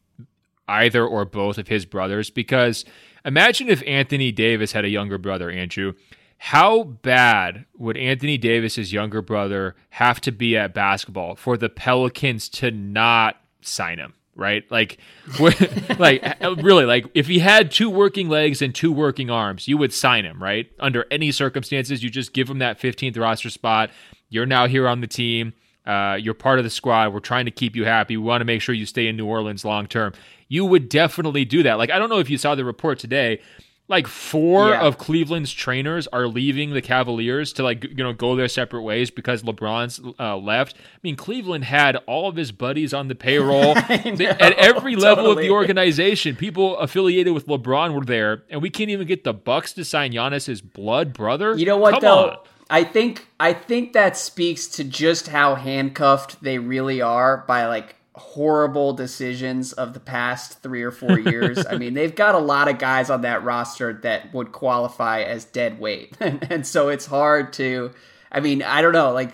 either 0.68 1.06
or 1.06 1.24
both 1.24 1.60
of 1.60 1.68
his 1.68 1.86
brothers 1.86 2.32
because 2.32 2.84
Imagine 3.28 3.68
if 3.68 3.84
Anthony 3.86 4.32
Davis 4.32 4.72
had 4.72 4.86
a 4.86 4.90
younger 4.90 5.18
brother, 5.18 5.52
Andrew. 5.52 5.94
How 6.38 6.84
bad 6.84 7.66
would 7.78 7.98
Anthony 7.98 8.38
Davis's 8.38 8.94
younger 8.94 9.22
brother 9.22 9.76
have 9.90 10.22
to 10.22 10.32
be 10.32 10.56
at 10.56 10.74
basketball 10.74 11.36
for 11.36 11.58
the 11.58 11.68
Pelicans 11.68 12.48
to 12.50 12.72
not 12.72 13.36
sign 13.62 13.98
him? 13.98 14.14
Right, 14.34 14.64
like, 14.70 15.00
like 15.98 16.24
really, 16.62 16.86
like 16.86 17.08
if 17.16 17.26
he 17.26 17.40
had 17.40 17.72
two 17.72 17.90
working 17.90 18.30
legs 18.30 18.62
and 18.62 18.74
two 18.74 18.92
working 18.92 19.32
arms, 19.32 19.68
you 19.68 19.80
would 19.80 19.92
sign 19.92 20.26
him, 20.26 20.42
right? 20.42 20.72
Under 20.80 21.08
any 21.10 21.32
circumstances, 21.32 22.04
you 22.04 22.12
just 22.12 22.34
give 22.34 22.48
him 22.48 22.60
that 22.60 22.80
15th 22.80 23.18
roster 23.18 23.50
spot. 23.50 23.90
You're 24.30 24.46
now 24.46 24.68
here 24.68 24.88
on 24.88 25.02
the 25.02 25.08
team. 25.08 25.54
Uh, 25.88 26.20
you're 26.22 26.36
part 26.36 26.60
of 26.60 26.66
the 26.66 26.70
squad. 26.70 27.14
We're 27.14 27.20
trying 27.20 27.46
to 27.46 27.52
keep 27.52 27.76
you 27.76 27.86
happy. 27.86 28.16
We 28.16 28.24
want 28.24 28.42
to 28.42 28.46
make 28.46 28.62
sure 28.62 28.76
you 28.76 28.86
stay 28.86 29.08
in 29.08 29.18
New 29.18 29.26
Orleans 29.26 29.66
long 29.66 29.88
term 29.88 30.14
you 30.48 30.66
would 30.66 30.90
definitely 30.90 31.46
do 31.46 31.64
that. 31.64 31.78
Like, 31.78 31.92
I 31.92 32.00
don't 32.00 32.10
know 32.10 32.20
if 32.20 32.30
you 32.30 32.38
saw 32.38 32.56
the 32.56 32.66
report 32.66 33.00
today. 33.00 33.42
Like 33.90 34.06
four 34.06 34.72
yeah. 34.72 34.82
of 34.82 34.98
Cleveland's 34.98 35.54
trainers 35.54 36.08
are 36.08 36.28
leaving 36.28 36.74
the 36.74 36.82
Cavaliers 36.82 37.54
to 37.54 37.64
like 37.64 37.86
you 37.86 38.04
know 38.04 38.12
go 38.12 38.36
their 38.36 38.50
separate 38.50 38.82
ways 38.82 39.10
because 39.10 39.44
LeBron's 39.44 40.02
uh, 40.20 40.36
left. 40.36 40.76
I 40.78 41.00
mean, 41.04 41.16
Cleveland 41.16 41.64
had 41.64 41.96
all 42.06 42.28
of 42.28 42.36
his 42.36 42.52
buddies 42.52 42.94
on 42.94 43.08
the 43.08 43.16
payroll 43.16 43.76
know, 43.76 43.82
at 43.86 44.52
every 44.58 44.96
level 44.98 45.32
of 45.32 45.38
the 45.38 45.52
organization. 45.52 46.36
People 46.36 46.78
affiliated 46.80 47.34
with 47.34 47.48
LeBron 47.48 47.94
were 47.94 48.04
there, 48.04 48.44
and 48.50 48.62
we 48.62 48.70
can't 48.70 48.90
even 48.90 49.08
get 49.08 49.24
the 49.24 49.34
Bucks 49.34 49.72
to 49.74 49.86
sign 49.86 50.12
Giannis's 50.12 50.60
blood 50.60 51.14
brother. 51.14 51.56
You 51.56 51.66
know 51.66 51.78
what 51.78 51.94
Come 51.94 52.02
though? 52.02 52.30
On. 52.32 52.38
I 52.70 52.84
think 52.84 53.28
I 53.40 53.54
think 53.54 53.94
that 53.94 54.18
speaks 54.18 54.68
to 54.68 54.84
just 54.84 55.30
how 55.30 55.56
handcuffed 55.56 56.44
they 56.44 56.58
really 56.58 57.02
are 57.02 57.46
by 57.48 57.68
like 57.68 57.96
horrible 58.18 58.94
decisions 58.94 59.74
of 59.74 59.94
the 59.94 60.00
past 60.00 60.62
three 60.62 60.82
or 60.82 60.92
four 60.92 61.20
years. 61.20 61.66
I 61.66 61.78
mean, 61.78 61.94
they've 61.94 62.14
got 62.14 62.36
a 62.36 62.40
lot 62.40 62.68
of 62.68 62.80
guys 62.80 63.10
on 63.10 63.22
that 63.22 63.44
roster 63.44 63.94
that 64.04 64.34
would 64.34 64.52
qualify 64.52 65.22
as 65.22 65.46
dead 65.46 65.80
weight. 65.80 66.18
and, 66.20 66.46
and 66.52 66.68
so 66.68 66.90
it's 66.90 67.06
hard 67.06 67.54
to, 67.54 67.92
I 68.32 68.40
mean, 68.40 68.64
I 68.64 68.82
don't 68.82 68.94
know, 68.94 69.12
like, 69.12 69.34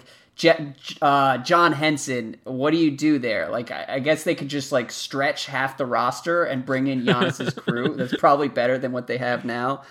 uh, 1.02 1.38
John 1.40 1.74
Henson, 1.74 2.36
what 2.44 2.72
do 2.72 2.78
you 2.78 2.92
do 2.92 3.20
there? 3.20 3.50
Like, 3.50 3.72
I, 3.72 3.86
I, 3.88 4.00
guess 4.00 4.24
they 4.24 4.36
could 4.36 4.50
just 4.50 4.72
like 4.72 4.92
stretch 4.92 5.46
half 5.46 5.78
the 5.78 5.86
roster 5.86 6.44
and 6.44 6.66
bring 6.66 6.88
in 6.88 7.06
Giannis's 7.06 7.54
crew. 7.54 7.94
That's 7.98 8.16
probably 8.18 8.50
better 8.50 8.78
than 8.78 8.92
what 8.92 9.08
they 9.08 9.18
have 9.18 9.46
now. 9.46 9.84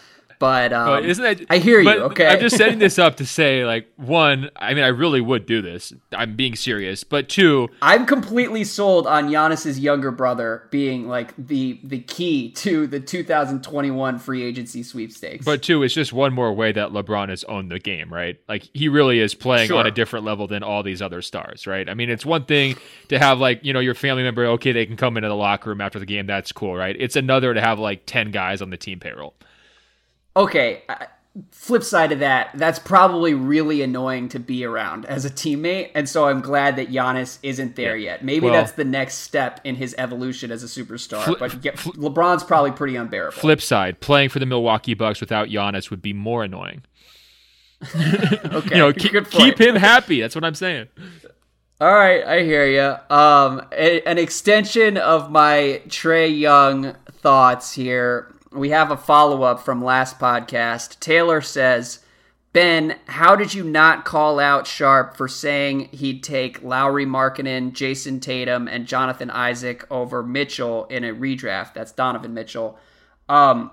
But 0.43 0.73
um, 0.73 1.05
isn't 1.05 1.23
that? 1.23 1.47
I 1.51 1.59
hear 1.59 1.79
you. 1.79 1.89
Okay, 1.89 2.27
I'm 2.27 2.41
just 2.41 2.57
setting 2.57 2.81
this 2.81 2.99
up 2.99 3.19
to 3.19 3.25
say, 3.25 3.65
like, 3.65 3.87
one, 3.95 4.51
I 4.57 4.75
mean, 4.75 4.83
I 4.83 4.89
really 4.89 5.21
would 5.21 5.47
do 5.47 5.63
this. 5.63 5.93
I'm 6.11 6.35
being 6.35 6.57
serious. 6.57 7.05
But 7.05 7.29
two, 7.29 7.69
I'm 7.81 8.07
completely 8.07 8.65
sold 8.65 9.07
on 9.07 9.29
Giannis's 9.29 9.79
younger 9.79 10.11
brother 10.11 10.67
being 10.73 11.07
like 11.07 11.33
the 11.39 11.79
the 11.85 12.01
key 12.01 12.51
to 12.55 12.89
the 12.89 12.99
2021 12.99 14.19
free 14.19 14.43
agency 14.43 14.83
sweepstakes. 14.83 15.45
But 15.45 15.63
two, 15.63 15.85
it's 15.85 15.95
just 15.95 16.13
one 16.13 16.33
more 16.33 16.53
way 16.53 16.73
that 16.73 16.89
LeBron 16.89 17.29
has 17.29 17.45
owned 17.45 17.71
the 17.71 17.79
game, 17.79 18.13
right? 18.13 18.37
Like, 18.49 18.69
he 18.75 18.89
really 18.89 19.21
is 19.21 19.35
playing 19.35 19.69
sure. 19.69 19.79
on 19.79 19.87
a 19.87 19.93
different 19.93 20.25
level 20.25 20.49
than 20.49 20.65
all 20.65 20.83
these 20.83 21.01
other 21.01 21.23
stars, 21.23 21.69
right? 21.69 21.89
I 21.89 21.95
mean, 21.95 22.11
it's 22.11 22.27
one 22.27 22.47
thing 22.47 22.75
to 23.11 23.19
have 23.21 23.39
like 23.39 23.65
you 23.65 23.73
know 23.73 23.79
your 23.79 23.95
family 23.95 24.25
member, 24.25 24.45
okay, 24.47 24.73
they 24.73 24.87
can 24.87 24.97
come 24.97 25.17
into 25.17 25.29
the 25.29 25.37
locker 25.37 25.71
room 25.71 25.81
after 25.81 26.01
the 26.01 26.07
game. 26.07 26.27
That's 26.27 26.51
cool, 26.51 26.75
right? 26.75 26.97
It's 26.99 27.15
another 27.15 27.55
to 27.55 27.61
have 27.61 27.79
like 27.79 28.07
ten 28.07 28.33
guys 28.33 28.61
on 28.61 28.71
the 28.71 28.77
team 28.77 28.99
payroll 28.99 29.37
okay, 30.37 30.83
flip 31.51 31.83
side 31.83 32.13
of 32.13 32.19
that, 32.19 32.51
that's 32.55 32.79
probably 32.79 33.35
really 33.35 33.83
annoying 33.83 34.29
to 34.29 34.39
be 34.39 34.65
around 34.65 35.07
as 35.07 35.25
a 35.25 35.31
teammate. 35.31 35.91
And 35.95 36.09
so 36.09 36.27
I'm 36.27 36.41
glad 36.41 36.77
that 36.77 36.91
Giannis 36.91 37.39
isn't 37.43 37.77
there 37.77 37.97
yeah. 37.97 38.13
yet. 38.13 38.25
Maybe 38.25 38.47
well, 38.47 38.55
that's 38.55 38.73
the 38.73 38.85
next 38.85 39.17
step 39.17 39.61
in 39.65 39.77
his 39.77 39.95
evolution 39.97 40.51
as 40.51 40.63
a 40.63 40.67
superstar. 40.67 41.25
Flip, 41.25 41.39
but 41.39 41.61
get, 41.63 41.77
LeBron's 41.77 42.45
probably 42.45 42.73
pretty 42.73 42.97
unbearable. 42.97 43.39
Flip 43.39 43.63
side, 43.63 44.01
playing 44.01 44.29
for 44.29 44.39
the 44.39 44.47
Milwaukee 44.47 44.95
Bucks 44.95 45.21
without 45.21 45.49
Giannis 45.49 45.91
would 45.91 46.03
be 46.03 46.13
more 46.13 46.45
annoying. 46.45 46.83
okay, 47.95 48.71
you 48.71 48.77
know, 48.77 48.93
keep, 48.93 49.31
keep 49.31 49.61
him 49.61 49.77
happy. 49.77 50.21
That's 50.21 50.35
what 50.35 50.45
I'm 50.45 50.55
saying. 50.55 50.89
All 51.81 51.93
right, 51.93 52.25
I 52.25 52.43
hear 52.45 52.65
you. 52.65 53.17
Um, 53.17 53.67
a, 53.73 54.03
an 54.03 54.19
extension 54.19 54.97
of 54.97 55.33
my 55.33 55.83
Trae 55.89 56.39
Young 56.39 56.95
thoughts 57.23 57.73
here. 57.73 58.33
We 58.55 58.71
have 58.71 58.91
a 58.91 58.97
follow 58.97 59.43
up 59.43 59.61
from 59.61 59.83
last 59.83 60.19
podcast. 60.19 61.01
Taylor 61.01 61.41
says, 61.41 62.01
Ben, 62.53 62.99
how 63.07 63.35
did 63.35 63.55
you 63.55 63.65
not 63.65 64.05
call 64.05 64.39
out 64.39 64.67
Sharp 64.67 65.17
for 65.17 65.27
saying 65.27 65.89
he'd 65.93 66.23
take 66.23 66.63
Lauri 66.63 67.07
Markkanen, 67.07 67.73
Jayson 67.73 68.21
Tatum, 68.21 68.69
and 68.69 68.87
Jonathan 68.87 69.31
Isaac 69.31 69.87
over 69.91 70.23
Mitchell 70.23 70.85
in 70.87 71.03
a 71.03 71.15
redraft? 71.15 71.73
That's 71.73 71.93
Donovan 71.93 72.35
Mitchell. 72.35 72.79
Um, 73.29 73.71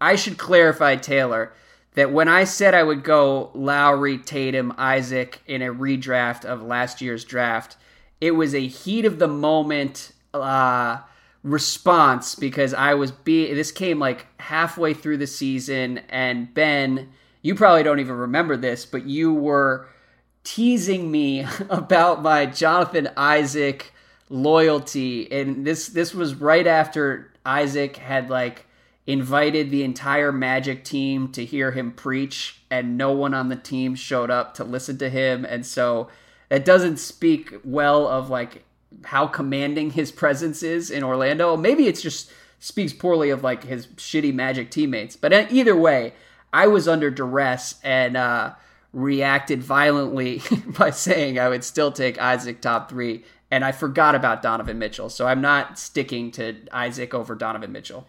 I 0.00 0.14
should 0.14 0.38
clarify, 0.38 0.94
Taylor, 0.94 1.52
that 1.94 2.12
when 2.12 2.28
I 2.28 2.44
said 2.44 2.72
I 2.72 2.84
would 2.84 3.02
go 3.02 3.50
Lauri, 3.52 4.16
Tatum, 4.16 4.72
Isaac 4.78 5.40
in 5.46 5.60
a 5.60 5.74
redraft 5.74 6.44
of 6.44 6.62
last 6.62 7.00
year's 7.00 7.24
draft, 7.24 7.76
it 8.20 8.32
was 8.32 8.54
a 8.54 8.66
heat 8.66 9.04
of 9.04 9.18
the 9.18 9.28
moment 9.28 10.12
uh, 10.32 10.98
response 11.42 12.34
because 12.34 12.74
I 12.74 12.94
was 12.94 13.10
be 13.10 13.52
this 13.54 13.72
came 13.72 13.98
like 13.98 14.26
halfway 14.38 14.92
through 14.94 15.16
the 15.16 15.26
season 15.26 15.98
and 16.10 16.52
Ben 16.52 17.08
you 17.42 17.54
probably 17.54 17.82
don't 17.82 18.00
even 18.00 18.16
remember 18.16 18.56
this, 18.56 18.84
but 18.84 19.06
you 19.06 19.32
were 19.32 19.88
teasing 20.44 21.10
me 21.10 21.46
about 21.70 22.22
my 22.22 22.46
Jonathan 22.46 23.10
Isaac 23.16 23.92
loyalty 24.28 25.30
and 25.32 25.66
this 25.66 25.88
this 25.88 26.14
was 26.14 26.36
right 26.36 26.66
after 26.66 27.32
Isaac 27.44 27.96
had 27.96 28.30
like 28.30 28.64
invited 29.06 29.70
the 29.70 29.82
entire 29.82 30.30
Magic 30.30 30.84
team 30.84 31.32
to 31.32 31.44
hear 31.44 31.72
him 31.72 31.90
preach 31.90 32.60
and 32.70 32.96
no 32.96 33.10
one 33.10 33.34
on 33.34 33.48
the 33.48 33.56
team 33.56 33.96
showed 33.96 34.30
up 34.30 34.54
to 34.54 34.62
listen 34.62 34.98
to 34.98 35.10
him 35.10 35.44
and 35.44 35.66
so 35.66 36.08
it 36.48 36.64
doesn't 36.64 36.98
speak 36.98 37.52
well 37.64 38.06
of 38.06 38.30
like 38.30 38.62
how 39.04 39.26
commanding 39.26 39.90
his 39.90 40.12
presence 40.12 40.62
is 40.62 40.90
in 40.90 41.02
Orlando. 41.02 41.56
Maybe 41.56 41.86
it's 41.86 42.02
just 42.02 42.30
speaks 42.58 42.92
poorly 42.92 43.30
of 43.30 43.42
like 43.42 43.64
his 43.64 43.86
shitty 43.88 44.32
Magic 44.34 44.70
teammates. 44.70 45.16
But 45.16 45.50
either 45.52 45.76
way, 45.76 46.12
I 46.52 46.66
was 46.66 46.86
under 46.86 47.10
duress 47.10 47.80
and 47.82 48.16
uh, 48.16 48.54
reacted 48.92 49.62
violently 49.62 50.42
by 50.78 50.90
saying 50.90 51.38
I 51.38 51.48
would 51.48 51.64
still 51.64 51.92
take 51.92 52.20
Isaac 52.20 52.60
top 52.60 52.90
three, 52.90 53.24
and 53.50 53.64
I 53.64 53.72
forgot 53.72 54.14
about 54.14 54.42
Donovan 54.42 54.78
Mitchell. 54.78 55.08
So 55.08 55.26
I'm 55.26 55.40
not 55.40 55.78
sticking 55.78 56.30
to 56.32 56.56
Isaac 56.72 57.14
over 57.14 57.34
Donovan 57.34 57.72
Mitchell. 57.72 58.06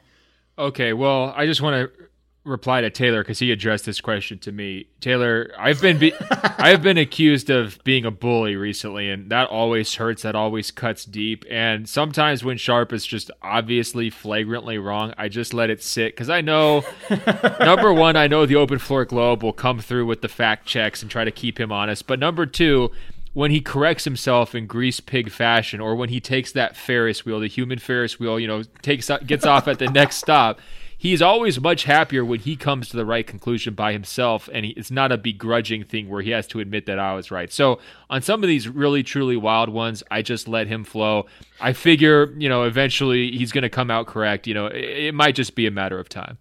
Okay, 0.58 0.94
well, 0.94 1.34
I 1.36 1.46
just 1.46 1.62
want 1.62 1.76
to 1.76 2.06
reply 2.44 2.82
to 2.82 2.90
Taylor 2.90 3.22
because 3.22 3.38
he 3.40 3.52
addressed 3.52 3.86
this 3.86 4.02
question 4.02 4.40
to 4.40 4.52
me. 4.52 4.88
Taylor, 5.00 5.52
I've 5.58 5.80
been 5.80 6.00
be- 6.00 6.14
I've 6.58 6.82
been 6.82 6.98
accused 6.98 7.50
of 7.50 7.84
being 7.84 8.04
a 8.04 8.12
bully 8.12 8.56
recently, 8.56 9.10
and 9.10 9.30
that 9.32 9.50
always 9.50 9.94
hurts. 9.96 10.24
That 10.24 10.36
always 10.36 10.72
cuts 10.72 11.06
deep. 11.06 11.46
And 11.50 11.88
sometimes 11.88 12.44
when 12.44 12.58
Sharp 12.58 12.94
is 12.94 13.06
just 13.06 13.30
obviously 13.44 14.10
flagrantly 14.10 14.80
wrong, 14.80 15.14
I 15.18 15.30
just 15.30 15.54
let 15.54 15.70
it 15.70 15.84
sit 15.84 16.14
because 16.14 16.30
I 16.30 16.42
know 16.42 16.84
number 17.60 17.94
one, 17.94 18.16
I 18.16 18.28
know 18.28 18.46
the 18.46 18.56
Open 18.56 18.80
Floor 18.80 19.06
Globe 19.06 19.44
will 19.44 19.54
come 19.54 19.80
through 19.80 20.08
with 20.08 20.22
the 20.22 20.30
fact 20.30 20.66
checks 20.66 21.02
and 21.02 21.12
try 21.12 21.24
to 21.24 21.32
keep 21.32 21.60
him 21.60 21.72
honest. 21.72 22.08
But 22.08 22.20
number 22.20 22.46
two. 22.46 22.92
When 23.34 23.50
he 23.50 23.62
corrects 23.62 24.04
himself 24.04 24.54
in 24.54 24.68
grease 24.68 25.00
pig 25.00 25.32
fashion, 25.32 25.80
or 25.80 25.96
when 25.96 26.10
he 26.10 26.20
takes 26.20 26.52
that 26.52 26.76
Ferris 26.76 27.24
wheel, 27.24 27.40
the 27.40 27.48
human 27.48 27.80
Ferris 27.80 28.20
wheel, 28.20 28.38
you 28.38 28.46
know, 28.46 28.64
takes 28.82 29.10
gets 29.26 29.46
off 29.46 29.70
at 29.70 29.80
the 29.80 29.88
next 29.90 30.18
stop, 30.18 30.60
he's 31.02 31.20
always 31.20 31.60
much 31.60 31.86
happier 31.86 32.24
when 32.24 32.40
he 32.40 32.56
comes 32.56 32.88
to 32.88 32.96
the 32.96 33.04
right 33.04 33.26
conclusion 33.26 33.74
by 33.74 33.92
himself 33.92 34.48
and 34.54 34.66
he, 34.66 34.72
it's 34.74 34.92
not 34.92 35.12
a 35.12 35.18
begrudging 35.18 35.84
thing 35.84 36.08
where 36.08 36.22
he 36.22 36.30
has 36.30 36.46
to 36.46 36.60
admit 36.60 36.86
that 36.86 37.00
I 37.00 37.16
was 37.16 37.32
right. 37.32 37.52
So 37.52 37.80
on 38.08 38.22
some 38.22 38.44
of 38.44 38.48
these 38.48 38.70
really 38.70 39.02
truly 39.02 39.36
wild 39.36 39.70
ones, 39.70 40.04
I 40.12 40.22
just 40.22 40.48
let 40.48 40.68
him 40.68 40.84
flow. 40.84 41.26
I 41.60 41.74
figure, 41.74 42.32
you 42.38 42.48
know, 42.48 42.66
eventually 42.66 43.32
he's 43.32 43.52
going 43.52 43.64
to 43.64 43.70
come 43.70 43.90
out 43.90 44.06
correct, 44.06 44.46
you 44.46 44.54
know, 44.54 44.68
it, 44.68 44.84
it 45.08 45.16
might 45.16 45.34
just 45.34 45.56
be 45.56 45.66
a 45.66 45.72
matter 45.72 45.98
of 45.98 46.08
time. 46.08 46.38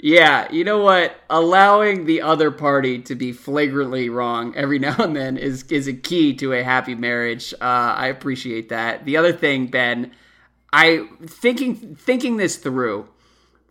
Yeah, 0.00 0.50
you 0.50 0.64
know 0.64 0.78
what? 0.78 1.14
Allowing 1.30 2.06
the 2.06 2.22
other 2.22 2.50
party 2.50 3.00
to 3.02 3.14
be 3.14 3.30
flagrantly 3.30 4.08
wrong 4.08 4.52
every 4.56 4.78
now 4.80 4.96
and 4.98 5.14
then 5.14 5.36
is 5.36 5.62
is 5.64 5.86
a 5.86 5.92
key 5.92 6.34
to 6.36 6.54
a 6.54 6.64
happy 6.64 6.96
marriage. 6.96 7.54
Uh, 7.60 7.94
I 7.96 8.08
appreciate 8.08 8.70
that. 8.70 9.04
The 9.04 9.16
other 9.16 9.32
thing, 9.32 9.66
Ben, 9.66 10.10
I 10.72 11.06
thinking 11.24 11.94
thinking 11.94 12.38
this 12.38 12.56
through 12.56 13.09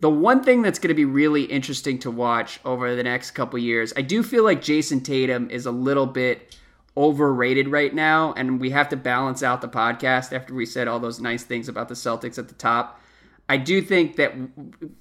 the 0.00 0.10
one 0.10 0.42
thing 0.42 0.62
that's 0.62 0.78
going 0.78 0.88
to 0.88 0.94
be 0.94 1.04
really 1.04 1.44
interesting 1.44 1.98
to 2.00 2.10
watch 2.10 2.58
over 2.64 2.96
the 2.96 3.02
next 3.02 3.32
couple 3.32 3.58
years, 3.58 3.92
I 3.96 4.02
do 4.02 4.22
feel 4.22 4.44
like 4.44 4.62
Jayson 4.62 5.02
Tatum 5.02 5.50
is 5.50 5.66
a 5.66 5.70
little 5.70 6.06
bit 6.06 6.56
overrated 6.96 7.68
right 7.68 7.94
now, 7.94 8.32
and 8.32 8.60
we 8.60 8.70
have 8.70 8.88
to 8.88 8.96
balance 8.96 9.42
out 9.42 9.60
the 9.60 9.68
podcast 9.68 10.32
after 10.32 10.54
we 10.54 10.66
said 10.66 10.88
all 10.88 10.98
those 10.98 11.20
nice 11.20 11.44
things 11.44 11.68
about 11.68 11.88
the 11.88 11.94
Celtics 11.94 12.38
at 12.38 12.48
the 12.48 12.54
top. 12.54 13.00
I 13.48 13.56
do 13.56 13.82
think 13.82 14.16
that 14.16 14.32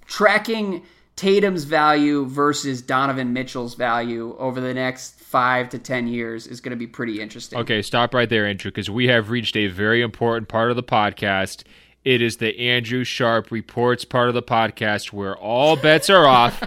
tracking 0.06 0.84
Tatum's 1.16 1.66
value 1.66 2.26
versus 2.26 2.82
Donovan 2.82 3.34
Mitchell's 3.34 3.76
value 3.76 4.36
over 4.38 4.62
the 4.62 4.74
next 4.74 5.20
five 5.20 5.70
to 5.70 5.78
10 5.78 6.08
years 6.08 6.48
is 6.48 6.62
going 6.62 6.72
to 6.72 6.78
be 6.78 6.88
pretty 6.88 7.22
interesting. 7.22 7.60
Okay, 7.60 7.82
stop 7.82 8.14
right 8.14 8.30
there, 8.30 8.48
Andrew, 8.48 8.72
because 8.72 8.90
we 8.90 9.08
have 9.08 9.30
reached 9.30 9.56
a 9.58 9.68
very 9.68 10.02
important 10.02 10.48
part 10.48 10.70
of 10.70 10.78
the 10.78 10.84
podcast. 10.84 11.64
It 12.06 12.22
is 12.22 12.38
the 12.38 12.58
Andrew 12.58 13.04
Sharp 13.04 13.52
Reports 13.52 14.06
part 14.06 14.30
of 14.30 14.34
the 14.34 14.42
podcast 14.42 15.12
where 15.12 15.36
all 15.36 15.76
bets 15.76 16.10
are 16.10 16.26
off. 16.26 16.64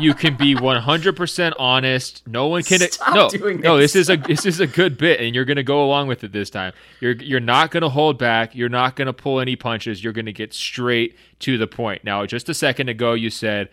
you 0.00 0.12
can 0.12 0.36
be 0.36 0.56
100% 0.56 1.52
honest. 1.58 2.26
No 2.26 2.48
one 2.48 2.64
can 2.64 2.80
Stop 2.80 3.14
No. 3.14 3.28
doing 3.28 3.60
No, 3.60 3.76
this. 3.76 3.92
this 3.92 4.08
is 4.08 4.10
a 4.10 4.16
this 4.16 4.44
is 4.44 4.58
a 4.58 4.66
good 4.66 4.98
bit 4.98 5.20
and 5.20 5.34
you're 5.36 5.44
going 5.44 5.56
to 5.56 5.62
go 5.62 5.84
along 5.84 6.08
with 6.08 6.24
it 6.24 6.32
this 6.32 6.50
time. 6.50 6.72
You're 7.00 7.12
you're 7.12 7.38
not 7.40 7.70
going 7.70 7.82
to 7.82 7.88
hold 7.88 8.18
back. 8.18 8.56
You're 8.56 8.68
not 8.68 8.96
going 8.96 9.06
to 9.06 9.12
pull 9.12 9.38
any 9.38 9.54
punches. 9.54 10.02
You're 10.02 10.12
going 10.12 10.26
to 10.26 10.32
get 10.32 10.52
straight 10.52 11.16
to 11.40 11.56
the 11.56 11.68
point. 11.68 12.02
Now, 12.02 12.26
just 12.26 12.48
a 12.48 12.54
second 12.54 12.88
ago 12.88 13.12
you 13.14 13.30
said 13.30 13.68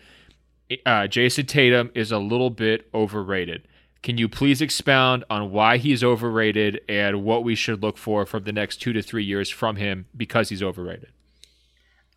uh, 0.86 1.08
Jayson 1.08 1.46
Tatum 1.46 1.90
is 1.94 2.12
a 2.12 2.18
little 2.18 2.50
bit 2.50 2.88
overrated. 2.94 3.66
Can 4.02 4.16
you 4.16 4.28
please 4.28 4.62
expound 4.62 5.24
on 5.28 5.50
why 5.50 5.76
he's 5.76 6.02
overrated 6.02 6.80
and 6.88 7.22
what 7.22 7.44
we 7.44 7.54
should 7.54 7.82
look 7.82 7.98
for 7.98 8.24
from 8.24 8.44
the 8.44 8.52
next 8.52 8.78
two 8.78 8.92
to 8.94 9.02
three 9.02 9.24
years 9.24 9.50
from 9.50 9.76
him 9.76 10.06
because 10.16 10.48
he's 10.48 10.62
overrated? 10.62 11.08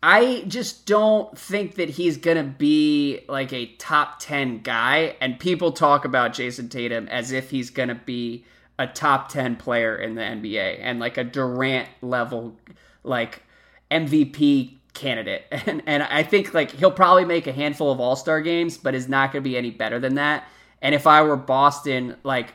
I 0.02 0.44
just 0.48 0.86
don't 0.86 1.36
think 1.38 1.76
that 1.76 1.88
he's 1.88 2.18
going 2.18 2.36
to 2.36 2.42
be 2.42 3.20
like 3.28 3.52
a 3.52 3.66
top 3.76 4.18
10 4.18 4.60
guy. 4.60 5.16
And 5.20 5.38
people 5.38 5.72
talk 5.72 6.04
about 6.04 6.34
Jayson 6.34 6.68
Tatum 6.68 7.08
as 7.08 7.32
if 7.32 7.50
he's 7.50 7.70
going 7.70 7.88
to 7.88 7.94
be 7.94 8.44
a 8.78 8.86
top 8.86 9.30
10 9.30 9.56
player 9.56 9.96
in 9.96 10.14
the 10.14 10.22
NBA 10.22 10.78
and 10.80 11.00
like 11.00 11.16
a 11.16 11.24
Durant 11.24 11.88
level, 12.02 12.54
like 13.02 13.42
MVP 13.90 14.76
candidate. 14.92 15.44
And, 15.66 15.82
and 15.86 16.02
I 16.02 16.22
think 16.22 16.52
like 16.52 16.70
he'll 16.72 16.90
probably 16.90 17.24
make 17.24 17.46
a 17.46 17.52
handful 17.52 17.90
of 17.90 17.98
all 17.98 18.16
star 18.16 18.42
games, 18.42 18.76
but 18.76 18.94
is 18.94 19.08
not 19.08 19.32
going 19.32 19.42
to 19.42 19.48
be 19.48 19.56
any 19.56 19.70
better 19.70 19.98
than 19.98 20.16
that. 20.16 20.46
And 20.82 20.94
if 20.94 21.06
I 21.06 21.22
were 21.22 21.36
Boston, 21.36 22.16
like 22.22 22.54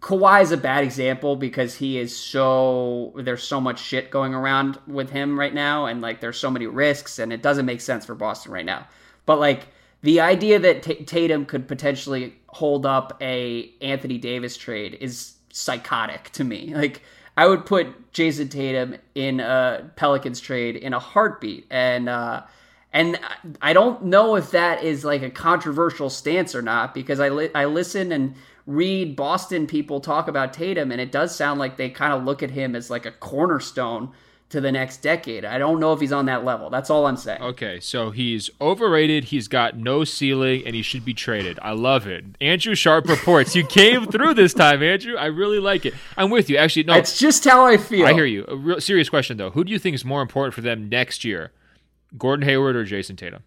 Kawhi 0.00 0.42
is 0.42 0.52
a 0.52 0.56
bad 0.56 0.84
example 0.84 1.36
because 1.36 1.74
he 1.74 1.98
is 1.98 2.16
so 2.16 3.12
there's 3.16 3.42
so 3.42 3.60
much 3.60 3.78
shit 3.78 4.10
going 4.10 4.34
around 4.34 4.78
with 4.86 5.10
him 5.10 5.38
right 5.38 5.52
now, 5.52 5.86
and 5.86 6.00
like 6.00 6.20
there's 6.20 6.38
so 6.38 6.50
many 6.50 6.66
risks, 6.66 7.18
and 7.18 7.32
it 7.32 7.42
doesn't 7.42 7.66
make 7.66 7.80
sense 7.80 8.06
for 8.06 8.14
Boston 8.14 8.52
right 8.52 8.64
now. 8.64 8.86
But 9.26 9.38
like 9.38 9.68
the 10.02 10.20
idea 10.20 10.58
that 10.58 10.82
T- 10.82 11.04
Tatum 11.04 11.44
could 11.44 11.68
potentially 11.68 12.34
hold 12.48 12.86
up 12.86 13.18
a 13.20 13.70
Anthony 13.82 14.16
Davis 14.16 14.56
trade 14.56 14.96
is 15.00 15.34
psychotic 15.52 16.30
to 16.30 16.44
me. 16.44 16.74
Like 16.74 17.02
I 17.36 17.46
would 17.46 17.66
put 17.66 18.12
Jayson 18.12 18.48
Tatum 18.48 18.96
in 19.14 19.40
a 19.40 19.90
Pelicans 19.96 20.40
trade 20.40 20.76
in 20.76 20.94
a 20.94 20.98
heartbeat, 20.98 21.66
and 21.70 22.08
uh, 22.08 22.44
and 22.96 23.20
I 23.60 23.74
don't 23.74 24.04
know 24.04 24.36
if 24.36 24.52
that 24.52 24.82
is 24.82 25.04
like 25.04 25.22
a 25.22 25.28
controversial 25.28 26.08
stance 26.08 26.54
or 26.54 26.62
not 26.62 26.94
because 26.94 27.20
I 27.20 27.28
li- 27.28 27.50
I 27.54 27.66
listen 27.66 28.10
and 28.10 28.34
read 28.66 29.14
Boston 29.16 29.66
people 29.66 30.00
talk 30.00 30.28
about 30.28 30.54
Tatum 30.54 30.90
and 30.90 31.00
it 31.00 31.12
does 31.12 31.36
sound 31.36 31.60
like 31.60 31.76
they 31.76 31.90
kind 31.90 32.14
of 32.14 32.24
look 32.24 32.42
at 32.42 32.50
him 32.50 32.74
as 32.74 32.88
like 32.88 33.04
a 33.04 33.12
cornerstone 33.12 34.12
to 34.48 34.62
the 34.62 34.72
next 34.72 35.02
decade. 35.02 35.44
I 35.44 35.58
don't 35.58 35.78
know 35.78 35.92
if 35.92 36.00
he's 36.00 36.12
on 36.12 36.24
that 36.26 36.44
level. 36.44 36.70
That's 36.70 36.88
all 36.88 37.06
I'm 37.06 37.18
saying. 37.18 37.42
Okay, 37.42 37.80
so 37.80 38.12
he's 38.12 38.48
overrated, 38.60 39.24
he's 39.24 39.48
got 39.48 39.76
no 39.76 40.04
ceiling, 40.04 40.62
and 40.64 40.74
he 40.74 40.82
should 40.82 41.04
be 41.04 41.12
traded. 41.12 41.58
I 41.60 41.72
love 41.72 42.06
it. 42.06 42.24
Andrew 42.40 42.74
Sharp 42.74 43.08
reports. 43.08 43.54
You 43.56 43.66
came 43.66 44.06
through 44.06 44.34
this 44.34 44.54
time, 44.54 44.82
Andrew. 44.82 45.16
I 45.16 45.26
really 45.26 45.58
like 45.58 45.84
it. 45.84 45.94
I'm 46.16 46.30
with 46.30 46.48
you. 46.48 46.56
Actually, 46.56 46.84
no. 46.84 46.94
It's 46.94 47.18
just 47.18 47.44
how 47.44 47.66
I 47.66 47.76
feel. 47.76 48.06
I 48.06 48.14
hear 48.14 48.24
you. 48.24 48.46
A 48.48 48.56
real 48.56 48.80
serious 48.80 49.10
question 49.10 49.36
though. 49.36 49.50
Who 49.50 49.64
do 49.64 49.72
you 49.72 49.78
think 49.78 49.94
is 49.94 50.04
more 50.04 50.22
important 50.22 50.54
for 50.54 50.62
them 50.62 50.88
next 50.88 51.24
year? 51.24 51.50
Gordon 52.16 52.46
Hayward 52.46 52.76
or 52.76 52.84
Jayson 52.84 53.16
Tatum? 53.16 53.42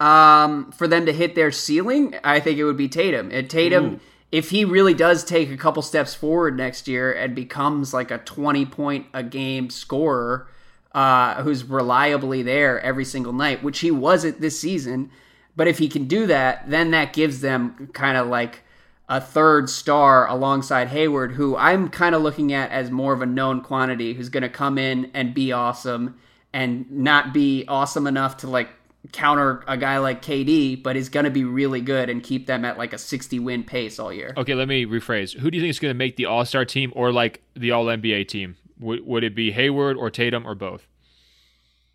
Um, 0.00 0.72
for 0.72 0.88
them 0.88 1.06
to 1.06 1.12
hit 1.12 1.34
their 1.34 1.52
ceiling, 1.52 2.14
I 2.24 2.40
think 2.40 2.58
it 2.58 2.64
would 2.64 2.76
be 2.76 2.88
Tatum. 2.88 3.30
And 3.32 3.48
Tatum, 3.48 3.84
Ooh. 3.84 4.00
if 4.32 4.50
he 4.50 4.64
really 4.64 4.94
does 4.94 5.24
take 5.24 5.50
a 5.50 5.56
couple 5.56 5.82
steps 5.82 6.14
forward 6.14 6.56
next 6.56 6.88
year 6.88 7.12
and 7.12 7.34
becomes 7.34 7.94
like 7.94 8.10
a 8.10 8.18
20 8.18 8.66
point 8.66 9.06
a 9.14 9.22
game 9.22 9.70
scorer, 9.70 10.48
uh, 10.92 11.42
who's 11.42 11.64
reliably 11.64 12.42
there 12.42 12.80
every 12.80 13.04
single 13.04 13.32
night, 13.32 13.62
which 13.62 13.80
he 13.80 13.90
wasn't 13.90 14.40
this 14.40 14.58
season, 14.58 15.10
But 15.56 15.68
if 15.68 15.78
he 15.78 15.88
can 15.88 16.06
do 16.08 16.26
that, 16.26 16.68
then 16.68 16.90
that 16.90 17.12
gives 17.12 17.40
them 17.40 17.88
kind 17.92 18.16
of 18.16 18.26
like 18.26 18.62
a 19.08 19.20
third 19.20 19.70
star 19.70 20.26
alongside 20.26 20.88
Hayward, 20.88 21.32
who 21.32 21.56
I'm 21.56 21.88
kind 21.88 22.14
of 22.14 22.22
looking 22.22 22.52
at 22.52 22.70
as 22.70 22.90
more 22.90 23.12
of 23.12 23.22
a 23.22 23.26
known 23.26 23.60
quantity, 23.60 24.14
who's 24.14 24.28
going 24.28 24.42
to 24.42 24.48
come 24.48 24.78
in 24.78 25.10
and 25.14 25.34
be 25.34 25.52
awesome 25.52 26.16
and 26.54 26.88
not 26.88 27.34
be 27.34 27.64
awesome 27.66 28.06
enough 28.06 28.38
to 28.38 28.46
like 28.46 28.70
counter 29.12 29.64
a 29.66 29.76
guy 29.76 29.98
like 29.98 30.22
KD, 30.22 30.82
but 30.82 30.96
is 30.96 31.08
going 31.08 31.24
to 31.24 31.30
be 31.30 31.42
really 31.42 31.80
good 31.80 32.08
and 32.08 32.22
keep 32.22 32.46
them 32.46 32.64
at 32.64 32.78
like 32.78 32.92
a 32.92 32.98
60 32.98 33.40
win 33.40 33.64
pace 33.64 33.98
all 33.98 34.12
year. 34.12 34.32
Okay, 34.36 34.54
let 34.54 34.68
me 34.68 34.86
rephrase. 34.86 35.36
Who 35.36 35.50
do 35.50 35.58
you 35.58 35.62
think 35.62 35.70
is 35.70 35.80
going 35.80 35.90
to 35.90 35.98
make 35.98 36.16
the 36.16 36.26
All 36.26 36.44
Star 36.46 36.64
team 36.64 36.92
or 36.94 37.12
like 37.12 37.42
the 37.54 37.72
All 37.72 37.86
NBA 37.86 38.28
team? 38.28 38.56
Would, 38.78 39.04
would 39.04 39.24
it 39.24 39.34
be 39.34 39.50
Hayward 39.50 39.96
or 39.96 40.10
Tatum 40.10 40.46
or 40.46 40.54
both? 40.54 40.86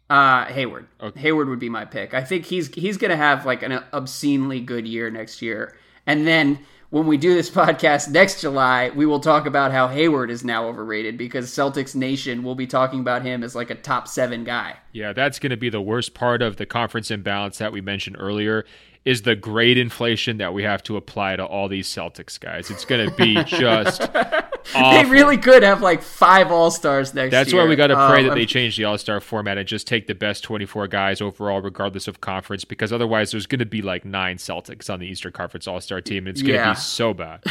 Uh, 0.09 0.45
Hayward. 0.45 0.87
Okay. 1.01 1.19
Hayward 1.21 1.47
would 1.47 1.59
be 1.59 1.69
my 1.69 1.85
pick. 1.85 2.13
I 2.13 2.23
think 2.23 2.45
he's 2.45 2.67
he's 2.73 2.97
going 2.97 3.11
to 3.11 3.17
have 3.17 3.45
like 3.45 3.63
an 3.63 3.81
obscenely 3.93 4.59
good 4.59 4.87
year 4.87 5.09
next 5.09 5.41
year, 5.41 5.77
and 6.05 6.27
then 6.27 6.59
when 6.89 7.05
we 7.05 7.17
do 7.17 7.33
this 7.33 7.49
podcast 7.59 8.09
next 8.09 8.41
July, 8.41 8.89
we 8.89 9.05
will 9.05 9.19
talk 9.19 9.45
about 9.45 9.71
how 9.71 9.87
Hayward 9.87 10.31
is 10.31 10.43
now 10.43 10.67
overrated 10.67 11.17
because 11.17 11.49
Celtics 11.49 11.95
Nation 11.95 12.43
will 12.43 12.55
be 12.55 12.67
talking 12.67 12.99
about 12.99 13.21
him 13.21 13.43
as 13.43 13.55
like 13.55 13.69
a 13.69 13.75
top 13.75 14.07
seven 14.07 14.43
guy. 14.43 14.77
Yeah, 14.91 15.13
that's 15.13 15.39
going 15.39 15.51
to 15.51 15.57
be 15.57 15.69
the 15.69 15.81
worst 15.81 16.13
part 16.13 16.41
of 16.41 16.57
the 16.57 16.65
conference 16.65 17.11
imbalance 17.11 17.57
that 17.59 17.71
we 17.71 17.81
mentioned 17.81 18.15
earlier 18.19 18.65
is 19.09 19.23
the 19.23 19.35
great 19.35 19.75
inflation 19.75 20.37
that 20.37 20.53
we 20.53 20.61
have 20.61 20.83
to 20.83 20.95
apply 20.95 21.35
to 21.35 21.43
all 21.43 21.67
these 21.67 21.89
Celtics 21.89 22.39
guys. 22.39 22.69
It's 22.69 22.85
going 22.85 23.09
to 23.09 23.15
be 23.15 23.43
just. 23.43 24.01
they 24.73 25.03
really 25.05 25.35
could 25.35 25.63
have 25.63 25.81
like 25.81 26.03
five 26.03 26.51
All 26.51 26.69
Stars 26.69 27.15
next 27.15 27.31
That's 27.31 27.51
year. 27.51 27.63
why 27.63 27.67
we 27.67 27.75
got 27.75 27.87
to 27.87 27.95
pray 27.95 28.21
um, 28.21 28.27
that 28.27 28.35
they 28.35 28.45
change 28.45 28.77
the 28.77 28.83
All 28.83 28.99
Star 28.99 29.19
format 29.19 29.57
and 29.57 29.67
just 29.67 29.87
take 29.87 30.05
the 30.05 30.13
best 30.13 30.43
24 30.43 30.89
guys 30.89 31.21
overall, 31.21 31.59
regardless 31.59 32.07
of 32.07 32.21
conference, 32.21 32.65
because 32.65 32.93
otherwise 32.93 33.31
there's 33.31 33.47
going 33.47 33.57
to 33.57 33.65
be 33.65 33.81
like 33.81 34.05
nine 34.05 34.37
Celtics 34.37 34.93
on 34.93 34.99
the 34.99 35.07
Eastern 35.07 35.31
Conference 35.31 35.67
All 35.67 35.81
Star 35.81 36.01
team. 36.01 36.27
And 36.27 36.37
it's 36.37 36.43
going 36.43 36.53
to 36.53 36.59
yeah. 36.59 36.73
be 36.73 36.79
so 36.79 37.15
bad. 37.15 37.43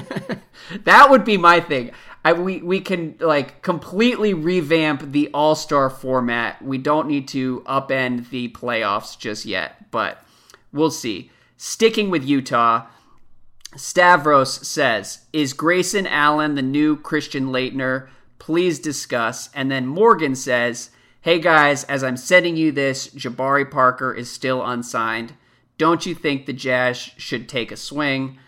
that 0.84 1.10
would 1.10 1.26
be 1.26 1.36
my 1.36 1.60
thing. 1.60 1.90
I, 2.24 2.32
we 2.32 2.62
we 2.62 2.80
can 2.80 3.16
like 3.20 3.60
completely 3.60 4.32
revamp 4.32 5.12
the 5.12 5.28
All 5.34 5.54
Star 5.54 5.90
format. 5.90 6.62
We 6.62 6.78
don't 6.78 7.08
need 7.08 7.28
to 7.28 7.60
upend 7.66 8.30
the 8.30 8.48
playoffs 8.48 9.18
just 9.18 9.44
yet, 9.44 9.90
but 9.90 10.24
We'll 10.72 10.90
see. 10.90 11.30
Sticking 11.56 12.10
with 12.10 12.24
Utah, 12.24 12.86
Stavros 13.76 14.66
says, 14.66 15.26
Is 15.32 15.52
Grayson 15.52 16.06
Allen 16.06 16.54
the 16.54 16.62
new 16.62 16.96
Christian 16.96 17.48
Laettner? 17.48 18.08
Please 18.38 18.78
discuss. 18.78 19.50
And 19.54 19.70
then 19.70 19.86
Morgan 19.86 20.34
says, 20.34 20.90
Hey 21.20 21.38
guys, 21.38 21.84
as 21.84 22.04
I'm 22.04 22.16
sending 22.16 22.56
you 22.56 22.72
this, 22.72 23.08
Jabari 23.08 23.68
Parker 23.68 24.14
is 24.14 24.30
still 24.30 24.64
unsigned. 24.64 25.34
Don't 25.76 26.06
you 26.06 26.14
think 26.14 26.46
the 26.46 26.52
Jazz 26.52 26.96
should 26.96 27.48
take 27.48 27.70
a 27.70 27.76
swing? 27.76 28.38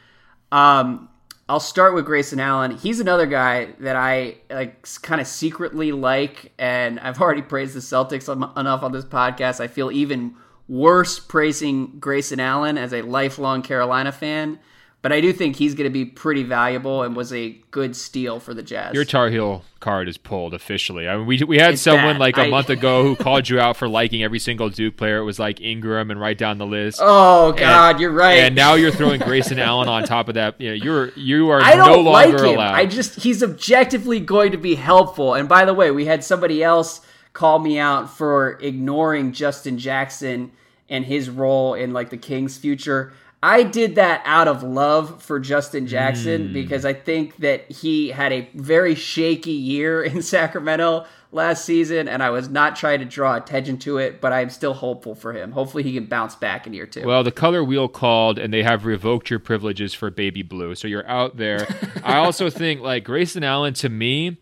Um, 0.53 1.09
I'll 1.49 1.61
start 1.61 1.95
with 1.95 2.07
Grayson 2.07 2.39
Allen. 2.39 2.77
He's 2.77 3.01
another 3.01 3.27
guy 3.27 3.73
that 3.81 3.97
I 3.97 4.37
like, 4.49 4.87
kind 5.03 5.21
of 5.21 5.27
secretly 5.27 5.91
like, 5.91 6.53
and 6.59 7.01
I've 7.01 7.21
already 7.21 7.43
praised 7.43 7.75
the 7.75 7.81
Celtics 7.81 8.33
enough 8.57 8.83
on 8.83 8.93
this 8.93 9.05
podcast. 9.05 9.61
I 9.61 9.67
feel 9.67 9.91
even 9.91 10.37
worse 10.71 11.19
praising 11.19 11.99
Grayson 11.99 12.39
Allen 12.39 12.79
as 12.79 12.95
a 12.95 13.03
lifelong 13.03 13.61
Carolina 13.61 14.13
fan, 14.13 14.61
but 15.03 15.13
I 15.13 15.21
do 15.21 15.33
think 15.33 15.57
he's 15.57 15.75
going 15.75 15.91
to 15.91 15.93
be 15.93 16.05
pretty 16.05 16.45
valuable 16.45 17.03
and 17.03 17.17
was 17.17 17.33
a 17.33 17.59
good 17.73 17.97
steal 17.97 18.39
for 18.39 18.55
the 18.55 18.63
Jazz. 18.63 18.95
Your 18.95 19.05
Tar 19.05 19.31
Heel 19.31 19.65
card 19.81 20.09
is 20.09 20.17
pulled 20.17 20.55
officially. 20.55 21.09
I 21.09 21.17
mean, 21.17 21.27
we 21.27 21.43
we 21.43 21.59
had 21.59 21.73
it's 21.73 21.83
someone 21.83 22.15
bad. 22.15 22.21
like 22.21 22.37
a 22.39 22.43
I, 22.43 22.51
month 22.51 22.71
ago 22.71 23.03
who 23.03 23.17
called 23.17 23.49
you 23.49 23.59
out 23.59 23.79
for 23.79 23.89
liking 23.89 24.23
every 24.23 24.39
single 24.39 24.69
Duke 24.69 24.97
player. 24.97 25.19
It 25.19 25.25
was 25.25 25.41
like 25.41 25.61
Ingram 25.61 26.11
and 26.13 26.21
right 26.21 26.39
down 26.39 26.59
the 26.59 26.67
list. 26.67 27.01
Oh 27.03 27.51
God, 27.53 27.97
and, 27.97 28.01
you're 28.01 28.13
right. 28.13 28.39
And 28.39 28.55
now 28.55 28.75
you're 28.75 28.93
throwing 28.93 29.21
Grayson 29.21 29.59
Allen 29.59 29.89
on 29.89 30.05
top 30.05 30.29
of 30.29 30.35
that. 30.35 30.61
You 30.61 30.69
know, 30.69 30.75
you're 30.75 31.09
you 31.17 31.51
are 31.51 31.61
I 31.61 31.75
don't 31.75 31.89
no 31.89 32.01
longer 32.03 32.11
like 32.11 32.49
him. 32.49 32.55
allowed. 32.55 32.75
I 32.75 32.87
just 32.87 33.21
he's 33.21 33.43
objectively 33.43 34.21
going 34.21 34.53
to 34.53 34.59
be 34.59 34.77
helpful. 34.77 35.35
And 35.35 35.49
by 35.49 35.65
the 35.65 35.75
way, 35.75 35.91
we 35.91 36.07
had 36.07 36.23
somebody 36.23 36.63
else 36.63 37.01
call 37.33 37.59
me 37.59 37.79
out 37.79 38.09
for 38.17 38.59
ignoring 38.61 39.33
Justin 39.33 39.79
Jackson 39.79 40.53
and 40.91 41.05
his 41.05 41.31
role 41.31 41.75
in 41.75 41.93
like 41.93 42.11
the 42.11 42.19
Kings' 42.19 42.59
future. 42.59 43.13
I 43.43 43.63
did 43.63 43.95
that 43.95 44.21
out 44.27 44.49
of 44.49 44.63
love 44.63 45.23
for 45.23 45.41
Justin 45.41 45.87
Jackson 45.87 46.49
mm. 46.49 46.53
because 46.53 46.85
I 46.85 46.93
think 46.93 47.37
that 47.39 47.71
he 47.71 48.11
had 48.11 48.33
a 48.33 48.51
very 48.55 48.95
shaky 48.95 49.53
year 49.53 50.03
in 50.05 50.21
Sacramento 50.21 51.07
last 51.33 51.65
season, 51.65 52.09
and 52.09 52.23
I 52.23 52.31
was 52.31 52.49
not 52.49 52.77
trying 52.77 52.99
to 52.99 53.05
draw 53.05 53.37
attention 53.37 53.79
to 53.79 53.99
it, 53.99 54.21
but 54.21 54.33
I'm 54.33 54.51
still 54.51 54.75
hopeful 54.75 55.15
for 55.15 55.33
him. 55.33 55.53
Hopefully, 55.53 55.83
he 55.85 55.95
can 55.95 56.07
bounce 56.07 56.35
back 56.35 56.67
in 56.67 56.75
year 56.75 56.87
two. 56.87 57.07
Well, 57.07 57.23
the 57.23 57.33
color 57.33 57.65
wheel 57.65 57.89
called, 57.89 58.39
and 58.39 58.53
they 58.53 58.63
have 58.63 58.85
revoked 58.85 59.31
your 59.31 59.39
privileges 59.39 59.95
for 59.95 60.11
baby 60.11 60.43
blue, 60.43 60.75
so 60.75 60.89
you're 60.89 61.09
out 61.09 61.37
there. 61.37 61.67
I 62.05 62.17
also 62.17 62.51
think 62.51 62.81
like 62.81 63.05
Grayson 63.05 63.45
Allen 63.45 63.75
to 63.75 63.89
me 63.89 64.39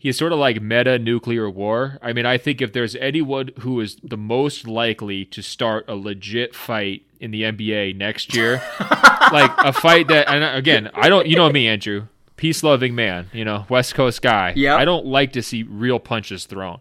he's 0.00 0.16
sort 0.16 0.32
of 0.32 0.38
like 0.38 0.60
meta 0.60 0.98
nuclear 0.98 1.48
war. 1.48 1.98
I 2.02 2.12
mean, 2.12 2.26
I 2.26 2.38
think 2.38 2.60
if 2.60 2.72
there's 2.72 2.96
anyone 2.96 3.50
who 3.60 3.80
is 3.80 3.96
the 4.02 4.16
most 4.16 4.66
likely 4.66 5.26
to 5.26 5.42
start 5.42 5.84
a 5.86 5.94
legit 5.94 6.54
fight 6.54 7.02
in 7.20 7.30
the 7.30 7.42
NBA 7.42 7.96
next 7.96 8.34
year, 8.34 8.62
like 9.32 9.52
a 9.58 9.72
fight 9.72 10.08
that, 10.08 10.28
and 10.28 10.42
again, 10.56 10.90
I 10.94 11.10
don't, 11.10 11.26
you 11.26 11.36
know 11.36 11.50
me, 11.50 11.68
Andrew, 11.68 12.06
peace 12.36 12.64
loving 12.64 12.94
man, 12.94 13.28
you 13.32 13.44
know, 13.44 13.66
West 13.68 13.94
Coast 13.94 14.22
guy. 14.22 14.54
Yeah. 14.56 14.74
I 14.74 14.86
don't 14.86 15.04
like 15.04 15.34
to 15.34 15.42
see 15.42 15.62
real 15.62 16.00
punches 16.00 16.46
thrown. 16.46 16.80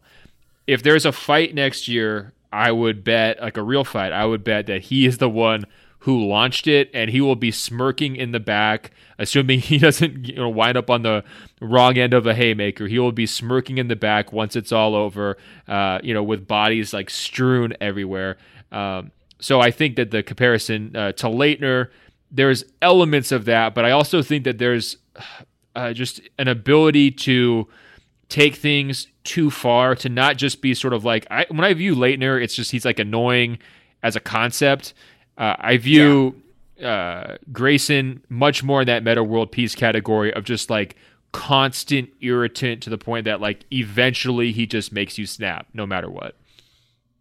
If 0.65 0.82
there's 0.82 1.05
a 1.05 1.11
fight 1.11 1.53
next 1.53 1.89
year, 1.89 2.32
I 2.53 2.72
would 2.72 3.03
bet, 3.03 3.41
like 3.41 3.57
a 3.57 3.63
real 3.63 3.84
fight, 3.84 4.13
I 4.13 4.26
would 4.26 4.45
bet 4.45 4.67
that 4.67 4.84
he 4.84 5.05
is 5.05 5.17
the 5.17 5.30
one 5.30 5.65
who 6.00 6.26
launched 6.26 6.68
it, 6.68 6.89
and 6.93 7.12
he 7.12 7.20
will 7.22 7.36
be 7.36 7.52
smirking 7.52 8.16
in 8.16 8.32
the 8.32 8.39
back, 8.39 8.91
assuming 9.18 9.60
he 9.60 9.78
doesn't 9.78 10.28
you 10.28 10.36
know 10.36 10.50
wind 10.50 10.78
up 10.78 10.89
on 10.89 11.04
the 11.04 11.24
wrong 11.62 11.97
end 11.97 12.14
of 12.14 12.26
a 12.26 12.34
haymaker. 12.34 12.88
He 12.88 13.00
will 13.00 13.12
be 13.12 13.26
smirking 13.26 13.78
in 13.78 13.88
the 13.88 13.95
back 13.95 14.32
once 14.32 14.56
it's 14.56 14.72
all 14.72 14.95
over, 14.95 15.38
uh, 15.68 16.00
you 16.04 16.14
know, 16.14 16.24
with 16.24 16.47
bodies 16.47 16.93
like 16.93 17.10
strewn 17.10 17.74
everywhere. 17.82 18.38
Um, 18.72 19.12
so 19.39 19.60
I 19.62 19.72
think 19.72 19.95
that 19.95 20.12
the 20.12 20.22
comparison 20.22 20.95
uh, 20.95 21.12
to 21.14 21.28
Laettner, 21.28 21.89
there's 22.32 22.64
elements 22.82 23.32
of 23.32 23.45
that, 23.45 23.74
but 23.74 23.86
I 23.86 23.91
also 23.91 24.22
think 24.22 24.43
that 24.43 24.58
there's 24.58 24.97
uh, 25.76 25.93
just 25.93 26.22
an 26.38 26.47
ability 26.47 27.12
to 27.12 27.68
take 28.28 28.56
things 28.56 29.08
too 29.24 29.50
far 29.50 29.95
to 29.95 30.10
not 30.10 30.38
just 30.38 30.62
be 30.62 30.74
sort 30.74 30.93
of 30.93 31.04
like 31.04 31.26
I, 31.32 31.45
when 31.50 31.64
I 31.64 31.74
view 31.74 31.95
Laettner, 31.95 32.41
it's 32.41 32.56
just 32.56 32.72
he's 32.72 32.86
like 32.86 33.00
annoying 33.00 33.60
as 34.04 34.16
a 34.16 34.20
concept. 34.20 34.93
Uh, 35.39 35.55
I 35.57 35.77
view 35.77 36.35
yeah. 36.75 36.89
uh, 36.89 37.37
Grayson 37.51 38.21
much 38.27 38.61
more 38.61 38.81
in 38.81 38.87
that 38.87 39.03
Metta 39.03 39.23
World 39.23 39.51
Peace 39.51 39.73
category 39.73 40.33
of 40.33 40.43
just 40.43 40.69
like 40.69 40.97
constant 41.31 42.09
irritant 42.21 42.83
to 42.83 42.89
the 42.89 42.97
point 42.97 43.25
that 43.25 43.39
like 43.39 43.65
eventually 43.71 44.51
he 44.51 44.67
just 44.67 44.91
makes 44.91 45.17
you 45.17 45.25
snap 45.25 45.67
no 45.73 45.85
matter 45.87 46.09
what. 46.09 46.35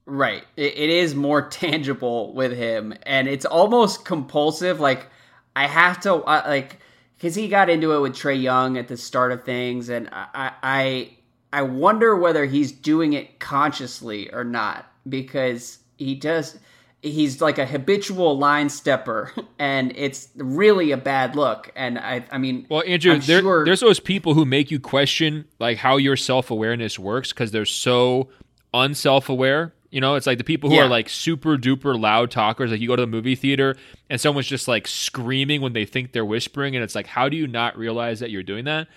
Right. 0.04 0.42
it, 0.56 0.76
it 0.76 0.90
is 0.90 1.14
more 1.14 1.42
tangible 1.48 2.34
with 2.34 2.52
him, 2.52 2.92
and 3.04 3.28
it's 3.28 3.44
almost 3.44 4.04
compulsive. 4.04 4.80
Like 4.80 5.06
I 5.54 5.68
have 5.68 6.00
to 6.00 6.14
uh, 6.14 6.42
like 6.46 6.78
because 7.16 7.36
he 7.36 7.46
got 7.46 7.70
into 7.70 7.92
it 7.92 8.00
with 8.00 8.14
Trae 8.14 8.40
Young 8.40 8.76
at 8.76 8.88
the 8.88 8.96
start 8.96 9.30
of 9.30 9.44
things, 9.44 9.90
and 9.90 10.08
I, 10.12 10.52
I 10.62 11.10
I 11.52 11.62
wonder 11.62 12.16
whether 12.16 12.46
he's 12.46 12.72
doing 12.72 13.12
it 13.12 13.38
consciously 13.38 14.32
or 14.32 14.42
not 14.42 14.90
because 15.08 15.78
he 15.96 16.14
does 16.14 16.58
he's 17.02 17.40
like 17.40 17.58
a 17.58 17.66
habitual 17.66 18.38
line 18.38 18.68
stepper 18.68 19.32
and 19.58 19.92
it's 19.96 20.28
really 20.36 20.90
a 20.90 20.96
bad 20.96 21.36
look. 21.36 21.70
And 21.76 21.98
i 21.98 22.24
i 22.30 22.38
mean 22.38 22.66
well 22.68 22.82
andrew 22.86 23.18
there, 23.18 23.40
sure... 23.40 23.64
there's 23.64 23.80
those 23.80 24.00
people 24.00 24.34
who 24.34 24.44
make 24.44 24.70
you 24.70 24.80
question 24.80 25.46
like 25.58 25.78
how 25.78 25.96
your 25.96 26.16
self-awareness 26.16 26.98
works 26.98 27.32
because 27.32 27.50
they're 27.50 27.64
so 27.64 28.28
unself-aware. 28.74 29.74
You 29.90 30.02
know 30.02 30.16
it's 30.16 30.26
like 30.26 30.38
the 30.38 30.44
people 30.44 30.68
who 30.68 30.76
yeah. 30.76 30.82
are 30.82 30.88
like 30.88 31.08
super 31.08 31.56
duper 31.56 31.98
loud 31.98 32.30
talkers 32.30 32.70
like 32.70 32.80
you 32.80 32.88
go 32.88 32.96
to 32.96 33.02
the 33.02 33.06
movie 33.06 33.36
theater 33.36 33.76
and 34.10 34.20
someone's 34.20 34.46
just 34.46 34.68
like 34.68 34.86
screaming 34.86 35.62
when 35.62 35.72
they 35.72 35.86
think 35.86 36.12
they're 36.12 36.26
whispering 36.26 36.76
and 36.76 36.84
it's 36.84 36.94
like 36.94 37.06
how 37.06 37.28
do 37.28 37.36
you 37.36 37.46
not 37.46 37.78
realize 37.78 38.20
that 38.20 38.30
you're 38.30 38.42
doing 38.42 38.64
that? 38.66 38.88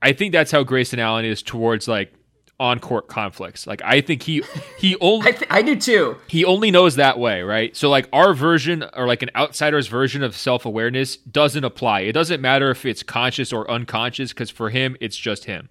I 0.00 0.12
think 0.12 0.32
that's 0.32 0.50
how 0.50 0.64
grayson 0.64 0.98
allen 0.98 1.24
is 1.24 1.42
towards 1.42 1.86
like 1.86 2.12
on 2.60 2.80
court 2.80 3.06
conflicts. 3.06 3.66
Like 3.66 3.80
I 3.84 4.00
think 4.00 4.22
he 4.22 4.42
he 4.78 4.96
only 5.00 5.28
I, 5.28 5.32
th- 5.32 5.50
I, 5.50 5.62
do 5.62 5.76
too. 5.76 6.16
He 6.26 6.44
only 6.44 6.70
knows 6.70 6.96
that 6.96 7.18
way, 7.18 7.42
right? 7.42 7.76
So 7.76 7.88
like 7.88 8.08
our 8.12 8.34
version 8.34 8.84
or 8.96 9.06
like 9.06 9.22
an 9.22 9.30
outsider's 9.36 9.86
version 9.86 10.22
of 10.22 10.36
self-awareness 10.36 11.16
doesn't 11.16 11.64
apply. 11.64 12.00
It 12.00 12.12
doesn't 12.12 12.40
matter 12.40 12.70
if 12.70 12.84
it's 12.84 13.02
conscious 13.02 13.52
or 13.52 13.70
unconscious 13.70 14.32
cuz 14.32 14.50
for 14.50 14.70
him 14.70 14.96
it's 15.00 15.16
just 15.16 15.44
him. 15.44 15.68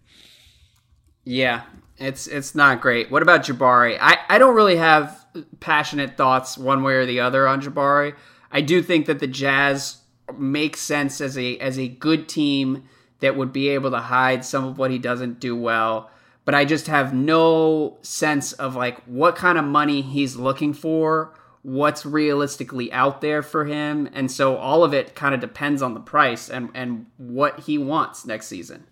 Yeah, 1.23 1.63
it's 1.97 2.27
it's 2.27 2.55
not 2.55 2.81
great. 2.81 3.11
What 3.11 3.21
about 3.21 3.43
Jabari? 3.43 3.97
I 3.99 4.19
I 4.29 4.37
don't 4.37 4.55
really 4.55 4.77
have 4.77 5.25
passionate 5.59 6.15
thoughts 6.15 6.57
one 6.57 6.83
way 6.83 6.93
or 6.93 7.05
the 7.05 7.19
other 7.19 7.47
on 7.47 7.61
Jabari. 7.61 8.15
I 8.49 8.61
do 8.61 8.81
think 8.81 9.07
that 9.07 9.19
the 9.19 9.27
Jazz 9.27 9.97
makes 10.37 10.79
sense 10.79 11.19
as 11.19 11.37
a 11.37 11.57
as 11.57 11.77
a 11.77 11.89
good 11.89 12.29
team 12.29 12.83
that 13.19 13.35
would 13.35 13.51
be 13.51 13.69
able 13.69 13.91
to 13.91 13.99
hide 13.99 14.45
some 14.45 14.63
of 14.63 14.77
what 14.77 14.91
he 14.91 14.99
doesn't 14.99 15.39
do 15.39 15.55
well 15.55 16.09
but 16.47 16.55
I 16.55 16.63
just 16.63 16.87
have 16.87 17.13
no 17.13 17.97
sense 18.03 18.53
of 18.53 18.73
like 18.73 19.03
what 19.03 19.35
kind 19.35 19.57
of 19.57 19.65
money 19.65 20.01
he's 20.01 20.37
looking 20.37 20.71
for, 20.71 21.33
what's 21.61 22.05
realistically 22.05 22.89
out 22.93 23.19
there 23.19 23.43
for 23.43 23.65
him. 23.65 24.07
And 24.13 24.31
so 24.31 24.55
all 24.55 24.85
of 24.85 24.93
it 24.93 25.13
kind 25.13 25.35
of 25.35 25.41
depends 25.41 25.81
on 25.81 25.93
the 25.93 25.99
price 25.99 26.49
and, 26.49 26.69
and 26.73 27.07
what 27.17 27.59
he 27.59 27.77
wants 27.77 28.25
next 28.25 28.47
season. 28.47 28.85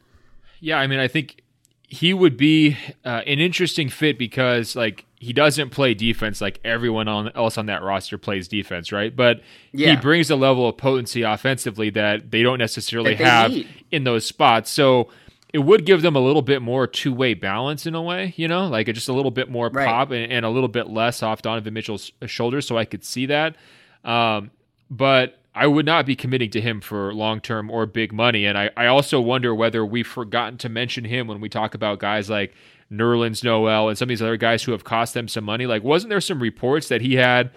Yeah, 0.60 0.80
I 0.80 0.88
mean, 0.88 1.00
I 1.00 1.08
think 1.08 1.44
he 1.88 2.14
would 2.14 2.36
be 2.36 2.76
uh, 3.06 3.22
an 3.26 3.40
interesting 3.40 3.88
fit 3.88 4.20
because 4.20 4.76
like 4.76 5.06
he 5.18 5.32
doesn't 5.32 5.70
play 5.70 5.94
defense 5.94 6.42
like 6.42 6.60
everyone 6.66 7.08
on, 7.08 7.32
else 7.36 7.58
on 7.58 7.68
that 7.68 7.84
roster 7.84 8.18
plays 8.18 8.50
defense, 8.50 8.92
right? 8.92 9.16
But 9.16 9.40
yeah. 9.72 9.92
he 9.92 9.96
brings 9.96 10.30
a 10.30 10.36
level 10.36 10.68
of 10.68 10.76
potency 10.76 11.22
offensively 11.22 11.90
that 11.92 12.32
they 12.32 12.44
don't 12.44 12.60
necessarily 12.60 13.16
they 13.16 13.24
have 13.24 13.52
need. 13.52 13.70
in 13.92 14.04
those 14.04 14.26
spots. 14.26 14.70
So 14.70 15.08
it 15.56 15.64
would 15.64 15.86
give 15.86 16.02
them 16.02 16.18
a 16.18 16.20
little 16.20 16.42
bit 16.42 16.62
more 16.62 16.86
two 16.86 17.14
way 17.14 17.34
balance 17.34 17.86
in 17.86 17.96
a 17.96 18.02
way, 18.02 18.34
you 18.36 18.46
know, 18.46 18.68
like 18.68 18.88
just 18.88 19.08
a 19.08 19.14
little 19.14 19.32
bit 19.32 19.50
more 19.50 19.70
right. 19.70 19.88
pop 19.88 20.12
and, 20.12 20.30
and, 20.30 20.46
a 20.46 20.50
little 20.50 20.68
bit 20.68 20.90
less 20.90 21.24
off 21.24 21.42
Donovan 21.42 21.74
Mitchell's 21.74 22.12
shoulders. 22.26 22.68
So 22.68 22.78
I 22.78 22.84
could 22.84 23.06
see 23.06 23.28
that. 23.28 23.56
Um, 24.04 24.52
but 24.90 25.40
I 25.56 25.66
would 25.68 25.86
not 25.86 26.06
be 26.06 26.14
committing 26.14 26.50
to 26.50 26.60
him 26.60 26.82
for 26.82 27.14
long 27.14 27.40
term 27.40 27.72
or 27.72 27.86
big 27.86 28.12
money. 28.12 28.46
And 28.46 28.58
I, 28.58 28.70
I 28.76 28.88
also 28.88 29.22
wonder 29.22 29.56
whether 29.56 29.86
we've 29.86 30.06
forgotten 30.06 30.58
to 30.58 30.68
mention 30.68 31.06
him 31.06 31.26
when 31.26 31.40
we 31.40 31.48
talk 31.48 31.74
about 31.74 32.00
guys 32.00 32.30
like 32.30 32.54
Nerlens 32.92 33.42
Noel 33.42 33.88
and 33.88 33.98
some 33.98 34.08
of 34.08 34.10
these 34.10 34.22
other 34.22 34.36
guys 34.36 34.62
who 34.62 34.74
have 34.74 34.84
cost 34.84 35.14
them 35.14 35.30
some 35.30 35.46
money. 35.46 35.68
Like, 35.68 35.84
wasn't 35.84 36.10
there 36.10 36.20
some 36.20 36.42
reports 36.42 36.90
that 36.90 37.00
he 37.00 37.16
had 37.16 37.50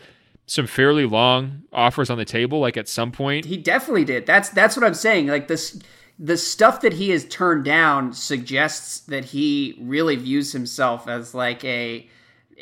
some 0.47 0.69
fairly 0.69 1.05
long 1.05 1.65
offers 1.73 2.11
on 2.11 2.19
the 2.19 2.25
table, 2.25 2.61
like 2.61 2.77
at 2.77 2.89
some 2.89 3.11
point? 3.11 3.47
He 3.47 3.57
definitely 3.57 4.05
did. 4.05 4.25
That's 4.25 4.51
that's 4.51 4.77
what 4.77 4.87
I'm 4.87 4.95
saying. 4.95 5.27
Like 5.27 5.49
this 5.49 5.83
the 6.19 6.37
stuff 6.37 6.81
that 6.81 6.95
he 6.95 7.11
has 7.11 7.25
turned 7.27 7.65
down 7.65 8.13
suggests 8.13 9.01
that 9.01 9.27
he 9.27 9.77
really 9.81 10.17
views 10.17 10.53
himself 10.53 11.07
as 11.09 11.35
like 11.35 11.65
a 11.65 12.09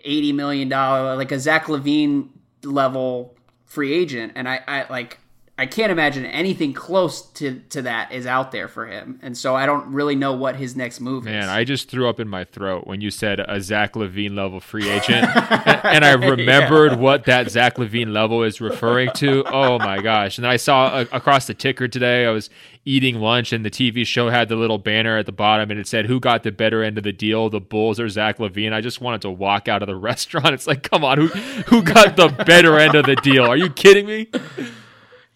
80 0.04 0.32
million 0.32 0.68
dollar 0.68 1.16
like 1.16 1.32
a 1.32 1.38
Zach 1.40 1.66
LaVine 1.66 2.28
level 2.64 3.34
free 3.64 3.92
agent. 3.92 4.32
And 4.36 4.48
I, 4.48 4.60
I 4.66 4.86
like 4.90 5.18
I 5.58 5.64
can't 5.64 5.90
imagine 5.90 6.26
anything 6.26 6.74
close 6.74 7.22
to, 7.22 7.60
to 7.70 7.80
that 7.82 8.12
is 8.12 8.26
out 8.26 8.52
there 8.52 8.68
for 8.68 8.84
him. 8.84 9.18
And 9.22 9.34
so 9.34 9.56
I 9.56 9.64
don't 9.64 9.90
really 9.90 10.14
know 10.14 10.34
what 10.34 10.56
his 10.56 10.76
next 10.76 11.00
move 11.00 11.24
Man, 11.24 11.34
is. 11.34 11.46
Man, 11.46 11.48
I 11.48 11.64
just 11.64 11.88
threw 11.88 12.10
up 12.10 12.20
in 12.20 12.28
my 12.28 12.44
throat 12.44 12.86
when 12.86 13.00
you 13.00 13.10
said 13.10 13.40
a 13.40 13.58
Zach 13.62 13.94
LaVine 13.94 14.34
level 14.34 14.60
free 14.60 14.86
agent. 14.86 15.24
and, 15.34 16.04
I 16.04 16.12
remembered 16.18 16.92
yeah. 16.92 16.98
what 16.98 17.24
that 17.24 17.50
Zach 17.50 17.76
LaVine 17.76 18.12
level 18.12 18.42
is 18.42 18.60
referring 18.60 19.10
to. 19.14 19.44
Oh 19.46 19.78
my 19.78 20.02
gosh. 20.02 20.36
And 20.36 20.46
I 20.46 20.58
saw 20.58 20.88
uh, 20.88 21.04
across 21.10 21.46
the 21.46 21.54
ticker 21.54 21.88
today, 21.88 22.26
I 22.26 22.30
was 22.32 22.50
eating 22.84 23.18
lunch 23.18 23.54
and 23.54 23.64
the 23.64 23.70
TV 23.70 24.06
show 24.06 24.28
had 24.28 24.50
the 24.50 24.56
little 24.56 24.78
banner 24.78 25.16
at 25.16 25.24
the 25.24 25.32
bottom 25.32 25.70
and 25.70 25.80
it 25.80 25.86
said, 25.86 26.04
Who 26.04 26.20
got 26.20 26.42
the 26.42 26.52
better 26.52 26.82
end 26.82 26.98
of 26.98 27.04
the 27.04 27.12
deal, 27.12 27.48
the 27.48 27.60
Bulls 27.60 27.98
or 27.98 28.10
Zach 28.10 28.36
LaVine? 28.36 28.74
I 28.74 28.82
just 28.82 29.00
wanted 29.00 29.22
to 29.22 29.30
walk 29.30 29.68
out 29.68 29.82
of 29.82 29.86
the 29.86 29.96
restaurant. 29.96 30.48
It's 30.48 30.66
like, 30.66 30.82
come 30.82 31.02
on, 31.02 31.16
who, 31.16 31.28
who 31.28 31.82
got 31.82 32.16
the 32.16 32.28
better 32.28 32.78
end 32.78 32.94
of 32.94 33.06
the 33.06 33.16
deal? 33.16 33.46
Are 33.46 33.56
you 33.56 33.70
kidding 33.70 34.04
me? 34.04 34.28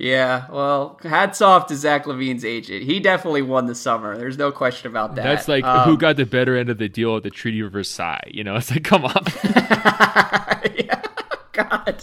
Yeah, 0.01 0.47
well, 0.51 0.99
hats 1.03 1.43
off 1.43 1.67
to 1.67 1.77
Zach 1.77 2.07
LaVine's 2.07 2.43
agent. 2.43 2.85
He 2.85 3.01
definitely 3.01 3.43
won 3.43 3.67
the 3.67 3.75
summer. 3.75 4.17
There's 4.17 4.39
no 4.39 4.51
question 4.51 4.91
about 4.91 5.15
that. 5.17 5.25
That's 5.25 5.47
like 5.47 5.63
um, 5.63 5.87
who 5.87 5.99
got 5.99 6.17
the 6.17 6.25
better 6.25 6.57
end 6.57 6.71
of 6.71 6.79
the 6.79 6.89
deal 6.89 7.19
at 7.19 7.23
the 7.23 7.29
Treaty 7.29 7.61
of 7.61 7.73
Versailles. 7.73 8.23
You 8.29 8.43
know, 8.43 8.57
it's 8.57 8.71
like, 8.71 8.83
come 8.83 9.05
on. 9.05 9.23
yeah, 10.75 11.03
God. 11.53 12.03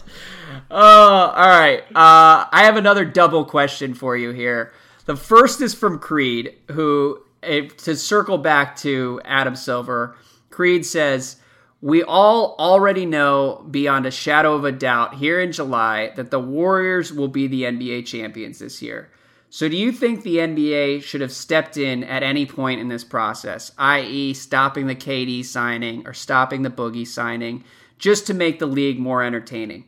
Oh, 0.70 1.34
all 1.36 1.50
right. 1.50 1.82
Uh, 1.96 2.46
I 2.52 2.66
have 2.66 2.78
another 2.78 3.04
double 3.04 3.44
question 3.44 3.96
for 3.96 4.16
you 4.16 4.30
here. 4.30 4.74
The 5.06 5.16
first 5.16 5.60
is 5.62 5.74
from 5.74 5.98
Creed, 5.98 6.54
who, 6.70 7.24
if, 7.42 7.78
to 7.78 7.96
circle 7.96 8.38
back 8.38 8.76
to 8.78 9.20
Adam 9.26 9.56
Silver, 9.56 10.16
Creed 10.52 10.86
says, 10.86 11.38
we 11.82 12.04
all 12.04 12.56
already 12.58 13.06
know 13.06 13.66
beyond 13.70 14.06
a 14.06 14.12
shadow 14.12 14.56
of 14.56 14.66
a 14.66 14.72
doubt 14.72 15.16
here 15.16 15.40
in 15.40 15.52
July 15.52 16.12
that 16.16 16.32
the 16.32 16.40
Warriors 16.40 17.14
will 17.14 17.28
be 17.28 17.48
the 17.48 17.64
NBA 17.64 18.06
champions 18.06 18.60
this 18.60 18.82
year. 18.82 19.12
So, 19.50 19.70
do 19.70 19.78
you 19.78 19.92
think 19.92 20.24
the 20.24 20.38
NBA 20.38 21.04
should 21.04 21.22
have 21.22 21.32
stepped 21.32 21.78
in 21.78 22.04
at 22.04 22.22
any 22.22 22.46
point 22.46 22.82
in 22.82 22.90
this 22.90 23.06
process, 23.06 23.72
i.e., 23.78 24.34
stopping 24.34 24.88
the 24.88 24.96
KD 24.96 25.46
signing 25.46 26.06
or 26.06 26.14
stopping 26.14 26.64
the 26.64 26.70
Boogie 26.70 27.08
signing, 27.08 27.64
just 27.98 28.28
to 28.28 28.34
make 28.34 28.60
the 28.60 28.66
league 28.66 29.00
more 29.00 29.24
entertaining? 29.24 29.86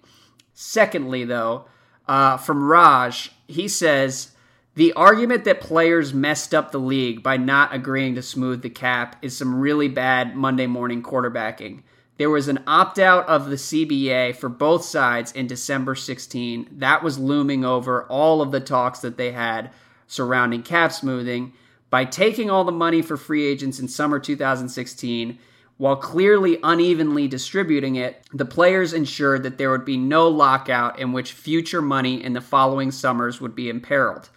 Secondly, 0.54 1.26
though, 1.26 1.66
uh, 2.08 2.38
from 2.38 2.64
Raj, 2.64 3.32
he 3.48 3.68
says 3.68 4.32
the 4.76 4.94
argument 4.94 5.44
that 5.46 5.62
players 5.62 6.14
messed 6.14 6.54
up 6.54 6.72
the 6.72 6.80
league 6.80 7.24
by 7.24 7.38
not 7.38 7.74
agreeing 7.74 8.16
to 8.16 8.22
smooth 8.22 8.62
the 8.62 8.70
cap 8.70 9.18
is 9.22 9.36
some 9.36 9.60
really 9.60 9.88
bad 9.88 10.36
Monday 10.36 10.68
morning 10.68 11.04
quarterbacking. 11.04 11.82
There 12.18 12.30
was 12.30 12.48
an 12.48 12.64
opt 12.68 13.00
out 13.00 13.28
of 13.28 13.50
the 13.50 13.56
CBA 13.56 14.36
for 14.36 14.50
both 14.50 14.84
sides 14.84 15.32
in 15.32 15.48
December 15.48 15.96
16. 15.96 16.68
That 16.72 17.02
was 17.02 17.18
looming 17.18 17.64
over 17.64 18.04
all 18.04 18.42
of 18.42 18.52
the 18.52 18.60
talks 18.60 19.00
that 19.00 19.18
they 19.18 19.32
had 19.32 19.72
surrounding 20.08 20.64
cap 20.64 20.92
smoothing. 20.92 21.54
By 21.90 22.06
taking 22.06 22.50
all 22.50 22.64
the 22.64 22.72
money 22.72 23.02
for 23.02 23.18
free 23.18 23.46
agents 23.48 23.80
in 23.80 23.88
summer 23.88 24.20
2016, 24.20 25.40
while 25.78 25.96
clearly 25.96 26.60
unevenly 26.62 27.28
distributing 27.28 27.96
it, 27.96 28.22
the 28.34 28.46
players 28.46 28.94
ensured 28.94 29.44
that 29.44 29.58
there 29.58 29.72
would 29.72 29.86
be 29.86 29.98
no 29.98 30.28
lockout 30.28 31.00
in 31.00 31.14
which 31.14 31.32
future 31.32 31.82
money 31.82 32.22
in 32.22 32.34
the 32.34 32.42
following 32.42 32.92
summers 32.92 33.40
would 33.40 33.56
be 33.56 33.70
imperiled. 33.70 34.30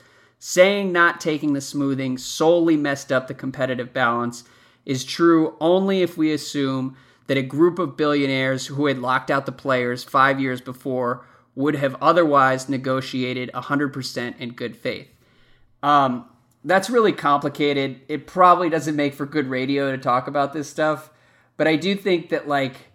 Saying 0.45 0.91
not 0.91 1.21
taking 1.21 1.53
the 1.53 1.61
smoothing 1.61 2.19
solely 2.19 2.77
messed 2.77 3.13
up 3.13 3.29
the 3.29 3.33
competitive 3.33 3.93
balance 3.93 4.43
is 4.85 5.05
true 5.05 5.55
only 5.61 6.03
if 6.03 6.19
we 6.19 6.33
assume 6.33 6.97
that 7.29 7.37
a 7.37 7.43
group 7.43 7.79
of 7.79 7.97
billionaires 7.97 8.67
who 8.67 8.87
had 8.87 8.99
locked 8.99 9.31
out 9.31 9.47
the 9.47 9.53
players 9.53 10.03
five 10.03 10.41
years 10.41 10.61
before 10.61 11.25
would 11.55 11.77
have 11.77 11.95
otherwise 12.03 12.69
negotiated 12.69 13.53
100% 13.55 14.41
in 14.41 14.49
good 14.51 14.77
faith. 14.77 15.07
Um, 15.81 16.29
that's 16.65 16.91
really 16.91 17.13
complicated. 17.13 18.01
It 18.09 18.27
probably 18.27 18.69
doesn't 18.69 18.97
make 18.97 19.15
for 19.15 19.27
good 19.27 19.47
radio 19.47 19.93
to 19.93 19.99
talk 19.99 20.27
about 20.27 20.53
this 20.53 20.69
stuff, 20.69 21.11
but 21.57 21.69
I 21.69 21.77
do 21.77 21.95
think 21.95 22.31
that, 22.31 22.49
like, 22.49 22.89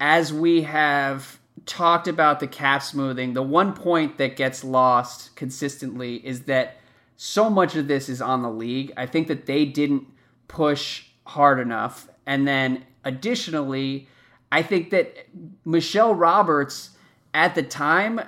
as 0.00 0.32
we 0.32 0.62
have 0.62 1.38
talked 1.64 2.08
about 2.08 2.40
the 2.40 2.48
cap 2.48 2.82
smoothing, 2.82 3.34
the 3.34 3.42
one 3.42 3.72
point 3.72 4.18
that 4.18 4.34
gets 4.34 4.64
lost 4.64 5.36
consistently 5.36 6.16
is 6.26 6.42
that 6.46 6.77
so 7.20 7.50
much 7.50 7.74
of 7.74 7.88
this 7.88 8.08
is 8.08 8.22
on 8.22 8.42
the 8.42 8.50
league. 8.50 8.92
I 8.96 9.04
think 9.04 9.26
that 9.26 9.46
they 9.46 9.64
didn't 9.64 10.06
push 10.46 11.06
hard 11.26 11.58
enough. 11.58 12.08
And 12.26 12.46
then 12.46 12.84
additionally, 13.04 14.06
I 14.52 14.62
think 14.62 14.90
that 14.90 15.26
Michele 15.64 16.14
Roberts 16.14 16.90
at 17.34 17.56
the 17.56 17.64
time 17.64 18.20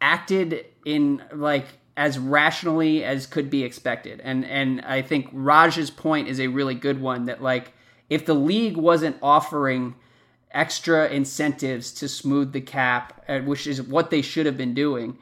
acted 0.00 0.64
in 0.86 1.22
like 1.34 1.66
as 1.98 2.18
rationally 2.18 3.04
as 3.04 3.26
could 3.26 3.50
be 3.50 3.62
expected. 3.62 4.22
And 4.24 4.46
and 4.46 4.80
I 4.80 5.02
think 5.02 5.28
Raj's 5.30 5.90
point 5.90 6.26
is 6.26 6.40
a 6.40 6.46
really 6.48 6.74
good 6.74 7.02
one 7.02 7.26
that 7.26 7.42
like 7.42 7.74
if 8.08 8.24
the 8.24 8.34
league 8.34 8.78
wasn't 8.78 9.16
offering 9.22 9.96
extra 10.50 11.08
incentives 11.08 11.92
to 11.92 12.08
smooth 12.08 12.52
the 12.52 12.62
cap, 12.62 13.22
uh, 13.28 13.40
which 13.40 13.66
is 13.66 13.82
what 13.82 14.08
they 14.08 14.22
should 14.22 14.46
have 14.46 14.56
been 14.56 14.72
doing, 14.72 15.18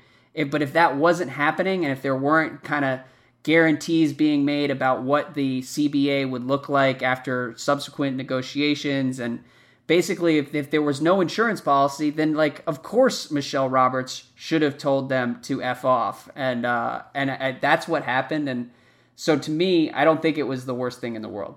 but 0.51 0.63
if 0.63 0.73
that 0.73 0.97
wasn't 0.97 1.31
happening 1.31 1.85
and 1.85 1.93
if 1.93 2.03
there 2.03 2.17
weren't 2.17 2.63
kind 2.63 2.85
of 2.85 3.01
guarantees 3.43 4.13
being 4.13 4.45
made 4.45 4.71
about 4.71 5.03
what 5.03 5.35
the 5.35 5.63
CBA 5.63 6.31
would 6.31 6.45
look 6.45 6.69
like 6.69 7.03
after 7.03 7.55
subsequent 7.57 8.17
negotiations 8.17 9.19
and 9.19 9.43
basically 9.87 10.39
if, 10.39 10.55
if 10.55 10.71
there 10.71 10.83
was 10.83 11.01
no 11.01 11.21
insurance 11.21 11.61
policy 11.61 12.09
then 12.11 12.35
like 12.35 12.63
of 12.67 12.83
course 12.83 13.31
Michele 13.31 13.69
Roberts 13.69 14.29
should 14.35 14.63
have 14.63 14.79
told 14.79 15.09
them 15.09 15.41
to 15.43 15.63
f 15.63 15.85
off 15.85 16.29
and 16.37 16.65
uh, 16.65 17.03
and 17.15 17.31
uh, 17.31 17.53
that's 17.61 17.89
what 17.89 18.05
happened 18.05 18.49
and 18.49 18.71
so 19.17 19.37
to 19.37 19.51
me 19.51 19.91
I 19.91 20.05
don't 20.05 20.23
think 20.23 20.39
it 20.39 20.45
was 20.45 20.65
the 20.65 20.75
worst 20.75 21.01
thing 21.01 21.17
in 21.17 21.23
the 21.23 21.29
world. 21.29 21.57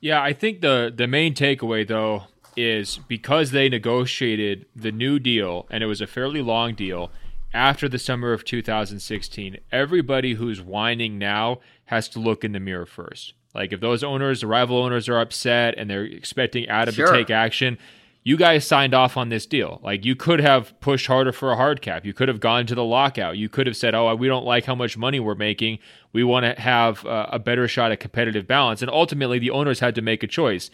Yeah, 0.00 0.22
I 0.22 0.32
think 0.32 0.60
the 0.60 0.92
the 0.94 1.08
main 1.08 1.34
takeaway 1.34 1.86
though 1.86 2.24
is 2.56 3.00
because 3.08 3.50
they 3.50 3.68
negotiated 3.68 4.64
the 4.74 4.92
new 4.92 5.18
deal 5.18 5.66
and 5.70 5.82
it 5.82 5.86
was 5.86 6.00
a 6.00 6.06
fairly 6.06 6.40
long 6.40 6.74
deal 6.74 7.10
after 7.52 7.88
the 7.88 7.98
summer 7.98 8.32
of 8.32 8.44
2016, 8.44 9.58
everybody 9.72 10.34
who's 10.34 10.60
whining 10.60 11.18
now 11.18 11.60
has 11.86 12.08
to 12.10 12.18
look 12.18 12.44
in 12.44 12.52
the 12.52 12.60
mirror 12.60 12.86
first. 12.86 13.34
Like 13.54 13.72
if 13.72 13.80
those 13.80 14.04
owners, 14.04 14.42
the 14.42 14.46
rival 14.46 14.78
owners 14.78 15.08
are 15.08 15.18
upset 15.18 15.74
and 15.78 15.88
they're 15.88 16.04
expecting 16.04 16.66
Adam 16.66 16.94
sure. 16.94 17.06
to 17.06 17.12
take 17.12 17.30
action, 17.30 17.78
you 18.22 18.36
guys 18.36 18.66
signed 18.66 18.92
off 18.92 19.16
on 19.16 19.28
this 19.28 19.46
deal. 19.46 19.80
Like 19.84 20.04
you 20.04 20.16
could 20.16 20.40
have 20.40 20.78
pushed 20.80 21.06
harder 21.06 21.32
for 21.32 21.52
a 21.52 21.56
hard 21.56 21.80
cap. 21.80 22.04
You 22.04 22.12
could 22.12 22.26
have 22.26 22.40
gone 22.40 22.66
to 22.66 22.74
the 22.74 22.84
lockout. 22.84 23.38
You 23.38 23.48
could 23.48 23.68
have 23.68 23.76
said, 23.76 23.94
"Oh, 23.94 24.12
we 24.16 24.26
don't 24.26 24.44
like 24.44 24.64
how 24.64 24.74
much 24.74 24.98
money 24.98 25.20
we're 25.20 25.36
making. 25.36 25.78
We 26.12 26.24
want 26.24 26.44
to 26.44 26.60
have 26.60 27.06
uh, 27.06 27.28
a 27.30 27.38
better 27.38 27.68
shot 27.68 27.92
at 27.92 28.00
competitive 28.00 28.46
balance." 28.48 28.82
And 28.82 28.90
ultimately, 28.90 29.38
the 29.38 29.50
owners 29.50 29.78
had 29.78 29.94
to 29.94 30.02
make 30.02 30.24
a 30.24 30.26
choice. 30.26 30.70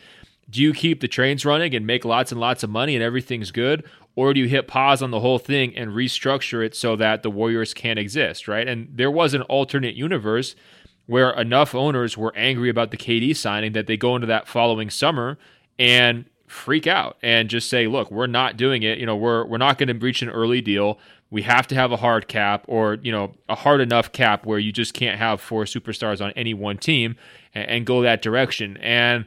Do 0.53 0.63
you 0.63 0.75
keep 0.75 1.01
the 1.01 1.09
trains 1.09 1.47
running 1.47 1.75
and 1.75 1.87
make 1.87 2.05
lots 2.05 2.31
and 2.31 2.41
lots 2.41 2.63
of 2.63 2.69
money 2.69 2.95
and 2.95 3.03
everything's 3.03 3.51
good, 3.51 3.85
or 4.15 4.35
do 4.35 4.41
you 4.41 4.49
hit 4.49 4.69
pause 4.69 5.03
on 5.03 5.11
the 5.11 5.21
whole 5.21 5.39
thing 5.39 5.75
and 5.77 5.93
restructure 5.93 6.65
it 6.65 6.77
so 6.77 6.95
that 6.97 7.23
the 7.23 7.31
Warriors 7.31 7.73
can't 7.73 7.99
exist, 7.99 8.47
right? 8.47 8.69
And 8.69 8.89
there 8.93 9.11
was 9.11 9.33
an 9.33 9.43
alternate 9.43 9.95
universe 9.95 10.55
where 11.07 11.31
enough 11.31 11.75
owners 11.75 12.19
were 12.19 12.35
angry 12.37 12.69
about 12.69 12.91
the 12.91 12.99
KD 12.99 13.35
signing 13.35 13.73
that 13.73 13.87
they 13.87 13.97
go 13.97 14.15
into 14.15 14.27
that 14.27 14.47
following 14.47 14.91
summer 14.91 15.39
and 15.79 16.27
freak 16.47 16.87
out 16.87 17.17
and 17.23 17.49
just 17.49 17.71
say, 17.71 17.87
look, 17.87 18.11
we're 18.11 18.27
not 18.27 18.59
doing 18.59 18.83
it. 18.83 18.99
You 18.99 19.07
know, 19.07 19.17
we're 19.17 19.47
we're 19.47 19.59
not 19.59 19.79
going 19.79 19.89
to 19.89 19.95
breach 19.95 20.21
an 20.21 20.29
early 20.29 20.61
deal. 20.61 20.99
We 21.31 21.43
have 21.43 21.67
to 21.69 21.75
have 21.75 21.93
a 21.93 21.97
hard 21.97 22.29
cap 22.29 22.67
or, 22.69 22.99
you 23.03 23.11
know, 23.11 23.35
a 23.49 23.55
hard 23.55 23.81
enough 23.81 24.13
cap 24.13 24.45
where 24.45 24.59
you 24.59 24.71
just 24.71 24.93
can't 24.93 25.19
have 25.19 25.41
four 25.41 25.65
superstars 25.65 26.23
on 26.23 26.31
any 26.33 26.53
one 26.53 26.77
team 26.77 27.17
and, 27.55 27.69
and 27.69 27.87
go 27.87 28.03
that 28.03 28.21
direction. 28.21 28.77
And 28.77 29.25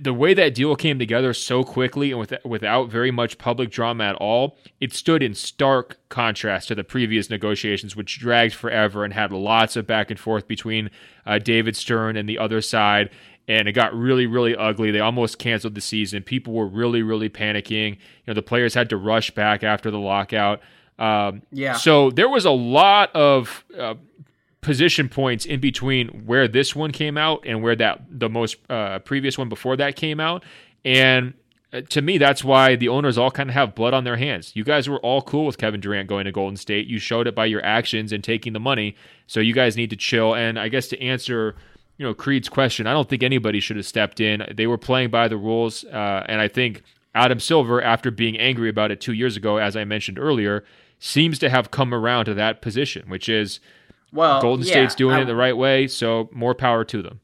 the 0.00 0.14
way 0.14 0.34
that 0.34 0.54
deal 0.54 0.76
came 0.76 0.98
together 0.98 1.32
so 1.32 1.62
quickly 1.64 2.10
and 2.10 2.20
with, 2.20 2.34
without 2.44 2.90
very 2.90 3.10
much 3.10 3.38
public 3.38 3.70
drama 3.70 4.04
at 4.04 4.14
all, 4.16 4.56
it 4.80 4.92
stood 4.92 5.22
in 5.22 5.34
stark 5.34 5.98
contrast 6.08 6.68
to 6.68 6.74
the 6.74 6.84
previous 6.84 7.30
negotiations, 7.30 7.96
which 7.96 8.18
dragged 8.18 8.54
forever 8.54 9.04
and 9.04 9.14
had 9.14 9.32
lots 9.32 9.76
of 9.76 9.86
back 9.86 10.10
and 10.10 10.18
forth 10.20 10.46
between 10.46 10.90
uh, 11.26 11.38
David 11.38 11.76
Stern 11.76 12.16
and 12.16 12.28
the 12.28 12.38
other 12.38 12.60
side 12.60 13.10
and 13.48 13.66
it 13.66 13.72
got 13.72 13.94
really, 13.94 14.26
really 14.26 14.54
ugly. 14.54 14.90
They 14.90 15.00
almost 15.00 15.38
canceled 15.38 15.74
the 15.74 15.80
season. 15.80 16.22
People 16.22 16.52
were 16.52 16.66
really, 16.66 17.02
really 17.02 17.30
panicking. 17.30 17.92
You 17.92 17.98
know, 18.26 18.34
the 18.34 18.42
players 18.42 18.74
had 18.74 18.90
to 18.90 18.98
rush 18.98 19.30
back 19.30 19.64
after 19.64 19.90
the 19.90 19.98
lockout. 19.98 20.60
Um, 20.98 21.42
yeah. 21.50 21.74
So 21.74 22.10
there 22.10 22.28
was 22.28 22.44
a 22.44 22.50
lot 22.50 23.14
of 23.16 23.64
uh, 23.76 23.94
position 24.60 25.08
points 25.08 25.44
in 25.44 25.60
between 25.60 26.08
where 26.26 26.48
this 26.48 26.74
one 26.74 26.90
came 26.90 27.16
out 27.16 27.44
and 27.46 27.62
where 27.62 27.76
that 27.76 28.02
the 28.10 28.28
most 28.28 28.56
uh, 28.68 28.98
previous 29.00 29.38
one 29.38 29.48
before 29.48 29.76
that 29.76 29.96
came 29.96 30.20
out, 30.20 30.44
and 30.84 31.34
uh, 31.72 31.82
to 31.90 32.00
me, 32.00 32.16
that's 32.16 32.42
why 32.42 32.76
the 32.76 32.88
owners 32.88 33.18
all 33.18 33.30
kind 33.30 33.50
of 33.50 33.54
have 33.54 33.74
blood 33.74 33.92
on 33.92 34.04
their 34.04 34.16
hands. 34.16 34.52
You 34.54 34.64
guys 34.64 34.88
were 34.88 35.00
all 35.00 35.20
cool 35.20 35.44
with 35.44 35.58
Kevin 35.58 35.80
Durant 35.80 36.08
going 36.08 36.24
to 36.24 36.32
Golden 36.32 36.56
State. 36.56 36.86
You 36.86 36.98
showed 36.98 37.26
it 37.26 37.34
by 37.34 37.44
your 37.44 37.64
actions 37.64 38.10
and 38.10 38.24
taking 38.24 38.54
the 38.54 38.60
money. 38.60 38.96
So 39.26 39.40
you 39.40 39.52
guys 39.52 39.76
need 39.76 39.90
to 39.90 39.96
chill. 39.96 40.34
And 40.34 40.58
I 40.58 40.68
guess 40.68 40.88
to 40.88 41.02
answer 41.02 41.56
you 41.98 42.06
know 42.06 42.14
Creed's 42.14 42.48
question, 42.48 42.86
I 42.86 42.92
don't 42.92 43.08
think 43.08 43.22
anybody 43.22 43.60
should 43.60 43.76
have 43.76 43.86
stepped 43.86 44.20
in. 44.20 44.46
They 44.54 44.66
were 44.66 44.78
playing 44.78 45.10
by 45.10 45.28
the 45.28 45.36
rules, 45.36 45.84
uh, 45.84 46.24
and 46.26 46.40
I 46.40 46.48
think 46.48 46.82
Adam 47.14 47.40
Silver, 47.40 47.82
after 47.82 48.10
being 48.10 48.38
angry 48.38 48.70
about 48.70 48.90
it 48.90 49.00
two 49.00 49.12
years 49.12 49.36
ago, 49.36 49.58
as 49.58 49.76
I 49.76 49.84
mentioned 49.84 50.18
earlier, 50.18 50.64
seems 51.00 51.38
to 51.40 51.50
have 51.50 51.70
come 51.70 51.92
around 51.92 52.26
to 52.26 52.34
that 52.34 52.62
position, 52.62 53.08
which 53.10 53.28
is 53.28 53.60
well, 54.12 54.40
Golden 54.40 54.64
yeah, 54.64 54.72
State's 54.72 54.94
doing 54.94 55.16
I, 55.16 55.22
it 55.22 55.24
the 55.26 55.36
right 55.36 55.56
way, 55.56 55.86
so 55.86 56.28
more 56.32 56.54
power 56.54 56.84
to 56.84 57.02
them. 57.02 57.20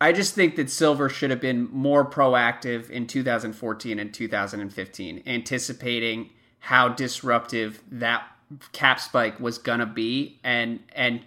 I 0.00 0.12
just 0.12 0.34
think 0.34 0.56
that 0.56 0.70
Silver 0.70 1.08
should 1.08 1.30
have 1.30 1.40
been 1.40 1.68
more 1.70 2.08
proactive 2.08 2.90
in 2.90 3.06
2014 3.06 3.98
and 3.98 4.12
2015, 4.12 5.22
anticipating 5.26 6.30
how 6.58 6.88
disruptive 6.88 7.82
that 7.90 8.24
cap 8.72 9.00
spike 9.00 9.40
was 9.40 9.58
gonna 9.58 9.86
be, 9.86 10.40
and 10.44 10.80
and 10.92 11.20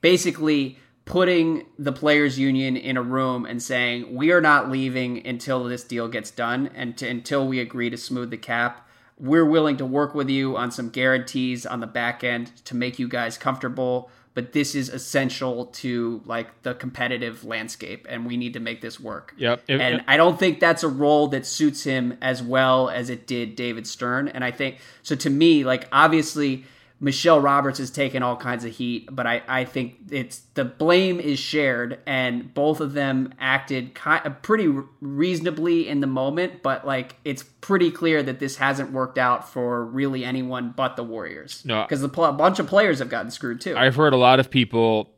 basically 0.00 0.78
putting 1.04 1.66
the 1.78 1.92
players 1.92 2.38
union 2.38 2.76
in 2.76 2.96
a 2.96 3.02
room 3.02 3.44
and 3.44 3.62
saying 3.62 4.14
we 4.14 4.32
are 4.32 4.40
not 4.40 4.70
leaving 4.70 5.24
until 5.26 5.64
this 5.64 5.84
deal 5.84 6.08
gets 6.08 6.30
done 6.30 6.70
and 6.74 6.96
to, 6.96 7.06
until 7.06 7.46
we 7.46 7.60
agree 7.60 7.90
to 7.90 7.96
smooth 7.96 8.30
the 8.30 8.36
cap 8.38 8.88
we're 9.18 9.44
willing 9.44 9.76
to 9.76 9.86
work 9.86 10.14
with 10.14 10.28
you 10.28 10.56
on 10.56 10.70
some 10.70 10.88
guarantees 10.88 11.64
on 11.64 11.80
the 11.80 11.86
back 11.86 12.24
end 12.24 12.50
to 12.64 12.74
make 12.74 12.98
you 12.98 13.08
guys 13.08 13.38
comfortable 13.38 14.10
but 14.34 14.52
this 14.52 14.74
is 14.74 14.88
essential 14.88 15.66
to 15.66 16.20
like 16.26 16.62
the 16.62 16.74
competitive 16.74 17.44
landscape 17.44 18.06
and 18.08 18.26
we 18.26 18.36
need 18.36 18.52
to 18.52 18.60
make 18.60 18.80
this 18.80 19.00
work. 19.00 19.34
Yep. 19.38 19.62
And 19.68 20.04
i 20.06 20.16
don't 20.16 20.38
think 20.38 20.60
that's 20.60 20.82
a 20.82 20.88
role 20.88 21.28
that 21.28 21.46
suits 21.46 21.84
him 21.84 22.18
as 22.20 22.42
well 22.42 22.90
as 22.90 23.10
it 23.10 23.26
did 23.26 23.56
david 23.56 23.86
stern. 23.86 24.28
And 24.28 24.44
i 24.44 24.50
think 24.50 24.78
so 25.02 25.14
to 25.16 25.30
me 25.30 25.64
like 25.64 25.88
obviously 25.92 26.64
Michele 27.00 27.40
Roberts 27.40 27.78
has 27.78 27.90
taken 27.90 28.22
all 28.22 28.36
kinds 28.36 28.64
of 28.64 28.72
heat, 28.72 29.08
but 29.10 29.26
I, 29.26 29.42
I 29.48 29.64
think 29.64 29.96
it's 30.10 30.38
the 30.54 30.64
blame 30.64 31.18
is 31.18 31.38
shared, 31.38 31.98
and 32.06 32.54
both 32.54 32.80
of 32.80 32.92
them 32.92 33.34
acted 33.38 33.94
kind 33.94 34.24
of 34.24 34.40
pretty 34.42 34.68
reasonably 35.00 35.88
in 35.88 36.00
the 36.00 36.06
moment. 36.06 36.62
But 36.62 36.86
like, 36.86 37.16
it's 37.24 37.42
pretty 37.42 37.90
clear 37.90 38.22
that 38.22 38.38
this 38.38 38.56
hasn't 38.56 38.92
worked 38.92 39.18
out 39.18 39.48
for 39.48 39.84
really 39.84 40.24
anyone 40.24 40.72
but 40.74 40.96
the 40.96 41.02
Warriors. 41.02 41.62
No, 41.64 41.82
because 41.82 42.02
a 42.02 42.08
bunch 42.08 42.58
of 42.58 42.68
players 42.68 43.00
have 43.00 43.08
gotten 43.08 43.30
screwed 43.30 43.60
too. 43.60 43.76
I've 43.76 43.96
heard 43.96 44.12
a 44.12 44.18
lot 44.18 44.40
of 44.40 44.50
people. 44.50 45.10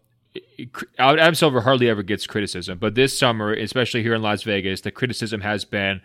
Adam 0.99 1.35
Silver 1.35 1.61
hardly 1.61 1.89
ever 1.89 2.03
gets 2.03 2.27
criticism, 2.27 2.79
but 2.79 2.95
this 2.95 3.19
summer, 3.19 3.53
especially 3.53 4.03
here 4.03 4.15
in 4.15 4.23
Las 4.23 4.43
Vegas, 4.43 4.81
the 4.81 4.91
criticism 4.91 5.43
has 5.43 5.65
been 5.65 6.01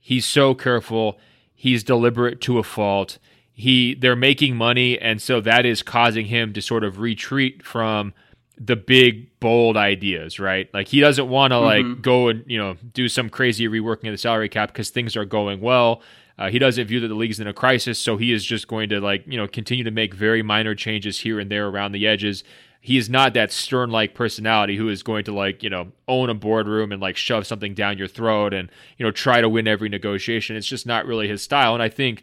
he's 0.00 0.24
so 0.24 0.54
careful, 0.54 1.18
he's 1.54 1.84
deliberate 1.84 2.40
to 2.40 2.58
a 2.58 2.62
fault 2.62 3.18
he 3.58 3.94
they're 3.94 4.14
making 4.14 4.54
money 4.54 4.96
and 5.00 5.20
so 5.20 5.40
that 5.40 5.66
is 5.66 5.82
causing 5.82 6.26
him 6.26 6.52
to 6.52 6.62
sort 6.62 6.84
of 6.84 7.00
retreat 7.00 7.60
from 7.66 8.14
the 8.56 8.76
big 8.76 9.36
bold 9.40 9.76
ideas 9.76 10.38
right? 10.38 10.72
Like 10.72 10.86
he 10.86 11.00
doesn't 11.00 11.28
want 11.28 11.50
to 11.50 11.56
mm-hmm. 11.56 11.90
like 11.90 12.02
go 12.02 12.28
and 12.28 12.44
you 12.46 12.56
know 12.56 12.76
do 12.94 13.08
some 13.08 13.28
crazy 13.28 13.66
reworking 13.66 14.06
of 14.06 14.12
the 14.12 14.18
salary 14.18 14.48
cap 14.48 14.68
because 14.68 14.90
things 14.90 15.16
are 15.16 15.24
going 15.24 15.60
well. 15.60 16.02
Uh, 16.38 16.50
he 16.50 16.60
doesn't 16.60 16.86
view 16.86 17.00
that 17.00 17.08
the 17.08 17.16
league's 17.16 17.40
in 17.40 17.48
a 17.48 17.52
crisis 17.52 17.98
so 17.98 18.16
he 18.16 18.32
is 18.32 18.44
just 18.44 18.68
going 18.68 18.88
to 18.90 19.00
like 19.00 19.24
you 19.26 19.36
know 19.36 19.48
continue 19.48 19.82
to 19.82 19.90
make 19.90 20.14
very 20.14 20.40
minor 20.40 20.76
changes 20.76 21.18
here 21.18 21.40
and 21.40 21.50
there 21.50 21.66
around 21.66 21.90
the 21.90 22.06
edges. 22.06 22.44
He 22.80 22.96
is 22.96 23.10
not 23.10 23.34
that 23.34 23.50
stern 23.50 23.90
like 23.90 24.14
personality 24.14 24.76
who 24.76 24.88
is 24.88 25.02
going 25.02 25.24
to 25.24 25.34
like 25.34 25.64
you 25.64 25.70
know 25.70 25.90
own 26.06 26.30
a 26.30 26.34
boardroom 26.34 26.92
and 26.92 27.02
like 27.02 27.16
shove 27.16 27.44
something 27.44 27.74
down 27.74 27.98
your 27.98 28.06
throat 28.06 28.54
and 28.54 28.70
you 28.98 29.04
know 29.04 29.10
try 29.10 29.40
to 29.40 29.48
win 29.48 29.66
every 29.66 29.88
negotiation. 29.88 30.54
It's 30.54 30.68
just 30.68 30.86
not 30.86 31.06
really 31.06 31.26
his 31.26 31.42
style 31.42 31.74
and 31.74 31.82
i 31.82 31.88
think 31.88 32.22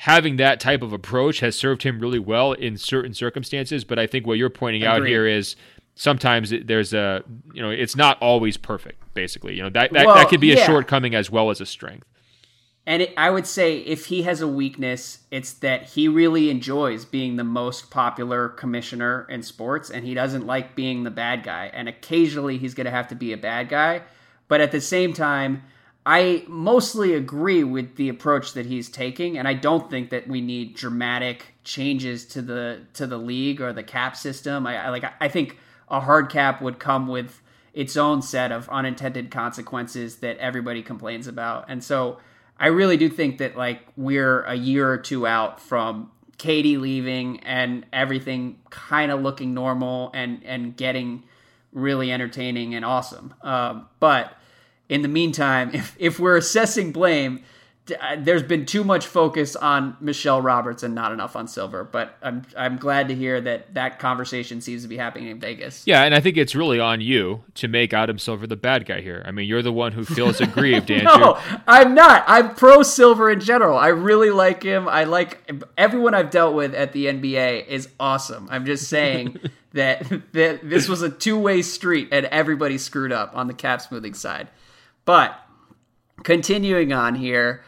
having 0.00 0.36
that 0.36 0.58
type 0.60 0.80
of 0.80 0.94
approach 0.94 1.40
has 1.40 1.54
served 1.54 1.82
him 1.82 2.00
really 2.00 2.18
well 2.18 2.52
in 2.52 2.78
certain 2.78 3.12
circumstances. 3.12 3.84
But 3.84 3.98
I 3.98 4.06
think 4.06 4.26
what 4.26 4.38
you're 4.38 4.48
pointing 4.48 4.82
Agreed. 4.82 5.02
out 5.02 5.06
here 5.06 5.26
is 5.26 5.56
sometimes 5.94 6.54
there's 6.64 6.94
a 6.94 7.22
you 7.52 7.60
know 7.62 7.70
it's 7.70 7.96
not 7.96 8.20
always 8.20 8.56
perfect. 8.56 9.02
Basically, 9.12 9.56
you 9.56 9.62
know 9.62 9.68
that 9.70 9.92
that, 9.92 10.06
well, 10.06 10.14
that 10.14 10.28
could 10.28 10.40
be 10.40 10.48
yeah. 10.48 10.62
a 10.62 10.64
shortcoming 10.64 11.14
as 11.14 11.30
well 11.30 11.50
as 11.50 11.60
a 11.60 11.66
strength. 11.66 12.06
And 12.86 13.02
it, 13.02 13.14
I 13.18 13.28
would 13.28 13.46
say 13.46 13.76
if 13.80 14.06
he 14.06 14.22
has 14.22 14.40
a 14.40 14.48
weakness, 14.48 15.18
it's 15.30 15.52
that 15.54 15.90
he 15.90 16.08
really 16.08 16.48
enjoys 16.48 17.04
being 17.04 17.36
the 17.36 17.44
most 17.44 17.90
popular 17.90 18.48
commissioner 18.48 19.26
in 19.28 19.42
sports, 19.42 19.90
and 19.90 20.06
he 20.06 20.14
doesn't 20.14 20.46
like 20.46 20.74
being 20.74 21.04
the 21.04 21.10
bad 21.10 21.42
guy. 21.42 21.70
And 21.74 21.90
occasionally, 21.90 22.56
he's 22.56 22.72
going 22.72 22.86
to 22.86 22.90
have 22.90 23.08
to 23.08 23.14
be 23.14 23.34
a 23.34 23.36
bad 23.36 23.68
guy, 23.68 24.00
but 24.48 24.62
at 24.62 24.72
the 24.72 24.80
same 24.80 25.12
time 25.12 25.62
I 26.12 26.42
mostly 26.48 27.14
agree 27.14 27.62
with 27.62 27.94
the 27.94 28.08
approach 28.08 28.54
that 28.54 28.66
he's 28.66 28.88
taking, 28.88 29.38
and 29.38 29.46
I 29.46 29.54
don't 29.54 29.88
think 29.88 30.10
that 30.10 30.26
we 30.26 30.40
need 30.40 30.74
dramatic 30.74 31.54
changes 31.62 32.26
to 32.26 32.42
the 32.42 32.80
to 32.94 33.06
the 33.06 33.16
league 33.16 33.60
or 33.60 33.72
the 33.72 33.84
cap 33.84 34.16
system. 34.16 34.66
I, 34.66 34.86
I 34.86 34.88
like 34.88 35.04
I 35.20 35.28
think 35.28 35.56
a 35.88 36.00
hard 36.00 36.28
cap 36.28 36.60
would 36.60 36.80
come 36.80 37.06
with 37.06 37.40
its 37.74 37.96
own 37.96 38.22
set 38.22 38.50
of 38.50 38.68
unintended 38.70 39.30
consequences 39.30 40.16
that 40.16 40.36
everybody 40.38 40.82
complains 40.82 41.28
about, 41.28 41.66
and 41.68 41.84
so 41.84 42.18
I 42.58 42.66
really 42.66 42.96
do 42.96 43.08
think 43.08 43.38
that 43.38 43.56
like 43.56 43.86
we're 43.96 44.42
a 44.42 44.56
year 44.56 44.90
or 44.90 44.98
two 44.98 45.28
out 45.28 45.60
from 45.60 46.10
KD 46.38 46.80
leaving 46.80 47.38
and 47.44 47.86
everything 47.92 48.58
kind 48.68 49.12
of 49.12 49.22
looking 49.22 49.54
normal 49.54 50.10
and 50.12 50.42
and 50.44 50.76
getting 50.76 51.22
really 51.72 52.10
entertaining 52.10 52.74
and 52.74 52.84
awesome. 52.84 53.32
Um, 53.42 53.86
but 54.00 54.34
in 54.90 55.02
the 55.02 55.08
meantime, 55.08 55.70
if, 55.74 55.96
if 55.98 56.20
we're 56.20 56.36
assessing 56.36 56.92
blame, 56.92 57.42
uh, 57.90 58.16
there's 58.18 58.42
been 58.42 58.66
too 58.66 58.84
much 58.84 59.06
focus 59.06 59.56
on 59.56 59.96
Michele 60.00 60.40
Roberts 60.40 60.82
and 60.82 60.94
not 60.94 61.12
enough 61.12 61.34
on 61.34 61.48
Silver. 61.48 61.82
But 61.82 62.14
I'm 62.22 62.42
I'm 62.56 62.76
glad 62.76 63.08
to 63.08 63.14
hear 63.14 63.40
that 63.40 63.74
that 63.74 63.98
conversation 63.98 64.60
seems 64.60 64.82
to 64.82 64.88
be 64.88 64.96
happening 64.96 65.28
in 65.28 65.40
Vegas. 65.40 65.82
Yeah, 65.86 66.04
and 66.04 66.14
I 66.14 66.20
think 66.20 66.36
it's 66.36 66.54
really 66.54 66.78
on 66.78 67.00
you 67.00 67.42
to 67.54 67.68
make 67.68 67.92
Adam 67.92 68.18
Silver 68.18 68.46
the 68.46 68.54
bad 68.54 68.86
guy 68.86 69.00
here. 69.00 69.24
I 69.26 69.32
mean, 69.32 69.48
you're 69.48 69.62
the 69.62 69.72
one 69.72 69.92
who 69.92 70.04
feels 70.04 70.40
aggrieved, 70.40 70.90
Andrew. 70.90 71.18
no, 71.18 71.40
I'm 71.66 71.94
not. 71.94 72.22
I'm 72.28 72.54
pro 72.54 72.82
Silver 72.82 73.30
in 73.30 73.40
general. 73.40 73.76
I 73.76 73.88
really 73.88 74.30
like 74.30 74.62
him. 74.62 74.86
I 74.86 75.04
like 75.04 75.50
everyone 75.76 76.14
I've 76.14 76.30
dealt 76.30 76.54
with 76.54 76.74
at 76.74 76.92
the 76.92 77.06
NBA 77.06 77.66
is 77.66 77.88
awesome. 77.98 78.46
I'm 78.50 78.66
just 78.66 78.88
saying. 78.88 79.38
that, 79.72 80.32
that 80.32 80.68
this 80.68 80.88
was 80.88 81.02
a 81.02 81.08
two-way 81.08 81.62
street 81.62 82.08
and 82.10 82.26
everybody 82.26 82.76
screwed 82.76 83.12
up 83.12 83.36
on 83.36 83.46
the 83.46 83.54
cap 83.54 83.80
smoothing 83.80 84.14
side. 84.14 84.48
But 85.10 85.44
continuing 86.22 86.92
on 86.92 87.16
here, 87.16 87.64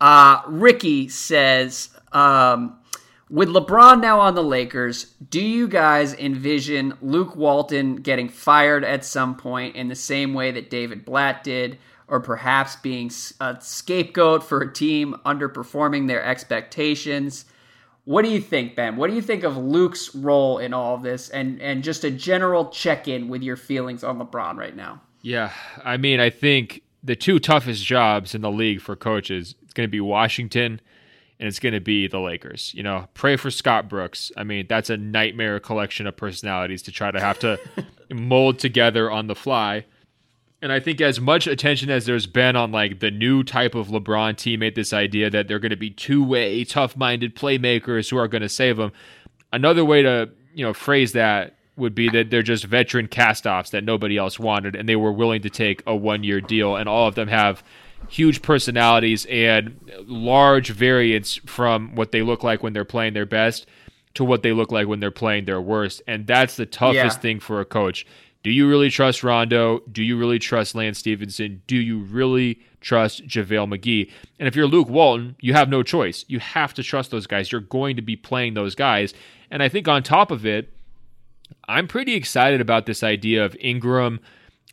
uh, 0.00 0.42
Ricky 0.46 1.08
says, 1.08 1.88
um, 2.12 2.78
with 3.28 3.48
LeBron 3.48 4.00
now 4.00 4.20
on 4.20 4.36
the 4.36 4.44
Lakers, 4.44 5.06
do 5.28 5.40
you 5.44 5.66
guys 5.66 6.14
envision 6.14 6.96
Luke 7.02 7.34
Walton 7.34 7.96
getting 7.96 8.28
fired 8.28 8.84
at 8.84 9.04
some 9.04 9.34
point 9.34 9.74
in 9.74 9.88
the 9.88 9.96
same 9.96 10.34
way 10.34 10.52
that 10.52 10.70
David 10.70 11.04
Blatt 11.04 11.42
did, 11.42 11.78
or 12.06 12.20
perhaps 12.20 12.76
being 12.76 13.10
a 13.40 13.56
scapegoat 13.60 14.44
for 14.44 14.60
a 14.60 14.72
team 14.72 15.16
underperforming 15.26 16.06
their 16.06 16.22
expectations? 16.22 17.44
What 18.04 18.24
do 18.24 18.30
you 18.30 18.40
think, 18.40 18.76
Ben? 18.76 18.94
What 18.94 19.10
do 19.10 19.16
you 19.16 19.22
think 19.22 19.42
of 19.42 19.56
Luke's 19.56 20.14
role 20.14 20.58
in 20.58 20.72
all 20.72 20.94
of 20.94 21.02
this, 21.02 21.28
and 21.28 21.60
and 21.60 21.82
just 21.82 22.04
a 22.04 22.10
general 22.12 22.66
check 22.66 23.08
in 23.08 23.26
with 23.26 23.42
your 23.42 23.56
feelings 23.56 24.04
on 24.04 24.20
LeBron 24.20 24.56
right 24.56 24.76
now? 24.76 25.00
Yeah, 25.24 25.52
I 25.82 25.96
mean, 25.96 26.20
I 26.20 26.28
think 26.28 26.83
the 27.04 27.14
two 27.14 27.38
toughest 27.38 27.84
jobs 27.84 28.34
in 28.34 28.40
the 28.40 28.50
league 28.50 28.80
for 28.80 28.96
coaches 28.96 29.54
it's 29.62 29.74
going 29.74 29.86
to 29.86 29.90
be 29.90 30.00
Washington 30.00 30.80
and 31.38 31.48
it's 31.48 31.58
going 31.58 31.74
to 31.74 31.80
be 31.80 32.06
the 32.06 32.20
Lakers. 32.20 32.72
You 32.74 32.82
know, 32.82 33.08
pray 33.14 33.36
for 33.36 33.50
Scott 33.50 33.88
Brooks. 33.88 34.32
I 34.36 34.44
mean, 34.44 34.66
that's 34.68 34.88
a 34.88 34.96
nightmare 34.96 35.60
collection 35.60 36.06
of 36.06 36.16
personalities 36.16 36.82
to 36.82 36.92
try 36.92 37.10
to 37.10 37.20
have 37.20 37.38
to 37.40 37.58
mold 38.10 38.58
together 38.58 39.10
on 39.10 39.26
the 39.26 39.34
fly. 39.34 39.84
And 40.62 40.72
I 40.72 40.80
think 40.80 41.00
as 41.00 41.20
much 41.20 41.46
attention 41.46 41.90
as 41.90 42.06
there's 42.06 42.26
been 42.26 42.56
on 42.56 42.72
like 42.72 43.00
the 43.00 43.10
new 43.10 43.42
type 43.42 43.74
of 43.74 43.88
LeBron 43.88 44.34
teammate, 44.34 44.74
this 44.74 44.92
idea 44.92 45.28
that 45.28 45.46
they're 45.46 45.58
going 45.58 45.70
to 45.70 45.76
be 45.76 45.90
two-way, 45.90 46.64
tough-minded 46.64 47.36
playmakers 47.36 48.08
who 48.08 48.16
are 48.16 48.28
going 48.28 48.42
to 48.42 48.48
save 48.48 48.78
them. 48.78 48.92
Another 49.52 49.84
way 49.84 50.02
to 50.02 50.30
you 50.54 50.64
know 50.64 50.72
phrase 50.72 51.12
that 51.12 51.53
would 51.76 51.94
be 51.94 52.08
that 52.10 52.30
they're 52.30 52.42
just 52.42 52.64
veteran 52.64 53.08
cast-offs 53.08 53.70
that 53.70 53.84
nobody 53.84 54.16
else 54.16 54.38
wanted, 54.38 54.76
and 54.76 54.88
they 54.88 54.96
were 54.96 55.12
willing 55.12 55.42
to 55.42 55.50
take 55.50 55.82
a 55.86 55.94
one-year 55.94 56.40
deal, 56.40 56.76
and 56.76 56.88
all 56.88 57.08
of 57.08 57.14
them 57.14 57.28
have 57.28 57.64
huge 58.08 58.42
personalities 58.42 59.26
and 59.26 59.80
large 60.06 60.70
variance 60.70 61.36
from 61.46 61.94
what 61.94 62.12
they 62.12 62.22
look 62.22 62.44
like 62.44 62.62
when 62.62 62.72
they're 62.72 62.84
playing 62.84 63.14
their 63.14 63.26
best 63.26 63.66
to 64.12 64.24
what 64.24 64.42
they 64.42 64.52
look 64.52 64.70
like 64.70 64.86
when 64.86 65.00
they're 65.00 65.10
playing 65.10 65.46
their 65.46 65.60
worst. 65.60 66.02
And 66.06 66.26
that's 66.26 66.56
the 66.56 66.66
toughest 66.66 67.16
yeah. 67.16 67.22
thing 67.22 67.40
for 67.40 67.60
a 67.60 67.64
coach. 67.64 68.06
Do 68.42 68.50
you 68.50 68.68
really 68.68 68.90
trust 68.90 69.24
Rondo? 69.24 69.80
Do 69.90 70.02
you 70.02 70.18
really 70.18 70.38
trust 70.38 70.74
Lance 70.74 70.98
Stephenson? 70.98 71.62
Do 71.66 71.76
you 71.76 72.00
really 72.00 72.60
trust 72.80 73.26
JaVale 73.26 73.74
McGee? 73.74 74.10
And 74.38 74.46
if 74.46 74.54
you're 74.54 74.66
Luke 74.66 74.90
Walton, 74.90 75.34
you 75.40 75.54
have 75.54 75.70
no 75.70 75.82
choice. 75.82 76.26
You 76.28 76.40
have 76.40 76.74
to 76.74 76.82
trust 76.82 77.10
those 77.10 77.26
guys. 77.26 77.50
You're 77.50 77.62
going 77.62 77.96
to 77.96 78.02
be 78.02 78.16
playing 78.16 78.52
those 78.52 78.74
guys. 78.74 79.14
And 79.50 79.62
I 79.62 79.70
think 79.70 79.88
on 79.88 80.02
top 80.02 80.30
of 80.30 80.44
it, 80.44 80.74
I'm 81.66 81.88
pretty 81.88 82.14
excited 82.14 82.60
about 82.60 82.86
this 82.86 83.02
idea 83.02 83.44
of 83.44 83.56
Ingram 83.60 84.20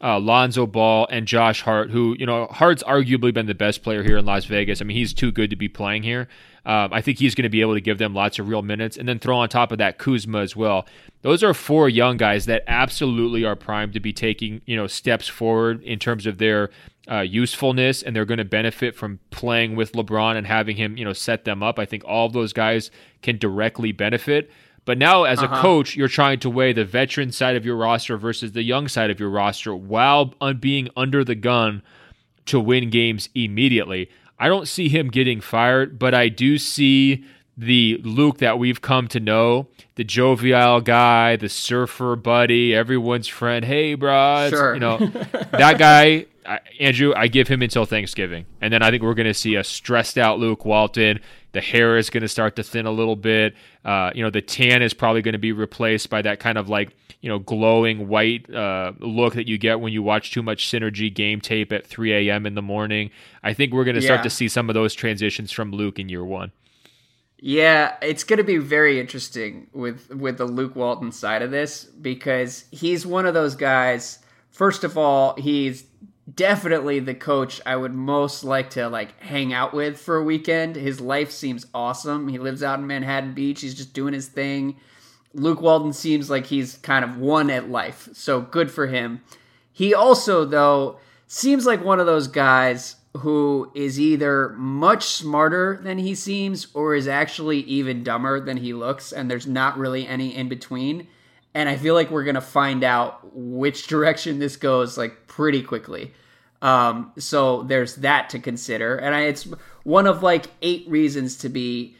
uh, 0.03 0.19
Lonzo 0.19 0.65
Ball 0.65 1.07
and 1.11 1.27
Josh 1.27 1.61
Hart, 1.61 1.91
who, 1.91 2.15
you 2.17 2.25
know, 2.25 2.47
Hart's 2.47 2.83
arguably 2.83 3.33
been 3.33 3.45
the 3.45 3.53
best 3.53 3.83
player 3.83 4.03
here 4.03 4.17
in 4.17 4.25
Las 4.25 4.45
Vegas. 4.45 4.81
I 4.81 4.85
mean, 4.85 4.97
he's 4.97 5.13
too 5.13 5.31
good 5.31 5.49
to 5.51 5.55
be 5.55 5.69
playing 5.69 6.03
here. 6.03 6.27
Um, 6.65 6.93
I 6.93 7.01
think 7.01 7.17
he's 7.17 7.33
going 7.33 7.43
to 7.43 7.49
be 7.49 7.61
able 7.61 7.73
to 7.73 7.81
give 7.81 7.97
them 7.97 8.13
lots 8.13 8.37
of 8.37 8.47
real 8.47 8.61
minutes 8.61 8.97
and 8.97 9.07
then 9.07 9.19
throw 9.19 9.37
on 9.37 9.49
top 9.49 9.71
of 9.71 9.79
that 9.79 9.97
Kuzma 9.97 10.39
as 10.39 10.55
well. 10.55 10.85
Those 11.21 11.43
are 11.43 11.53
four 11.53 11.89
young 11.89 12.17
guys 12.17 12.45
that 12.45 12.63
absolutely 12.67 13.45
are 13.45 13.55
primed 13.55 13.93
to 13.93 13.99
be 13.99 14.13
taking, 14.13 14.61
you 14.65 14.75
know, 14.75 14.87
steps 14.87 15.27
forward 15.27 15.81
in 15.83 15.97
terms 15.97 16.25
of 16.27 16.37
their 16.37 16.69
uh, 17.09 17.21
usefulness 17.21 18.03
and 18.03 18.15
they're 18.15 18.25
going 18.25 18.37
to 18.37 18.45
benefit 18.45 18.95
from 18.95 19.19
playing 19.31 19.75
with 19.75 19.93
LeBron 19.93 20.35
and 20.35 20.45
having 20.45 20.77
him, 20.77 20.97
you 20.97 21.05
know, 21.05 21.13
set 21.13 21.45
them 21.45 21.63
up. 21.63 21.79
I 21.79 21.85
think 21.85 22.03
all 22.05 22.27
of 22.27 22.33
those 22.33 22.53
guys 22.53 22.91
can 23.23 23.37
directly 23.37 23.91
benefit. 23.91 24.51
But 24.85 24.97
now, 24.97 25.23
as 25.23 25.39
uh-huh. 25.39 25.55
a 25.55 25.61
coach, 25.61 25.95
you're 25.95 26.07
trying 26.07 26.39
to 26.39 26.49
weigh 26.49 26.73
the 26.73 26.85
veteran 26.85 27.31
side 27.31 27.55
of 27.55 27.65
your 27.65 27.75
roster 27.75 28.17
versus 28.17 28.53
the 28.53 28.63
young 28.63 28.87
side 28.87 29.11
of 29.11 29.19
your 29.19 29.29
roster 29.29 29.75
while 29.75 30.33
being 30.59 30.89
under 30.97 31.23
the 31.23 31.35
gun 31.35 31.83
to 32.47 32.59
win 32.59 32.89
games 32.89 33.29
immediately. 33.35 34.09
I 34.39 34.47
don't 34.47 34.67
see 34.67 34.89
him 34.89 35.09
getting 35.09 35.39
fired, 35.39 35.99
but 35.99 36.15
I 36.15 36.29
do 36.29 36.57
see 36.57 37.23
the 37.55 38.01
Luke 38.03 38.39
that 38.39 38.57
we've 38.57 38.81
come 38.81 39.07
to 39.09 39.19
know, 39.19 39.67
the 39.95 40.03
jovial 40.03 40.81
guy, 40.81 41.35
the 41.35 41.49
surfer 41.49 42.15
buddy, 42.15 42.73
everyone's 42.73 43.27
friend. 43.27 43.63
Hey, 43.63 43.93
bro, 43.93 44.49
sure. 44.49 44.73
you 44.73 44.79
know 44.79 44.97
that 45.51 45.77
guy. 45.77 46.25
Andrew, 46.79 47.13
I 47.15 47.27
give 47.27 47.47
him 47.47 47.61
until 47.61 47.85
Thanksgiving, 47.85 48.47
and 48.61 48.73
then 48.73 48.81
I 48.81 48.89
think 48.89 49.03
we're 49.03 49.13
going 49.13 49.27
to 49.27 49.33
see 49.33 49.55
a 49.55 49.63
stressed 49.63 50.17
out 50.17 50.39
Luke 50.39 50.65
Walton 50.65 51.19
the 51.53 51.61
hair 51.61 51.97
is 51.97 52.09
going 52.09 52.21
to 52.21 52.27
start 52.27 52.55
to 52.55 52.63
thin 52.63 52.85
a 52.85 52.91
little 52.91 53.15
bit. 53.15 53.55
Uh, 53.83 54.11
you 54.15 54.23
know, 54.23 54.29
the 54.29 54.41
tan 54.41 54.81
is 54.81 54.93
probably 54.93 55.21
going 55.21 55.33
to 55.33 55.39
be 55.39 55.51
replaced 55.51 56.09
by 56.09 56.21
that 56.21 56.39
kind 56.39 56.57
of 56.57 56.69
like 56.69 56.95
you 57.21 57.29
know 57.29 57.39
glowing 57.39 58.07
white 58.07 58.53
uh, 58.53 58.93
look 58.99 59.33
that 59.35 59.47
you 59.47 59.57
get 59.57 59.79
when 59.79 59.93
you 59.93 60.03
watch 60.03 60.31
too 60.31 60.41
much 60.41 60.67
synergy 60.67 61.13
game 61.13 61.41
tape 61.41 61.71
at 61.71 61.85
3 61.85 62.29
a.m. 62.29 62.45
in 62.45 62.55
the 62.55 62.61
morning. 62.61 63.11
I 63.43 63.53
think 63.53 63.73
we're 63.73 63.83
going 63.83 63.95
to 63.95 64.01
yeah. 64.01 64.07
start 64.07 64.23
to 64.23 64.29
see 64.29 64.47
some 64.47 64.69
of 64.69 64.73
those 64.73 64.93
transitions 64.93 65.51
from 65.51 65.71
Luke 65.71 65.99
in 65.99 66.09
year 66.09 66.25
one. 66.25 66.51
Yeah, 67.43 67.95
it's 68.03 68.23
going 68.23 68.37
to 68.37 68.43
be 68.43 68.57
very 68.57 68.99
interesting 68.99 69.67
with 69.73 70.09
with 70.09 70.37
the 70.37 70.45
Luke 70.45 70.75
Walton 70.75 71.11
side 71.11 71.41
of 71.41 71.51
this 71.51 71.85
because 71.85 72.65
he's 72.71 73.05
one 73.05 73.25
of 73.25 73.33
those 73.33 73.55
guys. 73.55 74.19
First 74.51 74.83
of 74.83 74.97
all, 74.97 75.35
he's 75.37 75.85
definitely 76.35 76.99
the 76.99 77.13
coach 77.13 77.61
I 77.65 77.75
would 77.75 77.93
most 77.93 78.43
like 78.43 78.71
to 78.71 78.87
like 78.89 79.19
hang 79.21 79.53
out 79.53 79.73
with 79.73 79.99
for 79.99 80.17
a 80.17 80.23
weekend. 80.23 80.75
His 80.75 81.01
life 81.01 81.31
seems 81.31 81.67
awesome. 81.73 82.27
He 82.27 82.37
lives 82.37 82.63
out 82.63 82.79
in 82.79 82.87
Manhattan 82.87 83.33
Beach. 83.33 83.61
He's 83.61 83.75
just 83.75 83.93
doing 83.93 84.13
his 84.13 84.27
thing. 84.27 84.77
Luke 85.33 85.61
Walton 85.61 85.93
seems 85.93 86.29
like 86.29 86.45
he's 86.45 86.77
kind 86.77 87.05
of 87.05 87.17
one 87.17 87.49
at 87.49 87.69
life. 87.69 88.09
So 88.13 88.41
good 88.41 88.69
for 88.69 88.87
him. 88.87 89.21
He 89.71 89.93
also 89.93 90.45
though 90.45 90.99
seems 91.27 91.65
like 91.65 91.83
one 91.83 91.99
of 91.99 92.05
those 92.05 92.27
guys 92.27 92.97
who 93.17 93.71
is 93.75 93.99
either 93.99 94.49
much 94.49 95.05
smarter 95.05 95.79
than 95.83 95.97
he 95.97 96.15
seems 96.15 96.67
or 96.73 96.95
is 96.95 97.07
actually 97.07 97.59
even 97.61 98.03
dumber 98.03 98.39
than 98.39 98.57
he 98.57 98.73
looks 98.73 99.11
and 99.11 99.29
there's 99.29 99.47
not 99.47 99.77
really 99.77 100.07
any 100.07 100.35
in 100.35 100.47
between 100.47 101.07
and 101.53 101.67
I 101.67 101.75
feel 101.75 101.93
like 101.93 102.09
we're 102.09 102.23
gonna 102.23 102.41
find 102.41 102.83
out 102.83 103.19
which 103.33 103.87
direction 103.87 104.39
this 104.39 104.55
goes 104.57 104.97
like 104.97 105.27
pretty 105.27 105.61
quickly. 105.61 106.13
Um, 106.61 107.11
so 107.17 107.63
there's 107.63 107.95
that 107.97 108.29
to 108.31 108.39
consider, 108.39 108.95
and 108.97 109.15
I, 109.15 109.21
it's 109.21 109.47
one 109.83 110.05
of 110.07 110.21
like 110.21 110.47
eight 110.61 110.87
reasons 110.87 111.37
to 111.37 111.49
be 111.49 111.95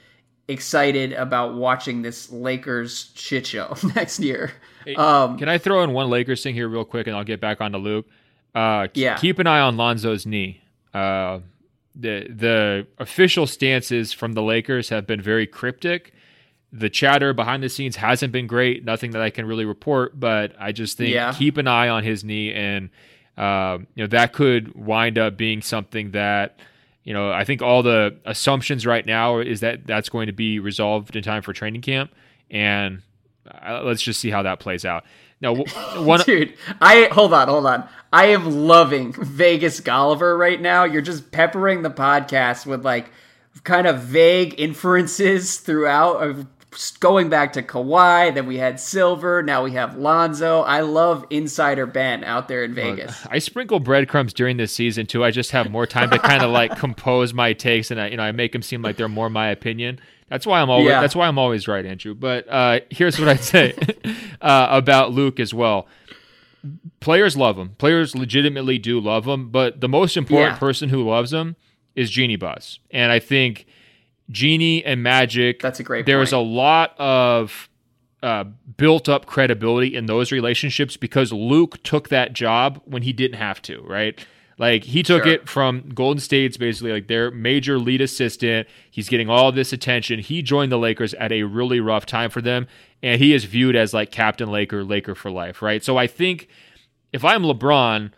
excited 0.48 1.14
about 1.14 1.56
watching 1.56 2.02
this 2.02 2.32
Lakers 2.32 3.12
shit 3.16 3.48
show 3.48 3.76
next 3.96 4.20
year. 4.20 4.52
Um, 4.98 5.38
Can 5.38 5.50
I 5.50 5.58
throw 5.58 5.84
in 5.84 5.94
one 5.94 6.10
Lakers 6.10 6.44
thing 6.44 6.54
here 6.54 6.68
real 6.68 6.86
quick, 6.86 7.08
and 7.08 7.16
I'll 7.16 7.24
get 7.24 7.42
back 7.42 7.62
on 7.62 7.72
to 7.72 7.78
Luke. 7.78 8.06
Uh, 8.54 8.88
yeah. 8.94 9.18
Keep 9.18 9.40
an 9.40 9.48
eye 9.48 9.62
on 9.62 9.78
Lonzo's 9.78 10.26
knee. 10.26 10.62
Uh, 10.94 11.40
the 11.96 12.28
the 12.30 12.88
official 13.00 13.48
stances 13.48 14.14
from 14.14 14.34
the 14.34 14.42
Lakers 14.42 14.90
have 14.90 15.08
been 15.08 15.22
very 15.22 15.48
cryptic 15.48 16.14
the 16.72 16.90
chatter 16.90 17.34
behind 17.34 17.62
the 17.64 17.70
scenes 17.70 17.98
hasn't 17.98 18.32
been 18.32 18.48
great. 18.48 18.86
Nothing 18.86 19.12
that 19.12 19.22
I 19.22 19.30
can 19.30 19.46
really 19.46 19.66
report, 19.66 20.20
but 20.20 20.54
I 20.60 20.72
just 20.72 20.98
think 20.98 21.14
yeah. 21.14 21.34
keep 21.34 21.58
an 21.58 21.68
eye 21.68 21.90
on 21.90 22.04
his 22.04 22.24
knee, 22.24 22.54
and 22.54 22.90
uh, 23.42 23.80
you 23.96 24.04
know 24.04 24.08
that 24.08 24.34
could 24.34 24.76
wind 24.76 25.18
up 25.18 25.36
being 25.36 25.64
something 25.64 26.12
that 26.12 26.60
you 27.04 27.12
know 27.12 27.32
I 27.32 27.44
think 27.44 27.64
all 27.64 27.82
the 27.82 28.16
assumptions 28.24 28.86
right 28.86 29.04
now 29.04 29.40
is 29.40 29.62
that 29.62 29.88
that's 29.88 30.10
going 30.10 30.28
to 30.28 30.32
be 30.32 30.60
resolved 30.60 31.16
in 31.16 31.24
time 31.24 31.42
for 31.42 31.52
training 31.52 31.82
camp, 31.82 32.12
and 32.52 33.02
uh, 33.50 33.82
let's 33.84 34.04
just 34.04 34.20
see 34.20 34.30
how 34.30 34.44
that 34.44 34.60
plays 34.60 34.86
out. 34.86 35.06
Now, 35.42 35.56
one 35.96 36.22
dude, 36.22 36.54
I 36.80 37.10
hold 37.12 37.34
on, 37.34 37.48
hold 37.48 37.66
on. 37.66 37.90
I 38.14 38.28
am 38.28 38.68
loving 38.68 39.12
Vegas 39.18 39.82
Golliver 39.82 40.38
right 40.38 40.62
now. 40.62 40.84
You're 40.84 41.02
just 41.02 41.32
peppering 41.32 41.82
the 41.82 41.90
podcast 41.90 42.68
with 42.68 42.86
like 42.86 43.10
kind 43.64 43.88
of 43.88 44.02
vague 44.02 44.60
inferences 44.60 45.58
throughout 45.58 46.18
of 46.18 46.46
going 47.00 47.30
back 47.30 47.54
to 47.54 47.64
Kawhi, 47.64 48.34
then 48.34 48.46
we 48.46 48.58
had 48.58 48.80
Silver, 48.80 49.44
now 49.44 49.64
we 49.64 49.74
have 49.74 49.98
Lonzo. 49.98 50.62
I 50.62 50.82
love 50.82 51.26
Insider 51.30 51.86
Ben 51.86 52.24
out 52.24 52.48
there 52.48 52.64
in 52.64 52.74
Vegas. 52.74 53.26
I 53.30 53.40
sprinkle 53.40 53.80
breadcrumbs 53.80 54.34
during 54.34 54.58
this 54.58 54.72
season 54.72 55.06
too. 55.06 55.24
I 55.24 55.32
just 55.32 55.52
have 55.52 55.70
more 55.70 55.86
time 55.86 56.10
to 56.12 56.20
kind 56.20 56.44
of 56.44 56.52
like 56.52 56.78
compose 56.78 57.34
my 57.34 57.54
takes, 57.54 57.92
and 57.92 58.00
I, 58.00 58.08
you 58.08 58.18
know, 58.18 58.24
I 58.24 58.32
make 58.32 58.54
them 58.54 58.62
seem 58.62 58.82
like 58.82 58.96
they're 58.96 59.10
more 59.10 59.30
my 59.30 59.50
opinion. 59.50 60.00
That's 60.30 60.48
why 60.48 60.62
I'm 60.62 60.70
always 60.70 60.88
yeah. 60.88 61.02
that's 61.02 61.16
why 61.16 61.28
I'm 61.28 61.38
always 61.38 61.68
right, 61.68 61.86
Andrew. 61.86 62.16
But 62.16 62.48
uh, 62.48 62.80
here's 62.90 63.20
what 63.20 63.28
I'd 63.28 63.42
say 63.42 63.76
uh, 64.42 64.68
about 64.72 65.12
Luke 65.12 65.42
as 65.42 65.54
well. 65.54 65.88
Players 67.02 67.36
love 67.36 67.58
him. 67.58 67.76
Players 67.78 68.16
legitimately 68.16 68.78
do 68.78 69.00
love 69.00 69.28
him. 69.28 69.50
But 69.50 69.82
the 69.82 69.90
most 69.90 70.16
important 70.16 70.54
yeah. 70.54 70.60
person 70.60 70.88
who 70.88 71.06
loves 71.06 71.34
him 71.34 71.58
is 71.96 72.10
Jeanie 72.10 72.38
Buss, 72.38 72.80
and 72.92 73.12
I 73.12 73.20
think 73.20 73.66
Jeanie 74.32 74.84
and 74.84 75.04
Magic. 75.04 75.62
That's 75.62 75.80
a 75.80 75.84
great. 75.84 76.06
there 76.06 76.18
There's 76.18 76.32
a 76.32 76.40
lot 76.40 76.96
of 76.98 77.70
uh, 78.24 78.46
built 78.78 79.10
up 79.10 79.26
credibility 79.26 79.96
in 79.96 80.06
those 80.06 80.32
relationships 80.32 80.98
because 80.98 81.34
Luke 81.34 81.82
took 81.84 82.10
that 82.10 82.34
job 82.34 82.82
when 82.86 83.02
he 83.04 83.14
didn't 83.14 83.38
have 83.38 83.62
to, 83.64 83.82
right? 83.82 84.24
Like 84.58 84.84
he 84.84 85.02
took 85.02 85.24
sure. 85.24 85.34
it 85.34 85.50
from 85.50 85.90
Golden 85.90 86.22
State's 86.22 86.56
basically 86.56 86.92
like 86.92 87.08
their 87.08 87.32
major 87.32 87.80
lead 87.80 88.00
assistant. 88.00 88.68
He's 88.92 89.10
getting 89.10 89.28
all 89.28 89.52
this 89.52 89.74
attention. 89.74 90.20
He 90.20 90.44
joined 90.44 90.72
the 90.72 90.78
Lakers 90.78 91.16
at 91.16 91.32
a 91.32 91.44
really 91.44 91.80
rough 91.80 92.06
time 92.06 92.30
for 92.30 92.42
them, 92.42 92.68
and 93.02 93.20
he 93.20 93.34
is 93.34 93.46
viewed 93.46 93.76
as 93.76 93.92
like 93.92 94.12
Captain 94.12 94.52
Laker, 94.52 94.84
Laker 94.84 95.16
for 95.16 95.32
life, 95.32 95.64
right? 95.64 95.84
So 95.84 95.98
I 95.98 96.06
think 96.06 96.48
if 97.12 97.26
I'm 97.26 97.42
LeBron, 97.42 98.12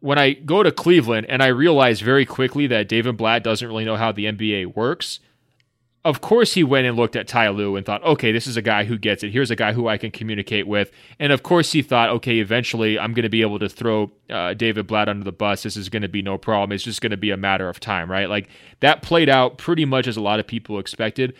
when 0.00 0.18
I 0.18 0.32
go 0.32 0.64
to 0.64 0.72
Cleveland 0.72 1.26
and 1.28 1.42
I 1.42 1.46
realize 1.46 2.00
very 2.00 2.26
quickly 2.26 2.66
that 2.66 2.88
David 2.88 3.16
Blatt 3.16 3.44
doesn't 3.44 3.66
really 3.66 3.84
know 3.84 3.96
how 3.96 4.10
the 4.10 4.24
NBA 4.24 4.74
works, 4.74 5.20
of 6.04 6.20
course 6.20 6.52
he 6.52 6.62
went 6.62 6.86
and 6.86 6.96
looked 6.96 7.16
at 7.16 7.26
Ty 7.26 7.48
Lue 7.48 7.76
and 7.76 7.86
thought, 7.86 8.02
okay, 8.04 8.30
this 8.30 8.46
is 8.46 8.58
a 8.58 8.62
guy 8.62 8.84
who 8.84 8.98
gets 8.98 9.22
it. 9.22 9.30
Here's 9.30 9.50
a 9.50 9.56
guy 9.56 9.72
who 9.72 9.88
I 9.88 9.96
can 9.96 10.10
communicate 10.10 10.66
with. 10.66 10.92
And 11.18 11.32
of 11.32 11.42
course 11.42 11.72
he 11.72 11.80
thought, 11.80 12.10
okay, 12.10 12.40
eventually 12.40 12.98
I'm 12.98 13.14
going 13.14 13.22
to 13.22 13.30
be 13.30 13.40
able 13.40 13.58
to 13.58 13.70
throw 13.70 14.10
uh, 14.28 14.52
David 14.52 14.86
Blatt 14.86 15.08
under 15.08 15.24
the 15.24 15.32
bus. 15.32 15.62
This 15.62 15.78
is 15.78 15.88
going 15.88 16.02
to 16.02 16.08
be 16.08 16.20
no 16.20 16.36
problem. 16.36 16.72
It's 16.72 16.84
just 16.84 17.00
going 17.00 17.12
to 17.12 17.16
be 17.16 17.30
a 17.30 17.38
matter 17.38 17.70
of 17.70 17.80
time, 17.80 18.10
right? 18.10 18.28
Like 18.28 18.48
that 18.80 19.00
played 19.00 19.30
out 19.30 19.56
pretty 19.56 19.86
much 19.86 20.06
as 20.06 20.18
a 20.18 20.20
lot 20.20 20.40
of 20.40 20.46
people 20.46 20.78
expected. 20.78 21.34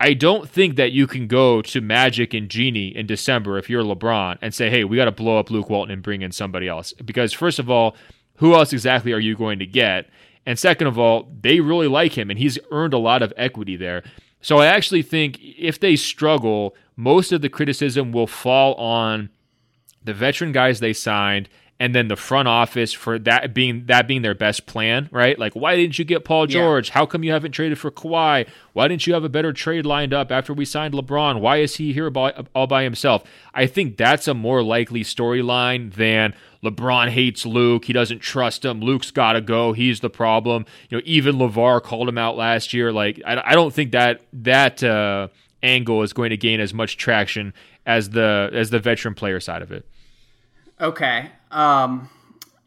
I 0.00 0.12
don't 0.12 0.50
think 0.50 0.76
that 0.76 0.92
you 0.92 1.06
can 1.06 1.26
go 1.26 1.62
to 1.62 1.80
Magic 1.80 2.34
and 2.34 2.50
Jeanie 2.50 2.88
in 2.88 3.06
December 3.06 3.56
if 3.56 3.70
you're 3.70 3.82
LeBron 3.82 4.36
and 4.42 4.54
say, 4.54 4.68
hey, 4.68 4.84
we 4.84 4.98
got 4.98 5.06
to 5.06 5.12
blow 5.12 5.38
up 5.38 5.50
Luke 5.50 5.70
Walton 5.70 5.92
and 5.92 6.02
bring 6.02 6.20
in 6.20 6.30
somebody 6.30 6.68
else. 6.68 6.92
Because, 6.92 7.32
first 7.32 7.58
of 7.58 7.70
all, 7.70 7.96
who 8.36 8.54
else 8.54 8.72
exactly 8.72 9.12
are 9.12 9.20
you 9.20 9.36
going 9.36 9.60
to 9.60 9.66
get? 9.66 10.10
And 10.46 10.58
second 10.58 10.86
of 10.86 10.98
all, 10.98 11.28
they 11.40 11.60
really 11.60 11.88
like 11.88 12.16
him 12.16 12.30
and 12.30 12.38
he's 12.38 12.58
earned 12.70 12.94
a 12.94 12.98
lot 12.98 13.22
of 13.22 13.32
equity 13.36 13.76
there. 13.76 14.02
So 14.40 14.58
I 14.58 14.66
actually 14.66 15.02
think 15.02 15.38
if 15.40 15.80
they 15.80 15.96
struggle, 15.96 16.74
most 16.96 17.32
of 17.32 17.40
the 17.40 17.48
criticism 17.48 18.12
will 18.12 18.26
fall 18.26 18.74
on 18.74 19.30
the 20.02 20.12
veteran 20.12 20.52
guys 20.52 20.80
they 20.80 20.92
signed 20.92 21.48
and 21.80 21.94
then 21.94 22.08
the 22.08 22.16
front 22.16 22.46
office 22.46 22.92
for 22.92 23.18
that 23.18 23.52
being 23.52 23.86
that 23.86 24.06
being 24.06 24.22
their 24.22 24.34
best 24.34 24.66
plan, 24.66 25.08
right? 25.10 25.38
Like, 25.38 25.54
why 25.54 25.74
didn't 25.76 25.98
you 25.98 26.04
get 26.04 26.24
Paul 26.24 26.46
George? 26.46 26.88
Yeah. 26.88 26.94
How 26.94 27.06
come 27.06 27.24
you 27.24 27.32
haven't 27.32 27.52
traded 27.52 27.78
for 27.78 27.90
Kawhi? 27.90 28.46
Why 28.74 28.88
didn't 28.88 29.06
you 29.06 29.14
have 29.14 29.24
a 29.24 29.28
better 29.28 29.52
trade 29.52 29.84
lined 29.84 30.14
up 30.14 30.30
after 30.30 30.52
we 30.52 30.64
signed 30.64 30.94
LeBron? 30.94 31.40
Why 31.40 31.56
is 31.58 31.76
he 31.76 31.92
here 31.92 32.10
by, 32.10 32.30
all 32.54 32.66
by 32.66 32.84
himself? 32.84 33.24
I 33.52 33.66
think 33.66 33.96
that's 33.96 34.28
a 34.28 34.34
more 34.34 34.62
likely 34.62 35.02
storyline 35.02 35.92
than 35.92 36.34
LeBron 36.64 37.08
hates 37.10 37.44
Luke. 37.44 37.84
He 37.84 37.92
doesn't 37.92 38.20
trust 38.20 38.64
him. 38.64 38.80
Luke's 38.80 39.10
got 39.10 39.32
to 39.32 39.40
go. 39.40 39.72
He's 39.72 40.00
the 40.00 40.10
problem. 40.10 40.64
You 40.88 40.98
know, 40.98 41.02
even 41.04 41.36
LaVar 41.36 41.82
called 41.82 42.08
him 42.08 42.18
out 42.18 42.36
last 42.36 42.72
year. 42.72 42.92
Like, 42.92 43.20
I, 43.26 43.42
I 43.44 43.54
don't 43.54 43.72
think 43.72 43.92
that 43.92 44.22
that 44.32 44.82
uh, 44.82 45.28
angle 45.62 46.02
is 46.02 46.12
going 46.12 46.30
to 46.30 46.36
gain 46.36 46.60
as 46.60 46.72
much 46.72 46.96
traction 46.96 47.52
as 47.86 48.10
the 48.10 48.50
as 48.52 48.70
the 48.70 48.78
veteran 48.78 49.14
player 49.14 49.40
side 49.40 49.62
of 49.62 49.70
it. 49.70 49.86
Okay. 50.80 51.30
Um, 51.50 52.08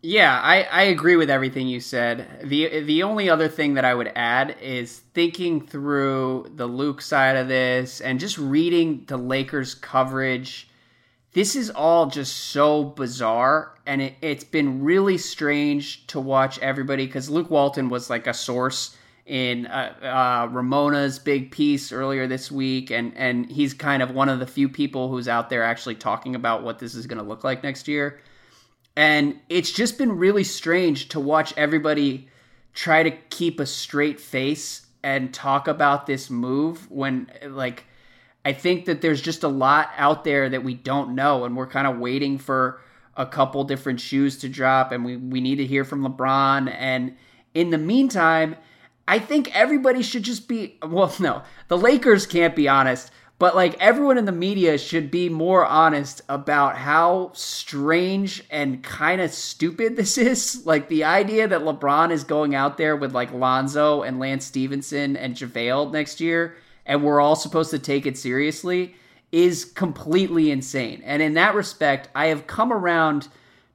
yeah, 0.02 0.40
I, 0.42 0.64
I 0.64 0.84
agree 0.84 1.16
with 1.16 1.30
everything 1.30 1.68
you 1.68 1.80
said. 1.80 2.28
the 2.44 2.82
The 2.82 3.04
only 3.04 3.30
other 3.30 3.48
thing 3.48 3.74
that 3.74 3.84
I 3.84 3.94
would 3.94 4.12
add 4.16 4.56
is 4.62 5.00
thinking 5.14 5.66
through 5.66 6.52
the 6.56 6.68
Luke 6.68 7.02
side 7.02 7.36
of 7.36 7.48
this 7.48 8.00
and 8.00 8.20
just 8.20 8.38
reading 8.38 9.04
the 9.08 9.18
Lakers 9.18 9.74
coverage. 9.76 10.70
This 11.38 11.56
is 11.56 11.70
all 11.70 12.08
just 12.08 12.36
so 12.36 12.84
bizarre, 12.84 13.76
and 13.86 14.02
it, 14.02 14.16
it's 14.24 14.44
been 14.44 14.84
really 14.84 15.20
strange 15.20 16.08
to 16.08 16.20
watch 16.20 16.58
everybody 16.58 17.06
because 17.06 17.30
Luke 17.30 17.52
Walton 17.52 17.90
was 17.90 18.10
like 18.10 18.26
a 18.26 18.34
source 18.34 18.98
in 19.28 19.68
uh, 19.68 19.94
uh, 20.02 20.52
Ramona's 20.52 21.20
big 21.20 21.52
piece 21.52 21.92
earlier 21.92 22.26
this 22.26 22.52
week, 22.52 22.90
and 22.90 23.16
and 23.16 23.46
he's 23.52 23.76
kind 23.76 24.02
of 24.02 24.10
one 24.10 24.30
of 24.30 24.40
the 24.40 24.48
few 24.48 24.68
people 24.68 25.10
who's 25.10 25.28
out 25.28 25.52
there 25.52 25.62
actually 25.62 25.94
talking 25.94 26.34
about 26.34 26.64
what 26.64 26.80
this 26.80 26.96
is 26.96 27.06
going 27.06 27.20
to 27.20 27.24
look 27.24 27.44
like 27.44 27.62
next 27.62 27.88
year. 27.88 28.20
And 28.96 29.40
it's 29.48 29.72
just 29.72 30.00
been 30.00 30.18
really 30.18 30.44
strange 30.44 31.10
to 31.10 31.20
watch 31.20 31.54
everybody 31.56 32.30
try 32.74 33.04
to 33.04 33.12
keep 33.12 33.60
a 33.60 33.68
straight 33.68 34.20
face 34.20 34.88
and 35.04 35.32
talk 35.32 35.68
about 35.68 36.08
this 36.08 36.32
move 36.32 36.90
when 36.90 37.30
like 37.46 37.84
I 38.48 38.54
think 38.54 38.86
that 38.86 39.02
there's 39.02 39.22
just 39.22 39.44
a 39.44 39.50
lot 39.50 39.90
out 39.98 40.24
there 40.24 40.48
that 40.48 40.64
we 40.64 40.74
don't 40.74 41.16
know 41.16 41.44
and 41.44 41.58
we're 41.58 41.68
kind 41.68 41.86
of 41.86 41.98
waiting 41.98 42.38
for 42.38 42.80
a 43.18 43.26
couple 43.26 43.62
different 43.66 44.00
shoes 44.00 44.38
to 44.38 44.48
drop 44.48 44.94
and 44.94 45.04
we 45.04 45.18
we 45.18 45.42
need 45.42 45.58
to 45.58 45.66
hear 45.66 45.84
from 45.84 46.02
LeBron 46.08 46.74
and 46.74 47.18
in 47.54 47.72
the 47.72 47.78
meantime 47.78 48.56
I 49.06 49.20
think 49.20 49.54
everybody 49.54 50.02
should 50.02 50.24
just 50.24 50.48
be 50.48 50.78
well, 50.82 51.14
no, 51.20 51.42
the 51.68 51.78
Lakers 51.78 52.26
can't 52.26 52.56
be 52.56 52.70
honest, 52.70 53.12
but 53.38 53.54
like 53.54 53.76
everyone 53.82 54.18
in 54.18 54.24
the 54.24 54.32
media 54.32 54.78
should 54.78 55.12
be 55.12 55.28
more 55.28 55.66
honest 55.66 56.22
about 56.30 56.78
how 56.78 57.32
strange 57.34 58.46
and 58.50 58.82
kind 58.82 59.20
of 59.20 59.34
stupid 59.34 59.98
this 59.98 60.18
is. 60.18 60.62
Like 60.66 60.88
the 60.88 61.04
idea 61.04 61.50
that 61.50 61.64
LeBron 61.64 62.12
is 62.12 62.24
going 62.24 62.56
out 62.56 62.78
there 62.78 62.96
with 62.96 63.14
like 63.14 63.34
Lonzo 63.34 64.04
and 64.04 64.20
Lance 64.20 64.46
Stephenson 64.46 65.18
and 65.18 65.36
JaVale 65.36 65.92
next 65.92 66.22
year, 66.22 66.56
and 66.88 67.04
we're 67.04 67.22
all 67.22 67.36
supposed 67.36 67.70
to 67.72 67.80
take 67.80 68.08
it 68.08 68.18
seriously, 68.18 68.96
is 69.32 69.66
completely 69.66 70.50
insane. 70.50 71.04
And 71.06 71.22
in 71.22 71.36
that 71.36 71.54
respect, 71.54 72.10
I 72.16 72.28
have 72.28 72.48
come 72.48 72.74
around 72.74 73.28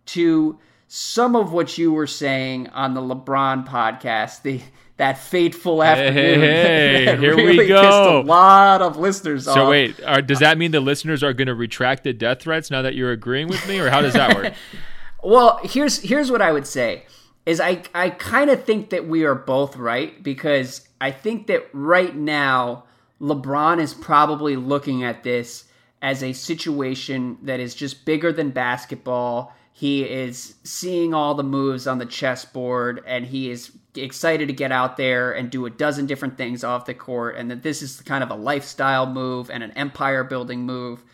to 0.06 0.58
some 0.88 1.36
of 1.36 1.52
what 1.52 1.78
you 1.78 1.92
were 1.92 2.06
saying 2.06 2.68
on 2.70 2.94
the 2.94 3.00
LeBron 3.00 3.68
podcast. 3.68 4.42
The 4.42 4.60
that 4.96 5.18
fateful 5.18 5.82
afternoon. 5.82 6.40
Hey, 6.40 6.94
hey, 6.94 7.04
that 7.06 7.18
here 7.18 7.34
really 7.34 7.58
we 7.58 7.66
go. 7.66 8.20
a 8.20 8.22
lot 8.22 8.82
of 8.82 8.96
listeners. 8.96 9.48
Off. 9.48 9.54
So 9.54 9.62
off. 9.64 9.70
wait, 9.70 10.02
are, 10.04 10.22
does 10.22 10.38
that 10.40 10.58
mean 10.58 10.70
the 10.70 10.80
listeners 10.80 11.22
are 11.22 11.32
going 11.32 11.48
to 11.48 11.54
retract 11.54 12.04
the 12.04 12.12
death 12.12 12.42
threats 12.42 12.70
now 12.70 12.82
that 12.82 12.94
you're 12.94 13.12
agreeing 13.12 13.48
with 13.48 13.66
me, 13.66 13.78
or 13.78 13.90
how 13.90 14.00
does 14.00 14.12
that 14.14 14.36
work? 14.36 14.54
well, 15.22 15.60
here's 15.62 15.98
here's 16.00 16.30
what 16.30 16.42
I 16.42 16.52
would 16.52 16.66
say 16.66 17.04
is 17.46 17.60
I 17.60 17.82
I 17.94 18.10
kind 18.10 18.50
of 18.50 18.64
think 18.64 18.90
that 18.90 19.08
we 19.08 19.24
are 19.24 19.34
both 19.34 19.76
right 19.76 20.22
because 20.22 20.86
I 21.00 21.10
think 21.10 21.48
that 21.48 21.68
right 21.72 22.14
now 22.14 22.84
LeBron 23.22 23.80
is 23.80 23.94
probably 23.94 24.56
looking 24.56 25.04
at 25.04 25.22
this 25.22 25.64
as 26.02 26.22
a 26.22 26.32
situation 26.32 27.38
that 27.42 27.60
is 27.60 27.74
just 27.74 28.04
bigger 28.04 28.32
than 28.32 28.50
basketball. 28.50 29.54
He 29.72 30.02
is 30.02 30.56
seeing 30.64 31.14
all 31.14 31.34
the 31.34 31.44
moves 31.44 31.86
on 31.86 31.98
the 31.98 32.06
chessboard 32.06 33.02
and 33.06 33.24
he 33.24 33.50
is 33.50 33.70
excited 33.94 34.48
to 34.48 34.54
get 34.54 34.72
out 34.72 34.96
there 34.96 35.32
and 35.32 35.50
do 35.50 35.66
a 35.66 35.70
dozen 35.70 36.06
different 36.06 36.36
things 36.36 36.64
off 36.64 36.86
the 36.86 36.94
court, 36.94 37.36
and 37.36 37.50
that 37.50 37.62
this 37.62 37.82
is 37.82 38.00
kind 38.00 38.24
of 38.24 38.30
a 38.30 38.34
lifestyle 38.34 39.06
move 39.06 39.50
and 39.50 39.62
an 39.62 39.70
empire 39.72 40.24
building 40.24 40.60
move. 40.60 41.04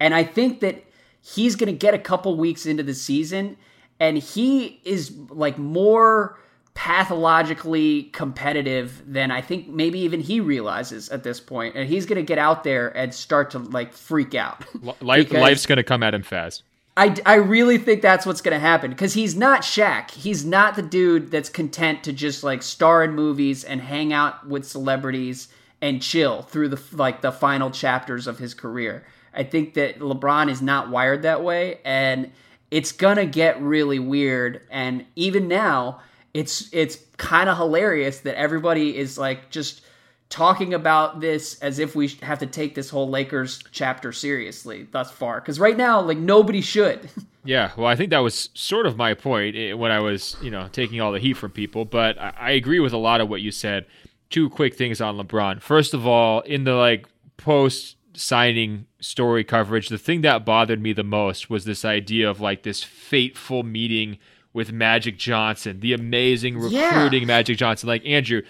And 0.00 0.14
I 0.14 0.24
think 0.24 0.60
that 0.60 0.84
he's 1.22 1.56
going 1.56 1.72
to 1.72 1.78
get 1.78 1.94
a 1.94 1.98
couple 1.98 2.36
weeks 2.36 2.66
into 2.66 2.82
the 2.82 2.94
season, 2.94 3.56
and 4.00 4.18
he 4.18 4.80
is 4.84 5.12
like 5.30 5.58
more 5.58 6.38
pathologically 6.76 8.04
competitive 8.12 9.02
than 9.10 9.30
I 9.30 9.40
think 9.40 9.66
maybe 9.66 9.98
even 10.00 10.20
he 10.20 10.40
realizes 10.40 11.08
at 11.08 11.24
this. 11.24 11.42
And 11.50 11.88
he's 11.88 12.04
going 12.04 12.16
to 12.16 12.22
get 12.22 12.38
out 12.38 12.64
there 12.64 12.94
and 12.96 13.12
start 13.12 13.50
to 13.52 13.58
like 13.58 13.94
freak 13.94 14.34
out. 14.34 14.64
Life, 15.00 15.32
life's 15.32 15.66
going 15.66 15.78
to 15.78 15.82
come 15.82 16.02
at 16.02 16.14
him 16.14 16.22
fast. 16.22 16.62
I, 16.98 17.16
I 17.26 17.34
really 17.36 17.78
think 17.78 18.02
that's 18.02 18.24
what's 18.24 18.40
going 18.40 18.54
to 18.54 18.60
happen 18.60 18.90
because 18.90 19.14
he's 19.14 19.34
not 19.34 19.62
Shaq. 19.62 20.10
He's 20.10 20.44
not 20.44 20.76
the 20.76 20.82
dude 20.82 21.30
that's 21.30 21.48
content 21.48 22.04
to 22.04 22.12
just 22.12 22.44
like 22.44 22.62
star 22.62 23.02
in 23.02 23.14
movies 23.14 23.64
and 23.64 23.80
hang 23.80 24.12
out 24.12 24.46
with 24.46 24.66
celebrities 24.66 25.48
and 25.80 26.00
chill 26.02 26.42
through 26.42 26.68
the 26.68 26.82
like 26.92 27.20
the 27.22 27.32
final 27.32 27.70
chapters 27.70 28.26
of 28.26 28.38
his 28.38 28.54
career. 28.54 29.04
I 29.34 29.44
think 29.44 29.74
that 29.74 29.98
LeBron 29.98 30.50
is 30.50 30.62
not 30.62 30.90
wired 30.90 31.22
that 31.22 31.42
way 31.42 31.80
and 31.84 32.30
it's 32.70 32.92
going 32.92 33.16
to 33.16 33.26
get 33.26 33.60
really 33.60 33.98
weird 33.98 34.62
and 34.70 35.04
even 35.16 35.48
now 35.48 36.00
it's 36.38 36.68
it's 36.72 36.98
kind 37.16 37.48
of 37.48 37.56
hilarious 37.56 38.20
that 38.20 38.36
everybody 38.36 38.96
is 38.96 39.18
like 39.18 39.50
just 39.50 39.82
talking 40.28 40.74
about 40.74 41.20
this 41.20 41.58
as 41.60 41.78
if 41.78 41.94
we 41.94 42.08
have 42.22 42.38
to 42.40 42.46
take 42.46 42.74
this 42.74 42.90
whole 42.90 43.08
Lakers 43.08 43.62
chapter 43.70 44.12
seriously 44.12 44.88
thus 44.90 45.10
far. 45.10 45.40
Because 45.40 45.60
right 45.60 45.76
now, 45.76 46.00
like 46.00 46.18
nobody 46.18 46.60
should. 46.60 47.10
Yeah, 47.46 47.70
well, 47.76 47.86
I 47.86 47.94
think 47.94 48.10
that 48.10 48.18
was 48.18 48.50
sort 48.54 48.86
of 48.86 48.96
my 48.96 49.14
point 49.14 49.54
eh, 49.56 49.72
when 49.72 49.92
I 49.92 50.00
was, 50.00 50.36
you 50.42 50.50
know, 50.50 50.68
taking 50.72 51.00
all 51.00 51.12
the 51.12 51.20
heat 51.20 51.34
from 51.34 51.52
people. 51.52 51.84
But 51.84 52.18
I 52.18 52.50
agree 52.50 52.80
with 52.80 52.92
a 52.92 52.98
lot 52.98 53.20
of 53.20 53.28
what 53.28 53.40
you 53.40 53.52
said. 53.52 53.86
Two 54.30 54.50
quick 54.50 54.74
things 54.74 55.00
on 55.00 55.16
LeBron. 55.16 55.62
First 55.62 55.94
of 55.94 56.06
all, 56.06 56.40
in 56.40 56.64
the 56.64 56.74
like 56.74 57.06
post 57.36 57.96
signing 58.14 58.86
story 58.98 59.44
coverage, 59.44 59.88
the 59.88 59.96
thing 59.96 60.22
that 60.22 60.44
bothered 60.44 60.82
me 60.82 60.92
the 60.92 61.04
most 61.04 61.48
was 61.48 61.64
this 61.64 61.84
idea 61.84 62.28
of 62.28 62.40
like 62.40 62.64
this 62.64 62.82
fateful 62.82 63.62
meeting 63.62 64.18
with 64.56 64.72
Magic 64.72 65.18
Johnson, 65.18 65.80
the 65.80 65.92
amazing 65.92 66.56
recruiting 66.56 67.20
yeah. 67.20 67.26
Magic 67.26 67.58
Johnson. 67.58 67.88
Like 67.88 68.06
Andrew, 68.06 68.40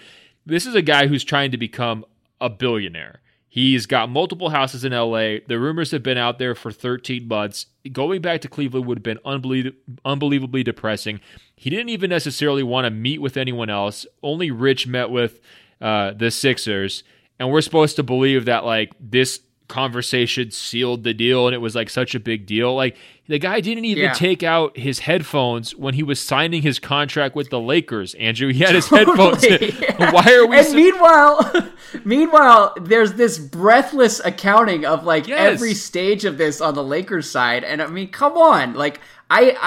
this 0.45 0.65
is 0.65 0.73
a 0.73 0.81
guy 0.81 1.07
who's 1.07 1.25
trying 1.25 1.51
to 1.51 1.57
become 1.57 2.05
a 2.39 2.49
billionaire. 2.49 3.19
He's 3.49 3.85
got 3.85 4.09
multiple 4.09 4.49
houses 4.49 4.85
in 4.85 4.93
LA. 4.93 5.39
The 5.45 5.59
rumors 5.59 5.91
have 5.91 6.03
been 6.03 6.17
out 6.17 6.39
there 6.39 6.55
for 6.55 6.71
13 6.71 7.27
months. 7.27 7.65
Going 7.91 8.21
back 8.21 8.39
to 8.41 8.47
Cleveland 8.47 8.85
would 8.85 8.99
have 8.99 9.03
been 9.03 9.19
unbelie- 9.25 9.75
unbelievably 10.05 10.63
depressing. 10.63 11.19
He 11.57 11.69
didn't 11.69 11.89
even 11.89 12.09
necessarily 12.09 12.63
want 12.63 12.85
to 12.85 12.89
meet 12.89 13.19
with 13.19 13.35
anyone 13.35 13.69
else. 13.69 14.05
Only 14.23 14.49
Rich 14.49 14.87
met 14.87 15.09
with 15.09 15.41
uh, 15.81 16.11
the 16.11 16.31
Sixers. 16.31 17.03
And 17.37 17.51
we're 17.51 17.61
supposed 17.61 17.97
to 17.97 18.03
believe 18.03 18.45
that, 18.45 18.63
like, 18.63 18.93
this 18.97 19.41
conversation 19.67 20.49
sealed 20.51 21.03
the 21.03 21.13
deal 21.13 21.47
and 21.47 21.53
it 21.53 21.59
was 21.59 21.75
like 21.75 21.89
such 21.89 22.15
a 22.15 22.19
big 22.19 22.45
deal. 22.45 22.75
Like 22.75 22.95
the 23.27 23.37
guy 23.37 23.59
didn't 23.59 23.85
even 23.85 24.05
yeah. 24.05 24.13
take 24.13 24.41
out 24.41 24.77
his 24.77 24.99
headphones 24.99 25.75
when 25.75 25.93
he 25.93 26.03
was 26.03 26.19
signing 26.19 26.61
his 26.61 26.79
contract 26.79 27.35
with 27.35 27.49
the 27.49 27.59
Lakers. 27.59 28.13
Andrew, 28.15 28.51
he 28.51 28.59
had 28.59 28.75
his 28.75 28.87
totally. 28.87 29.17
headphones. 29.49 29.79
Yeah. 29.79 30.11
Why 30.13 30.33
are 30.33 30.47
we? 30.47 30.57
And 30.57 30.67
so- 30.67 30.73
meanwhile, 30.73 31.71
meanwhile, 32.05 32.73
there's 32.81 33.13
this 33.13 33.37
breathless 33.37 34.21
accounting 34.23 34.85
of 34.85 35.03
like 35.03 35.27
yes. 35.27 35.53
every 35.53 35.73
stage 35.73 36.23
of 36.23 36.37
this 36.37 36.61
on 36.61 36.73
the 36.73 36.83
Lakers 36.83 37.29
side, 37.29 37.63
and 37.63 37.81
I 37.81 37.87
mean, 37.87 38.09
come 38.09 38.33
on, 38.33 38.73
like. 38.73 38.99
I, 39.29 39.57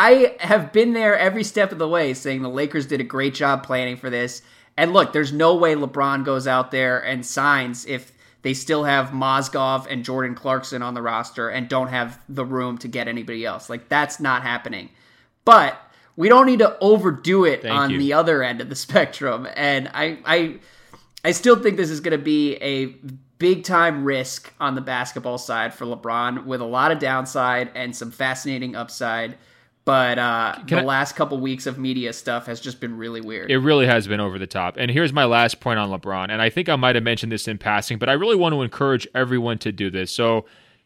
I 0.40 0.47
have 0.47 0.72
been 0.72 0.94
there 0.94 1.18
every 1.18 1.44
step 1.44 1.70
of 1.70 1.77
the 1.77 1.86
way 1.86 2.14
saying 2.14 2.40
the 2.40 2.48
Lakers 2.48 2.86
did 2.86 2.98
a 2.98 3.05
great 3.05 3.35
job 3.35 3.62
planning 3.62 3.98
for 3.98 4.09
this. 4.09 4.40
And 4.78 4.94
look, 4.94 5.12
there's 5.12 5.35
no 5.35 5.55
way 5.55 5.74
LeBron 5.74 6.24
goes 6.24 6.47
out 6.47 6.70
there 6.70 6.98
and 6.98 7.27
signs 7.27 7.85
if 7.85 8.10
they 8.42 8.54
still 8.54 8.84
have 8.84 9.10
Mozgov 9.10 9.86
and 9.90 10.04
Jordan 10.04 10.34
Clarkson 10.34 10.82
on 10.82 10.94
the 10.94 11.02
roster 11.02 11.48
and 11.48 11.68
don't 11.68 11.88
have 11.88 12.18
the 12.28 12.44
room 12.44 12.78
to 12.78 12.88
get 12.88 13.08
anybody 13.08 13.44
else. 13.44 13.68
Like 13.68 13.88
that's 13.88 14.20
not 14.20 14.42
happening. 14.42 14.88
But 15.44 15.80
we 16.16 16.28
don't 16.28 16.46
need 16.46 16.58
to 16.60 16.78
overdo 16.80 17.44
it 17.44 17.62
Thank 17.62 17.74
on 17.74 17.90
you. 17.90 17.98
the 17.98 18.12
other 18.12 18.42
end 18.42 18.60
of 18.60 18.68
the 18.68 18.76
spectrum. 18.76 19.46
And 19.54 19.88
I 19.92 20.18
I 20.24 20.58
I 21.24 21.32
still 21.32 21.56
think 21.56 21.76
this 21.76 21.90
is 21.90 22.00
going 22.00 22.18
to 22.18 22.24
be 22.24 22.56
a 22.56 22.94
big 23.38 23.64
time 23.64 24.04
risk 24.04 24.52
on 24.60 24.74
the 24.74 24.80
basketball 24.80 25.38
side 25.38 25.74
for 25.74 25.86
LeBron 25.86 26.44
with 26.44 26.60
a 26.60 26.66
lot 26.66 26.92
of 26.92 26.98
downside 26.98 27.70
and 27.74 27.96
some 27.96 28.10
fascinating 28.10 28.76
upside. 28.76 29.36
But 29.90 30.20
uh, 30.20 30.54
the 30.68 30.78
I, 30.78 30.82
last 30.82 31.16
couple 31.16 31.36
weeks 31.40 31.66
of 31.66 31.76
media 31.76 32.12
stuff 32.12 32.46
has 32.46 32.60
just 32.60 32.78
been 32.78 32.96
really 32.96 33.20
weird. 33.20 33.50
It 33.50 33.58
really 33.58 33.86
has 33.86 34.06
been 34.06 34.20
over 34.20 34.38
the 34.38 34.46
top. 34.46 34.76
And 34.76 34.88
here's 34.88 35.12
my 35.12 35.24
last 35.24 35.58
point 35.58 35.80
on 35.80 35.90
LeBron. 35.90 36.30
And 36.30 36.40
I 36.40 36.48
think 36.48 36.68
I 36.68 36.76
might 36.76 36.94
have 36.94 37.02
mentioned 37.02 37.32
this 37.32 37.48
in 37.48 37.58
passing, 37.58 37.98
but 37.98 38.08
I 38.08 38.12
really 38.12 38.36
want 38.36 38.52
to 38.52 38.62
encourage 38.62 39.08
everyone 39.16 39.58
to 39.58 39.72
do 39.72 39.90
this. 39.90 40.12
So 40.14 40.44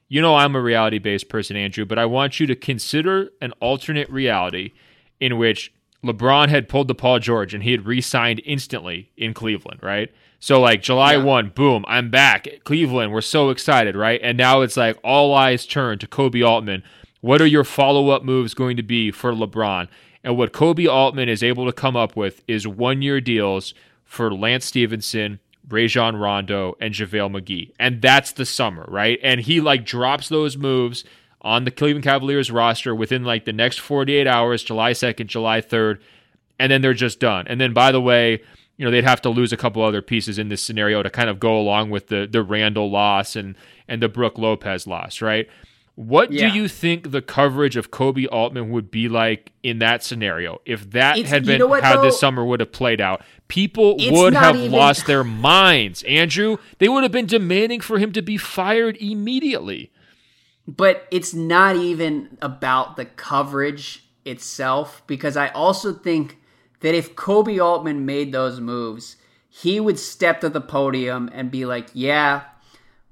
you 0.09 0.23
know 0.23 0.37
I'm 0.37 0.57
a 0.57 0.61
reality 0.63 0.99
based 0.99 1.29
person, 1.29 1.55
Andrew, 1.55 1.85
but 1.85 1.99
I 1.99 2.07
want 2.07 2.41
you 2.41 2.47
to 2.47 2.57
consider 2.57 3.29
an 3.43 3.53
alternate 3.61 4.09
reality 4.09 4.73
in 5.21 5.37
which 5.37 5.71
LeBron 6.03 6.49
had 6.49 6.67
pulled 6.67 6.89
the 6.89 6.95
Paul 6.95 7.19
George 7.19 7.53
and 7.53 7.63
he 7.63 7.73
had 7.73 7.85
re 7.85 8.01
signed 8.01 8.41
instantly 8.47 9.11
in 9.19 9.35
Cleveland, 9.35 9.81
right? 9.83 10.11
So, 10.41 10.63
like 10.63 10.81
July 10.81 11.17
yeah. 11.17 11.25
1, 11.25 11.51
boom, 11.51 11.85
I'm 11.87 12.09
back. 12.09 12.49
Cleveland, 12.65 13.13
we're 13.13 13.21
so 13.21 13.51
excited, 13.51 13.97
right? 13.97 14.21
And 14.23 14.39
now 14.39 14.63
it's 14.63 14.79
like 14.79 14.99
all 15.05 15.35
eyes 15.35 15.67
turn 15.67 15.99
to 15.99 16.07
Koby 16.07 16.43
Altman. 16.43 16.83
What 17.25 17.41
are 17.41 17.47
your 17.47 17.65
follow 17.65 18.11
up 18.11 18.23
moves 18.23 18.53
going 18.53 18.77
to 18.77 18.83
be 18.83 19.11
for 19.11 19.33
LeBron? 19.33 19.89
And 20.23 20.37
what 20.37 20.53
Koby 20.53 20.87
Altman 20.87 21.31
is 21.31 21.43
able 21.43 21.65
to 21.65 21.73
come 21.73 21.97
up 21.97 22.15
with 22.17 22.43
is 22.47 22.69
one 22.69 23.01
year 23.01 23.19
deals 23.19 23.73
for 24.05 24.31
Lance 24.31 24.67
Stephenson, 24.67 25.41
Rajon 25.67 26.17
Rondo, 26.17 26.77
and 26.83 26.93
JaVale 26.93 27.41
McGee. 27.41 27.73
And 27.81 28.03
that's 28.03 28.33
the 28.33 28.45
summer, 28.45 28.85
right? 28.89 29.19
And 29.23 29.41
he 29.41 29.63
like 29.63 29.87
drops 29.87 30.29
those 30.29 30.59
moves 30.59 31.03
on 31.41 31.65
the 31.65 31.71
Cleveland 31.71 32.05
Cavaliers 32.05 32.51
roster 32.51 32.95
within 32.95 33.25
like 33.25 33.47
the 33.47 33.55
next 33.55 33.81
48 33.81 34.27
hours, 34.27 34.63
July 34.63 34.93
2nd, 34.93 35.27
July 35.29 35.63
3rd, 35.63 36.01
and 36.59 36.71
then 36.71 36.83
they're 36.83 36.93
just 36.93 37.21
done. 37.21 37.47
And 37.49 37.59
then 37.59 37.73
by 37.73 37.91
the 37.91 38.03
way, 38.03 38.43
you 38.77 38.85
know, 38.85 38.91
they'd 38.91 39.03
have 39.03 39.23
to 39.23 39.31
lose 39.31 39.51
a 39.51 39.57
couple 39.57 39.83
other 39.83 40.03
pieces 40.03 40.39
in 40.39 40.51
this 40.51 40.63
scenario 40.63 41.03
to 41.03 41.09
kind 41.09 41.31
of 41.31 41.41
go 41.41 41.59
along 41.59 41.89
with 41.89 42.09
the 42.09 42.29
the 42.31 42.43
Randle 42.43 42.91
loss 42.91 43.35
and 43.35 43.57
and 43.89 44.03
the 44.03 44.11
Brook 44.11 44.37
Lopez 44.37 44.87
loss, 44.87 45.23
right? 45.23 45.49
What 45.97 46.33
yeah. 46.33 46.51
do 46.51 46.59
you 46.59 46.67
think 46.67 47.13
the 47.13 47.23
coverage 47.23 47.77
of 47.77 47.93
Koby 47.93 48.27
Altman 48.31 48.71
would 48.71 48.91
be 48.91 49.09
like 49.09 49.53
in 49.63 49.79
that 49.79 50.03
scenario 50.03 50.61
if 50.67 50.91
that 50.91 51.19
it's, 51.19 51.31
had 51.31 51.47
been 51.47 51.69
what, 51.69 51.85
how 51.85 51.97
though? 51.97 52.03
this 52.03 52.19
summer 52.19 52.45
would 52.45 52.59
have 52.59 52.73
played 52.73 53.01
out? 53.01 53.23
People 53.47 53.95
it's 53.99 54.11
would 54.11 54.35
have 54.35 54.57
even... 54.57 54.73
lost 54.73 55.07
their 55.07 55.23
minds. 55.23 56.03
Andrew, 56.05 56.57
they 56.79 56.89
would 56.89 57.05
have 57.05 57.13
been 57.13 57.27
demanding 57.27 57.81
for 57.81 57.99
him 57.99 58.13
to 58.13 58.23
be 58.23 58.37
fired 58.37 58.97
immediately. 58.97 59.93
But 60.67 61.07
it's 61.13 61.33
not 61.33 61.77
even 61.77 62.39
about 62.43 62.97
the 62.97 63.05
coverage 63.05 64.05
itself 64.25 65.03
because 65.07 65.37
I 65.37 65.49
also 65.49 65.93
think 65.93 66.39
that 66.81 66.95
if 66.95 67.15
Koby 67.15 67.63
Altman 67.63 68.05
made 68.05 68.33
those 68.33 68.59
moves, 68.59 69.17
he 69.49 69.79
would 69.79 70.01
step 70.01 70.41
to 70.41 70.49
the 70.49 70.61
podium 70.61 71.31
and 71.33 71.51
be 71.51 71.67
like, 71.67 71.89
"Yeah, 71.93 72.43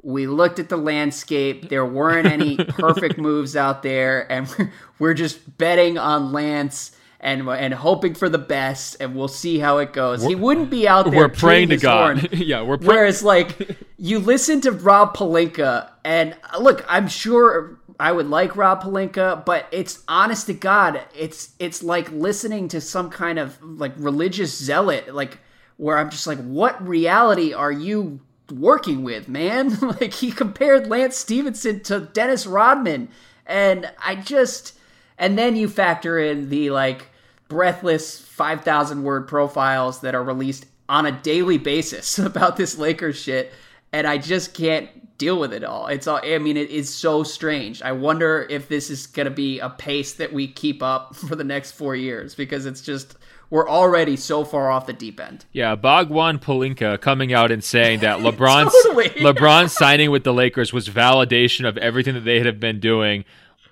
we 0.03 0.27
looked 0.27 0.59
at 0.59 0.69
the 0.69 0.77
landscape. 0.77 1.69
There 1.69 1.87
weren't 1.87 2.27
any 2.27 2.57
perfect 2.69 3.19
moves 3.19 3.57
out 3.57 3.83
there, 3.83 4.31
and 4.31 4.49
we're 4.99 5.15
just 5.15 5.59
betting 5.59 5.99
on 5.99 6.33
Lance." 6.33 6.97
And, 7.25 7.49
and 7.49 7.73
hoping 7.73 8.15
for 8.15 8.29
the 8.29 8.37
best, 8.37 8.97
and 8.99 9.15
we'll 9.15 9.29
see 9.29 9.61
how 9.61 9.79
it 9.79 9.93
goes. 9.93 10.23
We're, 10.23 10.31
he 10.31 10.35
wouldn't 10.35 10.71
be 10.71 10.89
out 10.89 11.09
there. 11.09 11.21
We're 11.21 11.29
praying 11.29 11.69
to 11.69 11.77
God. 11.77 12.33
yeah, 12.37 12.63
we're. 12.63 12.79
Pray- 12.79 12.97
Whereas, 12.97 13.23
like, 13.23 13.77
you 13.97 14.19
listen 14.19 14.61
to 14.63 14.73
Rob 14.73 15.17
Pelinka, 15.17 15.89
and 16.05 16.35
uh, 16.53 16.59
look, 16.59 16.85
I'm 16.89 17.07
sure 17.07 17.79
I 18.01 18.11
would 18.11 18.29
like 18.29 18.57
Rob 18.57 18.83
Pelinka, 18.83 19.45
but 19.45 19.67
it's 19.71 20.03
honest 20.09 20.47
to 20.47 20.55
God, 20.55 21.01
it's 21.17 21.53
it's 21.61 21.85
like 21.85 22.11
listening 22.11 22.67
to 22.69 22.81
some 22.81 23.09
kind 23.11 23.39
of 23.39 23.63
like 23.63 23.93
religious 23.97 24.59
zealot, 24.59 25.15
like 25.15 25.39
where 25.77 25.99
I'm 25.99 26.11
just 26.11 26.27
like, 26.27 26.39
what 26.39 26.85
reality 26.85 27.53
are 27.53 27.71
you 27.71 28.19
working 28.61 29.03
with, 29.03 29.29
man. 29.29 29.79
like 30.01 30.15
he 30.15 30.31
compared 30.31 30.87
Lance 30.87 31.17
Stephenson 31.17 31.81
to 31.85 32.01
Dennis 32.01 32.47
Rodman, 32.47 33.09
and 33.47 33.91
I 34.05 34.17
just 34.17 34.75
and 35.19 35.39
then 35.39 35.57
you 35.57 35.69
factor 35.69 36.19
in 36.19 36.49
the 36.49 36.71
like 36.71 37.07
breathless 37.49 38.19
5000 38.19 39.03
word 39.03 39.29
profiles 39.29 40.01
that 40.01 40.15
are 40.15 40.25
released 40.25 40.67
on 40.89 41.07
a 41.07 41.13
daily 41.13 41.59
basis 41.59 42.19
about 42.19 42.57
this 42.57 42.79
Lakers 42.79 43.17
shit 43.17 43.53
and 43.93 44.07
I 44.07 44.19
just 44.19 44.55
can't 44.55 44.89
deal 45.19 45.39
with 45.39 45.53
it 45.53 45.63
all. 45.63 45.87
It's 45.87 46.07
all 46.07 46.21
I 46.23 46.39
mean 46.39 46.57
it 46.57 46.71
is 46.71 46.93
so 46.93 47.23
strange. 47.23 47.83
I 47.83 47.93
wonder 47.93 48.47
if 48.49 48.69
this 48.69 48.91
is 48.91 49.07
going 49.07 49.27
to 49.27 49.31
be 49.31 49.61
a 49.61 49.69
pace 49.69 50.15
that 50.15 50.33
we 50.33 50.49
keep 50.49 50.83
up 50.83 51.15
for 51.29 51.37
the 51.37 51.45
next 51.45 51.73
4 51.73 51.95
years 51.95 52.35
because 52.35 52.67
it's 52.67 52.81
just 52.81 53.17
we're 53.53 53.69
already 53.69 54.17
so 54.17 54.47
far 54.47 54.71
off 54.71 54.87
the 54.87 54.95
deep 54.95 55.21
end. 55.21 55.45
Yeah, 55.53 55.75
Bhagwan 55.75 56.39
Pelinka 56.39 56.99
coming 57.03 57.35
out 57.35 57.51
and 57.51 57.63
saying 57.63 58.01
that 58.01 58.19
LeBron's 58.21 58.73
totally. 58.83 59.11
LeBron 59.23 59.69
signing 59.69 60.11
with 60.11 60.25
the 60.25 60.33
Lakers 60.33 60.73
was 60.73 60.89
validation 60.89 61.69
of 61.69 61.77
everything 61.77 62.15
that 62.15 62.25
they 62.25 62.41
had 62.41 62.59
been 62.59 62.81
doing. 62.81 63.27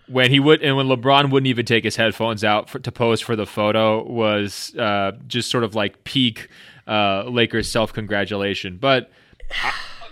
When 0.06 0.30
he 0.30 0.38
would 0.38 0.62
and 0.62 0.76
when 0.76 0.86
LeBron 0.86 1.30
wouldn't 1.30 1.46
even 1.46 1.64
take 1.64 1.84
his 1.84 1.96
headphones 1.96 2.44
out 2.44 2.68
for, 2.68 2.78
to 2.78 2.92
pose 2.92 3.22
for 3.22 3.36
the 3.36 3.46
photo 3.46 4.04
was 4.04 4.76
uh, 4.76 5.12
just 5.26 5.50
sort 5.50 5.64
of 5.64 5.74
like 5.74 6.04
peak 6.04 6.48
uh, 6.86 7.24
Lakers 7.24 7.70
self 7.70 7.90
congratulation. 7.94 8.76
But 8.76 9.10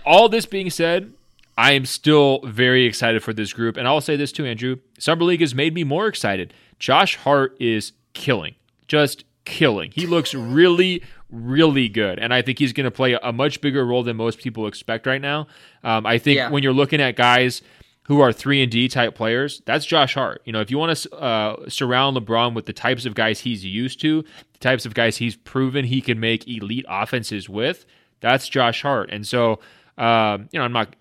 all 0.03 0.29
this 0.29 0.47
being 0.47 0.71
said, 0.71 1.13
I 1.59 1.73
am 1.73 1.85
still 1.85 2.39
very 2.43 2.85
excited 2.85 3.21
for 3.21 3.33
this 3.33 3.53
group, 3.53 3.77
and 3.77 3.87
I'll 3.87 4.01
say 4.01 4.15
this 4.15 4.31
too, 4.31 4.47
Andrew. 4.47 4.77
Summer 4.97 5.25
League 5.25 5.41
has 5.41 5.53
made 5.53 5.75
me 5.75 5.83
more 5.83 6.07
excited. 6.07 6.55
Josh 6.79 7.17
Hart 7.17 7.55
is 7.59 7.91
killing, 8.13 8.55
just 8.87 9.25
killing. 9.45 9.91
He 9.91 10.05
looks 10.07 10.33
really, 10.33 11.03
really 11.29 11.89
good. 11.89 12.19
And 12.19 12.33
I 12.33 12.41
think 12.41 12.59
he's 12.59 12.73
going 12.73 12.85
to 12.85 12.91
play 12.91 13.17
a 13.21 13.31
much 13.31 13.61
bigger 13.61 13.85
role 13.85 14.03
than 14.03 14.17
most 14.17 14.39
people 14.39 14.67
expect 14.67 15.05
right 15.05 15.21
now. 15.21 15.47
Um, 15.83 16.05
I 16.05 16.17
think 16.17 16.37
yeah. 16.37 16.49
when 16.49 16.63
you're 16.63 16.73
looking 16.73 17.01
at 17.01 17.15
guys 17.15 17.61
who 18.03 18.21
are 18.21 18.33
three 18.33 18.63
and 18.63 18.71
D 18.71 18.87
type 18.87 19.13
players, 19.13 19.61
that's 19.65 19.85
Josh 19.85 20.15
Hart. 20.15 20.41
You 20.45 20.53
know, 20.53 20.61
if 20.61 20.71
you 20.71 20.77
want 20.77 20.97
to 20.97 21.15
uh, 21.15 21.69
surround 21.69 22.17
LeBron 22.17 22.55
with 22.55 22.65
the 22.65 22.73
types 22.73 23.05
of 23.05 23.13
guys 23.13 23.39
he's 23.39 23.63
used 23.63 24.01
to, 24.01 24.23
the 24.53 24.59
types 24.59 24.85
of 24.85 24.93
guys 24.93 25.17
he's 25.17 25.35
proven 25.35 25.85
he 25.85 26.01
can 26.01 26.19
make 26.19 26.47
elite 26.47 26.85
offenses 26.89 27.47
with, 27.47 27.85
that's 28.19 28.49
Josh 28.49 28.81
Hart. 28.81 29.09
And 29.11 29.27
so, 29.27 29.59
um, 29.97 30.49
you 30.51 30.59
know, 30.59 30.65
I'm 30.65 30.73
not. 30.73 30.95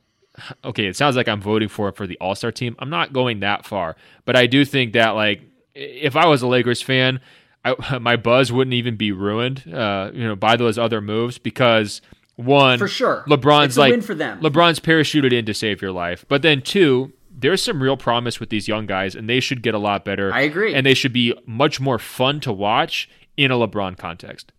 Okay, 0.64 0.86
it 0.86 0.94
sounds 0.94 1.16
like 1.16 1.26
I'm 1.26 1.40
voting 1.40 1.68
for 1.68 1.88
it 1.88 1.96
for 1.96 2.06
the 2.06 2.16
All 2.18 2.34
Star 2.34 2.52
team. 2.52 2.76
I'm 2.78 2.90
not 2.90 3.12
going 3.12 3.40
that 3.40 3.66
far, 3.66 3.96
but 4.24 4.36
I 4.36 4.46
do 4.46 4.64
think 4.64 4.92
that 4.92 5.10
like 5.16 5.40
if 5.74 6.14
I 6.14 6.26
was 6.26 6.42
a 6.42 6.46
Lakers 6.46 6.82
fan, 6.82 7.20
I, 7.76 7.98
my 8.00 8.16
buzz 8.16 8.52
wouldn't 8.52 8.74
even 8.74 8.96
be 8.96 9.12
ruined, 9.12 9.72
uh, 9.72 10.10
you 10.12 10.24
know, 10.24 10.36
by 10.36 10.56
those 10.56 10.78
other 10.78 11.00
moves 11.00 11.38
because 11.38 12.00
one, 12.36 12.78
for 12.78 12.88
sure, 12.88 13.24
LeBron's 13.28 13.76
like 13.76 14.02
for 14.02 14.14
them. 14.14 14.40
LeBron's 14.40 14.80
parachuted 14.80 15.32
in 15.32 15.44
to 15.46 15.54
save 15.54 15.82
your 15.82 15.92
life, 15.92 16.24
but 16.28 16.42
then 16.42 16.62
two, 16.62 17.12
there's 17.30 17.62
some 17.62 17.82
real 17.82 17.96
promise 17.96 18.40
with 18.40 18.50
these 18.50 18.68
young 18.68 18.86
guys, 18.86 19.14
and 19.14 19.28
they 19.28 19.40
should 19.40 19.62
get 19.62 19.74
a 19.74 19.78
lot 19.78 20.04
better. 20.04 20.32
I 20.32 20.42
agree, 20.42 20.74
and 20.74 20.86
they 20.86 20.94
should 20.94 21.12
be 21.12 21.34
much 21.46 21.80
more 21.80 21.98
fun 21.98 22.40
to 22.40 22.52
watch 22.52 23.08
in 23.36 23.50
a 23.50 23.56
LeBron 23.56 23.96
context. 23.96 24.52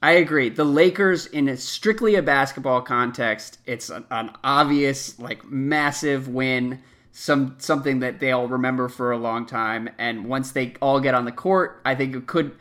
I 0.00 0.12
agree. 0.12 0.48
The 0.48 0.64
Lakers, 0.64 1.26
in 1.26 1.48
a 1.48 1.56
strictly 1.56 2.14
a 2.14 2.22
basketball 2.22 2.82
context, 2.82 3.58
it's 3.66 3.90
an, 3.90 4.04
an 4.10 4.30
obvious, 4.44 5.18
like, 5.18 5.44
massive 5.44 6.28
win 6.28 6.80
some 7.18 7.56
something 7.58 7.98
that 7.98 8.20
they'll 8.20 8.46
remember 8.46 8.88
for 8.88 9.10
a 9.10 9.18
long 9.18 9.44
time. 9.44 9.90
And 9.98 10.26
once 10.26 10.52
they 10.52 10.74
all 10.80 11.00
get 11.00 11.14
on 11.14 11.24
the 11.24 11.32
court, 11.32 11.80
I 11.84 11.96
think 11.96 12.14
it 12.14 12.28
could 12.28 12.54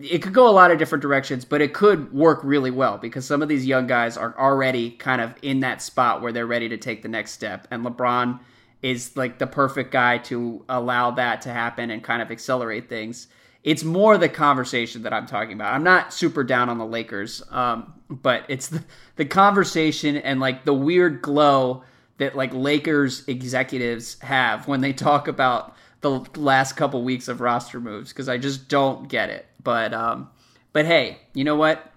it 0.00 0.18
could 0.18 0.34
go 0.34 0.48
a 0.48 0.50
lot 0.50 0.72
of 0.72 0.78
different 0.78 1.02
directions, 1.02 1.44
but 1.44 1.60
it 1.60 1.72
could 1.72 2.12
work 2.12 2.40
really 2.42 2.72
well 2.72 2.98
because 2.98 3.24
some 3.24 3.40
of 3.40 3.48
these 3.48 3.66
young 3.66 3.86
guys 3.86 4.16
are 4.16 4.36
already 4.36 4.90
kind 4.90 5.20
of 5.20 5.34
in 5.42 5.60
that 5.60 5.80
spot 5.80 6.22
where 6.22 6.32
they're 6.32 6.46
ready 6.46 6.68
to 6.70 6.76
take 6.76 7.02
the 7.02 7.08
next 7.08 7.32
step. 7.32 7.68
And 7.70 7.84
LeBron 7.84 8.40
is 8.82 9.16
like 9.16 9.38
the 9.38 9.46
perfect 9.46 9.92
guy 9.92 10.18
to 10.18 10.64
allow 10.68 11.12
that 11.12 11.42
to 11.42 11.52
happen 11.52 11.90
and 11.90 12.02
kind 12.02 12.20
of 12.20 12.32
accelerate 12.32 12.88
things. 12.88 13.28
It's 13.62 13.84
more 13.84 14.18
the 14.18 14.28
conversation 14.28 15.02
that 15.04 15.12
I'm 15.12 15.26
talking 15.26 15.52
about. 15.52 15.72
I'm 15.72 15.84
not 15.84 16.12
super 16.12 16.42
down 16.42 16.68
on 16.68 16.78
the 16.78 16.86
Lakers, 16.86 17.42
um, 17.50 17.92
but 18.08 18.44
it's 18.48 18.68
the, 18.68 18.82
the 19.16 19.24
conversation 19.24 20.16
and 20.16 20.40
like 20.40 20.64
the 20.64 20.74
weird 20.74 21.22
glow 21.22 21.84
that 22.20 22.36
like 22.36 22.52
Lakers 22.52 23.26
executives 23.26 24.18
have 24.20 24.68
when 24.68 24.82
they 24.82 24.92
talk 24.92 25.26
about 25.26 25.74
the 26.02 26.20
last 26.36 26.74
couple 26.74 27.02
weeks 27.02 27.28
of 27.28 27.40
roster 27.40 27.80
moves 27.80 28.12
because 28.12 28.28
I 28.28 28.36
just 28.36 28.68
don't 28.68 29.08
get 29.08 29.30
it. 29.30 29.46
But 29.62 29.94
um, 29.94 30.28
but 30.74 30.84
hey, 30.84 31.18
you 31.32 31.44
know 31.44 31.56
what? 31.56 31.92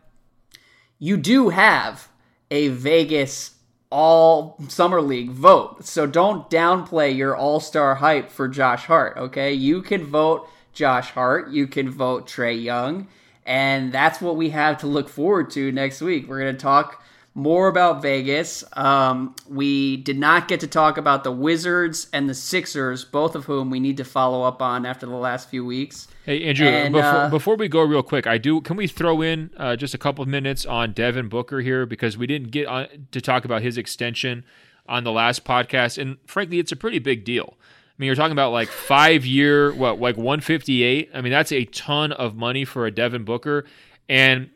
You 0.98 1.18
do 1.18 1.50
have 1.50 2.08
a 2.50 2.70
Vegas 2.70 3.56
all 3.90 4.58
summer 4.70 5.02
league 5.02 5.32
vote, 5.32 5.84
so 5.84 6.08
don't 6.08 6.50
downplay 6.50 7.16
your 7.16 7.36
all 7.36 7.60
star 7.60 7.96
hype 7.96 8.32
for 8.32 8.48
Josh 8.48 8.86
Hart. 8.86 9.18
Okay, 9.18 9.54
you 9.54 9.82
can 9.82 10.06
vote 10.06 10.48
Josh 10.72 11.12
Hart, 11.12 11.50
you 11.50 11.68
can 11.68 11.90
vote 11.90 12.28
Trae 12.28 12.64
Young, 12.64 13.10
and 13.46 13.92
that's 13.92 14.22
what 14.22 14.38
we 14.38 14.52
have 14.52 14.78
to 14.80 14.88
look 14.88 15.10
forward 15.10 15.52
to 15.52 15.70
next 15.74 16.00
week. 16.00 16.30
We're 16.30 16.40
gonna 16.40 16.54
talk 16.54 17.03
more 17.36 17.68
about 17.68 18.02
Vegas. 18.02 18.64
Um, 18.74 19.36
we 19.50 19.98
did 19.98 20.18
not 20.18 20.48
get 20.48 20.60
to 20.60 20.68
talk 20.68 20.98
about 20.98 21.24
the 21.24 21.32
Wizards 21.32 22.08
and 22.14 22.30
the 22.30 22.34
Sixers, 22.34 23.04
both 23.04 23.36
of 23.36 23.46
whom 23.46 23.70
we 23.70 23.80
need 23.80 23.98
to 23.98 24.04
follow 24.04 24.44
up 24.44 24.62
on 24.62 24.86
after 24.86 25.06
the 25.06 25.16
last 25.16 25.50
few 25.50 25.66
weeks. 25.66 26.08
Hey 26.26 26.44
Andrew, 26.44 26.68
and, 26.68 26.94
before, 26.94 27.10
uh, 27.10 27.30
before, 27.30 27.56
we 27.56 27.68
go 27.68 27.82
real 27.82 28.04
quick, 28.04 28.28
I 28.28 28.38
do. 28.38 28.62
Can 28.62 28.78
we 28.78 28.88
throw 28.88 29.22
in 29.22 29.50
uh, 29.58 29.76
just 29.76 29.94
a 29.94 29.98
couple 29.98 30.22
of 30.22 30.30
minutes 30.30 30.66
on 30.66 30.94
Devin 30.94 31.28
Booker 31.28 31.60
here 31.62 31.86
because 31.86 32.18
we 32.18 32.28
didn't 32.28 32.52
get 32.52 32.68
on 32.68 33.08
to 33.12 33.20
talk 33.20 33.46
about 33.46 33.62
his 33.62 33.78
extension 33.78 34.46
on 34.88 35.04
the 35.04 35.12
last 35.12 35.44
podcast, 35.44 35.98
and 35.98 36.18
frankly, 36.26 36.60
it's 36.60 36.72
a 36.72 36.76
pretty 36.76 37.00
big 37.00 37.26
deal. 37.26 37.58
I 37.58 37.96
mean, 37.98 38.08
you're 38.08 38.16
talking 38.16 38.32
about 38.32 38.52
like 38.52 38.68
five 38.70 39.26
year, 39.26 39.74
what, 39.74 40.00
like 40.00 40.18
158. 40.18 41.12
I 41.14 41.22
mean, 41.22 41.32
that's 41.32 41.52
a 41.52 41.66
ton 41.66 42.12
of 42.12 42.36
money 42.36 42.66
for 42.66 42.86
a 42.86 42.92
Devin 42.92 43.24
Booker. 43.24 43.66
And 44.10 44.50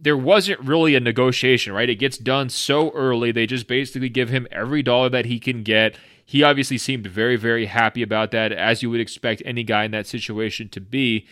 there 0.00 0.16
wasn't 0.16 0.60
really 0.60 0.94
a 0.94 1.00
negotiation, 1.00 1.72
right? 1.72 1.90
It 1.90 1.96
gets 1.96 2.18
done 2.18 2.48
so 2.48 2.90
early. 2.90 3.32
They 3.32 3.46
just 3.46 3.66
basically 3.66 4.08
give 4.08 4.28
him 4.28 4.46
every 4.50 4.82
dollar 4.82 5.08
that 5.10 5.26
he 5.26 5.40
can 5.40 5.62
get. 5.62 5.96
He 6.24 6.42
obviously 6.42 6.78
seemed 6.78 7.06
very, 7.06 7.36
very 7.36 7.66
happy 7.66 8.02
about 8.02 8.30
that, 8.30 8.52
as 8.52 8.82
you 8.82 8.90
would 8.90 9.00
expect 9.00 9.42
any 9.44 9.62
guy 9.62 9.84
in 9.84 9.90
that 9.90 10.06
situation 10.06 10.68
to 10.70 10.80
be. 10.80 11.26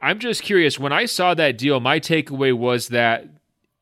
I'm 0.00 0.18
just 0.18 0.42
curious. 0.42 0.78
When 0.78 0.92
I 0.92 1.06
saw 1.06 1.34
that 1.34 1.58
deal, 1.58 1.78
my 1.80 2.00
takeaway 2.00 2.52
was 2.52 2.88
that 2.88 3.26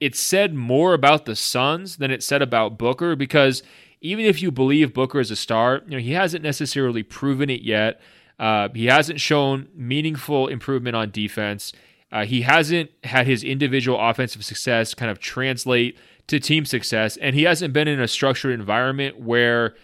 it 0.01 0.15
said 0.17 0.55
more 0.55 0.93
about 0.93 1.25
the 1.25 1.37
Suns 1.37 1.97
than 1.97 2.11
it 2.11 2.23
said 2.23 2.43
about 2.43 2.79
Booker 2.79 3.17
because 3.17 3.63
even 4.01 4.25
if 4.25 4.43
you 4.43 4.51
believe 4.51 4.95
Booker 4.95 5.21
is 5.21 5.31
a 5.31 5.37
star, 5.37 5.83
you 5.87 5.93
know, 5.93 5.99
he 5.99 6.13
hasn't 6.13 6.43
necessarily 6.43 7.03
proven 7.03 7.51
it 7.51 7.63
yet. 7.63 8.01
Uh, 8.39 8.69
he 8.75 8.87
hasn't 8.87 9.21
shown 9.21 9.69
meaningful 9.75 10.49
improvement 10.49 10.97
on 10.97 11.11
defense. 11.11 11.73
Uh, 12.13 12.25
he 12.25 12.43
hasn't 12.43 12.91
had 13.05 13.27
his 13.27 13.45
individual 13.45 13.99
offensive 14.01 14.45
success 14.45 14.95
kind 14.95 15.11
of 15.11 15.19
translate 15.19 15.97
to 16.27 16.41
team 16.41 16.65
success, 16.65 17.17
and 17.17 17.35
he 17.35 17.45
hasn't 17.45 17.73
been 17.73 17.89
in 17.89 18.01
a 18.01 18.09
structured 18.09 18.53
environment 18.53 19.21
where 19.21 19.75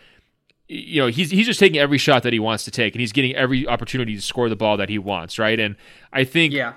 you 0.68 1.00
know 1.00 1.06
he's 1.06 1.30
he's 1.30 1.46
just 1.46 1.60
taking 1.60 1.78
every 1.78 1.98
shot 1.98 2.22
that 2.24 2.32
he 2.32 2.40
wants 2.40 2.64
to 2.64 2.70
take, 2.70 2.94
and 2.94 3.00
he's 3.00 3.12
getting 3.12 3.34
every 3.34 3.66
opportunity 3.66 4.14
to 4.14 4.22
score 4.22 4.48
the 4.48 4.56
ball 4.56 4.76
that 4.76 4.88
he 4.88 4.98
wants, 4.98 5.38
right? 5.38 5.58
And 5.58 5.76
I 6.12 6.24
think 6.24 6.52
yeah. 6.52 6.74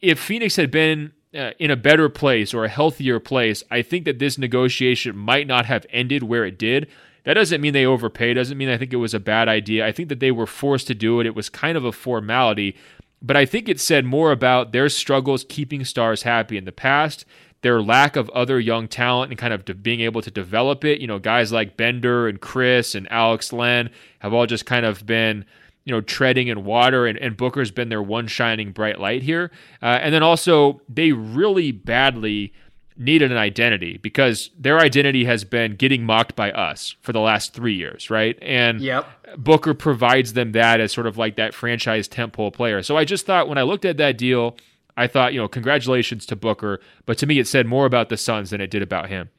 if 0.00 0.18
Phoenix 0.18 0.56
had 0.56 0.70
been 0.70 1.12
uh, 1.34 1.50
in 1.58 1.70
a 1.70 1.76
better 1.76 2.08
place 2.08 2.54
or 2.54 2.64
a 2.64 2.68
healthier 2.68 3.20
place, 3.20 3.62
I 3.70 3.82
think 3.82 4.04
that 4.04 4.18
this 4.18 4.38
negotiation 4.38 5.16
might 5.16 5.46
not 5.46 5.66
have 5.66 5.86
ended 5.90 6.24
where 6.24 6.44
it 6.44 6.58
did. 6.58 6.88
That 7.24 7.34
doesn't 7.34 7.60
mean 7.60 7.72
they 7.72 7.86
overpaid. 7.86 8.34
Doesn't 8.34 8.58
mean 8.58 8.68
I 8.68 8.76
think 8.76 8.92
it 8.92 8.96
was 8.96 9.14
a 9.14 9.20
bad 9.20 9.48
idea. 9.48 9.86
I 9.86 9.92
think 9.92 10.10
that 10.10 10.20
they 10.20 10.30
were 10.30 10.46
forced 10.46 10.86
to 10.88 10.94
do 10.94 11.20
it. 11.20 11.26
It 11.26 11.34
was 11.34 11.48
kind 11.48 11.76
of 11.76 11.84
a 11.84 11.92
formality, 11.92 12.76
but 13.24 13.36
I 13.36 13.46
think 13.46 13.68
it 13.68 13.80
said 13.80 14.04
more 14.04 14.32
about 14.32 14.72
their 14.72 14.90
struggles 14.90 15.46
keeping 15.48 15.84
stars 15.84 16.24
happy 16.24 16.58
in 16.58 16.66
the 16.66 16.72
past, 16.72 17.24
their 17.62 17.80
lack 17.80 18.16
of 18.16 18.28
other 18.30 18.60
young 18.60 18.86
talent 18.86 19.30
and 19.30 19.38
kind 19.38 19.54
of 19.54 19.64
de- 19.64 19.72
being 19.72 20.00
able 20.00 20.20
to 20.20 20.30
develop 20.30 20.84
it. 20.84 21.00
You 21.00 21.06
know, 21.06 21.18
guys 21.18 21.50
like 21.50 21.78
Bender 21.78 22.28
and 22.28 22.38
Chriss 22.38 22.94
and 22.94 23.10
Alex 23.10 23.50
Len 23.50 23.88
have 24.18 24.34
all 24.34 24.44
just 24.44 24.66
kind 24.66 24.84
of 24.84 25.06
been 25.06 25.46
you 25.84 25.92
know, 25.92 26.00
treading 26.00 26.48
in 26.48 26.64
water, 26.64 27.06
and, 27.06 27.18
and 27.18 27.36
Booker's 27.36 27.70
been 27.70 27.90
their 27.90 28.02
one 28.02 28.26
shining 28.26 28.72
bright 28.72 28.98
light 28.98 29.22
here. 29.22 29.50
Uh, 29.82 29.98
and 30.00 30.14
then 30.14 30.22
also, 30.22 30.80
they 30.88 31.12
really 31.12 31.72
badly 31.72 32.52
needed 32.96 33.32
an 33.32 33.38
identity 33.38 33.98
because 33.98 34.50
their 34.58 34.78
identity 34.78 35.24
has 35.24 35.44
been 35.44 35.74
getting 35.74 36.04
mocked 36.04 36.36
by 36.36 36.52
us 36.52 36.94
for 37.00 37.12
the 37.12 37.20
last 37.20 37.52
three 37.52 37.74
years, 37.74 38.08
right? 38.10 38.38
And 38.40 38.80
yep. 38.80 39.06
Booker 39.36 39.74
provides 39.74 40.34
them 40.34 40.52
that 40.52 40.80
as 40.80 40.92
sort 40.92 41.06
of 41.06 41.18
like 41.18 41.36
that 41.36 41.54
franchise 41.54 42.08
tentpole 42.08 42.52
player. 42.52 42.82
So 42.82 42.96
I 42.96 43.04
just 43.04 43.26
thought 43.26 43.48
when 43.48 43.58
I 43.58 43.62
looked 43.62 43.84
at 43.84 43.96
that 43.96 44.16
deal, 44.16 44.56
I 44.96 45.08
thought, 45.08 45.32
you 45.32 45.40
know, 45.40 45.48
congratulations 45.48 46.24
to 46.26 46.36
Booker, 46.36 46.80
but 47.04 47.18
to 47.18 47.26
me 47.26 47.38
it 47.40 47.48
said 47.48 47.66
more 47.66 47.86
about 47.86 48.10
the 48.10 48.16
Suns 48.16 48.50
than 48.50 48.60
it 48.60 48.70
did 48.70 48.82
about 48.82 49.08
him. 49.08 49.30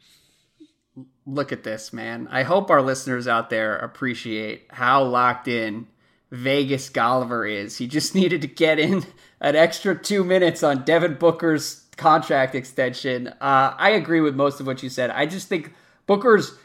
Look 1.26 1.52
at 1.52 1.64
this, 1.64 1.94
man. 1.94 2.28
I 2.30 2.44
hope 2.44 2.70
our 2.70 2.82
listeners 2.82 3.28
out 3.28 3.50
there 3.50 3.78
appreciate 3.78 4.68
how 4.70 5.04
locked 5.04 5.48
in 5.48 5.88
Vegas 6.32 6.90
Golliver 6.90 7.50
is. 7.50 7.78
He 7.78 7.88
just 7.88 8.16
needed 8.16 8.42
to 8.42 8.48
get 8.48 8.80
in 8.80 9.06
an 9.40 9.56
extra 9.56 9.98
two 9.98 10.24
minutes 10.24 10.64
on 10.64 10.84
Devin 10.84 11.16
Booker's 11.16 11.86
contract 11.98 12.56
extension. 12.56 13.28
Uh, 13.28 13.74
I 13.78 13.92
agree 13.92 14.22
with 14.22 14.36
most 14.36 14.60
of 14.60 14.68
what 14.68 14.84
you 14.84 14.90
said. 14.90 15.10
I 15.12 15.26
just 15.26 15.48
think 15.48 15.74
Booker's 16.08 16.58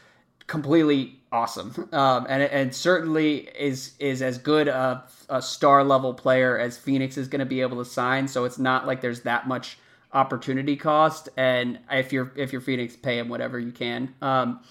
completely 0.47 1.19
awesome, 1.31 1.87
um, 1.93 2.25
and 2.29 2.43
and 2.43 2.75
certainly 2.75 3.49
is 3.57 3.93
is 3.99 4.21
as 4.21 4.37
good 4.37 4.67
a, 4.67 5.03
a 5.29 5.41
star 5.41 5.83
level 5.83 6.13
player 6.13 6.57
as 6.57 6.77
Phoenix 6.77 7.17
is 7.17 7.27
going 7.27 7.39
to 7.39 7.45
be 7.45 7.61
able 7.61 7.77
to 7.77 7.85
sign. 7.85 8.27
So 8.27 8.43
it's 8.43 8.59
not 8.59 8.85
like 8.85 9.01
there's 9.01 9.21
that 9.21 9.47
much 9.47 9.77
opportunity 10.13 10.75
cost. 10.75 11.29
And 11.37 11.79
if 11.89 12.11
you're 12.11 12.31
if 12.35 12.51
you're 12.51 12.61
Phoenix, 12.61 12.95
pay 12.95 13.17
him 13.17 13.29
whatever 13.29 13.59
you 13.59 13.71
can. 13.71 14.13
Um, 14.21 14.61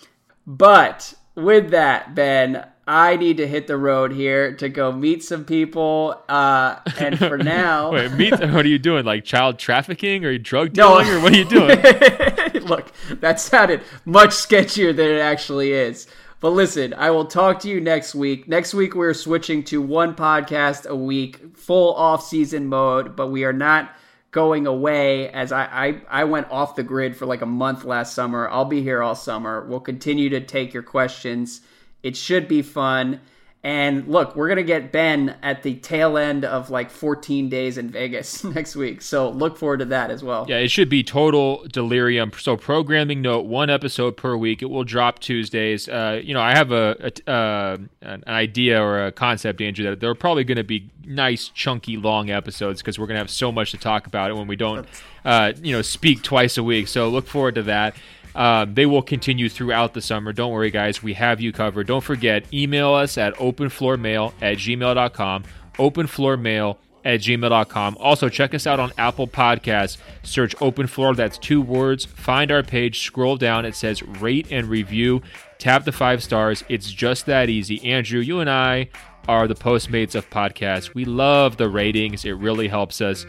but 0.46 1.14
with 1.34 1.70
that, 1.70 2.14
Ben, 2.14 2.66
I 2.90 3.14
need 3.14 3.36
to 3.36 3.46
hit 3.46 3.68
the 3.68 3.76
road 3.76 4.10
here 4.10 4.52
to 4.56 4.68
go 4.68 4.90
meet 4.90 5.22
some 5.22 5.44
people. 5.44 6.20
Uh, 6.28 6.80
and 6.98 7.16
for 7.16 7.38
now, 7.38 7.92
wait, 7.92 8.10
meet. 8.14 8.32
What 8.40 8.64
are 8.64 8.68
you 8.68 8.80
doing? 8.80 9.04
Like 9.04 9.24
child 9.24 9.60
trafficking 9.60 10.24
or 10.24 10.36
drug 10.38 10.72
dealing, 10.72 11.06
no. 11.06 11.18
or 11.18 11.20
what 11.20 11.32
are 11.32 11.36
you 11.36 11.44
doing? 11.44 11.78
Look, 12.66 12.90
that 13.20 13.38
sounded 13.38 13.82
much 14.04 14.30
sketchier 14.30 14.94
than 14.94 15.08
it 15.08 15.20
actually 15.20 15.70
is. 15.72 16.08
But 16.40 16.50
listen, 16.50 16.92
I 16.94 17.12
will 17.12 17.26
talk 17.26 17.60
to 17.60 17.68
you 17.68 17.80
next 17.80 18.16
week. 18.16 18.48
Next 18.48 18.74
week 18.74 18.96
we're 18.96 19.14
switching 19.14 19.62
to 19.64 19.80
one 19.80 20.16
podcast 20.16 20.84
a 20.84 20.96
week, 20.96 21.56
full 21.56 21.94
off-season 21.94 22.66
mode. 22.66 23.14
But 23.14 23.28
we 23.28 23.44
are 23.44 23.52
not 23.52 23.92
going 24.32 24.66
away 24.66 25.28
as 25.30 25.52
I, 25.52 25.64
I, 26.10 26.22
I 26.22 26.24
went 26.24 26.50
off 26.50 26.74
the 26.74 26.82
grid 26.82 27.16
for 27.16 27.26
like 27.26 27.42
a 27.42 27.46
month 27.46 27.84
last 27.84 28.14
summer. 28.14 28.48
I'll 28.48 28.64
be 28.64 28.82
here 28.82 29.00
all 29.00 29.14
summer. 29.14 29.64
We'll 29.64 29.78
continue 29.78 30.28
to 30.30 30.40
take 30.40 30.74
your 30.74 30.82
questions. 30.82 31.60
It 32.02 32.16
should 32.16 32.48
be 32.48 32.62
fun. 32.62 33.20
And 33.62 34.08
look, 34.08 34.36
we're 34.36 34.48
going 34.48 34.56
to 34.56 34.62
get 34.62 34.90
Ben 34.90 35.36
at 35.42 35.62
the 35.62 35.74
tail 35.74 36.16
end 36.16 36.46
of 36.46 36.70
like 36.70 36.90
14 36.90 37.50
days 37.50 37.76
in 37.76 37.90
Vegas 37.90 38.42
next 38.44 38.74
week. 38.74 39.02
So 39.02 39.28
look 39.28 39.58
forward 39.58 39.80
to 39.80 39.84
that 39.86 40.10
as 40.10 40.24
well. 40.24 40.46
Yeah, 40.48 40.56
it 40.56 40.70
should 40.70 40.88
be 40.88 41.02
total 41.02 41.66
delirium. 41.70 42.32
So, 42.38 42.56
programming 42.56 43.20
note 43.20 43.44
one 43.44 43.68
episode 43.68 44.16
per 44.16 44.34
week. 44.34 44.62
It 44.62 44.70
will 44.70 44.84
drop 44.84 45.18
Tuesdays. 45.18 45.90
Uh, 45.90 46.22
you 46.24 46.32
know, 46.32 46.40
I 46.40 46.52
have 46.56 46.72
a, 46.72 47.12
a 47.26 47.30
uh, 47.30 47.78
an 48.00 48.24
idea 48.26 48.82
or 48.82 49.06
a 49.06 49.12
concept, 49.12 49.60
Andrew, 49.60 49.84
that 49.90 50.00
they're 50.00 50.14
probably 50.14 50.44
going 50.44 50.56
to 50.56 50.64
be 50.64 50.88
nice, 51.04 51.48
chunky, 51.48 51.98
long 51.98 52.30
episodes 52.30 52.80
because 52.80 52.98
we're 52.98 53.06
going 53.06 53.16
to 53.16 53.20
have 53.20 53.30
so 53.30 53.52
much 53.52 53.72
to 53.72 53.78
talk 53.78 54.06
about 54.06 54.30
it 54.30 54.34
when 54.34 54.46
we 54.46 54.56
don't, 54.56 54.88
uh, 55.26 55.52
you 55.62 55.76
know, 55.76 55.82
speak 55.82 56.22
twice 56.22 56.56
a 56.56 56.62
week. 56.62 56.88
So, 56.88 57.10
look 57.10 57.26
forward 57.26 57.56
to 57.56 57.62
that. 57.64 57.94
Um, 58.34 58.74
they 58.74 58.86
will 58.86 59.02
continue 59.02 59.48
throughout 59.48 59.94
the 59.94 60.00
summer. 60.00 60.32
Don't 60.32 60.52
worry, 60.52 60.70
guys. 60.70 61.02
We 61.02 61.14
have 61.14 61.40
you 61.40 61.52
covered. 61.52 61.86
Don't 61.86 62.04
forget, 62.04 62.44
email 62.52 62.92
us 62.94 63.18
at 63.18 63.34
openfloormail 63.36 64.32
at 64.40 64.58
gmail.com. 64.58 65.44
Openfloormail 65.74 66.76
at 67.04 67.20
gmail.com. 67.20 67.96
Also, 67.98 68.28
check 68.28 68.54
us 68.54 68.66
out 68.66 68.80
on 68.80 68.92
Apple 68.98 69.26
Podcasts. 69.26 69.96
Search 70.22 70.54
Open 70.60 70.86
Floor, 70.86 71.14
that's 71.14 71.38
two 71.38 71.60
words. 71.60 72.04
Find 72.04 72.52
our 72.52 72.62
page, 72.62 73.00
scroll 73.00 73.36
down. 73.36 73.64
It 73.64 73.74
says 73.74 74.02
rate 74.02 74.48
and 74.50 74.68
review. 74.68 75.22
Tap 75.58 75.84
the 75.84 75.92
five 75.92 76.22
stars. 76.22 76.64
It's 76.68 76.90
just 76.90 77.26
that 77.26 77.48
easy. 77.48 77.84
Andrew, 77.90 78.20
you 78.20 78.40
and 78.40 78.50
I 78.50 78.88
are 79.28 79.46
the 79.46 79.54
postmates 79.54 80.14
of 80.14 80.28
podcasts. 80.30 80.94
We 80.94 81.04
love 81.04 81.56
the 81.56 81.68
ratings, 81.68 82.24
it 82.24 82.32
really 82.32 82.68
helps 82.68 83.00
us. 83.00 83.26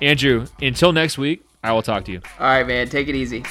Andrew, 0.00 0.46
until 0.60 0.92
next 0.92 1.18
week, 1.18 1.44
I 1.62 1.72
will 1.72 1.82
talk 1.82 2.04
to 2.06 2.12
you. 2.12 2.20
All 2.38 2.46
right, 2.46 2.66
man. 2.66 2.88
Take 2.88 3.08
it 3.08 3.14
easy. 3.14 3.44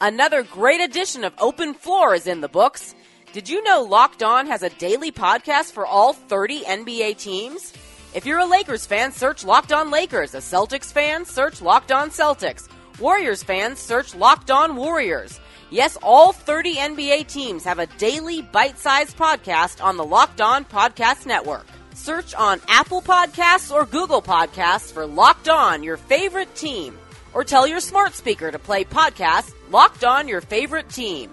Another 0.00 0.44
great 0.44 0.80
edition 0.80 1.24
of 1.24 1.32
Open 1.40 1.74
Floor 1.74 2.14
is 2.14 2.28
in 2.28 2.40
the 2.40 2.48
books. 2.48 2.94
Did 3.32 3.48
you 3.48 3.64
know 3.64 3.82
Locked 3.82 4.22
On 4.22 4.46
has 4.46 4.62
a 4.62 4.70
daily 4.70 5.10
podcast 5.10 5.72
for 5.72 5.84
all 5.84 6.12
30 6.12 6.60
NBA 6.60 7.18
teams? 7.18 7.72
If 8.14 8.24
you're 8.24 8.38
a 8.38 8.46
Lakers 8.46 8.86
fan, 8.86 9.10
search 9.10 9.44
Locked 9.44 9.72
On 9.72 9.90
Lakers. 9.90 10.34
A 10.34 10.38
Celtics 10.38 10.92
fan, 10.92 11.24
search 11.24 11.60
Locked 11.60 11.90
On 11.90 12.10
Celtics. 12.10 12.68
Warriors 13.00 13.42
fans, 13.42 13.80
search 13.80 14.14
Locked 14.14 14.52
On 14.52 14.76
Warriors. 14.76 15.40
Yes, 15.70 15.98
all 16.00 16.32
30 16.32 16.76
NBA 16.76 17.26
teams 17.26 17.64
have 17.64 17.80
a 17.80 17.86
daily 17.98 18.40
bite-sized 18.40 19.16
podcast 19.16 19.82
on 19.82 19.96
the 19.96 20.04
Locked 20.04 20.40
On 20.40 20.64
Podcast 20.64 21.26
Network. 21.26 21.66
Search 21.94 22.36
on 22.36 22.60
Apple 22.68 23.02
Podcasts 23.02 23.74
or 23.74 23.84
Google 23.84 24.22
Podcasts 24.22 24.92
for 24.92 25.06
Locked 25.06 25.48
On, 25.48 25.82
your 25.82 25.96
favorite 25.96 26.54
team. 26.54 26.96
Or 27.34 27.44
tell 27.44 27.66
your 27.66 27.80
smart 27.80 28.14
speaker 28.14 28.50
to 28.50 28.58
play 28.58 28.84
podcast 28.84 29.52
Locked 29.70 30.04
On 30.04 30.28
Your 30.28 30.40
Favorite 30.40 30.88
Team. 30.88 31.30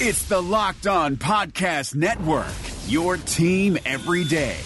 It's 0.00 0.24
the 0.24 0.40
Locked 0.40 0.86
On 0.86 1.16
Podcast 1.16 1.94
Network, 1.94 2.46
your 2.86 3.16
team 3.16 3.78
every 3.84 4.24
day. 4.24 4.56